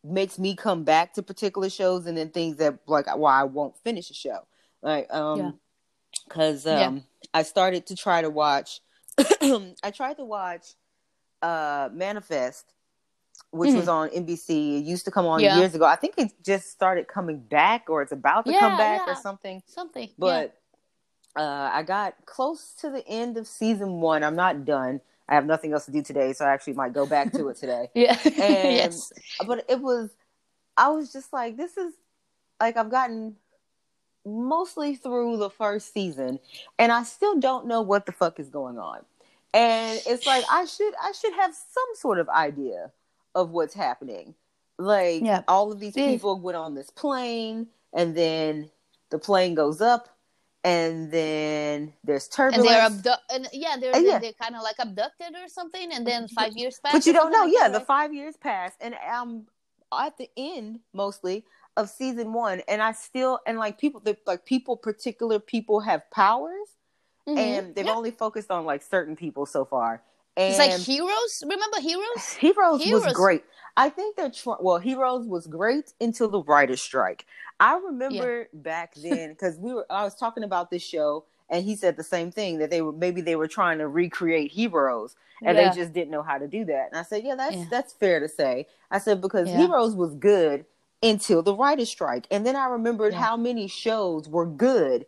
makes 0.03 0.37
me 0.37 0.55
come 0.55 0.83
back 0.83 1.13
to 1.13 1.23
particular 1.23 1.69
shows 1.69 2.07
and 2.07 2.17
then 2.17 2.29
things 2.29 2.57
that 2.57 2.79
like 2.87 3.13
why 3.15 3.41
I 3.41 3.43
won't 3.45 3.77
finish 3.83 4.09
a 4.09 4.13
show. 4.13 4.39
Like 4.81 5.13
um 5.13 5.59
because 6.27 6.67
um 6.67 6.97
yeah. 6.97 7.01
I 7.33 7.43
started 7.43 7.85
to 7.87 7.95
try 7.95 8.21
to 8.21 8.29
watch 8.29 8.81
I 9.17 9.91
tried 9.93 10.17
to 10.17 10.25
watch 10.25 10.75
uh 11.41 11.89
Manifest 11.93 12.73
which 13.51 13.69
mm-hmm. 13.69 13.79
was 13.79 13.88
on 13.88 14.09
NBC. 14.09 14.79
It 14.79 14.83
used 14.83 15.05
to 15.05 15.11
come 15.11 15.25
on 15.25 15.39
yeah. 15.39 15.57
years 15.57 15.73
ago. 15.73 15.85
I 15.85 15.95
think 15.95 16.15
it 16.17 16.33
just 16.43 16.69
started 16.69 17.07
coming 17.07 17.39
back 17.39 17.89
or 17.89 18.01
it's 18.01 18.11
about 18.11 18.45
to 18.45 18.51
yeah, 18.51 18.59
come 18.59 18.77
back 18.77 19.07
or 19.07 19.15
something. 19.15 19.63
Something. 19.67 20.09
But 20.17 20.59
uh 21.35 21.69
I 21.73 21.83
got 21.83 22.15
close 22.25 22.73
to 22.81 22.89
the 22.89 23.07
end 23.07 23.38
of 23.38 23.47
season 23.47 24.01
1. 24.01 24.23
I'm 24.23 24.35
not 24.35 24.65
done. 24.65 25.01
I 25.29 25.35
have 25.35 25.45
nothing 25.45 25.73
else 25.73 25.85
to 25.85 25.91
do 25.91 26.01
today, 26.01 26.33
so 26.33 26.45
I 26.45 26.53
actually 26.53 26.73
might 26.73 26.93
go 26.93 27.05
back 27.05 27.31
to 27.33 27.49
it 27.49 27.57
today. 27.63 27.89
yeah. 27.93 28.17
And, 28.23 28.33
yes. 28.35 29.11
But 29.45 29.65
it 29.69 29.81
was, 29.81 30.09
I 30.75 30.89
was 30.89 31.11
just 31.11 31.33
like, 31.33 31.57
this 31.57 31.77
is 31.77 31.93
like 32.59 32.77
I've 32.77 32.89
gotten 32.89 33.35
mostly 34.25 34.95
through 34.95 35.38
the 35.38 35.49
first 35.49 35.93
season, 35.93 36.39
and 36.79 36.91
I 36.91 37.03
still 37.03 37.39
don't 37.39 37.67
know 37.67 37.81
what 37.81 38.05
the 38.05 38.11
fuck 38.11 38.39
is 38.39 38.49
going 38.49 38.77
on. 38.77 39.01
And 39.58 40.01
it's 40.05 40.26
like 40.28 40.45
I 40.51 40.66
should 40.66 40.93
I 41.01 41.12
should 41.12 41.34
have 41.34 41.53
some 41.53 41.95
sort 41.95 42.20
of 42.20 42.30
idea 42.30 42.91
of 43.34 43.49
what's 43.49 43.74
happening. 43.74 44.36
Like 44.78 45.24
all 45.47 45.72
of 45.72 45.80
these 45.80 45.93
people 45.93 46.39
went 46.39 46.58
on 46.58 46.76
this 46.76 46.91
plane, 46.91 47.68
and 47.93 48.16
then 48.16 48.70
the 49.10 49.18
plane 49.18 49.55
goes 49.55 49.82
up 49.82 50.10
and 50.64 51.12
then 51.12 51.93
there's 52.03 52.28
turbulence. 52.28 52.68
And 52.70 52.76
they're 52.76 52.86
abdu- 52.86 53.24
and 53.34 53.47
yeah, 53.53 53.78
they're, 53.80 53.97
yeah. 53.97 54.20
they're 54.20 54.34
kind 54.34 54.55
of 54.55 54.64
like 54.64 54.76
abducted 54.80 55.34
or 55.41 55.47
something, 55.47 55.93
and 55.93 56.05
then 56.05 56.28
five 56.28 56.58
years 56.58 56.80
pass. 56.84 56.93
But 56.93 57.05
you 57.05 57.14
don't 57.14 57.32
know, 57.32 57.45
like 57.45 57.53
yeah, 57.53 57.70
that, 57.70 57.80
the 57.80 57.86
five 57.86 58.14
years 58.14 58.36
pass, 58.36 58.74
and 58.82 58.95
I'm 58.95 59.47
at 59.97 60.18
the 60.18 60.30
end 60.36 60.82
mostly 60.93 61.45
of 61.78 61.89
season 61.89 62.34
one, 62.34 62.62
and 62.68 62.82
I 62.82 62.91
still 62.91 63.39
and 63.47 63.58
like 63.58 63.80
people, 63.80 64.03
like 64.26 64.45
people, 64.45 64.76
particular 64.76 65.39
people 65.39 65.80
have 65.80 66.10
powers, 66.12 66.68
mm-hmm. 67.28 67.38
and 67.38 67.75
they've 67.75 67.86
yep. 67.86 67.95
only 67.95 68.11
focused 68.11 68.49
on 68.49 68.65
like 68.65 68.82
certain 68.82 69.15
people 69.15 69.45
so 69.45 69.65
far, 69.65 70.01
And 70.36 70.49
it's 70.49 70.59
like 70.59 70.71
Heroes. 70.80 71.43
Remember 71.43 71.80
Heroes? 71.80 72.34
Heroes, 72.34 72.84
Heroes. 72.84 73.05
was 73.05 73.13
great. 73.13 73.43
I 73.75 73.89
think 73.89 74.15
that 74.15 74.34
tr- 74.34 74.61
well, 74.61 74.80
Heroes 74.80 75.28
was 75.28 75.45
great 75.45 75.93
until 76.01 76.30
the 76.30 76.41
writers' 76.41 76.82
strike. 76.82 77.25
I 77.59 77.78
remember 77.78 78.41
yeah. 78.41 78.59
back 78.61 78.95
then 78.95 79.30
because 79.30 79.57
we 79.57 79.73
were. 79.73 79.86
I 79.89 80.03
was 80.03 80.15
talking 80.15 80.43
about 80.43 80.71
this 80.71 80.84
show, 80.84 81.25
and 81.49 81.63
he 81.63 81.75
said 81.75 81.97
the 81.97 82.03
same 82.03 82.32
thing 82.32 82.59
that 82.59 82.69
they 82.69 82.82
were 82.82 82.93
maybe 82.93 83.21
they 83.21 83.36
were 83.36 83.47
trying 83.47 83.80
to 83.80 83.88
recreate 83.88 84.51
Heroes, 84.51 85.15
and 85.43 85.57
yeah. 85.57 85.69
they 85.69 85.75
just 85.75 85.93
didn't 85.93 86.11
know 86.11 86.23
how 86.23 86.38
to 86.38 86.47
do 86.47 86.65
that. 86.65 86.89
And 86.91 86.99
I 86.99 87.03
said, 87.03 87.23
yeah, 87.23 87.36
that's 87.36 87.55
yeah. 87.55 87.65
that's 87.69 87.93
fair 87.93 88.19
to 88.19 88.30
say. 88.30 88.67
I 88.89 88.99
said 88.99 89.21
because 89.21 89.49
Heroes 89.49 89.95
was 89.95 90.15
good 90.15 90.65
until 91.03 91.43
the 91.43 91.53
writers' 91.53 91.89
strike, 91.89 92.25
and 92.32 92.45
then 92.45 92.55
I 92.55 92.67
remembered 92.67 93.13
how 93.13 93.38
many 93.38 93.67
shows 93.67 94.28
were 94.30 94.45
good 94.45 95.05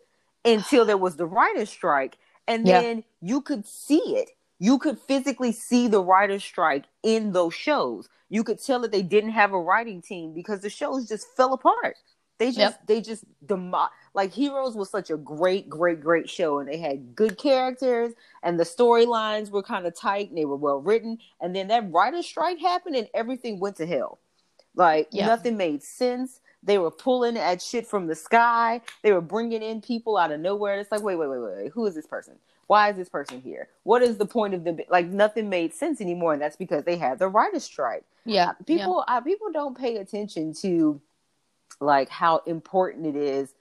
until 0.49 0.85
there 0.85 0.97
was 0.97 1.15
the 1.15 1.25
writers' 1.25 1.69
strike, 1.69 2.17
and 2.47 2.65
then 2.65 3.03
you 3.21 3.41
could 3.41 3.65
see 3.65 4.15
it 4.15 4.29
you 4.59 4.77
could 4.77 4.99
physically 4.99 5.53
see 5.53 5.87
the 5.87 6.03
writer's 6.03 6.43
strike 6.43 6.83
in 7.01 7.31
those 7.31 7.53
shows. 7.53 8.09
You 8.29 8.43
could 8.43 8.61
tell 8.61 8.81
that 8.81 8.91
they 8.91 9.01
didn't 9.01 9.31
have 9.31 9.53
a 9.53 9.59
writing 9.59 10.01
team 10.01 10.33
because 10.33 10.59
the 10.59 10.69
shows 10.69 11.07
just 11.07 11.27
fell 11.35 11.53
apart. 11.53 11.95
They 12.37 12.47
just 12.47 12.57
yep. 12.57 12.87
they 12.87 13.01
just 13.01 13.25
demo- 13.45 13.89
like 14.13 14.33
Heroes 14.33 14.75
was 14.75 14.89
such 14.89 15.09
a 15.09 15.17
great, 15.17 15.69
great, 15.69 15.99
great 15.99 16.29
show, 16.29 16.59
and 16.59 16.69
they 16.69 16.77
had 16.77 17.15
good 17.15 17.37
characters, 17.37 18.13
and 18.43 18.57
the 18.57 18.63
storylines 18.63 19.49
were 19.49 19.63
kind 19.63 19.85
of 19.85 19.95
tight, 19.95 20.29
and 20.29 20.37
they 20.37 20.45
were 20.45 20.55
well 20.55 20.79
written. 20.79 21.17
And 21.41 21.53
then 21.53 21.67
that 21.67 21.91
writer's 21.91 22.25
strike 22.25 22.59
happened, 22.59 22.95
and 22.95 23.09
everything 23.13 23.59
went 23.59 23.75
to 23.77 23.85
hell. 23.85 24.19
Like 24.73 25.09
yep. 25.11 25.27
nothing 25.27 25.57
made 25.57 25.83
sense. 25.83 26.39
They 26.61 26.77
were 26.77 26.91
pulling 26.91 27.37
at 27.37 27.61
shit 27.61 27.87
from 27.87 28.07
the 28.07 28.15
sky. 28.15 28.81
They 29.01 29.13
were 29.13 29.21
bringing 29.21 29.63
in 29.63 29.81
people 29.81 30.17
out 30.17 30.31
of 30.31 30.39
nowhere. 30.39 30.79
It's 30.79 30.91
like, 30.91 31.01
wait, 31.01 31.15
wait, 31.15 31.29
wait, 31.29 31.39
wait, 31.39 31.71
who 31.73 31.85
is 31.85 31.95
this 31.95 32.05
person? 32.05 32.35
why 32.69 32.91
is 32.91 32.97
this 32.97 33.09
person 33.09 33.41
here? 33.41 33.67
What 33.81 34.03
is 34.03 34.17
the 34.17 34.27
point 34.27 34.53
of 34.53 34.63
the 34.63 34.85
like? 34.89 35.07
Nothing 35.07 35.49
made 35.49 35.73
sense 35.73 35.99
anymore, 36.01 36.33
and 36.33 36.41
that's 36.41 36.55
because 36.55 36.83
they 36.83 36.97
had 36.97 37.17
the 37.17 37.27
writers' 37.27 37.63
strike. 37.63 38.03
Yeah, 38.25 38.51
people 38.67 39.03
yeah. 39.07 39.15
Uh, 39.15 39.21
people 39.21 39.51
don't 39.51 39.75
pay 39.75 39.97
attention 39.97 40.53
to 40.61 41.01
like 41.79 42.09
how 42.09 42.43
important 42.45 43.07
it 43.07 43.15
is. 43.15 43.55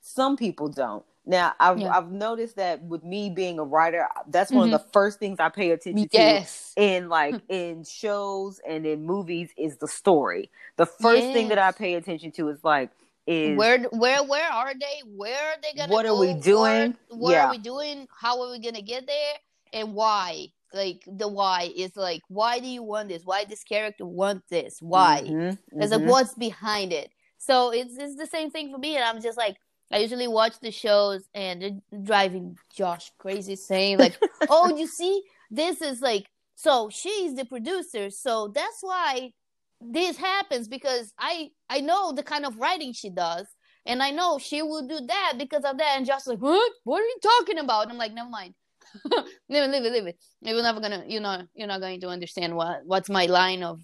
Some 0.00 0.38
people 0.38 0.68
don't. 0.68 1.04
Now, 1.26 1.54
I've 1.58 1.78
yeah. 1.78 1.96
I've 1.96 2.10
noticed 2.10 2.56
that 2.56 2.82
with 2.82 3.02
me 3.02 3.30
being 3.30 3.58
a 3.58 3.64
writer, 3.64 4.06
that's 4.28 4.50
one 4.50 4.66
mm-hmm. 4.66 4.74
of 4.74 4.82
the 4.82 4.88
first 4.92 5.18
things 5.18 5.40
I 5.40 5.48
pay 5.48 5.70
attention 5.70 6.08
yes. 6.12 6.74
to 6.74 6.82
in 6.82 7.08
like 7.08 7.40
in 7.48 7.84
shows 7.84 8.60
and 8.68 8.84
in 8.84 9.06
movies 9.06 9.50
is 9.56 9.78
the 9.78 9.88
story. 9.88 10.50
The 10.76 10.86
first 10.86 11.22
yes. 11.22 11.32
thing 11.32 11.48
that 11.48 11.58
I 11.58 11.72
pay 11.72 11.94
attention 11.94 12.30
to 12.32 12.48
is 12.48 12.62
like 12.62 12.90
is 13.26 13.56
where 13.56 13.78
where 13.84 14.22
where 14.22 14.52
are 14.52 14.74
they? 14.74 15.00
Where 15.06 15.52
are 15.52 15.56
they 15.62 15.72
gonna? 15.78 15.92
What 15.92 16.04
go? 16.04 16.14
are 16.14 16.20
we 16.20 16.34
doing? 16.34 16.94
What, 17.08 17.18
what 17.18 17.30
yeah. 17.32 17.46
are 17.46 17.50
we 17.50 17.58
doing? 17.58 18.06
How 18.14 18.42
are 18.42 18.50
we 18.50 18.58
gonna 18.58 18.82
get 18.82 19.06
there? 19.06 19.34
And 19.72 19.94
why? 19.94 20.48
Like 20.74 21.04
the 21.06 21.28
why 21.28 21.72
is 21.74 21.96
like 21.96 22.20
why 22.28 22.58
do 22.58 22.66
you 22.66 22.82
want 22.82 23.08
this? 23.08 23.22
Why 23.24 23.44
this 23.44 23.64
character 23.64 24.04
want 24.04 24.42
this? 24.50 24.76
Why? 24.80 25.22
Mm-hmm, 25.24 25.80
It's 25.80 25.92
mm-hmm. 25.92 26.02
like 26.02 26.10
what's 26.10 26.34
behind 26.34 26.92
it. 26.92 27.10
So 27.38 27.70
it's 27.72 27.96
it's 27.96 28.16
the 28.16 28.26
same 28.26 28.50
thing 28.50 28.70
for 28.70 28.78
me, 28.78 28.96
and 28.96 29.04
I'm 29.04 29.22
just 29.22 29.38
like 29.38 29.56
I 29.94 29.98
usually 29.98 30.26
watch 30.26 30.58
the 30.60 30.72
shows 30.72 31.22
and 31.34 31.62
they're 31.62 32.00
driving 32.02 32.58
Josh 32.74 33.12
crazy, 33.16 33.54
saying 33.54 33.98
like, 33.98 34.18
"Oh, 34.48 34.76
you 34.76 34.88
see, 34.88 35.22
this 35.50 35.80
is 35.80 36.00
like." 36.00 36.26
So 36.56 36.88
she's 36.90 37.34
the 37.34 37.44
producer, 37.44 38.10
so 38.10 38.48
that's 38.54 38.78
why 38.80 39.32
this 39.80 40.16
happens 40.16 40.66
because 40.66 41.12
I 41.16 41.50
I 41.68 41.80
know 41.80 42.12
the 42.12 42.24
kind 42.24 42.44
of 42.44 42.58
writing 42.58 42.92
she 42.92 43.08
does, 43.08 43.46
and 43.86 44.02
I 44.02 44.10
know 44.10 44.38
she 44.38 44.62
will 44.62 44.86
do 44.86 44.98
that 45.06 45.34
because 45.38 45.62
of 45.64 45.78
that. 45.78 45.94
And 45.96 46.06
just 46.06 46.26
like, 46.26 46.40
what? 46.40 46.72
What 46.82 47.00
are 47.00 47.06
you 47.06 47.18
talking 47.22 47.58
about? 47.58 47.84
And 47.84 47.92
I'm 47.92 47.98
like, 47.98 48.12
never 48.12 48.30
mind. 48.30 48.54
leave 49.04 49.62
it, 49.62 49.70
leave 49.70 49.84
it, 49.84 49.92
leave 49.92 50.06
it. 50.06 50.18
You're 50.40 50.60
never 50.62 50.80
gonna, 50.80 51.04
you 51.06 51.20
know, 51.20 51.42
you're 51.54 51.68
not 51.68 51.80
going 51.80 52.00
to 52.00 52.08
understand 52.08 52.56
what 52.56 52.80
what's 52.84 53.08
my 53.08 53.26
line 53.26 53.62
of 53.62 53.80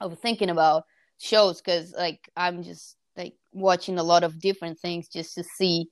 of 0.00 0.18
thinking 0.18 0.50
about 0.50 0.84
shows 1.18 1.60
because 1.60 1.94
like 1.96 2.28
I'm 2.36 2.64
just 2.64 2.96
like 3.20 3.34
watching 3.52 3.98
a 3.98 4.02
lot 4.02 4.24
of 4.24 4.40
different 4.40 4.78
things 4.78 5.08
just 5.08 5.34
to 5.34 5.44
see 5.58 5.86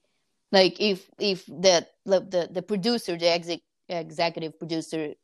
like 0.51 0.81
if 0.81 1.09
if 1.19 1.45
the 1.47 1.87
the 2.07 2.49
the 2.51 2.63
producer 2.63 3.17
the 3.17 3.29
exec, 3.29 3.61
executive 3.89 4.59
producer 4.59 5.15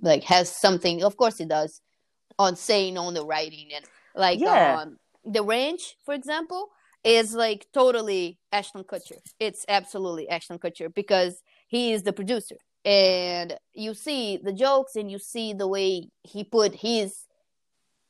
like 0.00 0.24
has 0.24 0.54
something 0.64 1.02
of 1.04 1.16
course 1.16 1.36
he 1.38 1.44
does 1.44 1.80
on 2.38 2.56
saying 2.56 2.96
on 2.96 3.14
the 3.14 3.24
writing 3.24 3.68
and 3.76 3.84
like 4.14 4.40
yeah. 4.40 4.80
um, 4.80 4.96
the 5.24 5.42
ranch 5.42 5.96
for 6.04 6.14
example 6.14 6.68
is 7.04 7.34
like 7.34 7.66
totally 7.72 8.38
ashton 8.52 8.84
kutcher 8.84 9.18
it's 9.38 9.64
absolutely 9.68 10.28
ashton 10.28 10.58
kutcher 10.58 10.92
because 10.94 11.42
he 11.68 11.92
is 11.92 12.02
the 12.02 12.12
producer 12.12 12.56
and 12.84 13.56
you 13.74 13.92
see 13.92 14.38
the 14.42 14.52
jokes 14.52 14.96
and 14.96 15.10
you 15.10 15.18
see 15.18 15.52
the 15.52 15.68
way 15.68 16.08
he 16.22 16.42
put 16.44 16.74
his 16.74 17.26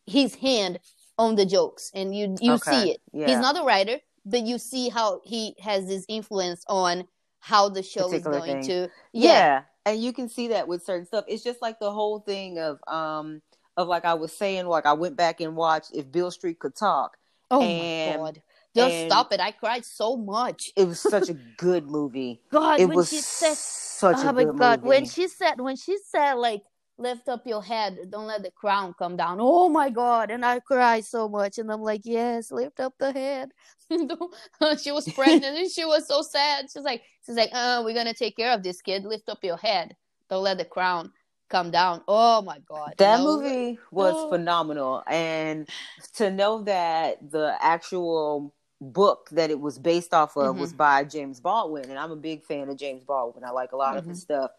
his 0.07 0.35
hand 0.37 0.79
on 1.21 1.37
the 1.37 1.47
jokes 1.47 1.91
and 1.95 2.15
you 2.15 2.35
you 2.41 2.55
okay. 2.55 2.71
see 2.71 2.91
it 2.93 3.01
yeah. 3.13 3.27
he's 3.27 3.39
not 3.39 3.59
a 3.59 3.63
writer 3.63 3.99
but 4.25 4.43
you 4.43 4.59
see 4.59 4.89
how 4.89 5.21
he 5.25 5.55
has 5.63 5.87
this 5.87 6.05
influence 6.09 6.65
on 6.69 7.07
how 7.39 7.69
the 7.69 7.83
show 7.83 8.09
Particular 8.09 8.39
is 8.39 8.45
going 8.45 8.63
thing. 8.63 8.87
to 8.87 8.93
yeah. 9.13 9.33
yeah 9.33 9.63
and 9.87 10.03
you 10.03 10.13
can 10.13 10.29
see 10.29 10.49
that 10.49 10.67
with 10.67 10.83
certain 10.83 11.07
stuff 11.07 11.25
it's 11.29 11.45
just 11.45 11.63
like 11.63 11.79
the 11.79 11.91
whole 11.91 12.21
thing 12.21 12.59
of 12.59 12.79
um 12.89 13.41
of 13.81 13.89
like 13.89 14.05
I 14.05 14.15
was 14.15 14.33
saying, 14.33 14.67
like 14.67 14.87
I 14.87 14.93
went 14.93 15.17
back 15.17 15.41
and 15.41 15.57
watched 15.57 15.91
If 15.95 16.11
Beale 16.11 16.31
Street 16.31 16.59
Could 16.59 16.77
Talk. 16.77 17.17
Oh 17.51 17.63
and, 17.63 18.21
my 18.21 18.27
god. 18.27 18.43
Just 18.75 19.07
stop 19.07 19.33
it. 19.33 19.41
I 19.41 19.51
cried 19.51 19.85
so 19.85 20.17
much. 20.17 20.71
It 20.77 20.87
was 20.87 21.01
such 21.01 21.29
a 21.29 21.35
good 21.57 21.89
movie. 21.89 22.41
God, 22.53 22.79
it 22.79 22.89
was 22.89 23.09
said, 23.09 23.57
such 23.57 24.19
oh 24.19 24.29
a 24.29 24.33
good 24.33 24.57
god. 24.57 24.81
movie. 24.81 24.89
When 24.89 25.05
she 25.07 25.27
said 25.27 25.61
when 25.61 25.75
she 25.75 25.99
said 26.09 26.35
like 26.35 26.63
lift 27.01 27.29
up 27.29 27.47
your 27.47 27.63
head, 27.63 27.99
don't 28.11 28.27
let 28.27 28.43
the 28.43 28.51
crown 28.51 28.95
come 28.99 29.17
down. 29.17 29.39
Oh 29.41 29.69
my 29.69 29.91
god. 29.91 30.31
And 30.31 30.45
I 30.45 30.61
cried 30.61 31.05
so 31.05 31.29
much. 31.29 31.59
And 31.59 31.73
I'm 31.73 31.81
like, 31.81 32.03
yes, 32.05 32.53
lift 32.53 32.79
up 32.79 32.95
the 32.99 33.13
head. 33.13 33.51
she 34.83 34.93
was 34.93 35.09
pregnant 35.13 35.59
and 35.59 35.71
she 35.71 35.85
was 35.85 36.07
so 36.07 36.23
sad. 36.23 36.67
She's 36.73 36.85
like, 36.85 37.03
she's 37.25 37.37
like, 37.37 37.51
uh, 37.53 37.83
we're 37.85 37.95
gonna 37.95 38.15
take 38.15 38.37
care 38.37 38.53
of 38.53 38.63
this 38.63 38.83
kid. 38.83 39.05
Lift 39.05 39.29
up 39.29 39.43
your 39.43 39.57
head. 39.57 39.97
Don't 40.29 40.45
let 40.45 40.59
the 40.59 40.65
crown 40.65 41.13
come 41.49 41.71
down. 41.71 42.03
Oh 42.07 42.43
my 42.43 42.59
god. 42.69 42.95
That 42.99 43.21
movie 43.21 43.79
was 43.91 44.15
oh. 44.17 44.31
phenomenal 44.31 45.03
and 45.09 45.69
to 46.15 46.31
know 46.31 46.63
that 46.63 47.31
the 47.31 47.57
actual 47.61 48.55
book 48.81 49.29
that 49.33 49.51
it 49.51 49.61
was 49.61 49.79
based 49.79 50.15
off 50.15 50.37
of 50.37 50.53
mm-hmm. 50.53 50.61
was 50.61 50.73
by 50.73 51.05
James 51.05 51.41
Baldwin 51.41 51.91
and 51.91 51.99
I'm 51.99 52.11
a 52.11 52.17
big 52.17 52.45
fan 52.45 52.69
of 52.69 52.77
James 52.77 53.05
Baldwin. 53.05 53.45
I 53.45 53.51
like 53.51 53.73
a 53.73 53.77
lot 53.77 53.91
mm-hmm. 53.91 53.99
of 53.99 54.05
his 54.07 54.25
mm-hmm. 54.25 54.43
stuff. 54.43 54.51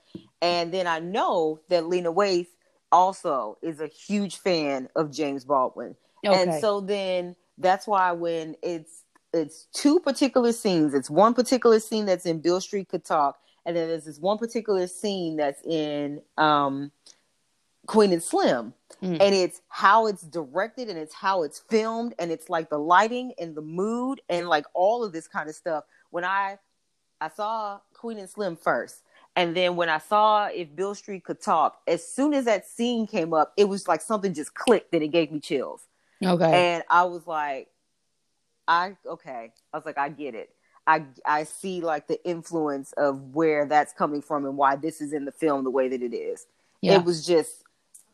And 0.41 0.71
then 0.71 0.87
I 0.87 0.99
know 0.99 1.59
that 1.69 1.87
Lena 1.87 2.13
Waithe 2.13 2.47
also 2.91 3.57
is 3.61 3.79
a 3.79 3.87
huge 3.87 4.37
fan 4.37 4.89
of 4.95 5.11
James 5.11 5.45
Baldwin. 5.45 5.95
Okay. 6.25 6.41
And 6.41 6.61
so 6.61 6.81
then 6.81 7.35
that's 7.57 7.87
why 7.87 8.11
when 8.11 8.55
it's 8.61 9.03
it's 9.33 9.67
two 9.73 9.99
particular 10.01 10.51
scenes, 10.51 10.93
it's 10.93 11.09
one 11.09 11.33
particular 11.33 11.79
scene 11.79 12.05
that's 12.05 12.25
in 12.25 12.39
Beale 12.39 12.61
Street 12.61 12.89
Could 12.89 13.05
Talk 13.05 13.37
and 13.65 13.75
then 13.75 13.89
there's 13.89 14.05
this 14.05 14.19
one 14.19 14.37
particular 14.37 14.87
scene 14.87 15.37
that's 15.37 15.61
in 15.63 16.21
um, 16.37 16.91
Queen 17.87 18.11
and 18.13 18.23
Slim. 18.23 18.73
Mm. 19.01 19.19
And 19.19 19.35
it's 19.35 19.61
how 19.67 20.07
it's 20.07 20.21
directed 20.21 20.89
and 20.89 20.97
it's 20.97 21.13
how 21.13 21.43
it's 21.43 21.59
filmed 21.59 22.13
and 22.19 22.31
it's 22.31 22.49
like 22.49 22.69
the 22.69 22.77
lighting 22.77 23.33
and 23.39 23.55
the 23.55 23.61
mood 23.61 24.21
and 24.29 24.47
like 24.47 24.65
all 24.73 25.03
of 25.03 25.11
this 25.11 25.27
kind 25.27 25.49
of 25.49 25.55
stuff. 25.55 25.85
When 26.11 26.23
I 26.23 26.59
I 27.19 27.29
saw 27.29 27.79
Queen 27.93 28.17
and 28.17 28.29
Slim 28.29 28.55
first, 28.55 29.03
and 29.35 29.55
then 29.55 29.75
when 29.75 29.89
I 29.89 29.97
saw 29.97 30.47
if 30.47 30.75
Beale 30.75 30.95
Street 30.95 31.23
could 31.23 31.41
talk, 31.41 31.79
as 31.87 32.07
soon 32.07 32.33
as 32.33 32.45
that 32.45 32.67
scene 32.67 33.07
came 33.07 33.33
up, 33.33 33.53
it 33.57 33.65
was 33.65 33.87
like 33.87 34.01
something 34.01 34.33
just 34.33 34.53
clicked 34.53 34.93
and 34.93 35.03
it 35.03 35.09
gave 35.09 35.31
me 35.31 35.39
chills. 35.39 35.81
Okay. 36.23 36.73
And 36.73 36.83
I 36.89 37.05
was 37.05 37.25
like, 37.25 37.69
I 38.67 38.95
okay. 39.05 39.51
I 39.73 39.77
was 39.77 39.85
like, 39.85 39.97
I 39.97 40.09
get 40.09 40.35
it. 40.35 40.49
I 40.85 41.05
I 41.25 41.45
see 41.45 41.81
like 41.81 42.07
the 42.07 42.23
influence 42.27 42.91
of 42.93 43.35
where 43.35 43.65
that's 43.65 43.93
coming 43.93 44.21
from 44.21 44.45
and 44.45 44.57
why 44.57 44.75
this 44.75 45.01
is 45.01 45.13
in 45.13 45.25
the 45.25 45.31
film 45.31 45.63
the 45.63 45.71
way 45.71 45.87
that 45.87 46.01
it 46.01 46.13
is. 46.13 46.45
Yeah. 46.81 46.95
It 46.95 47.03
was 47.03 47.25
just 47.25 47.63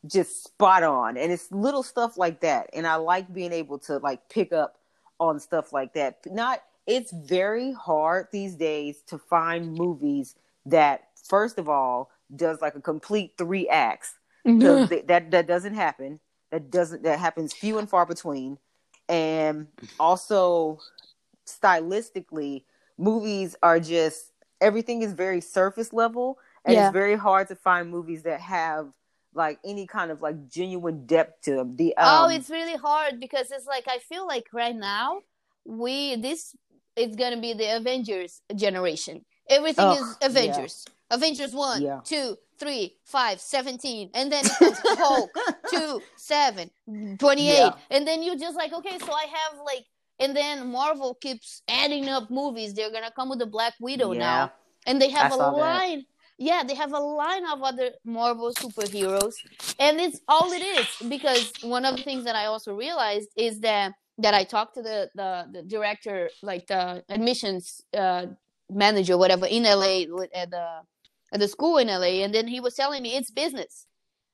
just 0.06 0.44
spot 0.44 0.84
on 0.84 1.18
and 1.18 1.32
it's 1.32 1.52
little 1.52 1.84
stuff 1.84 2.18
like 2.18 2.42
that 2.42 2.70
and 2.74 2.86
I 2.86 2.96
like 2.96 3.34
being 3.34 3.52
able 3.52 3.80
to 3.80 3.98
like 3.98 4.30
pick 4.30 4.54
up 4.54 4.78
on 5.20 5.40
stuff 5.40 5.74
like 5.74 5.94
that. 5.94 6.20
Not 6.26 6.62
it's 6.86 7.12
very 7.12 7.74
hard 7.74 8.28
these 8.32 8.56
days 8.56 9.02
to 9.08 9.18
find 9.18 9.74
movies 9.74 10.36
that 10.66 11.10
first 11.28 11.58
of 11.58 11.68
all 11.68 12.10
does 12.36 12.62
like 12.62 12.76
a 12.76 12.82
complete 12.82 13.34
3 13.38 13.68
acts. 13.70 14.16
that 14.46 15.28
that 15.32 15.48
doesn't 15.48 15.74
happen. 15.74 16.20
That 16.52 16.72
doesn't 16.72 17.04
that 17.04 17.20
happens 17.20 17.54
few 17.54 17.80
and 17.80 17.90
far 17.90 18.06
between. 18.06 18.58
And 19.10 19.68
also 20.00 20.80
stylistically, 21.46 22.64
movies 22.98 23.56
are 23.62 23.80
just 23.80 24.32
everything 24.62 25.02
is 25.02 25.14
very 25.14 25.42
surface 25.42 25.94
level, 25.94 26.40
and 26.66 26.76
yeah. 26.76 26.88
it's 26.88 26.94
very 26.94 27.16
hard 27.16 27.48
to 27.50 27.56
find 27.56 27.90
movies 27.90 28.24
that 28.24 28.40
have 28.42 28.90
like 29.38 29.60
any 29.64 29.88
kind 29.88 30.12
of 30.12 30.22
like 30.22 30.50
genuine 30.50 31.06
depth 31.06 31.44
to 31.44 31.56
them. 31.56 31.76
The 31.76 31.94
oh, 31.98 32.04
um, 32.04 32.32
oh, 32.32 32.36
it's 32.36 32.50
really 32.50 32.76
hard 32.76 33.20
because 33.20 33.52
it's 33.52 33.68
like 33.68 33.88
I 33.88 34.00
feel 34.00 34.28
like 34.28 34.48
right 34.52 34.76
now 34.76 35.22
we 35.66 36.18
this 36.18 36.56
is 36.96 37.16
gonna 37.16 37.40
be 37.40 37.54
the 37.54 37.78
Avengers 37.78 38.42
generation. 38.56 39.24
Everything 39.50 39.92
is 39.92 40.18
Avengers. 40.22 40.86
Yeah. 40.88 40.94
Avengers 41.10 41.54
1, 41.54 41.82
yeah. 41.82 42.00
2, 42.04 42.38
3, 42.60 42.96
5, 43.06 43.40
17. 43.40 44.10
And 44.14 44.32
then 44.32 44.44
Hulk 44.60 45.30
2, 45.70 46.02
7, 46.18 46.70
28. 47.18 47.46
Yeah. 47.46 47.72
And 47.90 48.06
then 48.06 48.24
you 48.24 48.38
just 48.38 48.58
like, 48.58 48.74
okay, 48.74 48.98
so 49.00 49.12
I 49.12 49.26
have 49.26 49.60
like, 49.66 49.86
and 50.20 50.36
then 50.36 50.72
Marvel 50.72 51.14
keeps 51.14 51.62
adding 51.70 52.10
up 52.10 52.30
movies. 52.30 52.74
They're 52.74 52.92
going 52.92 53.04
to 53.04 53.12
come 53.12 53.30
with 53.30 53.40
the 53.40 53.46
Black 53.46 53.74
Widow 53.80 54.14
now. 54.14 54.52
And 54.86 55.02
they 55.02 55.10
have 55.10 55.32
I 55.32 55.36
a 55.36 55.52
line. 55.52 56.06
Yeah, 56.38 56.64
they 56.64 56.76
have 56.76 56.94
a 56.94 57.00
line 57.00 57.46
of 57.48 57.64
other 57.64 57.92
Marvel 58.06 58.54
superheroes. 58.54 59.34
And 59.80 60.00
it's 60.00 60.22
all 60.28 60.52
it 60.52 60.62
is. 60.62 61.10
Because 61.10 61.52
one 61.62 61.86
of 61.86 61.98
the 61.98 62.04
things 62.04 62.26
that 62.26 62.36
I 62.36 62.46
also 62.46 62.74
realized 62.74 63.30
is 63.36 63.60
that 63.62 63.94
that 64.20 64.34
I 64.34 64.44
talked 64.44 64.76
to 64.76 64.82
the, 64.82 65.10
the, 65.14 65.46
the 65.54 65.62
director, 65.62 66.30
like 66.42 66.66
the 66.68 67.04
admissions 67.08 67.82
uh, 67.96 68.26
manager, 68.70 69.18
whatever, 69.18 69.46
in 69.46 69.64
LA 69.64 70.06
at 70.34 70.50
the 70.50 70.82
at 71.34 71.40
the 71.40 71.48
school 71.48 71.78
in 71.78 71.88
LA, 71.88 72.24
and 72.24 72.34
then 72.34 72.48
he 72.48 72.60
was 72.60 72.74
telling 72.74 73.04
me 73.04 73.16
it's 73.16 73.32
business. 73.32 73.86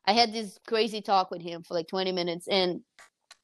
I 0.06 0.14
had 0.14 0.32
this 0.32 0.60
crazy 0.68 1.02
talk 1.02 1.32
with 1.32 1.42
him 1.42 1.64
for 1.64 1.74
like 1.74 1.88
20 1.88 2.12
minutes, 2.12 2.48
and 2.48 2.82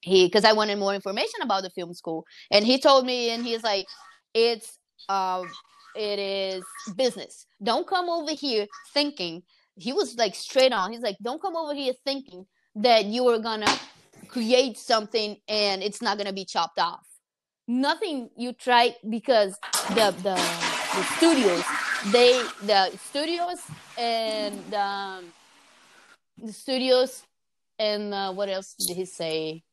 he 0.01 0.25
because 0.25 0.45
I 0.45 0.53
wanted 0.53 0.77
more 0.77 0.93
information 0.93 1.41
about 1.41 1.63
the 1.63 1.69
film 1.71 1.93
school, 1.93 2.25
and 2.51 2.65
he 2.65 2.79
told 2.79 3.05
me, 3.05 3.31
and 3.31 3.43
he's 3.43 3.63
like, 3.63 3.85
it's 4.33 4.77
um, 5.09 5.47
it 5.99 6.17
is 6.17 6.63
business. 6.95 7.45
Don't 7.61 7.85
come 7.85 8.09
over 8.09 8.31
here 8.31 8.67
thinking. 8.93 9.43
He 9.75 9.91
was 9.91 10.15
like 10.15 10.33
straight 10.33 10.71
on. 10.71 10.93
He's 10.93 11.01
like, 11.01 11.17
don't 11.21 11.41
come 11.41 11.57
over 11.57 11.73
here 11.73 11.93
thinking 12.05 12.45
that 12.75 13.05
you 13.05 13.27
are 13.27 13.39
gonna 13.39 13.73
create 14.29 14.77
something 14.77 15.35
and 15.49 15.83
it's 15.83 16.01
not 16.01 16.17
gonna 16.17 16.33
be 16.33 16.45
chopped 16.45 16.79
off. 16.79 17.05
Nothing 17.67 18.29
you 18.37 18.53
try 18.53 18.95
because 19.09 19.57
the 19.89 20.15
the, 20.23 20.35
the 20.35 21.03
studios 21.17 21.63
they 22.13 22.43
the 22.65 22.97
studios 23.09 23.59
and 23.97 24.73
um, 24.73 25.25
the 26.41 26.53
studios 26.53 27.23
and 27.77 28.13
uh, 28.13 28.31
what 28.31 28.47
else 28.47 28.73
did 28.73 28.95
he 28.95 29.05
say? 29.05 29.63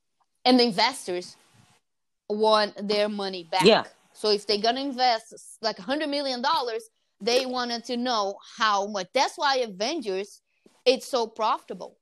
And 0.44 0.58
the 0.58 0.64
investors 0.64 1.36
want 2.28 2.88
their 2.88 3.08
money 3.08 3.44
back. 3.50 3.64
Yeah. 3.64 3.84
So 4.16 4.30
if 4.30 4.46
they're 4.46 4.58
gonna 4.58 4.80
invest 4.80 5.34
like 5.62 5.78
a 5.78 5.82
hundred 5.82 6.08
million 6.08 6.42
dollars, 6.42 6.88
they 7.20 7.46
wanted 7.46 7.84
to 7.84 7.96
know 7.96 8.36
how 8.56 8.86
much. 8.86 9.08
That's 9.12 9.36
why 9.36 9.58
Avengers 9.58 10.40
it's 10.84 11.06
so 11.06 11.26
profitable 11.26 11.98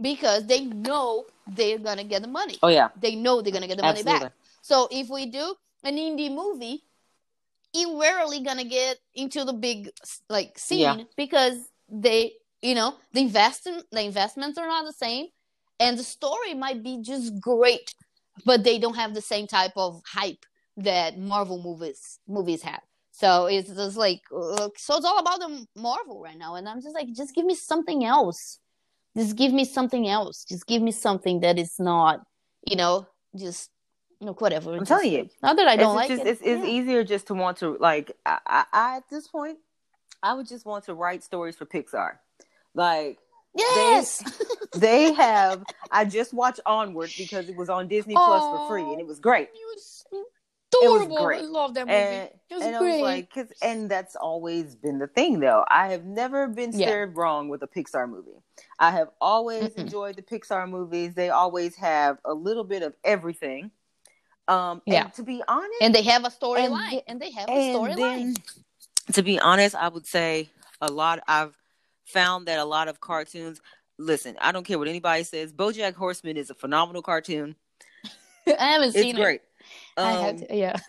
because 0.00 0.46
they 0.46 0.64
know 0.64 1.24
they're 1.46 1.78
gonna 1.78 2.04
get 2.04 2.22
the 2.22 2.28
money. 2.28 2.58
Oh 2.62 2.68
yeah. 2.68 2.88
They 3.00 3.16
know 3.16 3.42
they're 3.42 3.52
gonna 3.52 3.66
get 3.66 3.78
the 3.78 3.84
Absolutely. 3.84 4.12
money 4.12 4.24
back. 4.26 4.32
So 4.62 4.88
if 4.90 5.08
we 5.08 5.26
do 5.26 5.54
an 5.84 5.96
indie 5.96 6.32
movie 6.34 6.84
you 7.74 8.00
rarely 8.00 8.40
gonna 8.40 8.64
get 8.64 8.98
into 9.14 9.44
the 9.44 9.52
big 9.52 9.90
like 10.28 10.58
scene 10.58 10.80
yeah. 10.80 11.04
because 11.16 11.58
they 11.88 12.32
you 12.62 12.74
know 12.74 12.94
the 13.12 13.20
investment 13.20 13.84
the 13.92 14.02
investments 14.02 14.58
are 14.58 14.66
not 14.66 14.84
the 14.84 14.92
same 14.92 15.26
and 15.80 15.98
the 15.98 16.04
story 16.04 16.54
might 16.54 16.82
be 16.82 17.00
just 17.02 17.38
great 17.40 17.94
but 18.44 18.64
they 18.64 18.78
don't 18.78 18.96
have 18.96 19.14
the 19.14 19.20
same 19.20 19.46
type 19.46 19.72
of 19.76 20.00
hype 20.06 20.44
that 20.78 21.18
marvel 21.18 21.60
movies 21.62 22.18
movies 22.26 22.62
have 22.62 22.80
so 23.10 23.46
it's 23.46 23.68
just 23.68 23.96
like 23.96 24.20
uh, 24.34 24.68
so 24.76 24.96
it's 24.96 25.04
all 25.04 25.18
about 25.18 25.40
the 25.40 25.66
marvel 25.76 26.20
right 26.20 26.38
now 26.38 26.54
and 26.54 26.68
i'm 26.68 26.80
just 26.80 26.94
like 26.94 27.08
just 27.14 27.34
give 27.34 27.44
me 27.44 27.54
something 27.54 28.04
else 28.04 28.58
just 29.16 29.36
give 29.36 29.52
me 29.52 29.64
something 29.64 30.08
else 30.08 30.44
just 30.48 30.66
give 30.66 30.80
me 30.80 30.92
something 30.92 31.40
that 31.40 31.58
is 31.58 31.74
not 31.78 32.20
you 32.66 32.76
know 32.76 33.06
just 33.36 33.70
no, 34.20 34.32
whatever. 34.32 34.72
I'm 34.72 34.80
just, 34.80 34.88
telling 34.88 35.12
you. 35.12 35.30
Not 35.42 35.56
that 35.56 35.68
I 35.68 35.76
don't 35.76 35.94
like 35.94 36.08
just, 36.08 36.22
it. 36.22 36.26
It's, 36.26 36.40
it's 36.40 36.66
yeah. 36.66 36.70
easier 36.70 37.04
just 37.04 37.28
to 37.28 37.34
want 37.34 37.58
to 37.58 37.76
like. 37.78 38.12
I, 38.26 38.38
I, 38.46 38.64
I, 38.72 38.96
at 38.96 39.04
this 39.10 39.28
point, 39.28 39.58
I 40.22 40.34
would 40.34 40.48
just 40.48 40.66
want 40.66 40.84
to 40.86 40.94
write 40.94 41.22
stories 41.22 41.56
for 41.56 41.66
Pixar, 41.66 42.14
like. 42.74 43.18
Yes, 43.54 44.22
they, 44.74 44.78
they 44.78 45.12
have. 45.14 45.64
I 45.90 46.04
just 46.04 46.34
watched 46.34 46.60
Onward 46.66 47.10
because 47.16 47.48
it 47.48 47.56
was 47.56 47.68
on 47.68 47.88
Disney 47.88 48.14
Plus 48.14 48.42
for 48.42 48.68
free, 48.68 48.82
and 48.82 49.00
it 49.00 49.06
was 49.06 49.18
great. 49.18 49.48
adorable. 50.82 51.16
It 51.16 51.20
was 51.20 51.26
great. 51.26 51.40
I 51.40 51.44
love 51.44 51.74
that 51.74 51.86
movie. 51.86 51.98
And, 51.98 52.30
it 52.50 52.54
was 52.54 52.64
and 52.64 52.78
great. 52.78 53.00
Was 53.00 53.02
like, 53.02 53.32
cause, 53.32 53.52
and 53.62 53.90
that's 53.90 54.16
always 54.16 54.74
been 54.74 54.98
the 54.98 55.06
thing, 55.06 55.40
though. 55.40 55.64
I 55.68 55.88
have 55.88 56.04
never 56.04 56.48
been 56.48 56.72
scared 56.72 57.12
yeah. 57.14 57.20
wrong 57.20 57.48
with 57.48 57.62
a 57.62 57.66
Pixar 57.66 58.08
movie. 58.08 58.42
I 58.78 58.90
have 58.90 59.08
always 59.20 59.70
Mm-mm. 59.70 59.78
enjoyed 59.78 60.16
the 60.16 60.22
Pixar 60.22 60.68
movies. 60.68 61.14
They 61.14 61.30
always 61.30 61.76
have 61.76 62.18
a 62.24 62.34
little 62.34 62.64
bit 62.64 62.82
of 62.82 62.94
everything. 63.04 63.70
Um, 64.48 64.80
yeah. 64.86 65.04
to 65.08 65.22
be 65.22 65.42
honest, 65.46 65.74
and 65.82 65.94
they 65.94 66.02
have 66.04 66.24
a 66.24 66.30
storyline, 66.30 66.92
and, 66.92 67.02
and, 67.06 67.20
they 67.20 67.30
have 67.32 67.50
a 67.50 67.74
storyline. 67.74 68.40
To 69.12 69.22
be 69.22 69.38
honest, 69.38 69.74
I 69.74 69.88
would 69.88 70.06
say 70.06 70.48
a 70.80 70.90
lot. 70.90 71.20
I've 71.28 71.54
found 72.06 72.46
that 72.46 72.58
a 72.58 72.64
lot 72.64 72.88
of 72.88 73.00
cartoons. 73.00 73.60
Listen, 73.98 74.36
I 74.40 74.52
don't 74.52 74.64
care 74.64 74.78
what 74.78 74.88
anybody 74.88 75.24
says. 75.24 75.52
BoJack 75.52 75.94
Horseman 75.94 76.38
is 76.38 76.48
a 76.48 76.54
phenomenal 76.54 77.02
cartoon. 77.02 77.56
I 78.46 78.72
haven't 78.72 78.88
it's 78.88 78.98
seen 78.98 79.16
great. 79.16 79.42
it. 79.42 79.47
Um, 79.98 80.06
I 80.06 80.12
had 80.12 80.38
to, 80.38 80.56
yeah. 80.56 80.76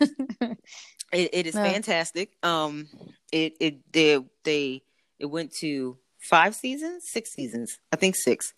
it, 1.12 1.30
it 1.32 1.46
is 1.46 1.54
no. 1.54 1.64
fantastic. 1.64 2.36
Um, 2.42 2.88
it 3.32 3.54
it 3.60 3.92
they 3.92 4.18
they 4.44 4.82
it 5.18 5.26
went 5.26 5.52
to 5.60 5.98
five 6.18 6.54
seasons, 6.54 7.04
six 7.06 7.32
seasons, 7.32 7.78
I 7.92 7.96
think 7.96 8.16
six. 8.16 8.54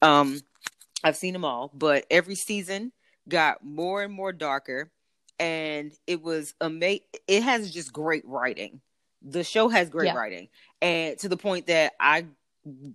Um, 0.00 0.40
I've 1.04 1.16
seen 1.16 1.32
them 1.32 1.44
all, 1.44 1.70
but 1.74 2.06
every 2.10 2.34
season 2.34 2.92
got 3.28 3.64
more 3.64 4.02
and 4.02 4.12
more 4.12 4.32
darker 4.32 4.90
and 5.38 5.92
it 6.06 6.22
was 6.22 6.54
amazing 6.60 7.04
it 7.26 7.42
has 7.42 7.70
just 7.70 7.92
great 7.92 8.24
writing 8.26 8.80
the 9.22 9.44
show 9.44 9.68
has 9.68 9.88
great 9.88 10.06
yeah. 10.06 10.14
writing 10.14 10.48
and 10.80 11.18
to 11.18 11.28
the 11.28 11.36
point 11.36 11.66
that 11.66 11.92
i 12.00 12.24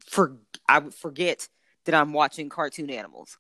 for 0.06 0.38
i 0.68 0.80
would 0.80 0.94
forget 0.94 1.48
that 1.86 1.96
i'm 1.96 2.14
watching 2.14 2.50
cartoon 2.50 2.90
animals 2.90 3.38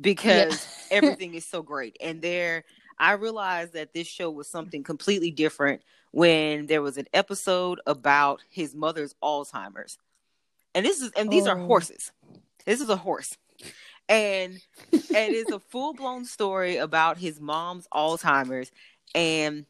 because 0.00 0.66
yeah. 0.90 0.96
everything 0.96 1.34
is 1.34 1.46
so 1.46 1.62
great 1.62 1.96
and 2.00 2.22
there 2.22 2.64
i 3.00 3.12
realized 3.12 3.72
that 3.72 3.92
this 3.92 4.06
show 4.06 4.30
was 4.30 4.46
something 4.48 4.84
completely 4.84 5.32
different 5.32 5.82
when 6.12 6.66
there 6.66 6.82
was 6.82 6.96
an 6.96 7.06
episode 7.12 7.80
about 7.86 8.42
his 8.50 8.74
mother's 8.74 9.14
alzheimer's. 9.22 9.98
And 10.74 10.86
this 10.86 11.00
is 11.00 11.10
and 11.16 11.30
these 11.30 11.46
oh. 11.46 11.50
are 11.50 11.58
horses. 11.58 12.12
This 12.64 12.80
is 12.80 12.88
a 12.88 12.96
horse. 12.96 13.36
And 14.08 14.58
and 14.92 15.00
it's 15.12 15.50
a 15.50 15.58
full 15.70 15.94
blown 15.94 16.24
story 16.24 16.76
about 16.76 17.18
his 17.18 17.40
mom's 17.40 17.86
Alzheimer's, 17.94 18.72
and 19.14 19.66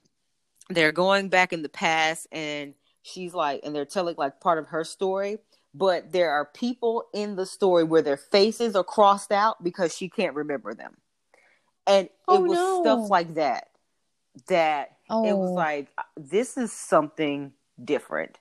they're 0.71 0.93
going 0.93 1.29
back 1.29 1.53
in 1.53 1.63
the 1.63 1.69
past, 1.69 2.27
and 2.33 2.75
she's 3.03 3.35
like, 3.35 3.61
and 3.65 3.75
they're 3.75 3.85
telling 3.85 4.15
like 4.17 4.41
part 4.41 4.59
of 4.59 4.69
her 4.69 4.85
story, 4.85 5.39
but 5.75 6.13
there 6.13 6.31
are 6.31 6.47
people 6.47 7.09
in 7.13 7.37
the 7.37 7.45
story 7.45 7.85
where 7.85 8.03
their 8.03 8.17
faces 8.17 8.75
are 8.77 8.85
crossed 8.85 9.31
out 9.31 9.63
because 9.63 9.95
she 9.95 10.09
can't 10.09 10.35
remember 10.35 10.73
them, 10.73 10.97
and 11.87 12.09
oh, 12.29 12.37
it 12.37 12.49
was 12.49 12.59
no. 12.59 12.83
stuff 12.83 13.11
like 13.11 13.35
that 13.35 13.69
that 14.49 14.97
oh. 15.09 15.25
it 15.25 15.37
was 15.37 15.51
oh. 15.51 15.55
like 15.55 15.89
this 16.17 16.57
is 16.57 16.73
something 16.73 17.53
different 17.83 18.39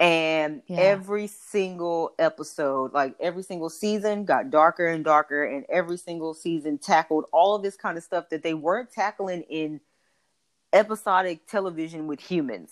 and 0.00 0.62
yeah. 0.66 0.76
every 0.76 1.26
single 1.26 2.14
episode 2.18 2.92
like 2.92 3.14
every 3.20 3.42
single 3.42 3.70
season 3.70 4.24
got 4.24 4.50
darker 4.50 4.86
and 4.86 5.04
darker 5.04 5.44
and 5.44 5.64
every 5.68 5.96
single 5.96 6.34
season 6.34 6.78
tackled 6.78 7.24
all 7.32 7.54
of 7.54 7.62
this 7.62 7.76
kind 7.76 7.96
of 7.96 8.02
stuff 8.02 8.28
that 8.28 8.42
they 8.42 8.54
weren't 8.54 8.90
tackling 8.90 9.42
in 9.42 9.80
episodic 10.72 11.46
television 11.46 12.08
with 12.08 12.20
humans 12.20 12.70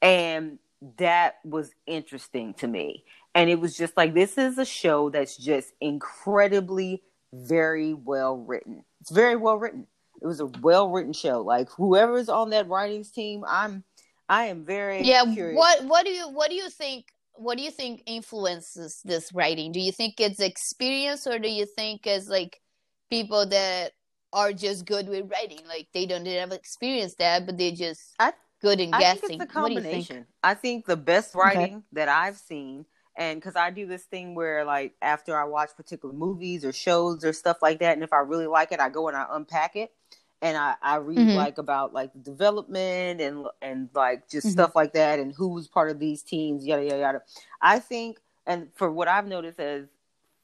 and 0.00 0.58
that 0.96 1.36
was 1.44 1.74
interesting 1.86 2.54
to 2.54 2.66
me 2.66 3.04
and 3.34 3.50
it 3.50 3.60
was 3.60 3.76
just 3.76 3.96
like 3.96 4.14
this 4.14 4.38
is 4.38 4.56
a 4.56 4.64
show 4.64 5.10
that's 5.10 5.36
just 5.36 5.74
incredibly 5.80 7.02
very 7.34 7.92
well 7.92 8.38
written 8.38 8.82
it's 9.02 9.10
very 9.10 9.36
well 9.36 9.58
written 9.58 9.86
it 10.22 10.26
was 10.26 10.40
a 10.40 10.46
well 10.62 10.88
written 10.88 11.12
show 11.12 11.42
like 11.42 11.68
whoever's 11.70 12.30
on 12.30 12.50
that 12.50 12.68
writings 12.68 13.10
team 13.10 13.44
i'm 13.46 13.84
I 14.32 14.46
am 14.46 14.64
very 14.64 15.02
yeah. 15.02 15.24
Curious. 15.30 15.58
What 15.58 15.84
what 15.84 16.06
do 16.06 16.10
you 16.10 16.26
what 16.30 16.48
do 16.48 16.56
you 16.56 16.70
think? 16.70 17.06
What 17.34 17.58
do 17.58 17.64
you 17.64 17.70
think 17.70 18.02
influences 18.06 19.00
this 19.04 19.30
writing? 19.34 19.72
Do 19.72 19.80
you 19.80 19.92
think 19.92 20.20
it's 20.20 20.40
experience, 20.40 21.26
or 21.26 21.38
do 21.38 21.50
you 21.50 21.66
think 21.66 22.06
it's 22.06 22.28
like 22.28 22.58
people 23.10 23.46
that 23.48 23.92
are 24.32 24.54
just 24.54 24.86
good 24.86 25.06
with 25.06 25.30
writing, 25.30 25.60
like 25.68 25.88
they 25.92 26.06
don't 26.06 26.26
have 26.26 26.52
experience 26.52 27.14
that, 27.16 27.44
but 27.44 27.58
they're 27.58 27.72
just 27.72 28.14
I, 28.18 28.32
good 28.62 28.80
in 28.80 28.94
I 28.94 29.00
guessing? 29.00 29.28
Think 29.28 29.42
it's 29.42 29.50
a 29.50 29.54
combination. 29.54 30.16
Think? 30.16 30.26
I 30.42 30.54
think 30.54 30.86
the 30.86 30.96
best 30.96 31.34
writing 31.34 31.76
okay. 31.76 31.84
that 31.92 32.08
I've 32.08 32.38
seen 32.38 32.86
and 33.16 33.40
because 33.40 33.56
I 33.56 33.70
do 33.70 33.86
this 33.86 34.04
thing 34.04 34.34
where 34.34 34.64
like 34.64 34.94
after 35.02 35.36
I 35.38 35.44
watch 35.44 35.70
particular 35.76 36.14
movies 36.14 36.64
or 36.64 36.72
shows 36.72 37.24
or 37.24 37.32
stuff 37.32 37.58
like 37.62 37.80
that, 37.80 37.94
and 37.94 38.02
if 38.02 38.12
I 38.12 38.18
really 38.18 38.46
like 38.46 38.72
it, 38.72 38.80
I 38.80 38.88
go 38.88 39.08
and 39.08 39.16
I 39.16 39.26
unpack 39.30 39.76
it 39.76 39.92
and 40.42 40.56
I, 40.56 40.74
I 40.82 40.96
read 40.96 41.18
mm-hmm. 41.18 41.36
like 41.36 41.58
about 41.58 41.94
like 41.94 42.12
the 42.12 42.18
development 42.18 43.20
and 43.20 43.46
and 43.62 43.88
like 43.94 44.28
just 44.28 44.48
mm-hmm. 44.48 44.52
stuff 44.52 44.74
like 44.74 44.92
that 44.94 45.20
and 45.20 45.32
who's 45.32 45.68
part 45.68 45.90
of 45.90 46.00
these 46.00 46.22
teams, 46.22 46.66
yada 46.66 46.82
yada 46.82 46.98
yada. 46.98 47.22
I 47.60 47.78
think, 47.78 48.18
and 48.46 48.68
for 48.74 48.90
what 48.90 49.08
I've 49.08 49.26
noticed 49.26 49.60
as 49.60 49.86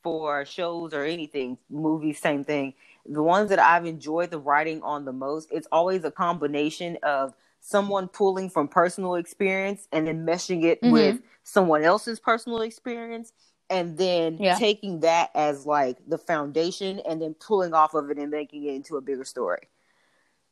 for 0.03 0.45
shows 0.45 0.95
or 0.95 1.03
anything, 1.03 1.59
movies, 1.69 2.21
same 2.21 2.45
thing. 2.45 2.75
The 3.05 3.23
ones 3.23 3.51
that 3.51 3.59
I've 3.59 3.87
enjoyed 3.87 4.31
the 4.31 4.39
writing 4.39 4.83
on 4.83 5.05
the 5.05 5.13
most, 5.13 5.49
it's 5.51 5.67
always 5.73 6.05
a 6.05 6.11
combination 6.11 6.99
of 7.03 7.35
someone 7.61 8.09
pulling 8.09 8.49
from 8.49 8.69
personal 8.69 9.15
experience 9.17 9.89
and 9.93 10.07
then 10.07 10.25
meshing 10.25 10.65
it 10.65 10.81
mm-hmm. 10.81 10.93
with 10.93 11.21
someone 11.43 11.83
else's 11.83 12.21
personal 12.21 12.63
experience 12.63 13.33
and 13.71 13.99
then 13.99 14.39
yeah. 14.39 14.55
taking 14.55 15.01
that 15.01 15.31
as 15.35 15.67
like 15.67 15.99
the 16.07 16.19
foundation 16.19 17.01
and 17.01 17.21
then 17.21 17.35
pulling 17.35 17.75
off 17.75 17.95
of 17.95 18.11
it 18.11 18.19
and 18.19 18.31
making 18.31 18.65
it 18.65 18.75
into 18.75 18.97
a 18.97 19.01
bigger 19.01 19.25
story. 19.25 19.69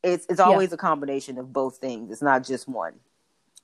It's 0.02 0.26
it's 0.28 0.40
always 0.40 0.70
yeah. 0.70 0.74
a 0.74 0.78
combination 0.78 1.38
of 1.38 1.52
both 1.52 1.78
things. 1.78 2.10
It's 2.10 2.22
not 2.22 2.44
just 2.44 2.68
one. 2.68 2.94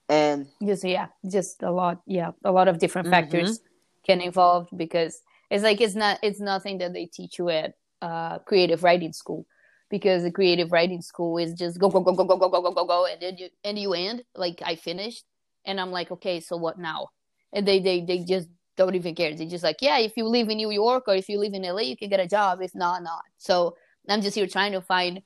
And 0.08 0.46
just 0.62 0.84
yeah, 0.84 1.08
just 1.30 1.62
a 1.62 1.70
lot 1.70 2.02
yeah, 2.06 2.32
a 2.44 2.52
lot 2.52 2.68
of 2.68 2.78
different 2.78 3.06
mm-hmm. 3.06 3.30
factors 3.30 3.60
can 4.04 4.20
involve 4.20 4.68
because 4.76 5.22
it's 5.50 5.62
like 5.62 5.80
it's 5.80 5.94
not 5.94 6.18
it's 6.22 6.40
nothing 6.40 6.78
that 6.78 6.92
they 6.92 7.06
teach 7.06 7.38
you 7.38 7.50
at 7.50 7.74
uh, 8.00 8.38
creative 8.40 8.82
writing 8.82 9.12
school 9.12 9.46
because 9.92 10.22
the 10.22 10.32
creative 10.32 10.72
writing 10.72 11.02
school 11.02 11.36
is 11.36 11.52
just 11.52 11.78
go 11.78 11.90
go 11.90 12.00
go 12.00 12.12
go 12.14 12.24
go 12.24 12.36
go 12.38 12.48
go 12.48 12.62
go 12.62 12.72
go 12.72 12.84
go 12.86 13.06
and 13.06 13.20
then 13.20 13.36
you 13.36 13.48
and 13.62 13.78
you 13.78 13.92
end 13.92 14.24
like 14.34 14.62
I 14.64 14.74
finished 14.74 15.24
and 15.66 15.78
I'm 15.78 15.92
like 15.92 16.10
okay 16.10 16.40
so 16.40 16.56
what 16.56 16.78
now 16.78 17.08
and 17.52 17.68
they 17.68 17.78
they 17.78 18.00
they 18.00 18.24
just 18.24 18.48
don't 18.78 18.94
even 18.94 19.14
care 19.14 19.36
they're 19.36 19.46
just 19.46 19.62
like 19.62 19.82
yeah 19.82 19.98
if 19.98 20.16
you 20.16 20.24
live 20.24 20.48
in 20.48 20.56
New 20.56 20.70
York 20.70 21.04
or 21.08 21.14
if 21.14 21.28
you 21.28 21.38
live 21.38 21.52
in 21.52 21.62
LA 21.62 21.82
you 21.82 21.96
can 21.96 22.08
get 22.08 22.20
a 22.20 22.26
job 22.26 22.62
if 22.62 22.74
not 22.74 23.02
not 23.02 23.22
so 23.36 23.76
I'm 24.08 24.22
just 24.22 24.34
here 24.34 24.46
trying 24.46 24.72
to 24.72 24.80
find 24.80 25.20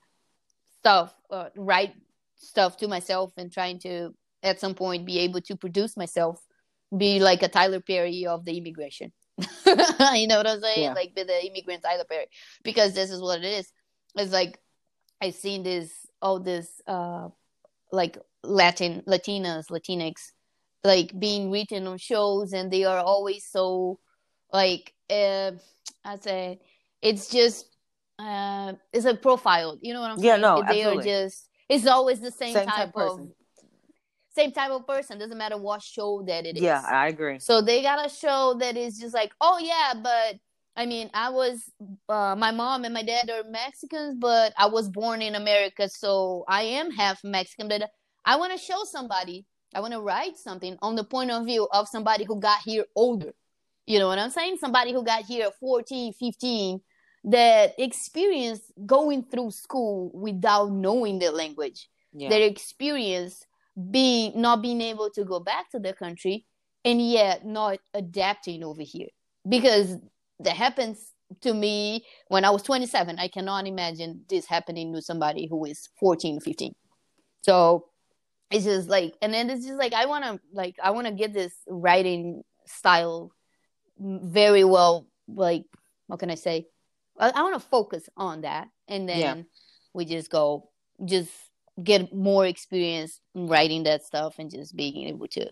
stuff 0.79 1.15
uh, 1.31 1.47
write 1.55 1.93
stuff 2.35 2.75
to 2.77 2.89
myself 2.89 3.31
and 3.37 3.49
trying 3.49 3.79
to 3.79 4.13
at 4.43 4.59
some 4.59 4.75
point 4.75 5.05
be 5.05 5.19
able 5.19 5.39
to 5.41 5.55
produce 5.55 5.95
myself 5.95 6.45
be 6.95 7.21
like 7.21 7.41
a 7.41 7.47
Tyler 7.47 7.79
Perry 7.79 8.25
of 8.25 8.43
the 8.43 8.57
immigration 8.57 9.13
you 10.13 10.27
know 10.27 10.37
what 10.37 10.47
I'm 10.47 10.61
saying? 10.61 10.83
Yeah. 10.83 10.93
Like 10.93 11.13
be 11.15 11.23
the 11.23 11.45
immigrant 11.45 11.83
Tyler 11.83 12.05
Perry. 12.09 12.27
Because 12.63 12.93
this 12.93 13.11
is 13.11 13.21
what 13.21 13.39
it 13.39 13.45
is. 13.45 13.71
It's 14.15 14.31
like 14.31 14.59
I've 15.21 15.35
seen 15.35 15.63
this 15.63 16.07
all 16.21 16.39
this 16.39 16.81
uh 16.87 17.29
like 17.91 18.17
Latin 18.43 19.03
Latinas, 19.07 19.69
Latinx 19.69 20.31
like 20.83 21.17
being 21.19 21.51
written 21.51 21.87
on 21.87 21.97
shows 21.97 22.53
and 22.53 22.71
they 22.71 22.83
are 22.85 22.99
always 22.99 23.45
so 23.45 23.99
like 24.53 24.93
uh 25.09 25.51
I 26.05 26.17
say 26.17 26.59
it's 27.01 27.29
just 27.29 27.67
uh 28.19 28.73
it's 28.93 29.05
a 29.05 29.15
profile. 29.15 29.77
You 29.81 29.93
know 29.93 30.01
what 30.01 30.11
I'm 30.11 30.19
yeah, 30.19 30.33
saying? 30.33 30.41
Yeah, 30.41 30.47
no, 30.47 30.61
they 30.61 30.81
absolutely. 30.81 31.11
are 31.11 31.21
just 31.21 31.49
it's 31.69 31.87
always 31.87 32.19
the 32.19 32.31
same, 32.31 32.53
same 32.53 32.67
type, 32.67 32.93
type 32.93 32.95
of 32.95 33.27
same 34.37 34.51
type 34.51 34.71
of 34.71 34.87
person. 34.87 35.17
Doesn't 35.17 35.37
matter 35.37 35.57
what 35.57 35.81
show 35.81 36.23
that 36.27 36.45
it 36.45 36.57
is. 36.57 36.63
Yeah, 36.63 36.81
I 36.87 37.07
agree. 37.07 37.39
So 37.39 37.61
they 37.61 37.81
got 37.81 38.05
a 38.05 38.09
show 38.09 38.55
that 38.59 38.77
is 38.77 38.99
just 38.99 39.13
like, 39.13 39.31
oh 39.41 39.59
yeah, 39.59 39.99
but 40.01 40.39
I 40.77 40.85
mean, 40.85 41.09
I 41.13 41.29
was 41.31 41.71
uh, 42.07 42.35
my 42.37 42.51
mom 42.51 42.85
and 42.85 42.93
my 42.93 43.01
dad 43.01 43.31
are 43.31 43.49
Mexicans, 43.49 44.15
but 44.19 44.53
I 44.57 44.67
was 44.67 44.87
born 44.87 45.23
in 45.23 45.33
America, 45.33 45.89
so 45.89 46.45
I 46.47 46.61
am 46.61 46.91
half 46.91 47.23
Mexican. 47.23 47.67
But 47.67 47.89
I 48.23 48.35
want 48.35 48.53
to 48.53 48.59
show 48.59 48.83
somebody. 48.83 49.45
I 49.73 49.79
want 49.81 49.93
to 49.93 50.01
write 50.01 50.37
something 50.37 50.77
on 50.83 50.95
the 50.95 51.03
point 51.03 51.31
of 51.31 51.45
view 51.45 51.67
of 51.73 51.87
somebody 51.87 52.25
who 52.25 52.39
got 52.39 52.59
here 52.63 52.85
older. 52.95 53.33
You 53.87 53.97
know 53.97 54.07
what 54.07 54.19
I'm 54.19 54.29
saying? 54.29 54.57
Somebody 54.59 54.93
who 54.93 55.03
got 55.03 55.25
here 55.25 55.49
14, 55.59 56.13
15, 56.13 56.79
that 57.25 57.73
experienced 57.79 58.71
going 58.85 59.23
through 59.23 59.51
school 59.51 60.11
without 60.13 60.71
knowing 60.71 61.17
the 61.17 61.31
language. 61.31 61.89
Yeah. 62.13 62.29
Their 62.29 62.43
experience 62.43 63.45
being 63.89 64.39
not 64.39 64.61
being 64.61 64.81
able 64.81 65.09
to 65.11 65.23
go 65.23 65.39
back 65.39 65.71
to 65.71 65.79
the 65.79 65.93
country 65.93 66.45
and 66.85 67.01
yet 67.01 67.45
not 67.45 67.79
adapting 67.93 68.63
over 68.63 68.81
here 68.81 69.09
because 69.47 69.97
that 70.39 70.55
happens 70.55 71.13
to 71.41 71.53
me 71.53 72.05
when 72.27 72.45
I 72.45 72.49
was 72.49 72.63
27. 72.63 73.19
I 73.19 73.27
cannot 73.27 73.67
imagine 73.67 74.21
this 74.29 74.45
happening 74.45 74.93
to 74.93 75.01
somebody 75.01 75.47
who 75.47 75.65
is 75.65 75.89
14, 75.99 76.39
15. 76.39 76.73
So 77.41 77.85
it's 78.49 78.65
just 78.65 78.89
like, 78.89 79.13
and 79.21 79.33
then 79.33 79.49
it's 79.49 79.65
just 79.65 79.77
like, 79.77 79.93
I 79.93 80.05
want 80.05 80.23
to, 80.23 80.39
like, 80.53 80.75
I 80.81 80.91
want 80.91 81.07
to 81.07 81.13
get 81.13 81.33
this 81.33 81.53
writing 81.67 82.43
style 82.65 83.31
very 83.99 84.63
well, 84.63 85.07
like, 85.27 85.65
what 86.07 86.19
can 86.19 86.29
I 86.29 86.35
say? 86.35 86.67
I, 87.19 87.29
I 87.29 87.41
want 87.41 87.55
to 87.55 87.67
focus 87.67 88.07
on 88.15 88.41
that. 88.41 88.67
And 88.87 89.09
then 89.09 89.19
yeah. 89.19 89.43
we 89.93 90.05
just 90.05 90.29
go, 90.29 90.69
just 91.03 91.31
get 91.83 92.13
more 92.13 92.45
experience 92.45 93.19
writing 93.35 93.83
that 93.83 94.03
stuff 94.03 94.35
and 94.39 94.49
just 94.49 94.75
being 94.75 95.07
able 95.07 95.27
to 95.27 95.49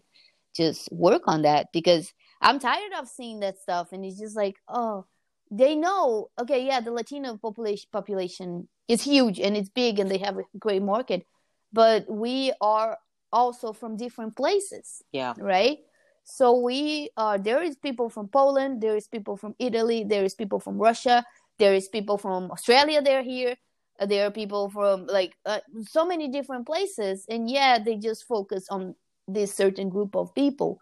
just 0.56 0.92
work 0.92 1.24
on 1.28 1.44
that 1.44 1.68
because 1.74 2.12
I'm 2.46 2.60
tired 2.60 2.94
of 2.98 3.08
seeing 3.08 3.40
that 3.40 3.60
stuff 3.60 3.92
and 3.92 4.06
it's 4.06 4.20
just 4.20 4.36
like 4.36 4.56
oh 4.68 5.06
they 5.52 5.76
know 5.76 6.30
okay 6.40 6.66
yeah 6.66 6.80
the 6.80 6.92
Latino 6.92 7.38
population 7.38 7.88
population 7.92 8.68
is 8.88 9.02
huge 9.02 9.40
and 9.40 9.58
it's 9.58 9.70
big 9.70 10.00
and 10.00 10.10
they 10.10 10.20
have 10.20 10.38
a 10.38 10.44
great 10.60 10.82
market 10.82 11.26
but 11.74 12.10
we 12.10 12.54
are 12.62 12.98
also 13.34 13.74
from 13.74 13.98
different 13.98 14.36
places 14.36 15.02
yeah. 15.12 15.34
right? 15.38 15.80
So 16.24 16.60
we 16.60 17.10
are 17.18 17.38
there 17.38 17.62
is 17.62 17.76
people 17.76 18.10
from 18.10 18.28
Poland 18.28 18.82
there 18.82 18.96
is 18.96 19.08
people 19.08 19.38
from 19.38 19.56
Italy 19.60 20.04
there 20.04 20.24
is 20.24 20.36
people 20.36 20.60
from 20.60 20.78
Russia 20.78 21.26
there 21.60 21.74
is 21.74 21.88
people 21.88 22.18
from 22.18 22.52
Australia 22.52 23.02
they're 23.02 23.24
here 23.24 23.56
there 24.00 24.28
are 24.28 24.32
people 24.32 24.70
from 24.70 25.06
like 25.08 25.34
uh, 25.46 25.60
so 25.88 26.06
many 26.06 26.28
different 26.28 26.66
places 26.66 27.26
and 27.30 27.50
yeah 27.50 27.80
they 27.80 27.96
just 27.96 28.26
focus 28.26 28.68
on 28.70 28.96
this 29.28 29.54
certain 29.54 29.90
group 29.90 30.16
of 30.16 30.34
people 30.36 30.80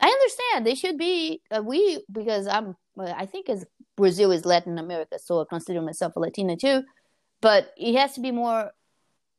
i 0.00 0.08
understand. 0.08 0.66
They 0.66 0.74
should 0.74 0.98
be 0.98 1.40
uh, 1.50 1.62
we 1.62 2.02
because 2.10 2.46
i'm 2.46 2.76
i 2.98 3.26
think 3.26 3.48
as 3.48 3.64
brazil 3.96 4.32
is 4.32 4.46
latin 4.46 4.78
america 4.78 5.18
so 5.18 5.40
i 5.40 5.44
consider 5.48 5.82
myself 5.82 6.16
a 6.16 6.20
latina 6.20 6.56
too 6.56 6.82
but 7.42 7.72
it 7.76 7.94
has 7.96 8.14
to 8.14 8.20
be 8.20 8.30
more 8.30 8.72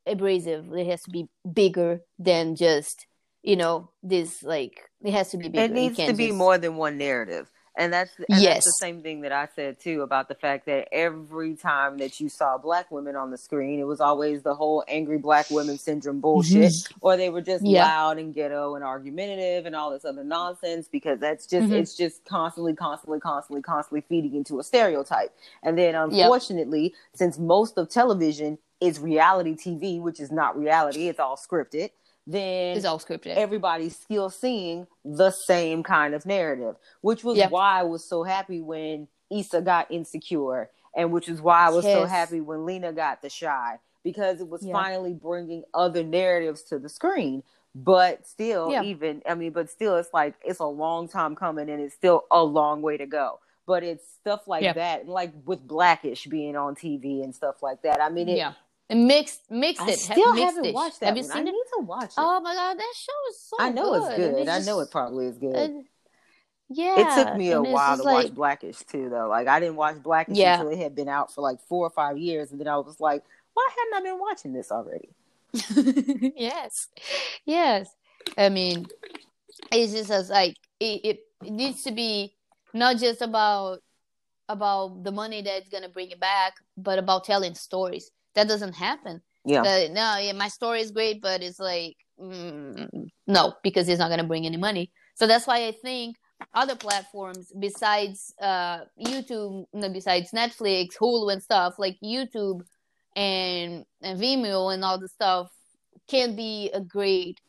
abrasive. 0.07 0.71
It 0.73 0.87
has 0.87 1.03
to 1.03 1.11
be 1.11 1.27
bigger 1.51 2.01
than 2.19 2.55
just 2.55 3.05
you 3.43 3.55
know 3.55 3.91
this 4.03 4.43
like 4.43 4.81
it 5.03 5.11
has 5.13 5.29
to 5.31 5.37
be 5.37 5.47
bigger. 5.47 5.65
it 5.65 5.71
needs 5.71 5.97
to 5.97 6.13
be 6.13 6.27
just... 6.27 6.37
more 6.37 6.57
than 6.57 6.75
one 6.75 6.97
narrative 6.97 7.49
and 7.77 7.93
that's 7.93 8.11
and 8.17 8.41
yes. 8.41 8.55
that's 8.55 8.65
the 8.65 8.85
same 8.85 9.01
thing 9.01 9.21
that 9.21 9.31
I 9.31 9.47
said 9.55 9.79
too 9.79 10.01
about 10.01 10.27
the 10.27 10.35
fact 10.35 10.65
that 10.65 10.89
every 10.91 11.55
time 11.55 11.99
that 11.99 12.19
you 12.19 12.27
saw 12.27 12.57
black 12.57 12.91
women 12.91 13.15
on 13.15 13.29
the 13.29 13.37
screen, 13.37 13.79
it 13.79 13.85
was 13.85 14.01
always 14.01 14.41
the 14.41 14.55
whole 14.55 14.83
angry 14.87 15.19
black 15.19 15.49
women 15.51 15.77
syndrome 15.77 16.19
bullshit, 16.19 16.71
mm-hmm. 16.71 16.97
or 17.01 17.15
they 17.15 17.29
were 17.29 17.41
just 17.41 17.65
yeah. 17.65 17.85
loud 17.85 18.17
and 18.17 18.33
ghetto 18.33 18.75
and 18.75 18.83
argumentative 18.83 19.65
and 19.67 19.75
all 19.75 19.91
this 19.91 20.03
other 20.03 20.23
nonsense 20.23 20.87
because 20.87 21.19
that's 21.19 21.45
just 21.45 21.67
mm-hmm. 21.67 21.75
it's 21.75 21.95
just 21.95 22.25
constantly, 22.25 22.73
constantly, 22.73 23.19
constantly, 23.19 23.61
constantly 23.61 24.01
feeding 24.09 24.35
into 24.35 24.59
a 24.59 24.63
stereotype. 24.63 25.33
And 25.61 25.77
then 25.77 25.93
unfortunately, 25.93 26.83
yep. 26.83 26.91
since 27.13 27.37
most 27.37 27.77
of 27.77 27.89
television 27.89 28.57
is 28.81 28.99
reality 28.99 29.55
TV, 29.55 30.01
which 30.01 30.19
is 30.19 30.31
not 30.31 30.57
reality, 30.57 31.07
it's 31.07 31.19
all 31.19 31.37
scripted 31.37 31.91
then 32.27 32.75
it's 32.75 32.85
all 32.85 32.99
scripted. 32.99 33.37
Everybody's 33.37 33.95
still 33.95 34.29
seeing 34.29 34.85
the 35.05 35.31
same 35.31 35.81
kind 35.81 36.13
of 36.13 36.25
narrative, 36.25 36.75
which 37.01 37.23
was 37.23 37.37
yep. 37.37 37.51
why 37.51 37.79
I 37.79 37.83
was 37.83 38.03
so 38.03 38.23
happy 38.23 38.59
when 38.61 39.07
Issa 39.31 39.61
got 39.61 39.89
insecure, 39.89 40.69
and 40.95 41.11
which 41.13 41.29
is 41.29 41.41
why 41.41 41.67
I 41.67 41.69
was 41.69 41.85
yes. 41.85 41.97
so 41.97 42.05
happy 42.05 42.41
when 42.41 42.65
Lena 42.65 42.91
got 42.91 43.21
the 43.21 43.29
Chi 43.29 43.79
because 44.03 44.41
it 44.41 44.47
was 44.47 44.63
yep. 44.63 44.73
finally 44.73 45.13
bringing 45.13 45.63
other 45.73 46.03
narratives 46.03 46.63
to 46.63 46.79
the 46.79 46.89
screen. 46.89 47.43
But 47.73 48.27
still, 48.27 48.71
yep. 48.71 48.83
even 48.83 49.21
I 49.27 49.35
mean, 49.35 49.51
but 49.51 49.69
still, 49.69 49.95
it's 49.95 50.13
like 50.13 50.35
it's 50.43 50.59
a 50.59 50.65
long 50.65 51.07
time 51.07 51.35
coming, 51.35 51.69
and 51.69 51.81
it's 51.81 51.95
still 51.95 52.25
a 52.29 52.43
long 52.43 52.81
way 52.81 52.97
to 52.97 53.05
go. 53.05 53.39
But 53.65 53.83
it's 53.83 54.03
stuff 54.19 54.47
like 54.47 54.63
that, 54.75 55.07
like 55.07 55.31
with 55.45 55.65
Blackish 55.67 56.25
being 56.25 56.55
on 56.55 56.75
TV 56.75 57.23
and 57.23 57.35
stuff 57.35 57.61
like 57.61 57.83
that. 57.83 58.01
I 58.01 58.09
mean, 58.09 58.29
it, 58.29 58.37
yeah 58.89 58.95
mixed 58.95 59.41
mixed 59.49 59.81
I 59.81 59.91
it. 59.91 59.99
Still 59.99 60.33
mixed 60.33 60.55
haven't 60.55 60.73
watched 60.73 60.99
that. 61.01 61.07
Have 61.07 61.17
you 61.17 61.23
seen 61.23 61.37
I 61.37 61.39
it? 61.41 61.45
need 61.45 61.63
to 61.77 61.83
watch 61.83 62.09
it. 62.09 62.13
Oh 62.17 62.39
my 62.39 62.53
god, 62.53 62.77
that 62.77 62.93
show 62.95 63.13
is 63.29 63.41
so. 63.41 63.57
Good. 63.57 63.63
I 63.63 63.69
know 63.69 63.91
good. 63.91 64.07
it's 64.07 64.17
good. 64.17 64.41
It's 64.41 64.49
I 64.49 64.59
know 64.71 64.79
it 64.79 64.91
probably 64.91 65.25
is 65.27 65.37
good. 65.37 65.55
Uh, 65.55 65.81
yeah, 66.69 66.95
it 66.97 67.23
took 67.23 67.37
me 67.37 67.51
a 67.51 67.61
while 67.61 67.95
to 67.95 68.03
like, 68.03 68.25
watch 68.25 68.35
Blackish 68.35 68.79
too, 68.79 69.09
though. 69.09 69.29
Like 69.29 69.47
I 69.47 69.59
didn't 69.59 69.77
watch 69.77 70.01
Blackish 70.03 70.37
yeah. 70.37 70.55
until 70.59 70.73
it 70.73 70.79
had 70.79 70.95
been 70.95 71.07
out 71.07 71.33
for 71.33 71.41
like 71.41 71.59
four 71.61 71.85
or 71.85 71.89
five 71.89 72.17
years, 72.17 72.51
and 72.51 72.59
then 72.59 72.67
I 72.67 72.77
was 72.77 72.99
like, 72.99 73.23
why 73.53 73.67
hadn't 73.77 74.05
I 74.05 74.09
been 74.09 74.19
watching 74.19 74.53
this 74.53 74.71
already? 74.71 75.09
yes, 76.35 76.87
yes. 77.45 77.89
I 78.37 78.49
mean, 78.49 78.85
it's 79.71 79.93
just 79.93 80.11
as 80.11 80.29
like 80.29 80.55
it, 80.79 81.01
it, 81.03 81.19
it 81.45 81.51
needs 81.51 81.83
to 81.83 81.91
be 81.91 82.35
not 82.73 82.97
just 82.97 83.21
about 83.21 83.79
about 84.49 85.03
the 85.03 85.11
money 85.11 85.41
that's 85.41 85.69
gonna 85.69 85.89
bring 85.89 86.11
it 86.11 86.19
back, 86.19 86.55
but 86.75 86.99
about 86.99 87.23
telling 87.23 87.55
stories 87.55 88.11
that 88.37 88.47
doesn't 88.47 88.75
happen. 88.75 89.19
Yeah. 89.43 89.61
no, 89.91 90.17
yeah, 90.17 90.33
my 90.33 90.47
story 90.47 90.81
is 90.81 90.91
great, 90.91 91.21
but 91.21 91.41
it's 91.41 91.59
like 91.59 91.97
mm, 92.21 92.87
no, 93.25 93.53
because 93.63 93.89
it's 93.89 93.99
not 93.99 94.09
gonna 94.09 94.23
bring 94.23 94.45
any 94.45 94.57
money. 94.57 94.91
So 95.15 95.25
that's 95.25 95.47
why 95.47 95.65
I 95.65 95.71
think 95.71 96.17
other 96.53 96.75
platforms 96.75 97.51
besides 97.59 98.33
uh, 98.39 98.81
YouTube, 99.03 99.65
no, 99.73 99.89
besides 99.89 100.31
Netflix, 100.31 100.89
Hulu, 101.01 101.33
and 101.33 101.41
stuff 101.41 101.79
like 101.79 101.97
YouTube 102.03 102.61
and, 103.15 103.83
and 104.03 104.19
Vimeo 104.19 104.71
and 104.71 104.85
all 104.85 104.99
the 104.99 105.07
stuff 105.07 105.51
can 106.07 106.35
be 106.35 106.69
a 106.75 106.79
great 106.79 107.41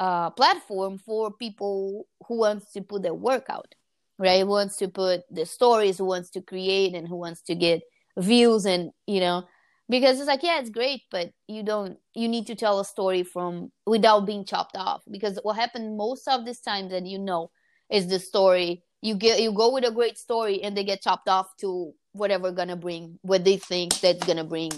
uh, 0.00 0.30
platform 0.30 0.96
for 0.96 1.30
people 1.30 2.06
who 2.26 2.38
wants 2.38 2.72
to 2.72 2.80
put 2.80 3.02
their 3.02 3.12
work 3.12 3.46
out, 3.50 3.74
right? 4.18 4.40
Who 4.40 4.46
wants 4.46 4.78
to 4.78 4.88
put 4.88 5.20
the 5.30 5.44
stories, 5.44 5.98
who 5.98 6.06
wants 6.06 6.30
to 6.30 6.40
create, 6.40 6.94
and 6.94 7.06
who 7.06 7.16
wants 7.16 7.42
to 7.42 7.54
get 7.54 7.82
views 8.16 8.66
and 8.66 8.90
you 9.06 9.20
know 9.20 9.44
because 9.88 10.18
it's 10.18 10.28
like 10.28 10.42
yeah 10.42 10.58
it's 10.60 10.70
great 10.70 11.02
but 11.10 11.30
you 11.48 11.62
don't 11.62 11.98
you 12.14 12.28
need 12.28 12.46
to 12.46 12.54
tell 12.54 12.80
a 12.80 12.84
story 12.84 13.22
from 13.22 13.70
without 13.86 14.26
being 14.26 14.44
chopped 14.44 14.76
off. 14.76 15.02
Because 15.10 15.38
what 15.42 15.56
happened 15.56 15.96
most 15.96 16.28
of 16.28 16.44
this 16.44 16.60
time 16.60 16.88
that 16.90 17.06
you 17.06 17.18
know 17.18 17.50
is 17.90 18.08
the 18.08 18.18
story 18.18 18.82
you 19.00 19.14
get 19.14 19.40
you 19.40 19.52
go 19.52 19.72
with 19.72 19.84
a 19.84 19.90
great 19.90 20.18
story 20.18 20.62
and 20.62 20.76
they 20.76 20.84
get 20.84 21.02
chopped 21.02 21.28
off 21.28 21.48
to 21.58 21.92
whatever 22.12 22.52
gonna 22.52 22.76
bring 22.76 23.18
what 23.22 23.44
they 23.44 23.56
think 23.56 23.98
that's 24.00 24.24
gonna 24.24 24.44
bring 24.44 24.70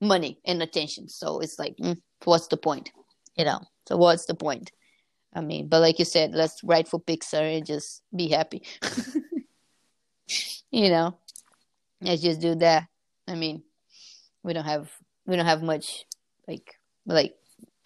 money 0.00 0.38
and 0.44 0.62
attention. 0.62 1.08
So 1.08 1.40
it's 1.40 1.58
like 1.58 1.76
mm, 1.76 1.96
what's 2.24 2.48
the 2.48 2.56
point 2.56 2.90
you 3.36 3.44
know? 3.44 3.60
So 3.88 3.96
what's 3.96 4.26
the 4.26 4.34
point? 4.34 4.72
I 5.34 5.42
mean 5.42 5.68
but 5.68 5.80
like 5.80 5.98
you 5.98 6.04
said 6.04 6.32
let's 6.34 6.62
write 6.64 6.88
for 6.88 7.00
pixar 7.00 7.56
and 7.56 7.66
just 7.66 8.02
be 8.14 8.28
happy. 8.28 8.62
You 10.72 10.90
know 10.90 11.18
let's 12.02 12.20
just 12.20 12.40
do 12.40 12.56
that. 12.56 12.86
I 13.28 13.36
mean 13.36 13.62
we 14.46 14.52
don't 14.52 14.64
have 14.64 14.90
we 15.26 15.36
don't 15.36 15.46
have 15.46 15.62
much 15.62 16.06
like 16.48 16.78
like 17.04 17.34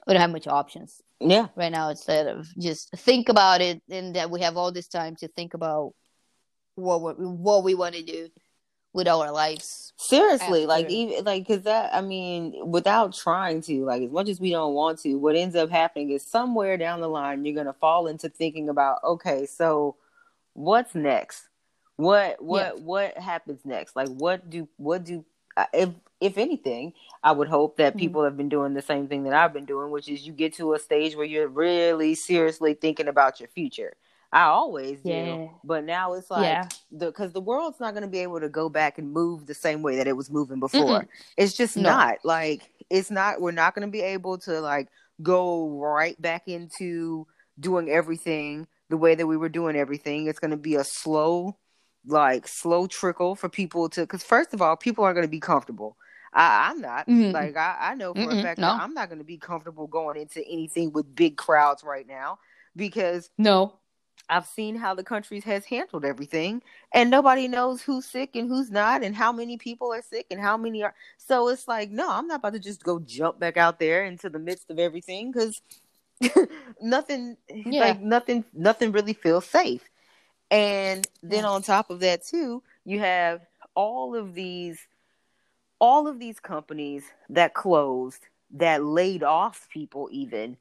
we 0.06 0.14
don't 0.14 0.20
have 0.20 0.30
much 0.30 0.46
options. 0.46 1.02
Yeah. 1.18 1.48
Right 1.56 1.72
now 1.72 1.88
instead 1.88 2.26
of 2.26 2.46
just 2.58 2.90
think 2.92 3.28
about 3.28 3.60
it 3.60 3.82
and 3.90 4.14
that 4.16 4.30
we 4.30 4.40
have 4.42 4.56
all 4.56 4.72
this 4.72 4.88
time 4.88 5.16
to 5.16 5.28
think 5.28 5.54
about 5.54 5.94
what 6.74 7.18
we, 7.18 7.26
what 7.26 7.64
we 7.64 7.74
want 7.74 7.94
to 7.94 8.02
do 8.02 8.28
with 8.92 9.08
our 9.08 9.32
lives. 9.32 9.92
Seriously 9.96 10.62
after. 10.62 10.68
like 10.68 10.90
even 10.90 11.24
like 11.24 11.46
because 11.46 11.64
that 11.64 11.94
i 11.94 12.00
mean 12.00 12.54
without 12.70 13.14
trying 13.14 13.60
to 13.62 13.84
like 13.84 14.02
as 14.02 14.10
much 14.10 14.28
as 14.28 14.40
we 14.40 14.50
don't 14.50 14.74
want 14.74 14.98
to 15.00 15.16
what 15.16 15.36
ends 15.36 15.54
up 15.54 15.70
happening 15.70 16.10
is 16.10 16.24
somewhere 16.26 16.76
down 16.76 17.00
the 17.00 17.08
line 17.08 17.44
you're 17.44 17.54
gonna 17.54 17.74
fall 17.74 18.06
into 18.06 18.28
thinking 18.28 18.68
about 18.68 18.98
okay 19.04 19.44
so 19.44 19.96
what's 20.54 20.94
next? 20.94 21.48
What 21.96 22.42
what 22.42 22.76
yeah. 22.76 22.82
what 22.82 23.18
happens 23.18 23.60
next? 23.64 23.96
Like 23.96 24.08
what 24.08 24.48
do 24.48 24.68
what 24.76 25.04
do 25.04 25.24
uh, 25.56 25.66
if 25.72 25.90
if 26.20 26.36
anything, 26.38 26.92
I 27.22 27.32
would 27.32 27.48
hope 27.48 27.76
that 27.78 27.92
mm-hmm. 27.92 27.98
people 27.98 28.24
have 28.24 28.36
been 28.36 28.48
doing 28.48 28.74
the 28.74 28.82
same 28.82 29.08
thing 29.08 29.24
that 29.24 29.32
I've 29.32 29.52
been 29.52 29.64
doing, 29.64 29.90
which 29.90 30.08
is 30.08 30.26
you 30.26 30.32
get 30.32 30.54
to 30.54 30.74
a 30.74 30.78
stage 30.78 31.16
where 31.16 31.26
you're 31.26 31.48
really 31.48 32.14
seriously 32.14 32.74
thinking 32.74 33.08
about 33.08 33.40
your 33.40 33.48
future. 33.48 33.94
I 34.32 34.44
always 34.44 35.00
yeah. 35.02 35.24
do, 35.24 35.50
but 35.64 35.84
now 35.84 36.12
it's 36.12 36.30
like 36.30 36.44
yeah. 36.44 36.68
the 36.92 37.06
because 37.06 37.32
the 37.32 37.40
world's 37.40 37.80
not 37.80 37.94
going 37.94 38.02
to 38.02 38.08
be 38.08 38.20
able 38.20 38.38
to 38.38 38.48
go 38.48 38.68
back 38.68 38.98
and 38.98 39.12
move 39.12 39.46
the 39.46 39.54
same 39.54 39.82
way 39.82 39.96
that 39.96 40.06
it 40.06 40.16
was 40.16 40.30
moving 40.30 40.60
before. 40.60 41.00
mm 41.00 41.08
It's 41.36 41.54
just 41.54 41.76
no. 41.76 41.90
not 41.90 42.18
like 42.22 42.70
it's 42.90 43.10
not. 43.10 43.40
We're 43.40 43.50
not 43.50 43.74
going 43.74 43.88
to 43.88 43.90
be 43.90 44.02
able 44.02 44.38
to 44.38 44.60
like 44.60 44.88
go 45.20 45.68
right 45.70 46.20
back 46.22 46.46
into 46.46 47.26
doing 47.58 47.90
everything 47.90 48.68
the 48.88 48.96
way 48.96 49.16
that 49.16 49.26
we 49.26 49.36
were 49.36 49.48
doing 49.48 49.74
everything. 49.74 50.26
It's 50.26 50.38
going 50.38 50.52
to 50.52 50.56
be 50.56 50.76
a 50.76 50.84
slow 50.84 51.56
like 52.06 52.46
slow 52.46 52.86
trickle 52.86 53.34
for 53.34 53.48
people 53.48 53.88
to 53.90 54.02
because 54.02 54.22
first 54.22 54.54
of 54.54 54.62
all 54.62 54.76
people 54.76 55.04
aren't 55.04 55.16
going 55.16 55.26
to 55.26 55.30
be 55.30 55.40
comfortable 55.40 55.96
I, 56.32 56.70
am 56.70 56.80
not 56.80 57.06
mm-hmm. 57.08 57.32
like 57.32 57.56
I, 57.56 57.76
I 57.80 57.94
know 57.94 58.14
for 58.14 58.20
mm 58.20 58.38
a 58.38 58.42
fact 58.42 58.60
no. 58.60 58.66
that 58.68 58.80
I'm 58.80 58.94
not 58.94 59.08
going 59.08 59.18
to 59.18 59.24
be 59.24 59.38
comfortable 59.38 59.86
going 59.86 60.20
into 60.20 60.46
anything 60.46 60.92
with 60.92 61.14
big 61.14 61.36
crowds 61.36 61.82
right 61.82 62.06
now 62.06 62.38
because 62.76 63.30
no 63.38 63.74
I've 64.28 64.46
seen 64.46 64.76
how 64.76 64.94
the 64.94 65.02
country 65.02 65.40
has 65.40 65.64
handled 65.64 66.04
everything 66.04 66.62
and 66.94 67.10
nobody 67.10 67.48
knows 67.48 67.82
who's 67.82 68.06
sick 68.06 68.36
and 68.36 68.48
who's 68.48 68.70
not 68.70 69.02
and 69.02 69.16
how 69.16 69.32
many 69.32 69.56
people 69.56 69.92
are 69.92 70.02
sick 70.02 70.26
and 70.30 70.40
how 70.40 70.56
many 70.56 70.84
are 70.84 70.94
so 71.18 71.48
it's 71.48 71.66
like 71.66 71.90
no 71.90 72.08
I'm 72.08 72.28
not 72.28 72.36
about 72.40 72.52
to 72.52 72.60
just 72.60 72.84
go 72.84 73.00
jump 73.00 73.40
back 73.40 73.56
out 73.56 73.80
there 73.80 74.04
into 74.04 74.30
the 74.30 74.38
midst 74.38 74.70
of 74.70 74.78
everything 74.78 75.32
because 75.32 75.60
nothing 76.80 77.36
yeah. 77.48 77.80
like 77.80 78.00
nothing 78.00 78.44
nothing 78.52 78.92
really 78.92 79.14
feels 79.14 79.46
safe 79.46 79.82
and 80.50 81.06
then 81.22 81.44
on 81.44 81.62
top 81.62 81.90
of 81.90 82.00
that 82.00 82.24
too, 82.24 82.62
you 82.84 82.98
have 82.98 83.42
all 83.74 84.16
of 84.16 84.34
these 84.34 84.78
all 85.80 86.06
of 86.06 86.18
these 86.18 86.40
companies 86.40 87.04
that 87.28 87.54
closed 87.54 88.26
that 88.52 88.84
laid 88.84 89.22
off 89.22 89.68
people 89.72 90.08
even 90.10 90.56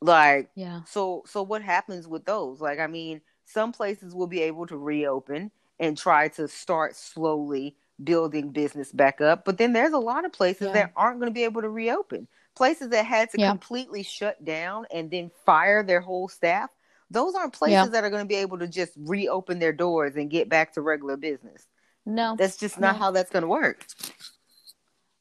like 0.00 0.48
yeah 0.54 0.80
so 0.86 1.22
so 1.26 1.42
what 1.42 1.62
happens 1.62 2.06
with 2.06 2.24
those 2.24 2.60
like 2.60 2.78
i 2.78 2.86
mean 2.86 3.20
some 3.44 3.72
places 3.72 4.14
will 4.14 4.26
be 4.26 4.42
able 4.42 4.66
to 4.66 4.76
reopen 4.76 5.50
and 5.80 5.96
try 5.96 6.28
to 6.28 6.46
start 6.46 6.94
slowly 6.94 7.76
building 8.02 8.50
business 8.50 8.92
back 8.92 9.20
up 9.20 9.44
but 9.44 9.58
then 9.58 9.72
there's 9.72 9.92
a 9.92 9.98
lot 9.98 10.24
of 10.24 10.32
places 10.32 10.68
yeah. 10.68 10.72
that 10.72 10.92
aren't 10.96 11.18
going 11.18 11.30
to 11.30 11.34
be 11.34 11.44
able 11.44 11.60
to 11.60 11.68
reopen 11.68 12.28
places 12.54 12.90
that 12.90 13.04
had 13.04 13.28
to 13.30 13.40
yeah. 13.40 13.48
completely 13.48 14.02
shut 14.02 14.42
down 14.44 14.86
and 14.92 15.10
then 15.10 15.30
fire 15.44 15.82
their 15.82 16.00
whole 16.00 16.28
staff 16.28 16.70
those 17.10 17.34
aren't 17.34 17.52
places 17.52 17.72
yeah. 17.72 17.86
that 17.86 18.04
are 18.04 18.10
going 18.10 18.24
to 18.24 18.28
be 18.28 18.36
able 18.36 18.58
to 18.58 18.68
just 18.68 18.92
reopen 18.96 19.58
their 19.58 19.72
doors 19.72 20.16
and 20.16 20.30
get 20.30 20.48
back 20.48 20.74
to 20.74 20.82
regular 20.82 21.16
business. 21.16 21.66
No, 22.04 22.36
that's 22.38 22.56
just 22.56 22.78
not 22.78 22.94
no. 22.94 22.98
how 22.98 23.10
that's 23.10 23.30
going 23.30 23.42
to 23.42 23.48
work. 23.48 23.86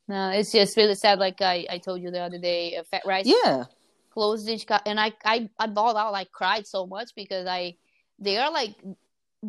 No, 0.07 0.29
it's 0.29 0.51
just 0.51 0.77
really 0.77 0.95
sad. 0.95 1.19
Like 1.19 1.41
I, 1.41 1.65
I 1.69 1.77
told 1.79 2.01
you 2.01 2.11
the 2.11 2.21
other 2.21 2.39
day, 2.39 2.77
uh, 2.77 2.83
Fat 2.83 3.03
Rice, 3.05 3.25
yeah, 3.25 3.65
closed 4.11 4.47
it, 4.47 4.65
and 4.85 4.99
I, 4.99 5.11
I, 5.25 5.49
I 5.59 5.67
bawled 5.67 5.97
out, 5.97 6.11
like 6.11 6.31
cried 6.31 6.65
so 6.65 6.85
much 6.85 7.11
because 7.15 7.45
I, 7.45 7.75
they 8.19 8.37
are 8.37 8.51
like 8.51 8.75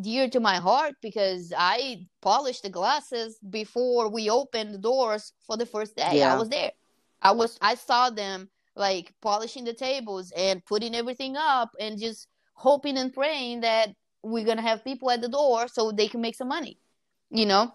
dear 0.01 0.29
to 0.29 0.41
my 0.41 0.57
heart 0.57 0.95
because 1.01 1.53
I 1.57 2.07
polished 2.21 2.65
the 2.65 2.71
glasses 2.71 3.39
before 3.49 4.11
we 4.11 4.29
opened 4.29 4.75
the 4.75 4.79
doors 4.79 5.33
for 5.47 5.57
the 5.57 5.67
first 5.67 5.97
day. 5.97 6.19
Yeah. 6.19 6.35
I 6.35 6.37
was 6.37 6.49
there. 6.49 6.73
I 7.23 7.33
was, 7.33 7.59
I 7.61 7.75
saw 7.75 8.11
them 8.11 8.49
like 8.77 9.13
polishing 9.21 9.65
the 9.65 9.75
tables 9.75 10.33
and 10.37 10.65
putting 10.65 10.95
everything 10.95 11.37
up 11.37 11.71
and 11.81 11.99
just 11.99 12.29
hoping 12.55 12.97
and 12.97 13.13
praying 13.13 13.61
that 13.61 13.91
we're 14.23 14.45
gonna 14.45 14.63
have 14.63 14.85
people 14.85 15.11
at 15.11 15.21
the 15.21 15.29
door 15.29 15.69
so 15.69 15.93
they 15.93 16.09
can 16.09 16.21
make 16.21 16.35
some 16.35 16.49
money 16.49 16.79
you 17.31 17.47
know 17.47 17.73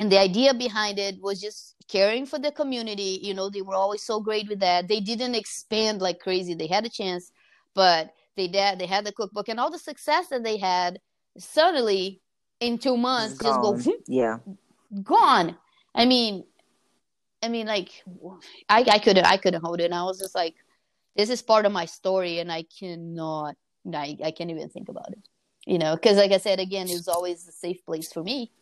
and 0.00 0.10
the 0.10 0.18
idea 0.18 0.52
behind 0.52 0.98
it 0.98 1.20
was 1.20 1.40
just 1.40 1.76
caring 1.86 2.26
for 2.26 2.38
the 2.40 2.50
community. 2.50 3.20
You 3.22 3.34
know 3.34 3.48
they 3.48 3.62
were 3.62 3.76
always 3.76 4.02
so 4.02 4.18
great 4.20 4.48
with 4.48 4.58
that. 4.60 4.88
They 4.88 5.00
didn't 5.00 5.36
expand 5.36 6.02
like 6.02 6.18
crazy. 6.18 6.54
They 6.54 6.66
had 6.66 6.84
a 6.84 6.90
chance 6.90 7.30
but 7.74 8.12
they 8.36 8.48
did 8.48 8.78
they 8.80 8.86
had 8.86 9.04
the 9.04 9.12
cookbook. 9.12 9.48
And 9.48 9.60
all 9.60 9.70
the 9.70 9.78
success 9.78 10.28
that 10.28 10.42
they 10.42 10.56
had 10.56 10.98
suddenly 11.38 12.20
in 12.58 12.78
two 12.78 12.96
months 12.96 13.38
just 13.38 13.60
go 13.60 13.78
yeah. 14.08 14.38
Gone. 15.04 15.56
I 15.94 16.04
mean 16.04 16.44
I 17.42 17.48
mean, 17.48 17.66
like, 17.66 18.04
I 18.68 18.84
I 18.86 18.98
couldn't 18.98 19.24
I 19.24 19.36
couldn't 19.36 19.62
hold 19.64 19.80
it. 19.80 19.84
And 19.84 19.94
I 19.94 20.02
was 20.02 20.18
just 20.18 20.34
like, 20.34 20.54
this 21.16 21.30
is 21.30 21.42
part 21.42 21.66
of 21.66 21.72
my 21.72 21.86
story, 21.86 22.38
and 22.38 22.52
I 22.52 22.64
cannot, 22.78 23.56
I 23.92 24.16
I 24.22 24.30
can't 24.30 24.50
even 24.50 24.68
think 24.68 24.88
about 24.88 25.10
it. 25.12 25.26
You 25.66 25.78
know, 25.78 25.94
because 25.94 26.16
like 26.16 26.32
I 26.32 26.38
said 26.38 26.60
again, 26.60 26.88
it 26.88 26.94
was 26.94 27.08
always 27.08 27.46
a 27.48 27.52
safe 27.52 27.84
place 27.86 28.12
for 28.12 28.22
me. 28.22 28.52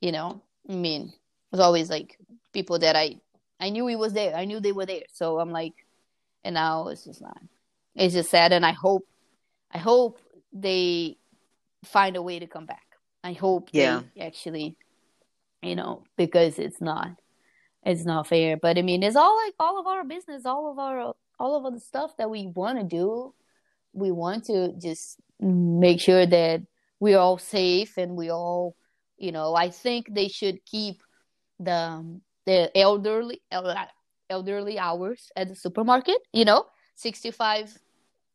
You 0.00 0.12
know, 0.12 0.42
I 0.68 0.72
mean, 0.72 1.08
it 1.08 1.12
was 1.50 1.60
always 1.60 1.90
like 1.90 2.18
people 2.52 2.78
that 2.80 2.96
I 2.96 3.16
I 3.58 3.70
knew 3.70 3.86
he 3.86 3.96
was 3.96 4.12
there. 4.12 4.34
I 4.34 4.44
knew 4.44 4.60
they 4.60 4.72
were 4.72 4.86
there. 4.86 5.04
So 5.12 5.38
I'm 5.38 5.50
like, 5.50 5.74
and 6.44 6.54
now 6.54 6.88
it's 6.88 7.04
just 7.04 7.20
not. 7.20 7.40
It's 7.94 8.14
just 8.14 8.30
sad, 8.30 8.52
and 8.52 8.64
I 8.64 8.72
hope, 8.72 9.06
I 9.72 9.78
hope 9.78 10.20
they 10.52 11.16
find 11.84 12.16
a 12.16 12.22
way 12.22 12.38
to 12.38 12.46
come 12.46 12.66
back. 12.66 12.84
I 13.24 13.32
hope 13.32 13.70
yeah. 13.72 14.02
they 14.14 14.22
actually, 14.22 14.76
you 15.62 15.74
know, 15.74 16.04
because 16.16 16.58
it's 16.58 16.80
not 16.80 17.08
it's 17.84 18.04
not 18.04 18.26
fair. 18.26 18.56
But 18.56 18.78
I 18.78 18.82
mean, 18.82 19.02
it's 19.02 19.16
all 19.16 19.36
like 19.44 19.54
all 19.58 19.80
of 19.80 19.86
our 19.86 20.04
business, 20.04 20.44
all 20.44 20.70
of 20.70 20.78
our 20.78 21.14
all 21.38 21.66
of 21.66 21.72
the 21.72 21.80
stuff 21.80 22.16
that 22.18 22.28
we 22.28 22.46
want 22.46 22.78
to 22.78 22.84
do. 22.84 23.32
We 23.92 24.10
want 24.10 24.44
to 24.46 24.74
just 24.78 25.16
make 25.40 26.00
sure 26.00 26.26
that 26.26 26.62
we're 27.00 27.18
all 27.18 27.38
safe 27.38 27.96
and 27.96 28.16
we 28.16 28.30
all, 28.30 28.74
you 29.18 29.32
know. 29.32 29.54
I 29.54 29.70
think 29.70 30.12
they 30.12 30.28
should 30.28 30.64
keep 30.64 31.02
the 31.58 31.72
um, 31.72 32.20
the 32.44 32.76
elderly 32.76 33.42
uh, 33.50 33.86
elderly 34.30 34.78
hours 34.78 35.30
at 35.36 35.48
the 35.48 35.54
supermarket. 35.54 36.16
You 36.32 36.44
know, 36.44 36.66
sixty 36.94 37.30
five 37.30 37.76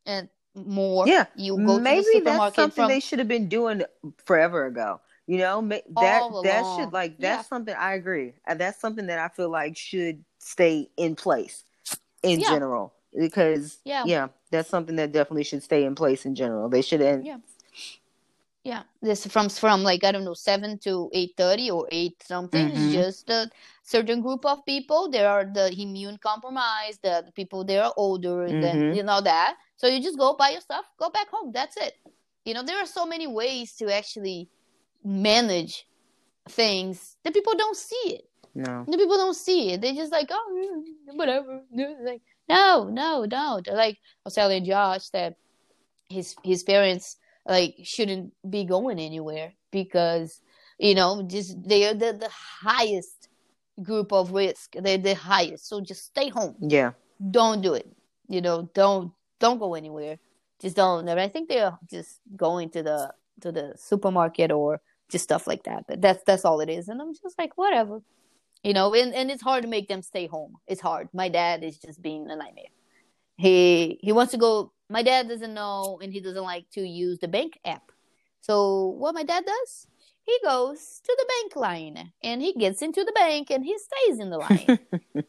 and 0.05 0.29
more. 0.55 1.07
Yeah, 1.07 1.25
you 1.35 1.57
go 1.57 1.79
maybe 1.79 2.21
that's 2.23 2.55
something 2.55 2.83
from... 2.83 2.87
they 2.87 2.99
should 2.99 3.19
have 3.19 3.27
been 3.27 3.47
doing 3.47 3.83
forever 4.25 4.65
ago. 4.65 5.01
You 5.27 5.37
know, 5.37 5.61
that 5.67 5.83
that 5.93 6.75
should 6.77 6.91
like 6.91 7.17
that's 7.17 7.23
yeah. 7.23 7.41
something 7.43 7.75
I 7.75 7.93
agree. 7.93 8.33
That's 8.47 8.79
something 8.79 9.07
that 9.07 9.19
I 9.19 9.29
feel 9.29 9.49
like 9.49 9.77
should 9.77 10.25
stay 10.39 10.89
in 10.97 11.15
place 11.15 11.63
in 12.23 12.39
yeah. 12.39 12.49
general 12.49 12.93
because 13.17 13.77
yeah. 13.85 14.03
yeah, 14.05 14.27
that's 14.49 14.69
something 14.69 14.95
that 14.97 15.11
definitely 15.11 15.43
should 15.43 15.63
stay 15.63 15.85
in 15.85 15.95
place 15.95 16.25
in 16.25 16.35
general. 16.35 16.69
They 16.69 16.81
should 16.81 17.01
end. 17.01 17.25
Yeah. 17.25 17.37
Yeah, 18.63 18.83
this 19.01 19.25
from 19.25 19.49
from 19.49 19.81
like 19.81 20.03
I 20.03 20.11
don't 20.11 20.23
know 20.23 20.35
seven 20.35 20.77
to 20.79 21.09
eight 21.13 21.33
thirty 21.35 21.71
or 21.71 21.87
eight 21.91 22.21
something. 22.21 22.69
Mm-hmm. 22.69 22.91
just 22.91 23.29
a 23.31 23.49
certain 23.81 24.21
group 24.21 24.45
of 24.45 24.63
people. 24.65 25.09
There 25.09 25.27
are 25.27 25.45
the 25.45 25.73
immune 25.73 26.19
compromised, 26.19 27.01
the, 27.01 27.23
the 27.25 27.31
people 27.31 27.63
they 27.63 27.79
are 27.79 27.91
older, 27.97 28.45
mm-hmm. 28.45 28.61
then 28.61 28.95
you 28.95 29.01
know 29.01 29.19
that. 29.21 29.55
So 29.77 29.87
you 29.87 29.99
just 29.99 30.19
go 30.19 30.35
buy 30.35 30.49
your 30.49 30.61
stuff, 30.61 30.85
go 30.99 31.09
back 31.09 31.29
home. 31.29 31.51
That's 31.51 31.75
it. 31.77 31.97
You 32.45 32.53
know 32.53 32.61
there 32.61 32.77
are 32.77 32.85
so 32.85 33.03
many 33.03 33.25
ways 33.25 33.73
to 33.77 33.91
actually 33.91 34.47
manage 35.03 35.87
things 36.47 37.17
that 37.23 37.33
people 37.33 37.53
don't 37.57 37.77
see 37.77 38.13
it. 38.13 38.29
No. 38.53 38.85
The 38.87 38.97
people 38.97 39.17
don't 39.17 39.35
see 39.35 39.71
it. 39.71 39.81
They 39.81 39.95
just 39.95 40.11
like, 40.11 40.27
oh, 40.29 40.83
whatever. 41.13 41.61
Like, 42.03 42.21
no, 42.49 42.89
no, 42.91 43.25
no. 43.25 43.61
like 43.71 43.95
I 43.95 44.21
was 44.25 44.35
telling 44.35 44.65
Josh 44.65 45.09
that 45.09 45.35
his 46.09 46.35
his 46.43 46.63
parents 46.63 47.17
like 47.51 47.75
shouldn't 47.83 48.33
be 48.49 48.63
going 48.63 48.99
anywhere 48.99 49.53
because 49.71 50.41
you 50.79 50.95
know 50.95 51.21
just 51.23 51.61
they 51.67 51.85
are 51.87 51.93
the, 51.93 52.13
the 52.13 52.29
highest 52.31 53.29
group 53.81 54.11
of 54.11 54.31
risk. 54.31 54.73
They're 54.73 54.97
the 54.97 55.15
highest. 55.15 55.67
So 55.67 55.81
just 55.81 56.05
stay 56.05 56.29
home. 56.29 56.55
Yeah. 56.61 56.91
Don't 57.19 57.61
do 57.61 57.73
it. 57.73 57.87
You 58.27 58.41
know, 58.41 58.69
don't 58.73 59.11
don't 59.39 59.59
go 59.59 59.75
anywhere. 59.75 60.17
Just 60.61 60.75
don't. 60.75 61.07
I 61.09 61.27
think 61.27 61.49
they're 61.49 61.77
just 61.89 62.19
going 62.35 62.69
to 62.71 62.83
the 62.83 63.13
to 63.41 63.51
the 63.51 63.73
supermarket 63.75 64.51
or 64.51 64.81
just 65.09 65.23
stuff 65.23 65.47
like 65.47 65.63
that. 65.63 65.85
But 65.87 66.01
that's 66.01 66.23
that's 66.23 66.45
all 66.45 66.61
it 66.61 66.69
is. 66.69 66.87
And 66.87 67.01
I'm 67.01 67.13
just 67.13 67.37
like, 67.37 67.57
whatever. 67.57 68.01
You 68.63 68.73
know, 68.73 68.93
and, 68.93 69.13
and 69.15 69.31
it's 69.31 69.41
hard 69.41 69.63
to 69.63 69.67
make 69.67 69.87
them 69.87 70.03
stay 70.03 70.27
home. 70.27 70.53
It's 70.67 70.81
hard. 70.81 71.09
My 71.13 71.29
dad 71.29 71.63
is 71.63 71.79
just 71.79 71.99
being 71.99 72.29
a 72.29 72.35
nightmare. 72.35 72.71
He 73.37 73.99
he 74.01 74.11
wants 74.11 74.31
to 74.33 74.37
go 74.37 74.71
my 74.91 75.03
dad 75.03 75.27
doesn't 75.27 75.53
know 75.53 75.99
and 76.01 76.11
he 76.11 76.19
doesn't 76.19 76.43
like 76.43 76.69
to 76.71 76.81
use 76.81 77.19
the 77.19 77.27
bank 77.27 77.59
app. 77.65 77.91
So 78.41 78.87
what 78.97 79.15
my 79.15 79.23
dad 79.23 79.45
does, 79.45 79.87
he 80.23 80.37
goes 80.43 81.01
to 81.03 81.15
the 81.17 81.25
bank 81.25 81.55
line 81.55 82.11
and 82.23 82.41
he 82.41 82.53
gets 82.53 82.81
into 82.81 83.03
the 83.03 83.11
bank 83.13 83.49
and 83.49 83.63
he 83.63 83.77
stays 83.77 84.19
in 84.19 84.29
the 84.29 84.37
line. 84.37 84.79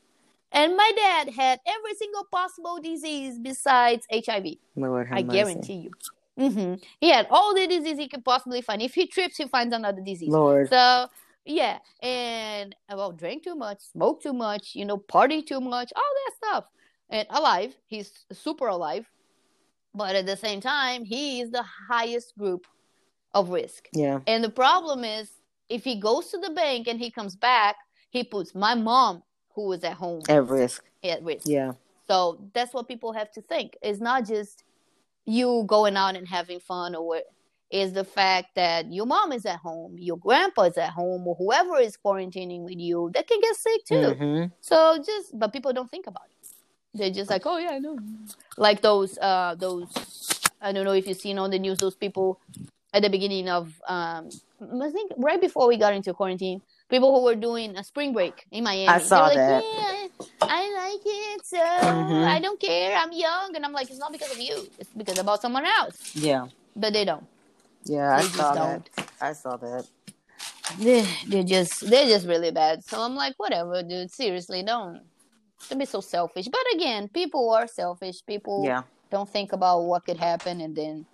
and 0.53 0.77
my 0.77 0.93
dad 0.97 1.31
had 1.31 1.61
every 1.67 1.95
single 1.95 2.25
possible 2.31 2.81
disease 2.83 3.39
besides 3.39 4.07
HIV. 4.13 4.47
Lord, 4.77 5.09
I 5.11 5.23
mercy. 5.23 5.37
guarantee 5.37 5.75
you. 5.75 5.91
Mm-hmm. 6.39 6.75
He 7.01 7.11
had 7.11 7.27
all 7.31 7.55
the 7.55 7.67
disease 7.67 7.99
he 7.99 8.09
could 8.09 8.25
possibly 8.25 8.63
find. 8.63 8.81
If 8.81 8.95
he 8.95 9.07
trips, 9.07 9.37
he 9.37 9.47
finds 9.47 9.75
another 9.75 10.01
disease. 10.01 10.31
Lord. 10.31 10.71
So 10.71 11.09
yeah, 11.45 11.79
and 12.03 12.75
well, 12.89 13.13
drink 13.13 13.45
too 13.45 13.55
much, 13.55 13.81
smoke 13.93 14.23
too 14.23 14.33
much, 14.33 14.75
you 14.75 14.85
know, 14.85 14.97
party 14.97 15.43
too 15.43 15.61
much, 15.61 15.93
all 15.95 16.03
that 16.03 16.37
stuff. 16.37 16.65
And 17.11 17.27
alive, 17.31 17.77
he's 17.87 18.25
super 18.33 18.69
alive, 18.69 19.07
but 19.95 20.17
at 20.17 20.27
the 20.27 20.37
same 20.37 20.61
time, 20.61 21.05
he 21.05 21.41
is 21.41 21.51
the 21.51 21.65
highest 21.89 22.37
group 22.37 22.67
of 23.35 23.51
risk. 23.51 23.89
Yeah. 23.93 24.21
And 24.27 24.43
the 24.43 24.51
problem 24.51 25.05
is, 25.05 25.31
if 25.69 25.85
he 25.85 25.99
goes 25.99 26.29
to 26.29 26.39
the 26.39 26.51
bank 26.51 26.89
and 26.89 26.99
he 26.99 27.11
comes 27.11 27.37
back, 27.37 27.77
he 28.11 28.25
puts 28.25 28.55
my 28.55 28.75
mom, 28.75 29.23
who 29.55 29.73
is 29.73 29.85
at 29.85 29.95
home, 29.95 30.23
at 30.29 30.47
risk. 30.47 30.85
At 31.03 31.23
risk. 31.23 31.47
Yeah. 31.47 31.73
So 32.07 32.41
that's 32.53 32.75
what 32.75 32.89
people 32.89 33.13
have 33.13 33.31
to 33.33 33.41
think. 33.41 33.77
It's 33.83 34.01
not 34.01 34.27
just 34.27 34.65
you 35.25 35.65
going 35.67 35.97
out 35.97 36.17
and 36.17 36.29
having 36.29 36.61
fun 36.61 36.95
or 36.95 37.21
is 37.71 37.95
the 37.95 38.05
fact 38.05 38.55
that 38.55 38.93
your 38.93 39.07
mom 39.07 39.33
is 39.33 39.47
at 39.47 39.57
home, 39.57 39.97
your 39.99 40.19
grandpa 40.19 40.65
is 40.65 40.77
at 40.77 40.91
home, 40.91 41.27
or 41.27 41.35
whoever 41.37 41.79
is 41.79 41.97
quarantining 41.97 42.61
with 42.61 42.77
you, 42.77 43.11
they 43.15 43.23
can 43.23 43.41
get 43.41 43.57
sick 43.57 43.85
too. 43.87 43.95
Mm-hmm. 43.95 44.45
So 44.61 44.99
just, 44.99 45.39
but 45.39 45.55
people 45.55 45.73
don't 45.73 45.91
think 45.91 46.07
about 46.07 46.27
it. 46.27 46.32
They're 46.95 47.11
just 47.11 47.31
like, 47.31 47.43
oh 47.47 47.59
yeah, 47.59 47.73
I 47.73 47.79
know. 47.79 47.99
Like 48.57 48.83
those, 48.83 49.19
uh, 49.19 49.55
those. 49.59 49.89
I 50.61 50.73
don't 50.73 50.85
know 50.85 50.93
if 50.93 51.07
you've 51.07 51.19
seen 51.19 51.39
on 51.39 51.51
the 51.51 51.59
news 51.59 51.79
those 51.79 51.95
people 51.95 52.39
at 52.93 53.03
the 53.03 53.09
beginning 53.09 53.49
of, 53.49 53.73
um, 53.89 54.29
I 54.61 54.91
think 54.91 55.13
right 55.17 55.41
before 55.41 55.67
we 55.67 55.77
got 55.77 55.95
into 55.95 56.13
quarantine, 56.13 56.61
people 56.89 57.15
who 57.15 57.25
were 57.25 57.35
doing 57.35 57.77
a 57.77 57.83
spring 57.83 58.13
break 58.13 58.47
in 58.51 58.65
Miami. 58.65 58.87
I 58.87 58.99
saw 58.99 59.25
like, 59.25 59.37
that. 59.37 59.65
Yeah, 59.65 60.27
I 60.43 60.93
like 60.93 61.03
it, 61.05 61.47
so 61.47 61.59
mm-hmm. 61.59 62.29
I 62.29 62.39
don't 62.39 62.61
care. 62.61 62.97
I'm 62.97 63.13
young, 63.13 63.57
and 63.57 63.65
I'm 63.65 63.73
like, 63.73 63.91
it's 63.91 63.99
not 63.99 64.13
because 64.13 64.31
of 64.31 64.39
you. 64.39 64.69
It's 64.79 64.91
because 64.97 65.19
about 65.19 65.41
someone 65.41 65.65
else. 65.65 66.15
Yeah. 66.15 66.47
But 66.77 66.93
they 66.93 67.05
don't. 67.05 67.27
Yeah, 67.85 68.19
they 68.19 68.27
I 68.27 68.29
saw 68.29 68.55
that. 68.55 68.89
I 69.21 69.33
saw 69.33 69.57
that. 69.57 69.87
They, 70.79 71.07
they're 71.27 71.43
just 71.43 71.89
they're 71.91 72.07
just 72.07 72.27
really 72.27 72.51
bad. 72.51 72.85
So 72.85 73.01
I'm 73.01 73.15
like, 73.15 73.35
whatever, 73.37 73.83
dude. 73.83 74.11
Seriously, 74.11 74.63
don't 74.63 75.01
don't 75.69 75.79
be 75.79 75.85
so 75.85 76.01
selfish. 76.01 76.49
But 76.49 76.61
again, 76.75 77.09
people 77.09 77.51
are 77.51 77.67
selfish. 77.67 78.25
People 78.27 78.63
yeah. 78.65 78.83
don't 79.11 79.29
think 79.29 79.53
about 79.53 79.83
what 79.83 80.05
could 80.05 80.17
happen, 80.17 80.61
and 80.61 80.77
then 80.77 81.07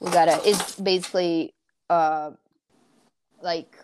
we 0.00 0.10
gotta. 0.10 0.40
It's 0.44 0.76
basically 0.76 1.54
uh 1.88 2.32
like 3.42 3.76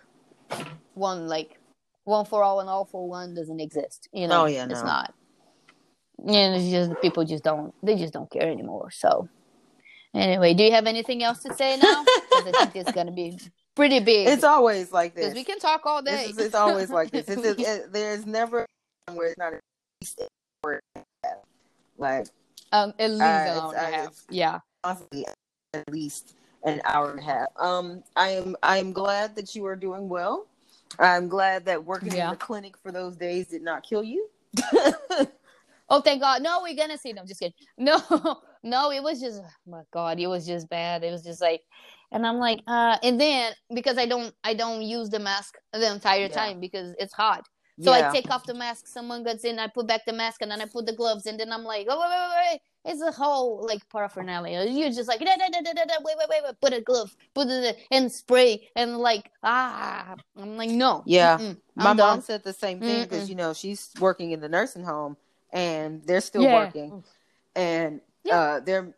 one 0.94 1.28
like 1.28 1.58
one 2.04 2.24
for 2.24 2.42
all 2.42 2.60
and 2.60 2.68
all 2.68 2.84
for 2.84 3.08
one 3.08 3.34
doesn't 3.34 3.60
exist. 3.60 4.08
You 4.12 4.28
know, 4.28 4.42
oh, 4.42 4.46
yeah, 4.46 4.64
it's 4.64 4.80
no. 4.80 4.86
not. 4.86 5.14
And 6.18 6.54
it's 6.54 6.70
just 6.70 7.00
people 7.02 7.24
just 7.24 7.44
don't 7.44 7.74
they 7.82 7.96
just 7.96 8.12
don't 8.12 8.30
care 8.30 8.50
anymore. 8.50 8.90
So 8.90 9.28
Anyway, 10.14 10.52
do 10.52 10.62
you 10.62 10.72
have 10.72 10.86
anything 10.86 11.22
else 11.22 11.38
to 11.40 11.54
say 11.54 11.76
now? 11.76 12.04
Because 12.04 12.46
I 12.46 12.66
think 12.66 12.76
it's 12.76 12.92
going 12.92 13.06
to 13.06 13.12
be 13.12 13.38
pretty 13.74 13.98
big. 14.00 14.28
It's 14.28 14.44
always 14.44 14.92
like 14.92 15.14
this. 15.14 15.34
we 15.34 15.42
can 15.42 15.58
talk 15.58 15.86
all 15.86 16.02
day. 16.02 16.26
It's, 16.28 16.38
it's 16.38 16.54
always 16.54 16.90
like 16.90 17.10
this. 17.12 17.28
It's, 17.28 17.42
it's, 17.42 17.62
it, 17.62 17.92
there's 17.92 18.26
never 18.26 18.66
where 19.12 19.28
it's 19.28 19.38
not 19.38 19.54
like 21.98 22.26
um, 22.72 22.94
at 22.98 23.10
least 23.10 23.22
uh, 23.22 23.24
an 23.24 23.58
hour 23.58 23.74
and 23.74 23.94
a 23.94 23.96
half. 23.96 24.24
Yeah, 24.30 24.58
at 24.84 25.90
least 25.90 26.34
an 26.64 26.80
hour 26.84 27.10
and 27.10 27.20
a 27.20 27.22
half. 27.22 27.48
Um, 27.58 28.02
I 28.16 28.30
am 28.30 28.56
I 28.62 28.78
am 28.78 28.92
glad 28.92 29.36
that 29.36 29.54
you 29.54 29.66
are 29.66 29.76
doing 29.76 30.08
well. 30.08 30.46
I'm 30.98 31.28
glad 31.28 31.64
that 31.66 31.84
working 31.84 32.12
yeah. 32.12 32.26
in 32.26 32.30
the 32.30 32.36
clinic 32.36 32.76
for 32.76 32.92
those 32.92 33.16
days 33.16 33.48
did 33.48 33.62
not 33.62 33.82
kill 33.82 34.02
you. 34.02 34.28
oh, 35.88 36.00
thank 36.02 36.20
God! 36.20 36.42
No, 36.42 36.60
we're 36.62 36.76
gonna 36.76 36.98
see 36.98 37.12
them. 37.12 37.26
Just 37.26 37.40
kidding. 37.40 37.54
No, 37.78 38.00
no, 38.62 38.90
it 38.92 39.02
was 39.02 39.20
just 39.20 39.40
oh 39.42 39.70
my 39.70 39.82
god, 39.92 40.20
it 40.20 40.26
was 40.26 40.46
just 40.46 40.68
bad. 40.68 41.04
It 41.04 41.10
was 41.10 41.22
just 41.22 41.40
like 41.40 41.62
and 42.12 42.26
I'm 42.26 42.38
like, 42.38 42.60
uh 42.66 42.98
and 43.02 43.20
then 43.20 43.52
because 43.74 43.98
I 43.98 44.06
don't 44.06 44.34
I 44.44 44.54
don't 44.54 44.82
use 44.82 45.08
the 45.08 45.18
mask 45.18 45.56
the 45.72 45.90
entire 45.90 46.22
yeah. 46.22 46.28
time 46.28 46.60
because 46.60 46.94
it's 46.98 47.14
hot. 47.14 47.46
So 47.82 47.94
yeah. 47.94 48.08
I 48.08 48.12
take 48.12 48.30
off 48.30 48.44
the 48.44 48.54
mask, 48.54 48.86
someone 48.86 49.24
gets 49.24 49.44
in, 49.44 49.58
I 49.58 49.66
put 49.66 49.86
back 49.86 50.04
the 50.06 50.12
mask 50.12 50.40
and 50.42 50.50
then 50.50 50.60
I 50.60 50.66
put 50.66 50.86
the 50.86 50.92
gloves 50.92 51.26
and 51.26 51.38
then 51.38 51.52
I'm 51.52 51.64
like, 51.64 51.86
oh 51.90 52.00
wait, 52.00 52.08
wait, 52.08 52.52
wait. 52.52 52.60
It's 52.84 53.02
a 53.02 53.12
whole 53.12 53.66
like 53.66 53.88
paraphernalia. 53.88 54.64
You're 54.68 54.90
just 54.90 55.08
like 55.08 55.20
da, 55.20 55.26
da, 55.26 55.48
da, 55.48 55.60
da, 55.62 55.72
da, 55.72 55.94
wait, 56.02 56.16
wait, 56.18 56.28
wait, 56.28 56.42
wait, 56.44 56.60
put 56.60 56.72
a 56.72 56.80
glove, 56.80 57.14
put 57.34 57.48
it 57.48 57.78
and 57.90 58.10
spray 58.10 58.68
and 58.76 58.98
like 58.98 59.30
ah 59.42 60.14
I'm 60.36 60.56
like, 60.56 60.70
no. 60.70 61.02
Yeah. 61.06 61.38
My 61.74 61.84
done. 61.84 61.96
mom 61.96 62.20
said 62.20 62.44
the 62.44 62.52
same 62.52 62.80
thing 62.80 63.02
because 63.02 63.28
you 63.28 63.34
know 63.34 63.52
she's 63.52 63.90
working 63.98 64.30
in 64.30 64.40
the 64.40 64.48
nursing 64.48 64.84
home 64.84 65.16
and 65.52 66.02
they're 66.04 66.20
still 66.20 66.42
yeah. 66.42 66.64
working. 66.64 67.04
And 67.56 68.00
yeah. 68.24 68.38
Uh, 68.38 68.60
they're 68.60 68.94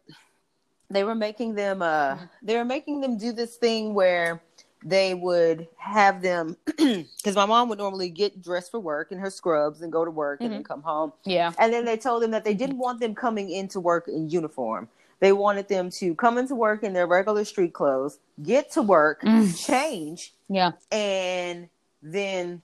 they 0.91 1.05
were 1.05 1.15
making 1.15 1.55
them 1.55 1.83
uh 1.83 2.15
mm-hmm. 2.15 2.25
they 2.43 2.57
were 2.57 2.65
making 2.65 3.01
them 3.01 3.17
do 3.17 3.33
this 3.33 3.57
thing 3.57 3.95
where 3.95 4.43
they 4.85 5.15
would 5.15 5.67
have 5.77 6.23
them 6.23 6.57
because 6.67 7.35
my 7.35 7.47
mom 7.47 7.69
would 7.71 7.79
normally 7.79 8.11
get 8.11 8.43
dressed 8.43 8.71
for 8.71 8.79
work 8.79 9.11
in 9.11 9.19
her 9.19 9.31
scrubs 9.31 9.81
and 9.83 9.91
go 9.91 10.05
to 10.05 10.11
work 10.11 10.39
mm-hmm. 10.39 10.45
and 10.45 10.53
then 10.53 10.63
mm-hmm. 10.63 10.73
come 10.73 10.83
home. 10.83 11.13
Yeah. 11.25 11.53
And 11.59 11.73
then 11.73 11.85
they 11.85 11.97
told 11.97 12.23
them 12.23 12.31
that 12.33 12.45
they 12.45 12.55
didn't 12.55 12.79
want 12.79 13.01
them 13.01 13.15
coming 13.15 13.51
into 13.51 13.81
work 13.81 14.09
in 14.09 14.29
uniform. 14.29 14.89
They 15.21 15.33
wanted 15.33 15.69
them 15.69 15.91
to 15.91 16.15
come 16.15 16.39
into 16.39 16.55
work 16.55 16.83
in 16.83 16.93
their 16.93 17.07
regular 17.07 17.45
street 17.45 17.73
clothes, 17.73 18.19
get 18.43 18.71
to 18.73 18.83
work, 18.83 19.23
mm. 19.23 19.67
change. 19.67 20.35
Yeah. 20.49 20.73
And 20.93 21.69
then 22.03 22.61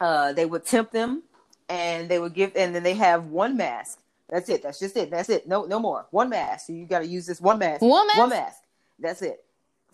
uh, 0.00 0.34
they 0.34 0.44
would 0.44 0.66
tempt 0.66 0.92
them 0.92 1.22
and 1.68 2.08
they 2.08 2.18
would 2.18 2.34
give, 2.34 2.52
and 2.54 2.74
then 2.74 2.82
they 2.82 2.94
have 2.94 3.26
one 3.26 3.56
mask 3.56 3.98
that's 4.28 4.48
it. 4.48 4.62
That's 4.62 4.78
just 4.78 4.96
it. 4.96 5.10
That's 5.10 5.28
it. 5.28 5.46
No, 5.46 5.64
no 5.64 5.78
more. 5.78 6.06
One 6.10 6.28
mask. 6.28 6.66
So 6.66 6.72
you 6.72 6.84
got 6.86 7.00
to 7.00 7.06
use 7.06 7.26
this 7.26 7.40
one 7.40 7.58
mask. 7.58 7.82
One 7.82 8.06
mask. 8.06 8.18
One 8.18 8.28
mask. 8.30 8.62
That's 8.98 9.22
it. 9.22 9.44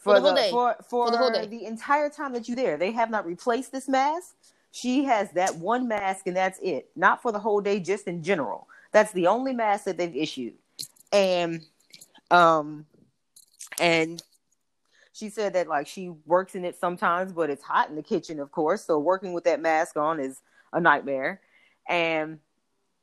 For, 0.02 0.16
for 0.16 0.20
the, 0.20 0.26
whole 0.26 0.34
day. 0.34 0.50
For, 0.50 0.74
for, 0.78 1.06
for 1.06 1.10
the 1.12 1.16
whole 1.16 1.30
day. 1.30 1.46
The 1.46 1.64
entire 1.64 2.10
time 2.10 2.32
that 2.32 2.48
you're 2.48 2.56
there, 2.56 2.76
they 2.76 2.90
have 2.90 3.08
not 3.08 3.24
replaced 3.24 3.70
this 3.70 3.88
mask. 3.88 4.34
She 4.72 5.04
has 5.04 5.30
that 5.32 5.54
one 5.56 5.86
mask, 5.86 6.26
and 6.26 6.36
that's 6.36 6.58
it. 6.60 6.90
Not 6.96 7.22
for 7.22 7.30
the 7.30 7.38
whole 7.38 7.60
day, 7.60 7.78
just 7.78 8.08
in 8.08 8.22
general. 8.22 8.66
That's 8.90 9.12
the 9.12 9.28
only 9.28 9.52
mask 9.52 9.84
that 9.84 9.96
they've 9.96 10.16
issued. 10.16 10.54
And, 11.12 11.62
um, 12.32 12.84
and 13.78 14.20
she 15.12 15.28
said 15.28 15.52
that 15.52 15.68
like 15.68 15.86
she 15.86 16.10
works 16.26 16.56
in 16.56 16.64
it 16.64 16.76
sometimes, 16.76 17.32
but 17.32 17.48
it's 17.48 17.62
hot 17.62 17.88
in 17.88 17.94
the 17.94 18.02
kitchen, 18.02 18.40
of 18.40 18.50
course. 18.50 18.84
So 18.84 18.98
working 18.98 19.32
with 19.32 19.44
that 19.44 19.60
mask 19.60 19.96
on 19.96 20.18
is 20.18 20.40
a 20.72 20.80
nightmare. 20.80 21.40
And 21.88 22.40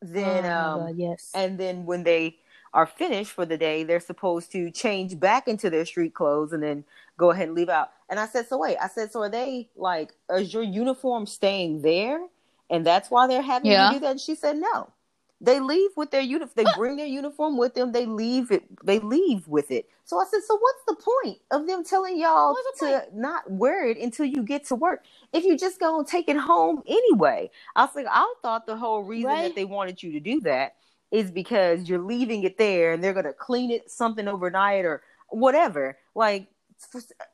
then 0.01 0.45
oh, 0.45 0.87
um, 0.87 0.93
yes 0.97 1.31
and 1.35 1.57
then 1.57 1.85
when 1.85 2.03
they 2.03 2.37
are 2.73 2.85
finished 2.85 3.31
for 3.31 3.45
the 3.45 3.57
day 3.57 3.83
they're 3.83 3.99
supposed 3.99 4.51
to 4.51 4.69
change 4.71 5.19
back 5.19 5.47
into 5.47 5.69
their 5.69 5.85
street 5.85 6.13
clothes 6.13 6.53
and 6.53 6.63
then 6.63 6.83
go 7.17 7.31
ahead 7.31 7.47
and 7.47 7.55
leave 7.55 7.69
out 7.69 7.91
and 8.09 8.19
i 8.19 8.25
said 8.25 8.47
so 8.47 8.57
wait 8.57 8.77
i 8.81 8.87
said 8.87 9.11
so 9.11 9.21
are 9.21 9.29
they 9.29 9.69
like 9.75 10.13
is 10.31 10.53
your 10.53 10.63
uniform 10.63 11.25
staying 11.25 11.81
there 11.81 12.25
and 12.69 12.85
that's 12.85 13.09
why 13.09 13.27
they're 13.27 13.41
having 13.41 13.71
yeah. 13.71 13.89
to 13.89 13.95
do 13.95 13.99
that 13.99 14.11
and 14.11 14.19
she 14.19 14.35
said 14.35 14.55
no 14.55 14.91
they 15.41 15.59
leave 15.59 15.91
with 15.95 16.11
their 16.11 16.21
uniform. 16.21 16.51
They 16.55 16.65
bring 16.75 16.97
their 16.97 17.05
uniform 17.05 17.57
with 17.57 17.73
them. 17.73 17.91
They 17.91 18.05
leave 18.05 18.51
it. 18.51 18.63
They 18.83 18.99
leave 18.99 19.47
with 19.47 19.71
it. 19.71 19.87
So 20.03 20.19
I 20.19 20.25
said, 20.29 20.41
so 20.45 20.57
what's 20.57 20.83
the 20.85 20.95
point 20.95 21.37
of 21.51 21.65
them 21.65 21.83
telling 21.83 22.19
y'all 22.19 22.55
to 22.55 22.85
point? 22.85 23.15
not 23.15 23.49
wear 23.49 23.87
it 23.87 23.97
until 23.97 24.25
you 24.25 24.43
get 24.43 24.65
to 24.65 24.75
work? 24.75 25.03
If 25.31 25.45
you 25.45 25.57
just 25.57 25.79
go 25.79 25.99
and 25.99 26.07
take 26.07 26.27
it 26.27 26.35
home 26.35 26.83
anyway. 26.87 27.51
I 27.75 27.85
was 27.85 27.95
like, 27.95 28.07
I 28.09 28.33
thought 28.41 28.65
the 28.65 28.75
whole 28.75 29.03
reason 29.03 29.29
right? 29.29 29.43
that 29.43 29.55
they 29.55 29.65
wanted 29.65 30.03
you 30.03 30.11
to 30.13 30.19
do 30.19 30.41
that 30.41 30.75
is 31.11 31.31
because 31.31 31.89
you're 31.89 31.99
leaving 31.99 32.43
it 32.43 32.57
there 32.57 32.93
and 32.93 33.03
they're 33.03 33.13
gonna 33.13 33.33
clean 33.33 33.71
it 33.71 33.89
something 33.89 34.27
overnight 34.27 34.85
or 34.85 35.01
whatever. 35.29 35.97
Like 36.15 36.47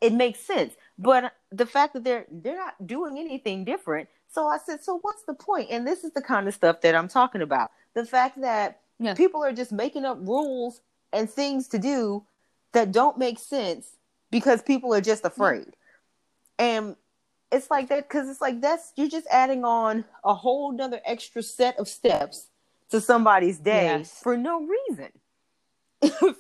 it 0.02 0.14
makes 0.14 0.40
sense. 0.40 0.74
But 0.98 1.34
the 1.52 1.66
fact 1.66 1.94
that 1.94 2.04
they're 2.04 2.26
they're 2.32 2.58
not 2.58 2.88
doing 2.88 3.18
anything 3.18 3.66
different. 3.66 4.10
So 4.32 4.48
I 4.48 4.58
said, 4.58 4.84
so 4.84 5.00
what's 5.02 5.24
the 5.24 5.34
point? 5.34 5.70
And 5.72 5.88
this 5.88 6.04
is 6.04 6.12
the 6.12 6.22
kind 6.22 6.48
of 6.48 6.54
stuff 6.54 6.82
that 6.82 6.96
I'm 6.96 7.08
talking 7.08 7.42
about 7.42 7.72
the 7.96 8.06
fact 8.06 8.40
that 8.42 8.82
yeah. 9.00 9.16
people 9.16 9.44
are 9.44 9.54
just 9.54 9.72
making 9.72 10.06
up 10.06 10.20
rules 10.22 10.82
and 11.12 11.30
things 11.30 11.68
to 11.70 11.80
do 11.80 12.24
that 12.74 12.92
don't 12.92 13.18
make 13.18 13.40
sense 13.40 13.96
because 14.30 14.62
people 14.62 14.94
are 14.94 15.02
just 15.02 15.26
afraid. 15.26 15.66
Yeah. 16.60 16.66
And 16.66 16.96
it's 17.52 17.72
like 17.72 17.90
that 17.90 18.08
because 18.08 18.30
it's 18.30 18.42
like 18.42 18.62
that's 18.62 18.92
you're 18.96 19.10
just 19.10 19.28
adding 19.32 19.64
on 19.64 20.06
a 20.24 20.34
whole 20.34 20.72
nother 20.72 21.00
extra 21.06 21.42
set 21.42 21.78
of 21.80 21.88
steps 21.88 22.48
to 22.96 23.02
somebody's 23.02 23.60
day 23.60 23.86
yes. 23.86 24.20
for 24.24 24.38
no 24.38 24.66
reason. 24.66 25.10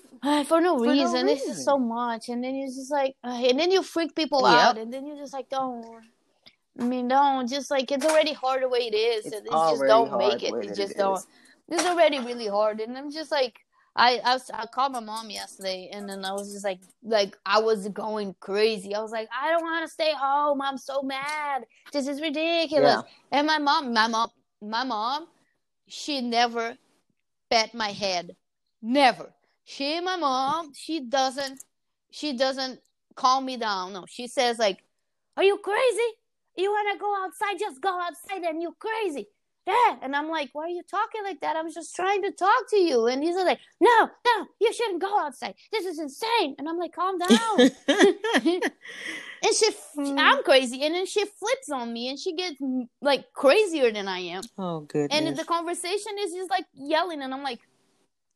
for 0.48 0.62
no 0.62 0.78
for 0.78 0.90
reason. 0.90 1.26
No 1.26 1.32
it's 1.34 1.46
just 1.46 1.66
so 1.66 1.78
much, 1.78 2.30
and 2.30 2.44
then 2.44 2.56
you're 2.56 2.68
just 2.68 2.92
like, 2.92 3.16
uh, 3.24 3.42
and 3.50 3.60
then 3.60 3.72
you 3.72 3.84
freak 3.84 4.16
people 4.16 4.42
yep. 4.42 4.60
out, 4.60 4.78
and 4.78 4.92
then 4.94 5.06
you're 5.06 5.18
just 5.18 5.34
like, 5.34 5.50
don't. 5.50 5.86
I 6.78 6.84
mean, 6.84 7.08
don't 7.08 7.48
just 7.48 7.72
like 7.72 7.92
it's 7.92 8.06
already 8.06 8.34
hard 8.34 8.64
the 8.64 8.70
way 8.70 8.90
it 8.92 8.96
is. 8.96 9.26
It's, 9.26 9.36
it's 9.36 9.50
just 9.50 9.84
don't 9.84 10.18
make 10.18 10.44
it. 10.44 10.52
You 10.52 10.74
just 10.74 10.98
don't. 10.98 11.18
Is. 11.18 11.28
It's 11.70 11.86
already 11.86 12.20
really 12.20 12.48
hard, 12.48 12.80
and 12.80 12.98
I'm 12.98 13.12
just 13.12 13.32
like, 13.32 13.60
I, 13.96 14.20
I, 14.24 14.34
was, 14.34 14.52
I 14.54 14.66
called 14.68 14.92
my 14.92 15.00
mom 15.00 15.30
yesterday, 15.30 15.90
and 15.92 16.08
then 16.08 16.26
I 16.26 16.32
was 16.34 16.52
just 16.52 16.66
like, 16.66 16.80
like 17.02 17.38
I 17.46 17.60
was 17.60 17.88
going 17.90 18.36
crazy. 18.40 18.94
I 18.94 19.02
was 19.02 19.12
like, 19.12 19.30
I 19.32 19.52
don't 19.52 19.64
want 19.64 19.86
to 19.86 19.92
stay 19.92 20.12
home. 20.14 20.62
I'm 20.62 20.78
so 20.78 21.02
mad. 21.02 21.66
This 21.92 22.08
is 22.08 22.22
ridiculous. 22.22 23.04
Yeah. 23.04 23.40
And 23.40 23.48
my 23.48 23.58
mom, 23.58 23.94
my 23.94 24.08
mom, 24.08 24.30
my 24.62 24.84
mom, 24.84 25.28
she 25.88 26.22
never 26.22 26.78
pat 27.50 27.74
my 27.74 27.90
head. 27.90 28.36
Never. 28.82 29.34
She, 29.64 30.00
my 30.00 30.16
mom, 30.16 30.74
she 30.76 31.00
doesn't, 31.02 31.64
she 32.12 32.34
doesn't 32.34 32.80
calm 33.16 33.46
me 33.46 33.58
down. 33.58 33.94
No, 33.94 34.06
she 34.08 34.28
says 34.28 34.60
like, 34.60 34.84
"Are 35.38 35.44
you 35.44 35.58
crazy? 35.58 36.12
You 36.56 36.72
want 36.72 36.94
to 36.94 37.00
go 37.00 37.16
outside? 37.24 37.60
Just 37.60 37.82
go 37.82 38.00
outside, 38.00 38.44
and 38.44 38.62
you 38.62 38.76
crazy." 38.80 39.28
Dad. 39.66 40.00
And 40.02 40.16
I'm 40.16 40.30
like, 40.30 40.50
why 40.54 40.66
are 40.66 40.70
you 40.70 40.84
talking 40.84 41.24
like 41.24 41.42
that? 41.42 41.56
I'm 41.56 41.72
just 41.72 41.96
trying 41.96 42.22
to 42.22 42.32
talk 42.32 42.70
to 42.70 42.78
you. 42.78 43.08
And 43.08 43.24
he's 43.24 43.36
like, 43.36 43.60
no, 43.82 44.10
no, 44.26 44.46
you 44.62 44.72
shouldn't 44.72 45.02
go 45.02 45.20
outside. 45.20 45.56
This 45.72 45.86
is 45.86 46.00
insane. 46.00 46.56
And 46.58 46.70
I'm 46.70 46.78
like, 46.78 46.94
calm 46.94 47.18
down. 47.18 47.60
and 47.88 49.56
she, 49.58 49.70
hmm. 49.96 50.20
I'm 50.20 50.44
crazy. 50.44 50.84
And 50.84 50.94
then 50.94 51.06
she 51.06 51.26
flips 51.26 51.72
on 51.72 51.92
me 51.92 52.10
and 52.10 52.20
she 52.20 52.36
gets 52.36 52.62
like 53.02 53.34
crazier 53.34 53.92
than 53.92 54.08
I 54.08 54.20
am. 54.20 54.44
Oh, 54.58 54.82
goodness. 54.82 55.18
And 55.18 55.36
the 55.36 55.46
conversation 55.46 56.14
is 56.20 56.34
just 56.34 56.52
like 56.52 56.66
yelling. 56.74 57.22
And 57.22 57.34
I'm 57.34 57.44
like, 57.44 57.60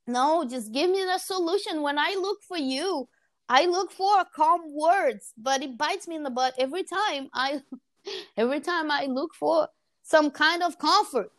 no, 0.08 0.44
just 0.46 0.72
give 0.72 0.90
me 0.90 1.04
the 1.04 1.20
solution. 1.20 1.84
When 1.84 2.00
I 2.00 2.16
look 2.20 2.42
for 2.42 2.58
you, 2.58 3.08
I 3.48 3.66
look 3.68 3.92
for 3.92 4.26
calm 4.36 4.62
words, 4.74 5.34
but 5.38 5.62
it 5.62 5.78
bites 5.78 6.08
me 6.08 6.16
in 6.16 6.24
the 6.24 6.30
butt 6.30 6.56
every 6.58 6.84
time 6.84 7.30
I, 7.34 7.62
every 8.38 8.60
time 8.62 8.90
I 8.90 9.06
look 9.06 9.36
for 9.36 9.68
some 10.10 10.32
kind 10.32 10.64
of 10.64 10.80
comfort. 10.80 11.32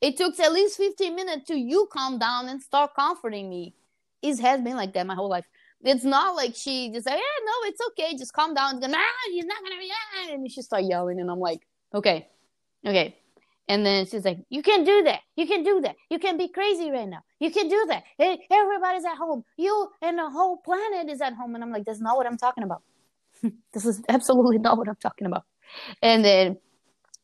It 0.00 0.16
took 0.16 0.38
at 0.40 0.52
least 0.52 0.76
15 0.76 1.14
minutes 1.14 1.46
to 1.48 1.56
you 1.56 1.88
calm 1.92 2.18
down 2.18 2.48
and 2.48 2.62
start 2.62 2.94
comforting 2.94 3.48
me. 3.48 3.74
It 4.22 4.38
has 4.40 4.60
been 4.60 4.76
like 4.76 4.94
that 4.94 5.06
my 5.06 5.14
whole 5.14 5.28
life. 5.28 5.44
It's 5.84 6.04
not 6.04 6.36
like 6.36 6.54
she 6.54 6.90
just 6.92 7.06
like, 7.06 7.16
yeah, 7.16 7.44
no, 7.44 7.52
it's 7.68 7.80
okay. 7.88 8.16
Just 8.16 8.32
calm 8.32 8.54
down. 8.54 8.78
Go, 8.78 8.86
nah, 8.86 8.98
he's 9.30 9.44
not 9.44 9.62
gonna 9.62 9.80
be 9.80 9.88
yeah. 9.88 10.34
And 10.34 10.50
she 10.50 10.62
start 10.62 10.84
yelling, 10.84 11.18
and 11.18 11.28
I'm 11.28 11.40
like, 11.40 11.66
okay, 11.92 12.28
okay. 12.86 13.16
And 13.68 13.84
then 13.84 14.06
she's 14.06 14.24
like, 14.24 14.38
you 14.48 14.62
can 14.62 14.84
do 14.84 15.02
that. 15.04 15.20
You 15.34 15.46
can 15.46 15.64
do 15.64 15.80
that. 15.80 15.96
You 16.08 16.18
can 16.18 16.36
be 16.36 16.48
crazy 16.48 16.90
right 16.90 17.08
now. 17.08 17.22
You 17.40 17.50
can 17.50 17.68
do 17.68 17.86
that. 17.88 18.04
Everybody's 18.50 19.04
at 19.04 19.16
home. 19.16 19.44
You 19.56 19.88
and 20.02 20.18
the 20.18 20.28
whole 20.30 20.58
planet 20.58 21.08
is 21.08 21.20
at 21.20 21.34
home. 21.34 21.54
And 21.54 21.64
I'm 21.64 21.72
like, 21.72 21.84
that's 21.84 22.00
not 22.00 22.16
what 22.16 22.26
I'm 22.26 22.36
talking 22.36 22.64
about. 22.64 22.82
this 23.72 23.86
is 23.86 24.02
absolutely 24.08 24.58
not 24.58 24.78
what 24.78 24.88
I'm 24.88 24.96
talking 24.96 25.26
about. 25.26 25.44
And 26.02 26.24
then 26.24 26.58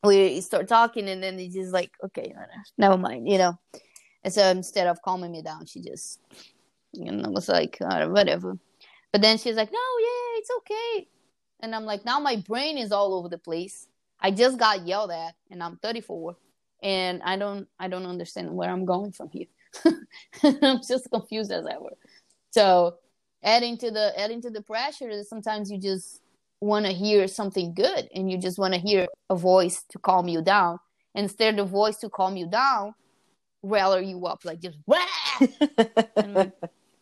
we 0.04 0.40
start 0.40 0.68
talking 0.68 1.08
and 1.08 1.22
then 1.22 1.38
it's 1.38 1.54
just 1.54 1.72
like 1.72 1.90
okay 2.04 2.32
never 2.76 2.96
mind 2.96 3.28
you 3.28 3.38
know? 3.38 3.58
And 4.24 4.32
so 4.32 4.46
instead 4.48 4.86
of 4.86 5.02
calming 5.02 5.32
me 5.32 5.42
down 5.42 5.66
she 5.66 5.80
just 5.80 6.20
you 6.92 7.10
know 7.10 7.30
was 7.30 7.48
like 7.48 7.78
whatever. 7.80 8.58
But 9.12 9.22
then 9.22 9.38
she's 9.38 9.56
like 9.56 9.72
no 9.72 9.78
yeah 10.00 10.38
it's 10.38 10.50
okay. 10.58 11.08
And 11.60 11.74
i'm 11.74 11.84
like 11.84 12.04
now 12.04 12.20
my 12.20 12.36
brain 12.36 12.78
is 12.78 12.92
all 12.92 13.14
over 13.14 13.28
the 13.28 13.38
place. 13.38 13.86
I 14.20 14.30
just 14.30 14.58
got 14.58 14.86
yelled 14.86 15.10
at 15.10 15.34
and 15.50 15.62
i'm 15.62 15.76
34 15.76 16.36
and 16.82 17.22
i 17.24 17.36
don't 17.36 17.66
i 17.78 17.88
don't 17.88 18.06
understand 18.06 18.54
where 18.54 18.70
i'm 18.70 18.84
going 18.84 19.12
from 19.12 19.30
here. 19.30 19.46
I'm 20.42 20.80
just 20.86 21.10
confused 21.10 21.52
as 21.52 21.66
ever. 21.66 21.90
So 22.50 22.96
adding 23.42 23.76
to 23.78 23.90
the 23.90 24.18
adding 24.18 24.42
to 24.42 24.50
the 24.50 24.62
pressure 24.62 25.08
is 25.08 25.28
sometimes 25.28 25.70
you 25.70 25.78
just 25.78 26.20
want 26.60 26.86
to 26.86 26.93
hear 26.93 27.28
something 27.28 27.74
good 27.74 28.09
and 28.14 28.30
you 28.30 28.39
just 28.39 28.59
want 28.59 28.74
to 28.74 28.80
hear 28.80 29.06
a 29.30 29.36
voice 29.36 29.85
to 29.90 29.98
calm 29.98 30.28
you 30.28 30.43
down. 30.43 30.78
Instead 31.14 31.59
of 31.59 31.66
the 31.66 31.72
voice 31.72 31.97
to 31.98 32.09
calm 32.09 32.36
you 32.36 32.47
down 32.47 32.94
rally 33.64 34.06
you 34.06 34.24
up 34.24 34.44
like 34.44 34.60
just 34.60 34.78
like, 34.86 36.52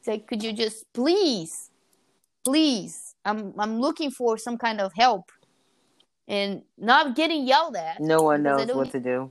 say 0.01 0.19
could 0.20 0.43
you 0.43 0.55
just 0.55 0.91
please 0.95 1.70
please 2.47 3.15
i'm 3.27 3.53
i'm 3.59 3.78
looking 3.78 4.11
for 4.11 4.39
some 4.39 4.57
kind 4.57 4.81
of 4.81 4.91
help 4.95 5.31
and 6.28 6.62
not 6.77 7.15
getting 7.15 7.47
yelled 7.47 7.77
at. 7.77 8.01
No 8.01 8.23
one 8.23 8.43
knows 8.43 8.66
what 8.73 8.91
to 8.93 9.01
do. 9.01 9.31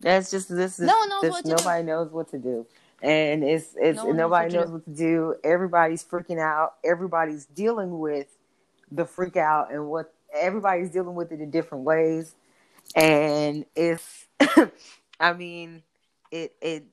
That's 0.00 0.30
just 0.30 0.48
this 0.48 0.78
is 0.78 0.86
no 0.86 0.96
one 0.96 1.08
knows 1.08 1.22
this, 1.22 1.30
what 1.30 1.44
to 1.44 1.50
nobody 1.50 1.82
do. 1.82 1.86
knows 1.86 2.10
what 2.10 2.30
to 2.30 2.38
do. 2.38 2.66
And 3.02 3.44
it's 3.44 3.74
it's 3.76 3.96
no 3.96 4.12
nobody 4.12 4.54
knows 4.54 4.70
what 4.70 4.84
to 4.84 4.90
do. 4.90 5.34
Everybody's 5.44 6.04
freaking 6.04 6.40
out. 6.40 6.74
Everybody's 6.84 7.46
dealing 7.46 7.98
with 7.98 8.28
the 8.90 9.04
freak 9.04 9.36
out 9.36 9.72
and 9.72 9.88
what 9.88 10.12
everybody's 10.34 10.90
dealing 10.90 11.14
with 11.14 11.32
it 11.32 11.40
in 11.40 11.50
different 11.50 11.84
ways. 11.84 12.34
And 12.94 13.64
it's, 13.74 14.26
I 15.20 15.32
mean, 15.32 15.82
it, 16.30 16.54
it, 16.60 16.84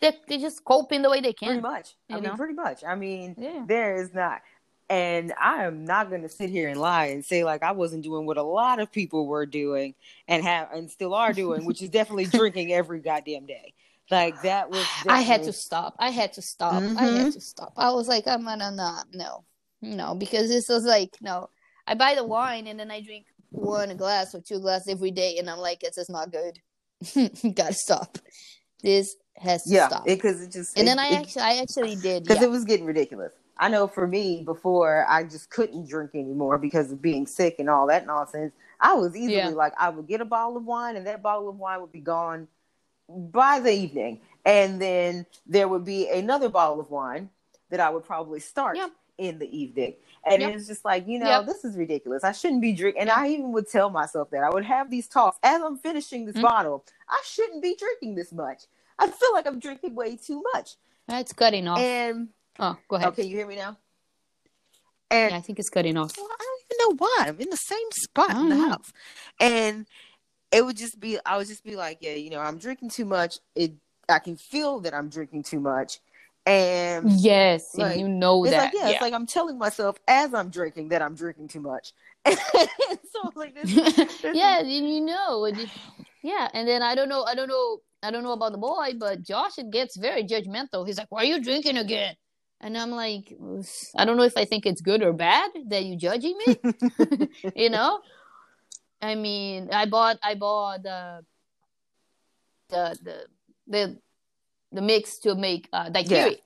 they, 0.00 0.12
they 0.28 0.38
just 0.38 0.64
coping 0.64 1.02
the 1.02 1.10
way 1.10 1.20
they 1.20 1.32
can. 1.32 1.48
Pretty 1.48 1.62
much. 1.62 1.94
I 2.10 2.20
know? 2.20 2.28
mean, 2.28 2.36
pretty 2.36 2.54
much. 2.54 2.84
I 2.84 2.94
mean, 2.94 3.34
yeah. 3.38 3.64
there 3.66 4.02
is 4.02 4.12
not. 4.12 4.42
And 4.90 5.32
I 5.40 5.64
am 5.64 5.86
not 5.86 6.10
going 6.10 6.22
to 6.22 6.28
sit 6.28 6.50
here 6.50 6.68
and 6.68 6.78
lie 6.78 7.06
and 7.06 7.24
say 7.24 7.42
like 7.42 7.62
I 7.62 7.72
wasn't 7.72 8.04
doing 8.04 8.26
what 8.26 8.36
a 8.36 8.42
lot 8.42 8.80
of 8.80 8.92
people 8.92 9.26
were 9.26 9.46
doing 9.46 9.94
and 10.28 10.44
have 10.44 10.70
and 10.72 10.90
still 10.90 11.14
are 11.14 11.32
doing, 11.32 11.64
which 11.64 11.80
is 11.80 11.88
definitely 11.88 12.26
drinking 12.38 12.72
every 12.72 13.00
goddamn 13.00 13.46
day. 13.46 13.72
Like 14.10 14.42
that 14.42 14.68
was. 14.68 14.80
Definitely... 14.80 15.12
I 15.12 15.20
had 15.22 15.42
to 15.44 15.52
stop. 15.54 15.96
I 15.98 16.10
had 16.10 16.34
to 16.34 16.42
stop. 16.42 16.82
Mm-hmm. 16.82 16.98
I 16.98 17.04
had 17.04 17.32
to 17.32 17.40
stop. 17.40 17.72
I 17.78 17.92
was 17.92 18.08
like, 18.08 18.28
I'm 18.28 18.44
gonna 18.44 18.70
not. 18.70 19.06
No, 19.14 19.44
no, 19.84 20.14
because 20.14 20.48
this 20.48 20.68
was 20.68 20.84
like 20.84 21.16
no. 21.20 21.50
I 21.86 21.94
buy 21.94 22.14
the 22.14 22.24
wine 22.24 22.66
and 22.66 22.80
then 22.80 22.90
I 22.90 23.02
drink 23.02 23.26
one 23.50 23.96
glass 23.96 24.34
or 24.34 24.40
two 24.40 24.60
glasses 24.60 24.88
every 24.88 25.10
day, 25.10 25.38
and 25.38 25.48
I'm 25.48 25.58
like, 25.58 25.82
it's 25.82 25.96
just 25.96 26.10
not 26.10 26.32
good. 26.32 26.58
Gotta 27.54 27.74
stop. 27.74 28.18
This 28.82 29.16
has 29.36 29.64
to 29.64 29.70
yeah, 29.70 29.88
stop. 29.88 30.04
because 30.04 30.42
it, 30.42 30.46
it, 30.46 30.52
just. 30.52 30.78
And 30.78 30.86
it, 30.86 30.90
then 30.90 30.98
I 30.98 31.08
actually, 31.10 31.42
I 31.42 31.56
actually 31.56 31.96
did 31.96 32.22
because 32.24 32.40
yeah. 32.40 32.48
it 32.48 32.50
was 32.50 32.64
getting 32.64 32.86
ridiculous. 32.86 33.32
I 33.56 33.68
know 33.68 33.86
for 33.86 34.06
me 34.06 34.42
before 34.44 35.06
I 35.08 35.22
just 35.24 35.48
couldn't 35.50 35.88
drink 35.88 36.10
anymore 36.14 36.58
because 36.58 36.90
of 36.90 37.00
being 37.00 37.26
sick 37.26 37.56
and 37.58 37.70
all 37.70 37.86
that 37.86 38.06
nonsense. 38.06 38.52
I 38.80 38.94
was 38.94 39.16
easily 39.16 39.36
yeah. 39.36 39.48
like 39.48 39.72
I 39.78 39.88
would 39.88 40.08
get 40.08 40.20
a 40.20 40.24
bottle 40.24 40.56
of 40.56 40.64
wine 40.64 40.96
and 40.96 41.06
that 41.06 41.22
bottle 41.22 41.48
of 41.48 41.56
wine 41.56 41.80
would 41.80 41.92
be 41.92 42.00
gone 42.00 42.48
by 43.08 43.60
the 43.60 43.70
evening, 43.70 44.20
and 44.44 44.80
then 44.80 45.26
there 45.46 45.68
would 45.68 45.84
be 45.84 46.08
another 46.08 46.48
bottle 46.48 46.80
of 46.80 46.90
wine 46.90 47.30
that 47.70 47.80
I 47.80 47.90
would 47.90 48.04
probably 48.04 48.40
start 48.40 48.76
in 49.18 49.38
the 49.38 49.56
evening. 49.56 49.94
And 50.26 50.40
yep. 50.40 50.54
it's 50.54 50.66
just 50.66 50.84
like, 50.84 51.06
you 51.06 51.18
know, 51.18 51.26
yep. 51.26 51.46
this 51.46 51.64
is 51.64 51.76
ridiculous. 51.76 52.24
I 52.24 52.32
shouldn't 52.32 52.62
be 52.62 52.72
drinking. 52.72 53.02
And 53.02 53.10
I 53.10 53.28
even 53.28 53.52
would 53.52 53.68
tell 53.68 53.90
myself 53.90 54.30
that 54.30 54.42
I 54.42 54.50
would 54.50 54.64
have 54.64 54.90
these 54.90 55.06
talks 55.06 55.38
as 55.42 55.62
I'm 55.62 55.76
finishing 55.76 56.24
this 56.24 56.34
mm-hmm. 56.34 56.42
bottle. 56.42 56.84
I 57.08 57.20
shouldn't 57.26 57.62
be 57.62 57.76
drinking 57.76 58.14
this 58.14 58.32
much. 58.32 58.64
I 58.98 59.08
feel 59.08 59.32
like 59.32 59.46
I'm 59.46 59.58
drinking 59.58 59.94
way 59.94 60.16
too 60.16 60.42
much. 60.54 60.76
That's 61.06 61.32
cutting 61.32 61.68
off. 61.68 61.78
And 61.78 62.28
oh, 62.58 62.76
go 62.88 62.96
ahead. 62.96 63.08
Okay, 63.08 63.24
you 63.24 63.36
hear 63.36 63.46
me 63.46 63.56
now? 63.56 63.76
And 65.10 65.32
yeah, 65.32 65.36
I 65.36 65.40
think 65.40 65.58
it's 65.58 65.68
cutting 65.68 65.96
off. 65.96 66.12
Well, 66.16 66.28
I 66.30 66.44
don't 66.44 66.62
even 66.64 66.98
know 66.98 67.06
why. 67.06 67.24
I'm 67.28 67.40
in 67.40 67.50
the 67.50 67.56
same 67.56 67.90
spot 67.92 68.30
in 68.30 68.48
the 68.48 68.54
know. 68.54 68.68
house. 68.70 68.92
And 69.40 69.86
it 70.50 70.64
would 70.64 70.76
just 70.76 70.98
be 70.98 71.18
I 71.26 71.36
would 71.36 71.48
just 71.48 71.64
be 71.64 71.76
like, 71.76 71.98
yeah, 72.00 72.14
you 72.14 72.30
know, 72.30 72.40
I'm 72.40 72.58
drinking 72.58 72.90
too 72.90 73.04
much. 73.04 73.38
It 73.54 73.74
I 74.08 74.18
can 74.18 74.36
feel 74.36 74.80
that 74.80 74.94
I'm 74.94 75.08
drinking 75.08 75.42
too 75.44 75.60
much. 75.60 76.00
And 76.46 77.10
yes, 77.10 77.74
like, 77.76 77.92
and 77.92 78.00
you 78.00 78.08
know 78.08 78.44
that. 78.44 78.64
Like, 78.64 78.74
yeah, 78.74 78.80
yeah, 78.84 78.90
it's 78.90 79.00
like 79.00 79.14
I'm 79.14 79.26
telling 79.26 79.56
myself 79.56 79.96
as 80.06 80.34
I'm 80.34 80.50
drinking 80.50 80.88
that 80.88 81.00
I'm 81.00 81.14
drinking 81.14 81.48
too 81.48 81.60
much. 81.60 81.92
so 82.26 83.30
like 83.34 83.54
this, 83.54 83.74
this 83.96 84.36
yeah, 84.36 84.60
and 84.60 84.70
you 84.70 85.00
know, 85.00 85.50
yeah, 86.22 86.48
and 86.52 86.68
then 86.68 86.82
I 86.82 86.94
don't 86.94 87.08
know, 87.08 87.24
I 87.24 87.34
don't 87.34 87.48
know, 87.48 87.78
I 88.02 88.10
don't 88.10 88.22
know 88.22 88.32
about 88.32 88.52
the 88.52 88.58
boy, 88.58 88.92
but 88.98 89.22
Josh 89.22 89.58
it 89.58 89.70
gets 89.70 89.96
very 89.96 90.22
judgmental. 90.24 90.86
He's 90.86 90.98
like, 90.98 91.10
"Why 91.10 91.22
are 91.22 91.24
you 91.24 91.42
drinking 91.42 91.78
again?" 91.78 92.14
And 92.60 92.78
I'm 92.78 92.92
like, 92.92 93.36
I 93.94 94.06
don't 94.06 94.16
know 94.16 94.22
if 94.22 94.38
I 94.38 94.46
think 94.46 94.64
it's 94.64 94.80
good 94.80 95.02
or 95.02 95.12
bad 95.12 95.50
that 95.66 95.84
you're 95.84 95.98
judging 95.98 96.38
me. 96.46 96.56
you 97.54 97.68
know, 97.68 98.00
I 99.02 99.16
mean, 99.16 99.68
I 99.70 99.84
bought, 99.84 100.18
I 100.22 100.34
bought 100.34 100.86
uh, 100.86 101.20
the, 102.70 102.98
the, 103.02 103.26
the, 103.66 103.98
the 103.98 103.98
the 104.74 104.82
mix 104.82 105.18
to 105.20 105.34
make 105.34 105.68
uh, 105.72 105.88
daiquiri. 105.88 106.42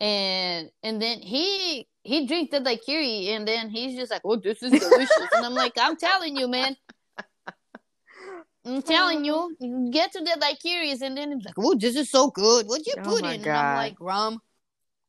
Yeah. 0.00 0.06
And 0.06 0.70
and 0.82 1.00
then 1.00 1.20
he 1.20 1.86
he 2.02 2.26
drank 2.26 2.50
the 2.50 2.60
daiquiri 2.60 3.28
and 3.28 3.46
then 3.46 3.70
he's 3.70 3.96
just 3.96 4.10
like, 4.10 4.22
"Oh, 4.24 4.36
this 4.36 4.62
is 4.62 4.72
delicious." 4.72 5.28
and 5.32 5.46
I'm 5.46 5.54
like, 5.54 5.72
"I'm 5.78 5.96
telling 5.96 6.36
you, 6.36 6.48
man. 6.48 6.76
I'm 8.66 8.82
telling 8.82 9.24
you, 9.24 9.56
you 9.60 9.90
get 9.90 10.12
to 10.12 10.20
the 10.20 10.36
daiquiris 10.40 11.02
and 11.02 11.16
then 11.16 11.32
he's 11.32 11.44
like, 11.44 11.54
"Oh, 11.56 11.74
this 11.74 11.96
is 11.96 12.10
so 12.10 12.30
good. 12.30 12.66
What'd 12.66 12.86
you 12.86 12.94
oh 12.98 13.02
put 13.02 13.24
in?" 13.24 13.42
God. 13.42 13.50
And 13.50 13.56
I'm 13.56 13.76
like, 13.76 13.96
"Rum." 14.00 14.40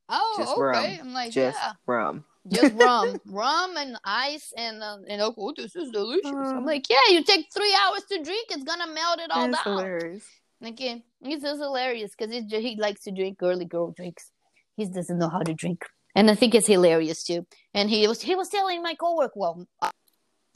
Oh, 0.09 0.35
Just 0.37 0.51
okay. 0.51 0.97
Rum. 0.97 1.07
I'm 1.07 1.13
like, 1.13 1.31
Just 1.31 1.57
yeah. 1.59 1.71
rum. 1.87 2.25
just 2.49 2.73
rum, 2.79 3.19
rum 3.25 3.77
and 3.77 3.97
ice, 4.03 4.53
and 4.57 4.83
uh, 4.83 4.97
and 5.07 5.21
oh, 5.21 5.53
this 5.55 5.75
is 5.75 5.89
delicious. 5.91 6.25
Uh, 6.25 6.55
I'm 6.55 6.65
like, 6.65 6.89
yeah, 6.89 7.09
you 7.09 7.23
take 7.23 7.47
three 7.51 7.75
hours 7.81 8.03
to 8.11 8.21
drink, 8.21 8.47
it's 8.51 8.63
gonna 8.63 8.93
melt 8.93 9.19
it 9.19 9.31
all 9.31 9.49
down. 9.49 9.63
Hilarious. 9.63 10.25
Okay, 10.65 11.03
it's 11.21 11.43
just 11.43 11.59
hilarious 11.59 12.11
because 12.17 12.33
he 12.33 12.77
likes 12.79 13.03
to 13.03 13.11
drink 13.11 13.37
girly 13.37 13.65
girl 13.65 13.91
drinks. 13.91 14.31
He 14.77 14.85
doesn't 14.85 15.17
know 15.17 15.29
how 15.29 15.39
to 15.39 15.53
drink, 15.53 15.83
and 16.15 16.31
I 16.31 16.35
think 16.35 16.55
it's 16.55 16.67
hilarious 16.67 17.23
too. 17.23 17.45
And 17.73 17.89
he 17.89 18.07
was 18.07 18.21
he 18.21 18.33
was 18.35 18.49
telling 18.49 18.81
my 18.81 18.95
coworker, 18.95 19.33
well, 19.35 19.67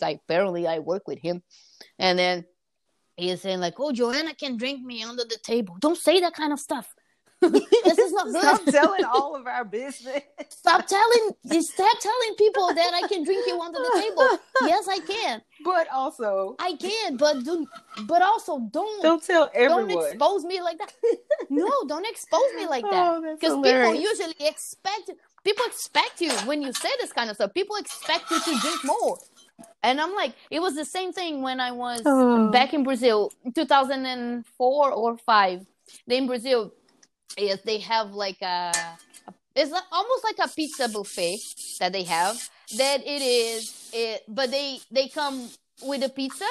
I 0.01 0.11
apparently 0.11 0.65
I 0.65 0.79
work 0.79 1.07
with 1.07 1.19
him, 1.19 1.43
and 1.99 2.17
then 2.17 2.45
he 3.17 3.31
is 3.31 3.41
saying 3.41 3.59
like, 3.59 3.79
"Oh, 3.79 3.91
Joanna 3.91 4.33
can 4.33 4.55
drink 4.57 4.81
me 4.81 5.03
under 5.03 5.23
the 5.23 5.37
table." 5.43 5.75
Don't 5.79 5.97
say 5.97 6.21
that 6.21 6.33
kind 6.33 6.53
of 6.53 6.59
stuff. 6.59 6.93
This 7.41 7.97
is 7.97 8.11
not 8.13 8.25
good. 8.31 8.41
Stop 8.41 8.65
telling 8.65 9.05
all 9.05 9.35
of 9.35 9.45
our 9.45 9.63
business. 9.63 10.21
Stop 10.49 10.87
telling. 10.87 11.61
Stop 11.61 11.99
telling 11.99 12.35
people 12.37 12.73
that 12.73 12.91
I 12.93 13.07
can 13.07 13.23
drink 13.23 13.45
you 13.47 13.59
under 13.59 13.79
the 13.79 14.01
table. 14.01 14.39
Yes, 14.63 14.87
I 14.87 14.99
can. 14.99 15.41
But 15.63 15.87
also, 15.91 16.55
I 16.59 16.73
can. 16.73 17.17
But 17.17 17.43
do. 17.43 17.67
But 18.05 18.21
also, 18.21 18.59
don't. 18.71 19.03
Don't 19.03 19.23
tell 19.23 19.49
everyone. 19.53 19.87
Don't 19.87 20.07
expose 20.07 20.45
me 20.45 20.61
like 20.61 20.77
that. 20.79 20.93
no, 21.49 21.71
don't 21.87 22.07
expose 22.07 22.53
me 22.55 22.67
like 22.67 22.83
that. 22.89 23.21
Because 23.39 23.53
oh, 23.53 23.61
people 23.61 23.95
usually 23.95 24.35
expect. 24.39 25.11
People 25.43 25.65
expect 25.65 26.19
you 26.19 26.31
when 26.45 26.61
you 26.61 26.73
say 26.73 26.89
this 26.99 27.13
kind 27.13 27.29
of 27.29 27.35
stuff. 27.35 27.53
People 27.53 27.75
expect 27.77 28.29
you 28.31 28.39
to 28.39 28.59
drink 28.59 28.83
more. 28.83 29.17
And 29.81 30.01
I'm 30.01 30.13
like, 30.13 30.33
it 30.51 30.59
was 30.59 30.75
the 30.75 30.85
same 30.85 31.13
thing 31.13 31.41
when 31.41 31.59
I 31.59 31.71
was 31.71 32.01
oh. 32.05 32.51
back 32.51 32.73
in 32.73 32.83
Brazil, 32.83 33.31
2004 33.55 34.91
or 34.91 35.17
five. 35.17 35.65
Then 36.05 36.23
in 36.23 36.27
Brazil, 36.27 36.73
is 37.37 37.61
they 37.61 37.79
have 37.79 38.11
like 38.11 38.41
a, 38.41 38.71
it's 39.55 39.71
almost 39.91 40.23
like 40.23 40.37
a 40.39 40.53
pizza 40.53 40.87
buffet 40.87 41.39
that 41.79 41.91
they 41.91 42.03
have. 42.03 42.37
That 42.77 43.01
it 43.05 43.21
is 43.21 43.89
it, 43.93 44.23
but 44.27 44.51
they 44.51 44.79
they 44.91 45.07
come 45.07 45.49
with 45.81 46.03
a 46.03 46.09
pizza 46.09 46.47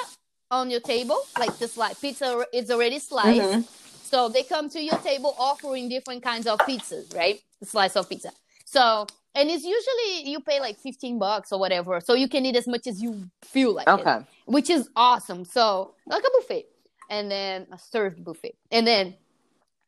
on 0.51 0.70
your 0.70 0.81
table, 0.81 1.20
like 1.39 1.57
the 1.59 1.69
slice 1.69 2.01
pizza 2.01 2.44
is 2.53 2.70
already 2.70 2.98
sliced. 2.98 3.40
Mm-hmm. 3.40 3.61
So 4.03 4.28
they 4.28 4.43
come 4.43 4.70
to 4.70 4.81
your 4.81 4.97
table 4.98 5.35
offering 5.39 5.89
different 5.89 6.23
kinds 6.23 6.47
of 6.47 6.59
pizzas, 6.61 7.15
right? 7.15 7.40
A 7.61 7.66
slice 7.66 7.97
of 7.97 8.09
pizza. 8.09 8.31
So 8.65 9.07
and 9.36 9.51
it's 9.51 9.65
usually 9.65 10.31
you 10.31 10.40
pay 10.40 10.59
like 10.59 10.78
15 10.78 11.19
bucks 11.19 11.53
or 11.53 11.61
whatever 11.61 12.01
so 12.01 12.15
you 12.15 12.28
can 12.28 12.44
eat 12.47 12.57
as 12.57 12.66
much 12.66 12.86
as 12.86 13.01
you 13.01 13.31
feel 13.43 13.74
like 13.74 13.86
okay 13.86 14.16
it, 14.16 14.24
which 14.47 14.70
is 14.70 14.89
awesome 14.97 15.44
so 15.44 15.94
like 16.07 16.24
a 16.24 16.31
buffet 16.40 16.66
and 17.11 17.31
then 17.31 17.66
a 17.70 17.78
served 17.78 18.24
buffet 18.24 18.57
and 18.73 18.86
then 18.86 19.15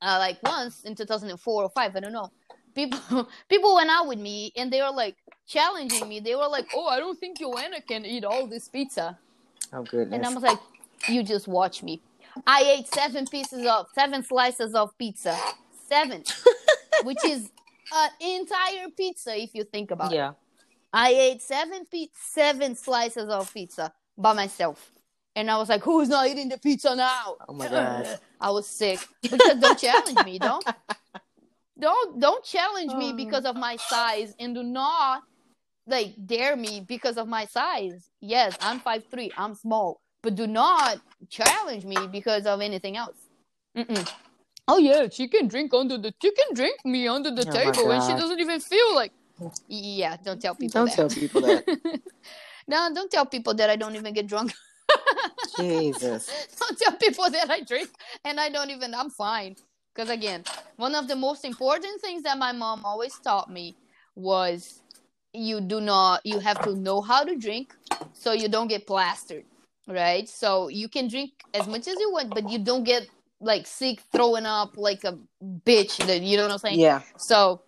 uh, 0.03 0.16
like 0.19 0.39
once 0.43 0.85
in 0.85 0.95
2004 0.95 1.62
or 1.62 1.69
5 1.70 1.97
i 1.97 2.01
don't 2.01 2.12
know. 2.12 2.31
People 2.75 3.29
people 3.49 3.75
went 3.75 3.91
out 3.91 4.07
with 4.07 4.19
me 4.19 4.53
and 4.57 4.73
they 4.73 4.81
were 4.81 4.91
like 4.91 5.16
challenging 5.47 6.09
me. 6.09 6.20
They 6.20 6.35
were 6.35 6.49
like 6.49 6.69
oh 6.75 6.87
i 6.87 6.99
don't 6.99 7.19
think 7.19 7.39
joanna 7.39 7.81
can 7.81 8.05
eat 8.05 8.25
all 8.25 8.47
this 8.47 8.69
pizza. 8.69 9.19
Oh 9.73 9.83
goodness. 9.83 10.15
And 10.15 10.27
i 10.27 10.33
was 10.33 10.43
like 10.43 10.59
you 11.09 11.23
just 11.23 11.49
watch 11.49 11.83
me. 11.83 12.01
I 12.47 12.77
ate 12.79 12.89
seven 12.89 13.27
pieces 13.27 13.66
of 13.66 13.87
seven 13.95 14.23
slices 14.23 14.75
of 14.75 14.97
pizza. 14.99 15.37
Seven. 15.89 16.23
Which 17.05 17.25
is 17.25 17.51
an 17.95 18.11
entire 18.20 18.89
pizza 18.97 19.37
if 19.37 19.51
you 19.55 19.65
think 19.65 19.91
about 19.91 20.12
yeah. 20.12 20.16
it. 20.16 20.20
Yeah. 20.20 20.33
I 20.93 21.09
ate 21.11 21.43
seven 21.43 21.85
pe- 21.91 22.09
seven 22.15 22.75
slices 22.75 23.29
of 23.29 23.53
pizza 23.53 23.93
by 24.16 24.33
myself 24.33 24.91
and 25.37 25.51
I 25.51 25.57
was 25.57 25.69
like, 25.69 25.83
"Who's 25.83 26.09
not 26.09 26.27
eating 26.27 26.49
the 26.49 26.59
pizza 26.59 26.95
now?" 26.95 27.37
Oh 27.49 27.53
my 27.53 27.69
god! 27.69 28.19
I 28.41 28.51
was 28.51 28.67
sick 28.67 29.01
because 29.23 29.59
don't 29.61 29.79
challenge 29.79 30.25
me, 30.25 30.39
don't 30.39 30.65
don't 31.81 32.21
don't 32.21 32.45
challenge 32.45 32.93
me 32.95 33.11
oh. 33.13 33.17
because 33.17 33.45
of 33.45 33.57
my 33.57 33.77
size, 33.77 34.35
and 34.39 34.55
do 34.55 34.63
not 34.63 35.23
like 35.87 36.15
dare 36.27 36.57
me 36.57 36.85
because 36.87 37.17
of 37.17 37.29
my 37.29 37.47
size. 37.47 38.11
Yes, 38.21 38.57
I'm 38.61 38.81
five 38.81 39.05
three, 39.11 39.31
I'm 39.37 39.55
small, 39.55 40.01
but 40.23 40.35
do 40.35 40.47
not 40.47 41.01
challenge 41.29 41.85
me 41.85 41.97
because 42.11 42.47
of 42.47 42.61
anything 42.61 42.97
else. 42.97 43.17
Mm-mm. 43.77 44.13
Oh 44.67 44.77
yeah, 44.77 45.09
she 45.11 45.29
can 45.29 45.49
drink 45.49 45.73
under 45.73 45.97
the 45.97 46.13
she 46.21 46.31
can 46.31 46.55
drink 46.55 46.85
me 46.85 47.09
under 47.09 47.31
the 47.31 47.47
oh 47.49 47.51
table, 47.51 47.91
and 47.91 48.03
she 48.05 48.13
doesn't 48.13 48.39
even 48.39 48.61
feel 48.61 48.95
like. 48.95 49.13
Yeah, 49.69 50.17
don't 50.23 50.43
tell 50.43 50.55
people. 50.57 50.85
Don't 50.85 50.91
that. 50.91 50.97
tell 50.97 51.09
people 51.09 51.41
that. 51.43 51.65
no, 52.69 52.91
don't 52.93 53.11
tell 53.11 53.25
people 53.25 53.55
that 53.55 53.71
I 53.71 53.77
don't 53.77 53.95
even 53.95 54.13
get 54.13 54.27
drunk. 54.27 54.53
Jesus. 55.56 56.31
Don't 56.59 56.78
tell 56.78 56.93
people 56.93 57.31
that 57.31 57.51
I 57.51 57.60
drink 57.60 57.89
and 58.24 58.39
I 58.40 58.48
don't 58.48 58.70
even, 58.70 58.94
I'm 58.94 59.10
fine. 59.10 59.56
Because 59.94 60.10
again, 60.10 60.44
one 60.77 60.94
of 60.94 61.09
the 61.09 61.16
most 61.16 61.44
important 61.44 62.01
things 62.01 62.23
that 62.23 62.39
my 62.39 62.52
mom 62.52 62.85
always 62.85 63.19
taught 63.19 63.51
me 63.51 63.77
was 64.15 64.81
you 65.32 65.60
do 65.60 65.81
not, 65.81 66.24
you 66.24 66.39
have 66.39 66.60
to 66.62 66.74
know 66.77 67.01
how 67.01 67.24
to 67.24 67.36
drink 67.36 67.74
so 68.12 68.32
you 68.32 68.48
don't 68.48 68.69
get 68.69 68.86
plastered, 68.86 69.44
right? 69.89 70.28
So 70.28 70.69
you 70.69 70.89
can 70.89 71.09
drink 71.09 71.32
as 71.55 71.66
much 71.66 71.89
as 71.89 71.98
you 71.98 72.12
want, 72.12 72.35
but 72.35 72.48
you 72.48 72.59
don't 72.59 72.85
get 72.85 73.09
like 73.40 73.66
sick, 73.66 74.01
throwing 74.12 74.47
up 74.47 74.77
like 74.77 75.05
a 75.05 75.19
bitch. 75.43 75.97
That 76.06 76.23
you 76.23 76.36
know 76.36 76.44
what 76.44 76.52
I'm 76.52 76.59
saying? 76.59 76.81
Yeah. 76.81 77.02
So 77.16 77.62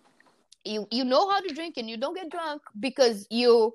you 0.63 0.87
you 0.91 1.03
know 1.03 1.29
how 1.29 1.39
to 1.41 1.53
drink 1.53 1.77
and 1.77 1.89
you 1.89 1.97
don't 1.97 2.15
get 2.15 2.29
drunk 2.29 2.61
because 2.79 3.27
you 3.29 3.73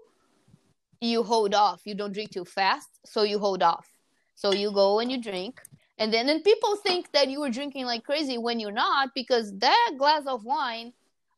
you 1.01 1.23
hold 1.23 1.55
off. 1.55 1.83
You 1.85 1.95
don't 1.95 2.13
drink 2.13 2.31
too 2.31 2.45
fast, 2.45 2.89
so 3.05 3.23
you 3.23 3.39
hold 3.39 3.63
off. 3.63 3.89
So 4.35 4.53
you 4.53 4.71
go 4.71 5.01
and 5.01 5.11
you 5.11 5.21
drink. 5.21 5.61
And 5.99 6.13
then 6.13 6.29
and 6.29 6.45
people 6.45 6.77
think 6.77 7.13
that 7.13 7.29
you 7.29 7.41
were 7.41 7.51
drinking 7.51 7.87
like 7.87 8.05
crazy 8.05 8.37
when 8.37 8.61
you're 8.61 8.71
not 8.71 9.11
because 9.15 9.57
that 9.59 9.93
glass 9.97 10.25
of 10.27 10.45
wine, 10.45 10.93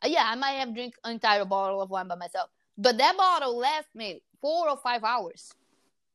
uh, 0.05 0.09
yeah, 0.09 0.25
I 0.27 0.35
might 0.35 0.53
have 0.53 0.75
drink 0.75 0.95
an 1.05 1.13
entire 1.13 1.45
bottle 1.45 1.81
of 1.81 1.91
wine 1.91 2.09
by 2.09 2.17
myself. 2.17 2.51
But 2.77 2.99
that 2.99 3.17
bottle 3.17 3.57
lasted 3.57 3.95
me 3.95 4.23
four 4.41 4.69
or 4.69 4.77
five 4.77 5.05
hours. 5.05 5.53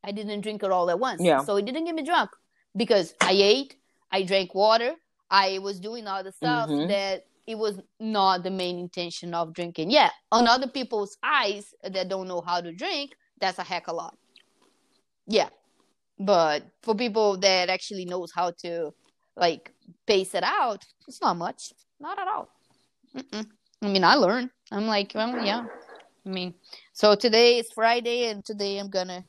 I 0.03 0.11
didn't 0.11 0.41
drink 0.41 0.63
it 0.63 0.71
all 0.71 0.89
at 0.89 0.99
once. 0.99 1.21
Yeah. 1.21 1.43
So 1.43 1.55
it 1.55 1.65
didn't 1.65 1.85
get 1.85 1.95
me 1.95 2.03
drunk 2.03 2.31
because 2.75 3.13
I 3.21 3.31
ate, 3.31 3.75
I 4.11 4.23
drank 4.23 4.53
water, 4.53 4.95
I 5.29 5.59
was 5.59 5.79
doing 5.79 6.07
all 6.07 6.23
the 6.23 6.31
stuff 6.31 6.69
mm-hmm. 6.69 6.89
that 6.89 7.25
it 7.47 7.57
was 7.57 7.79
not 7.99 8.43
the 8.43 8.51
main 8.51 8.77
intention 8.77 9.33
of 9.33 9.53
drinking. 9.53 9.89
Yeah, 9.89 10.09
on 10.31 10.47
other 10.47 10.67
people's 10.67 11.17
eyes 11.23 11.73
that 11.83 12.09
don't 12.09 12.27
know 12.27 12.41
how 12.41 12.61
to 12.61 12.71
drink, 12.71 13.15
that's 13.43 13.59
a 13.59 13.63
heck 13.63 13.87
a 13.87 13.93
lot. 13.93 14.15
Yeah. 15.27 15.49
But 16.17 16.63
for 16.81 16.95
people 16.95 17.35
that 17.37 17.69
actually 17.69 18.05
knows 18.05 18.31
how 18.33 18.51
to 18.63 18.91
like 19.35 19.73
pace 20.07 20.33
it 20.33 20.43
out, 20.43 20.81
it's 21.07 21.21
not 21.21 21.35
much. 21.35 21.73
Not 21.99 22.17
at 22.19 22.27
all. 22.27 22.47
Mm-mm. 23.13 23.45
I 23.81 23.87
mean, 23.87 24.05
I 24.05 24.15
learn. 24.15 24.49
I'm 24.71 24.87
like, 24.87 25.11
well, 25.13 25.43
yeah. 25.43 25.65
I 26.25 26.29
mean, 26.29 26.53
so 26.93 27.15
today 27.15 27.59
is 27.59 27.69
Friday, 27.75 28.29
and 28.29 28.45
today 28.45 28.77
I'm 28.77 28.89
gonna. 28.89 29.25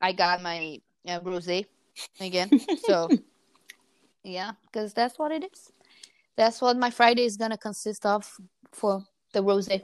I 0.00 0.12
got 0.12 0.42
my 0.42 0.78
uh, 1.08 1.18
rosé 1.20 1.66
again. 2.20 2.48
So, 2.86 3.08
yeah, 4.22 4.52
because 4.66 4.94
that's 4.94 5.18
what 5.18 5.32
it 5.32 5.42
is. 5.42 5.72
That's 6.36 6.62
what 6.62 6.76
my 6.76 6.90
Friday 6.90 7.24
is 7.24 7.36
gonna 7.36 7.58
consist 7.58 8.06
of 8.06 8.30
for 8.72 9.02
the 9.32 9.42
rosé 9.42 9.82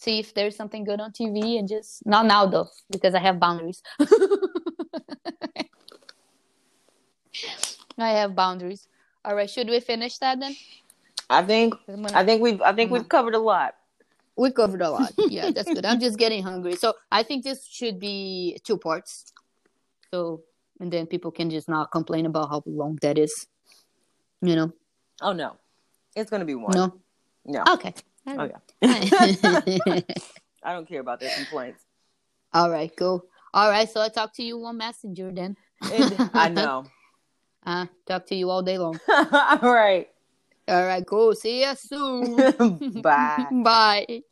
see 0.00 0.18
if 0.18 0.32
there's 0.34 0.56
something 0.56 0.82
good 0.84 0.98
on 0.98 1.12
TV 1.12 1.58
and 1.58 1.68
just 1.68 2.04
not 2.06 2.24
now 2.24 2.46
though 2.46 2.68
because 2.90 3.14
I 3.14 3.20
have 3.20 3.38
boundaries. 3.38 3.82
I 7.98 8.10
have 8.10 8.34
boundaries. 8.34 8.88
All 9.24 9.34
right, 9.34 9.50
should 9.50 9.68
we 9.68 9.78
finish 9.80 10.16
that 10.18 10.40
then? 10.40 10.56
I 11.28 11.42
think 11.42 11.74
gonna... 11.86 12.08
I 12.14 12.24
think 12.24 12.40
we've 12.40 12.62
I 12.62 12.72
think 12.72 12.88
mm-hmm. 12.88 12.94
we've 12.94 13.08
covered 13.08 13.34
a 13.34 13.38
lot. 13.38 13.74
We 14.36 14.50
covered 14.50 14.80
a 14.80 14.90
lot. 14.90 15.12
Yeah, 15.28 15.50
that's 15.50 15.68
good. 15.68 15.84
I'm 15.84 16.00
just 16.00 16.18
getting 16.18 16.42
hungry. 16.42 16.76
So 16.76 16.94
I 17.12 17.22
think 17.22 17.44
this 17.44 17.66
should 17.66 18.00
be 18.00 18.58
two 18.64 18.78
parts. 18.78 19.32
So 20.10 20.44
and 20.80 20.90
then 20.90 21.06
people 21.06 21.30
can 21.30 21.50
just 21.50 21.68
not 21.68 21.92
complain 21.92 22.24
about 22.24 22.48
how 22.48 22.62
long 22.64 22.98
that 23.02 23.18
is. 23.18 23.46
You 24.40 24.56
know? 24.56 24.72
Oh 25.20 25.34
no. 25.34 25.58
It's 26.16 26.30
gonna 26.30 26.46
be 26.46 26.54
one. 26.54 26.72
No. 26.74 26.94
No. 27.44 27.64
Okay. 27.74 27.94
Oh 28.38 28.44
yeah. 28.44 28.60
I 30.62 30.72
don't 30.72 30.86
care 30.88 31.00
about 31.00 31.20
their 31.20 31.30
complaints. 31.30 31.84
All 32.52 32.70
right, 32.70 32.90
cool. 32.96 33.24
All 33.54 33.70
right, 33.70 33.88
so 33.88 34.00
I 34.00 34.08
talk 34.08 34.34
to 34.34 34.42
you 34.42 34.64
on 34.64 34.76
Messenger 34.76 35.32
then. 35.32 35.56
I 36.34 36.48
know. 36.52 36.86
Uh, 37.64 37.86
talk 38.06 38.26
to 38.26 38.34
you 38.34 38.50
all 38.50 38.62
day 38.62 38.78
long. 38.78 38.98
all 39.08 39.72
right. 39.74 40.08
All 40.68 40.84
right, 40.84 41.06
cool. 41.06 41.34
See 41.34 41.62
you 41.62 41.74
soon. 41.74 42.80
Bye. 43.02 43.46
Bye. 43.50 44.22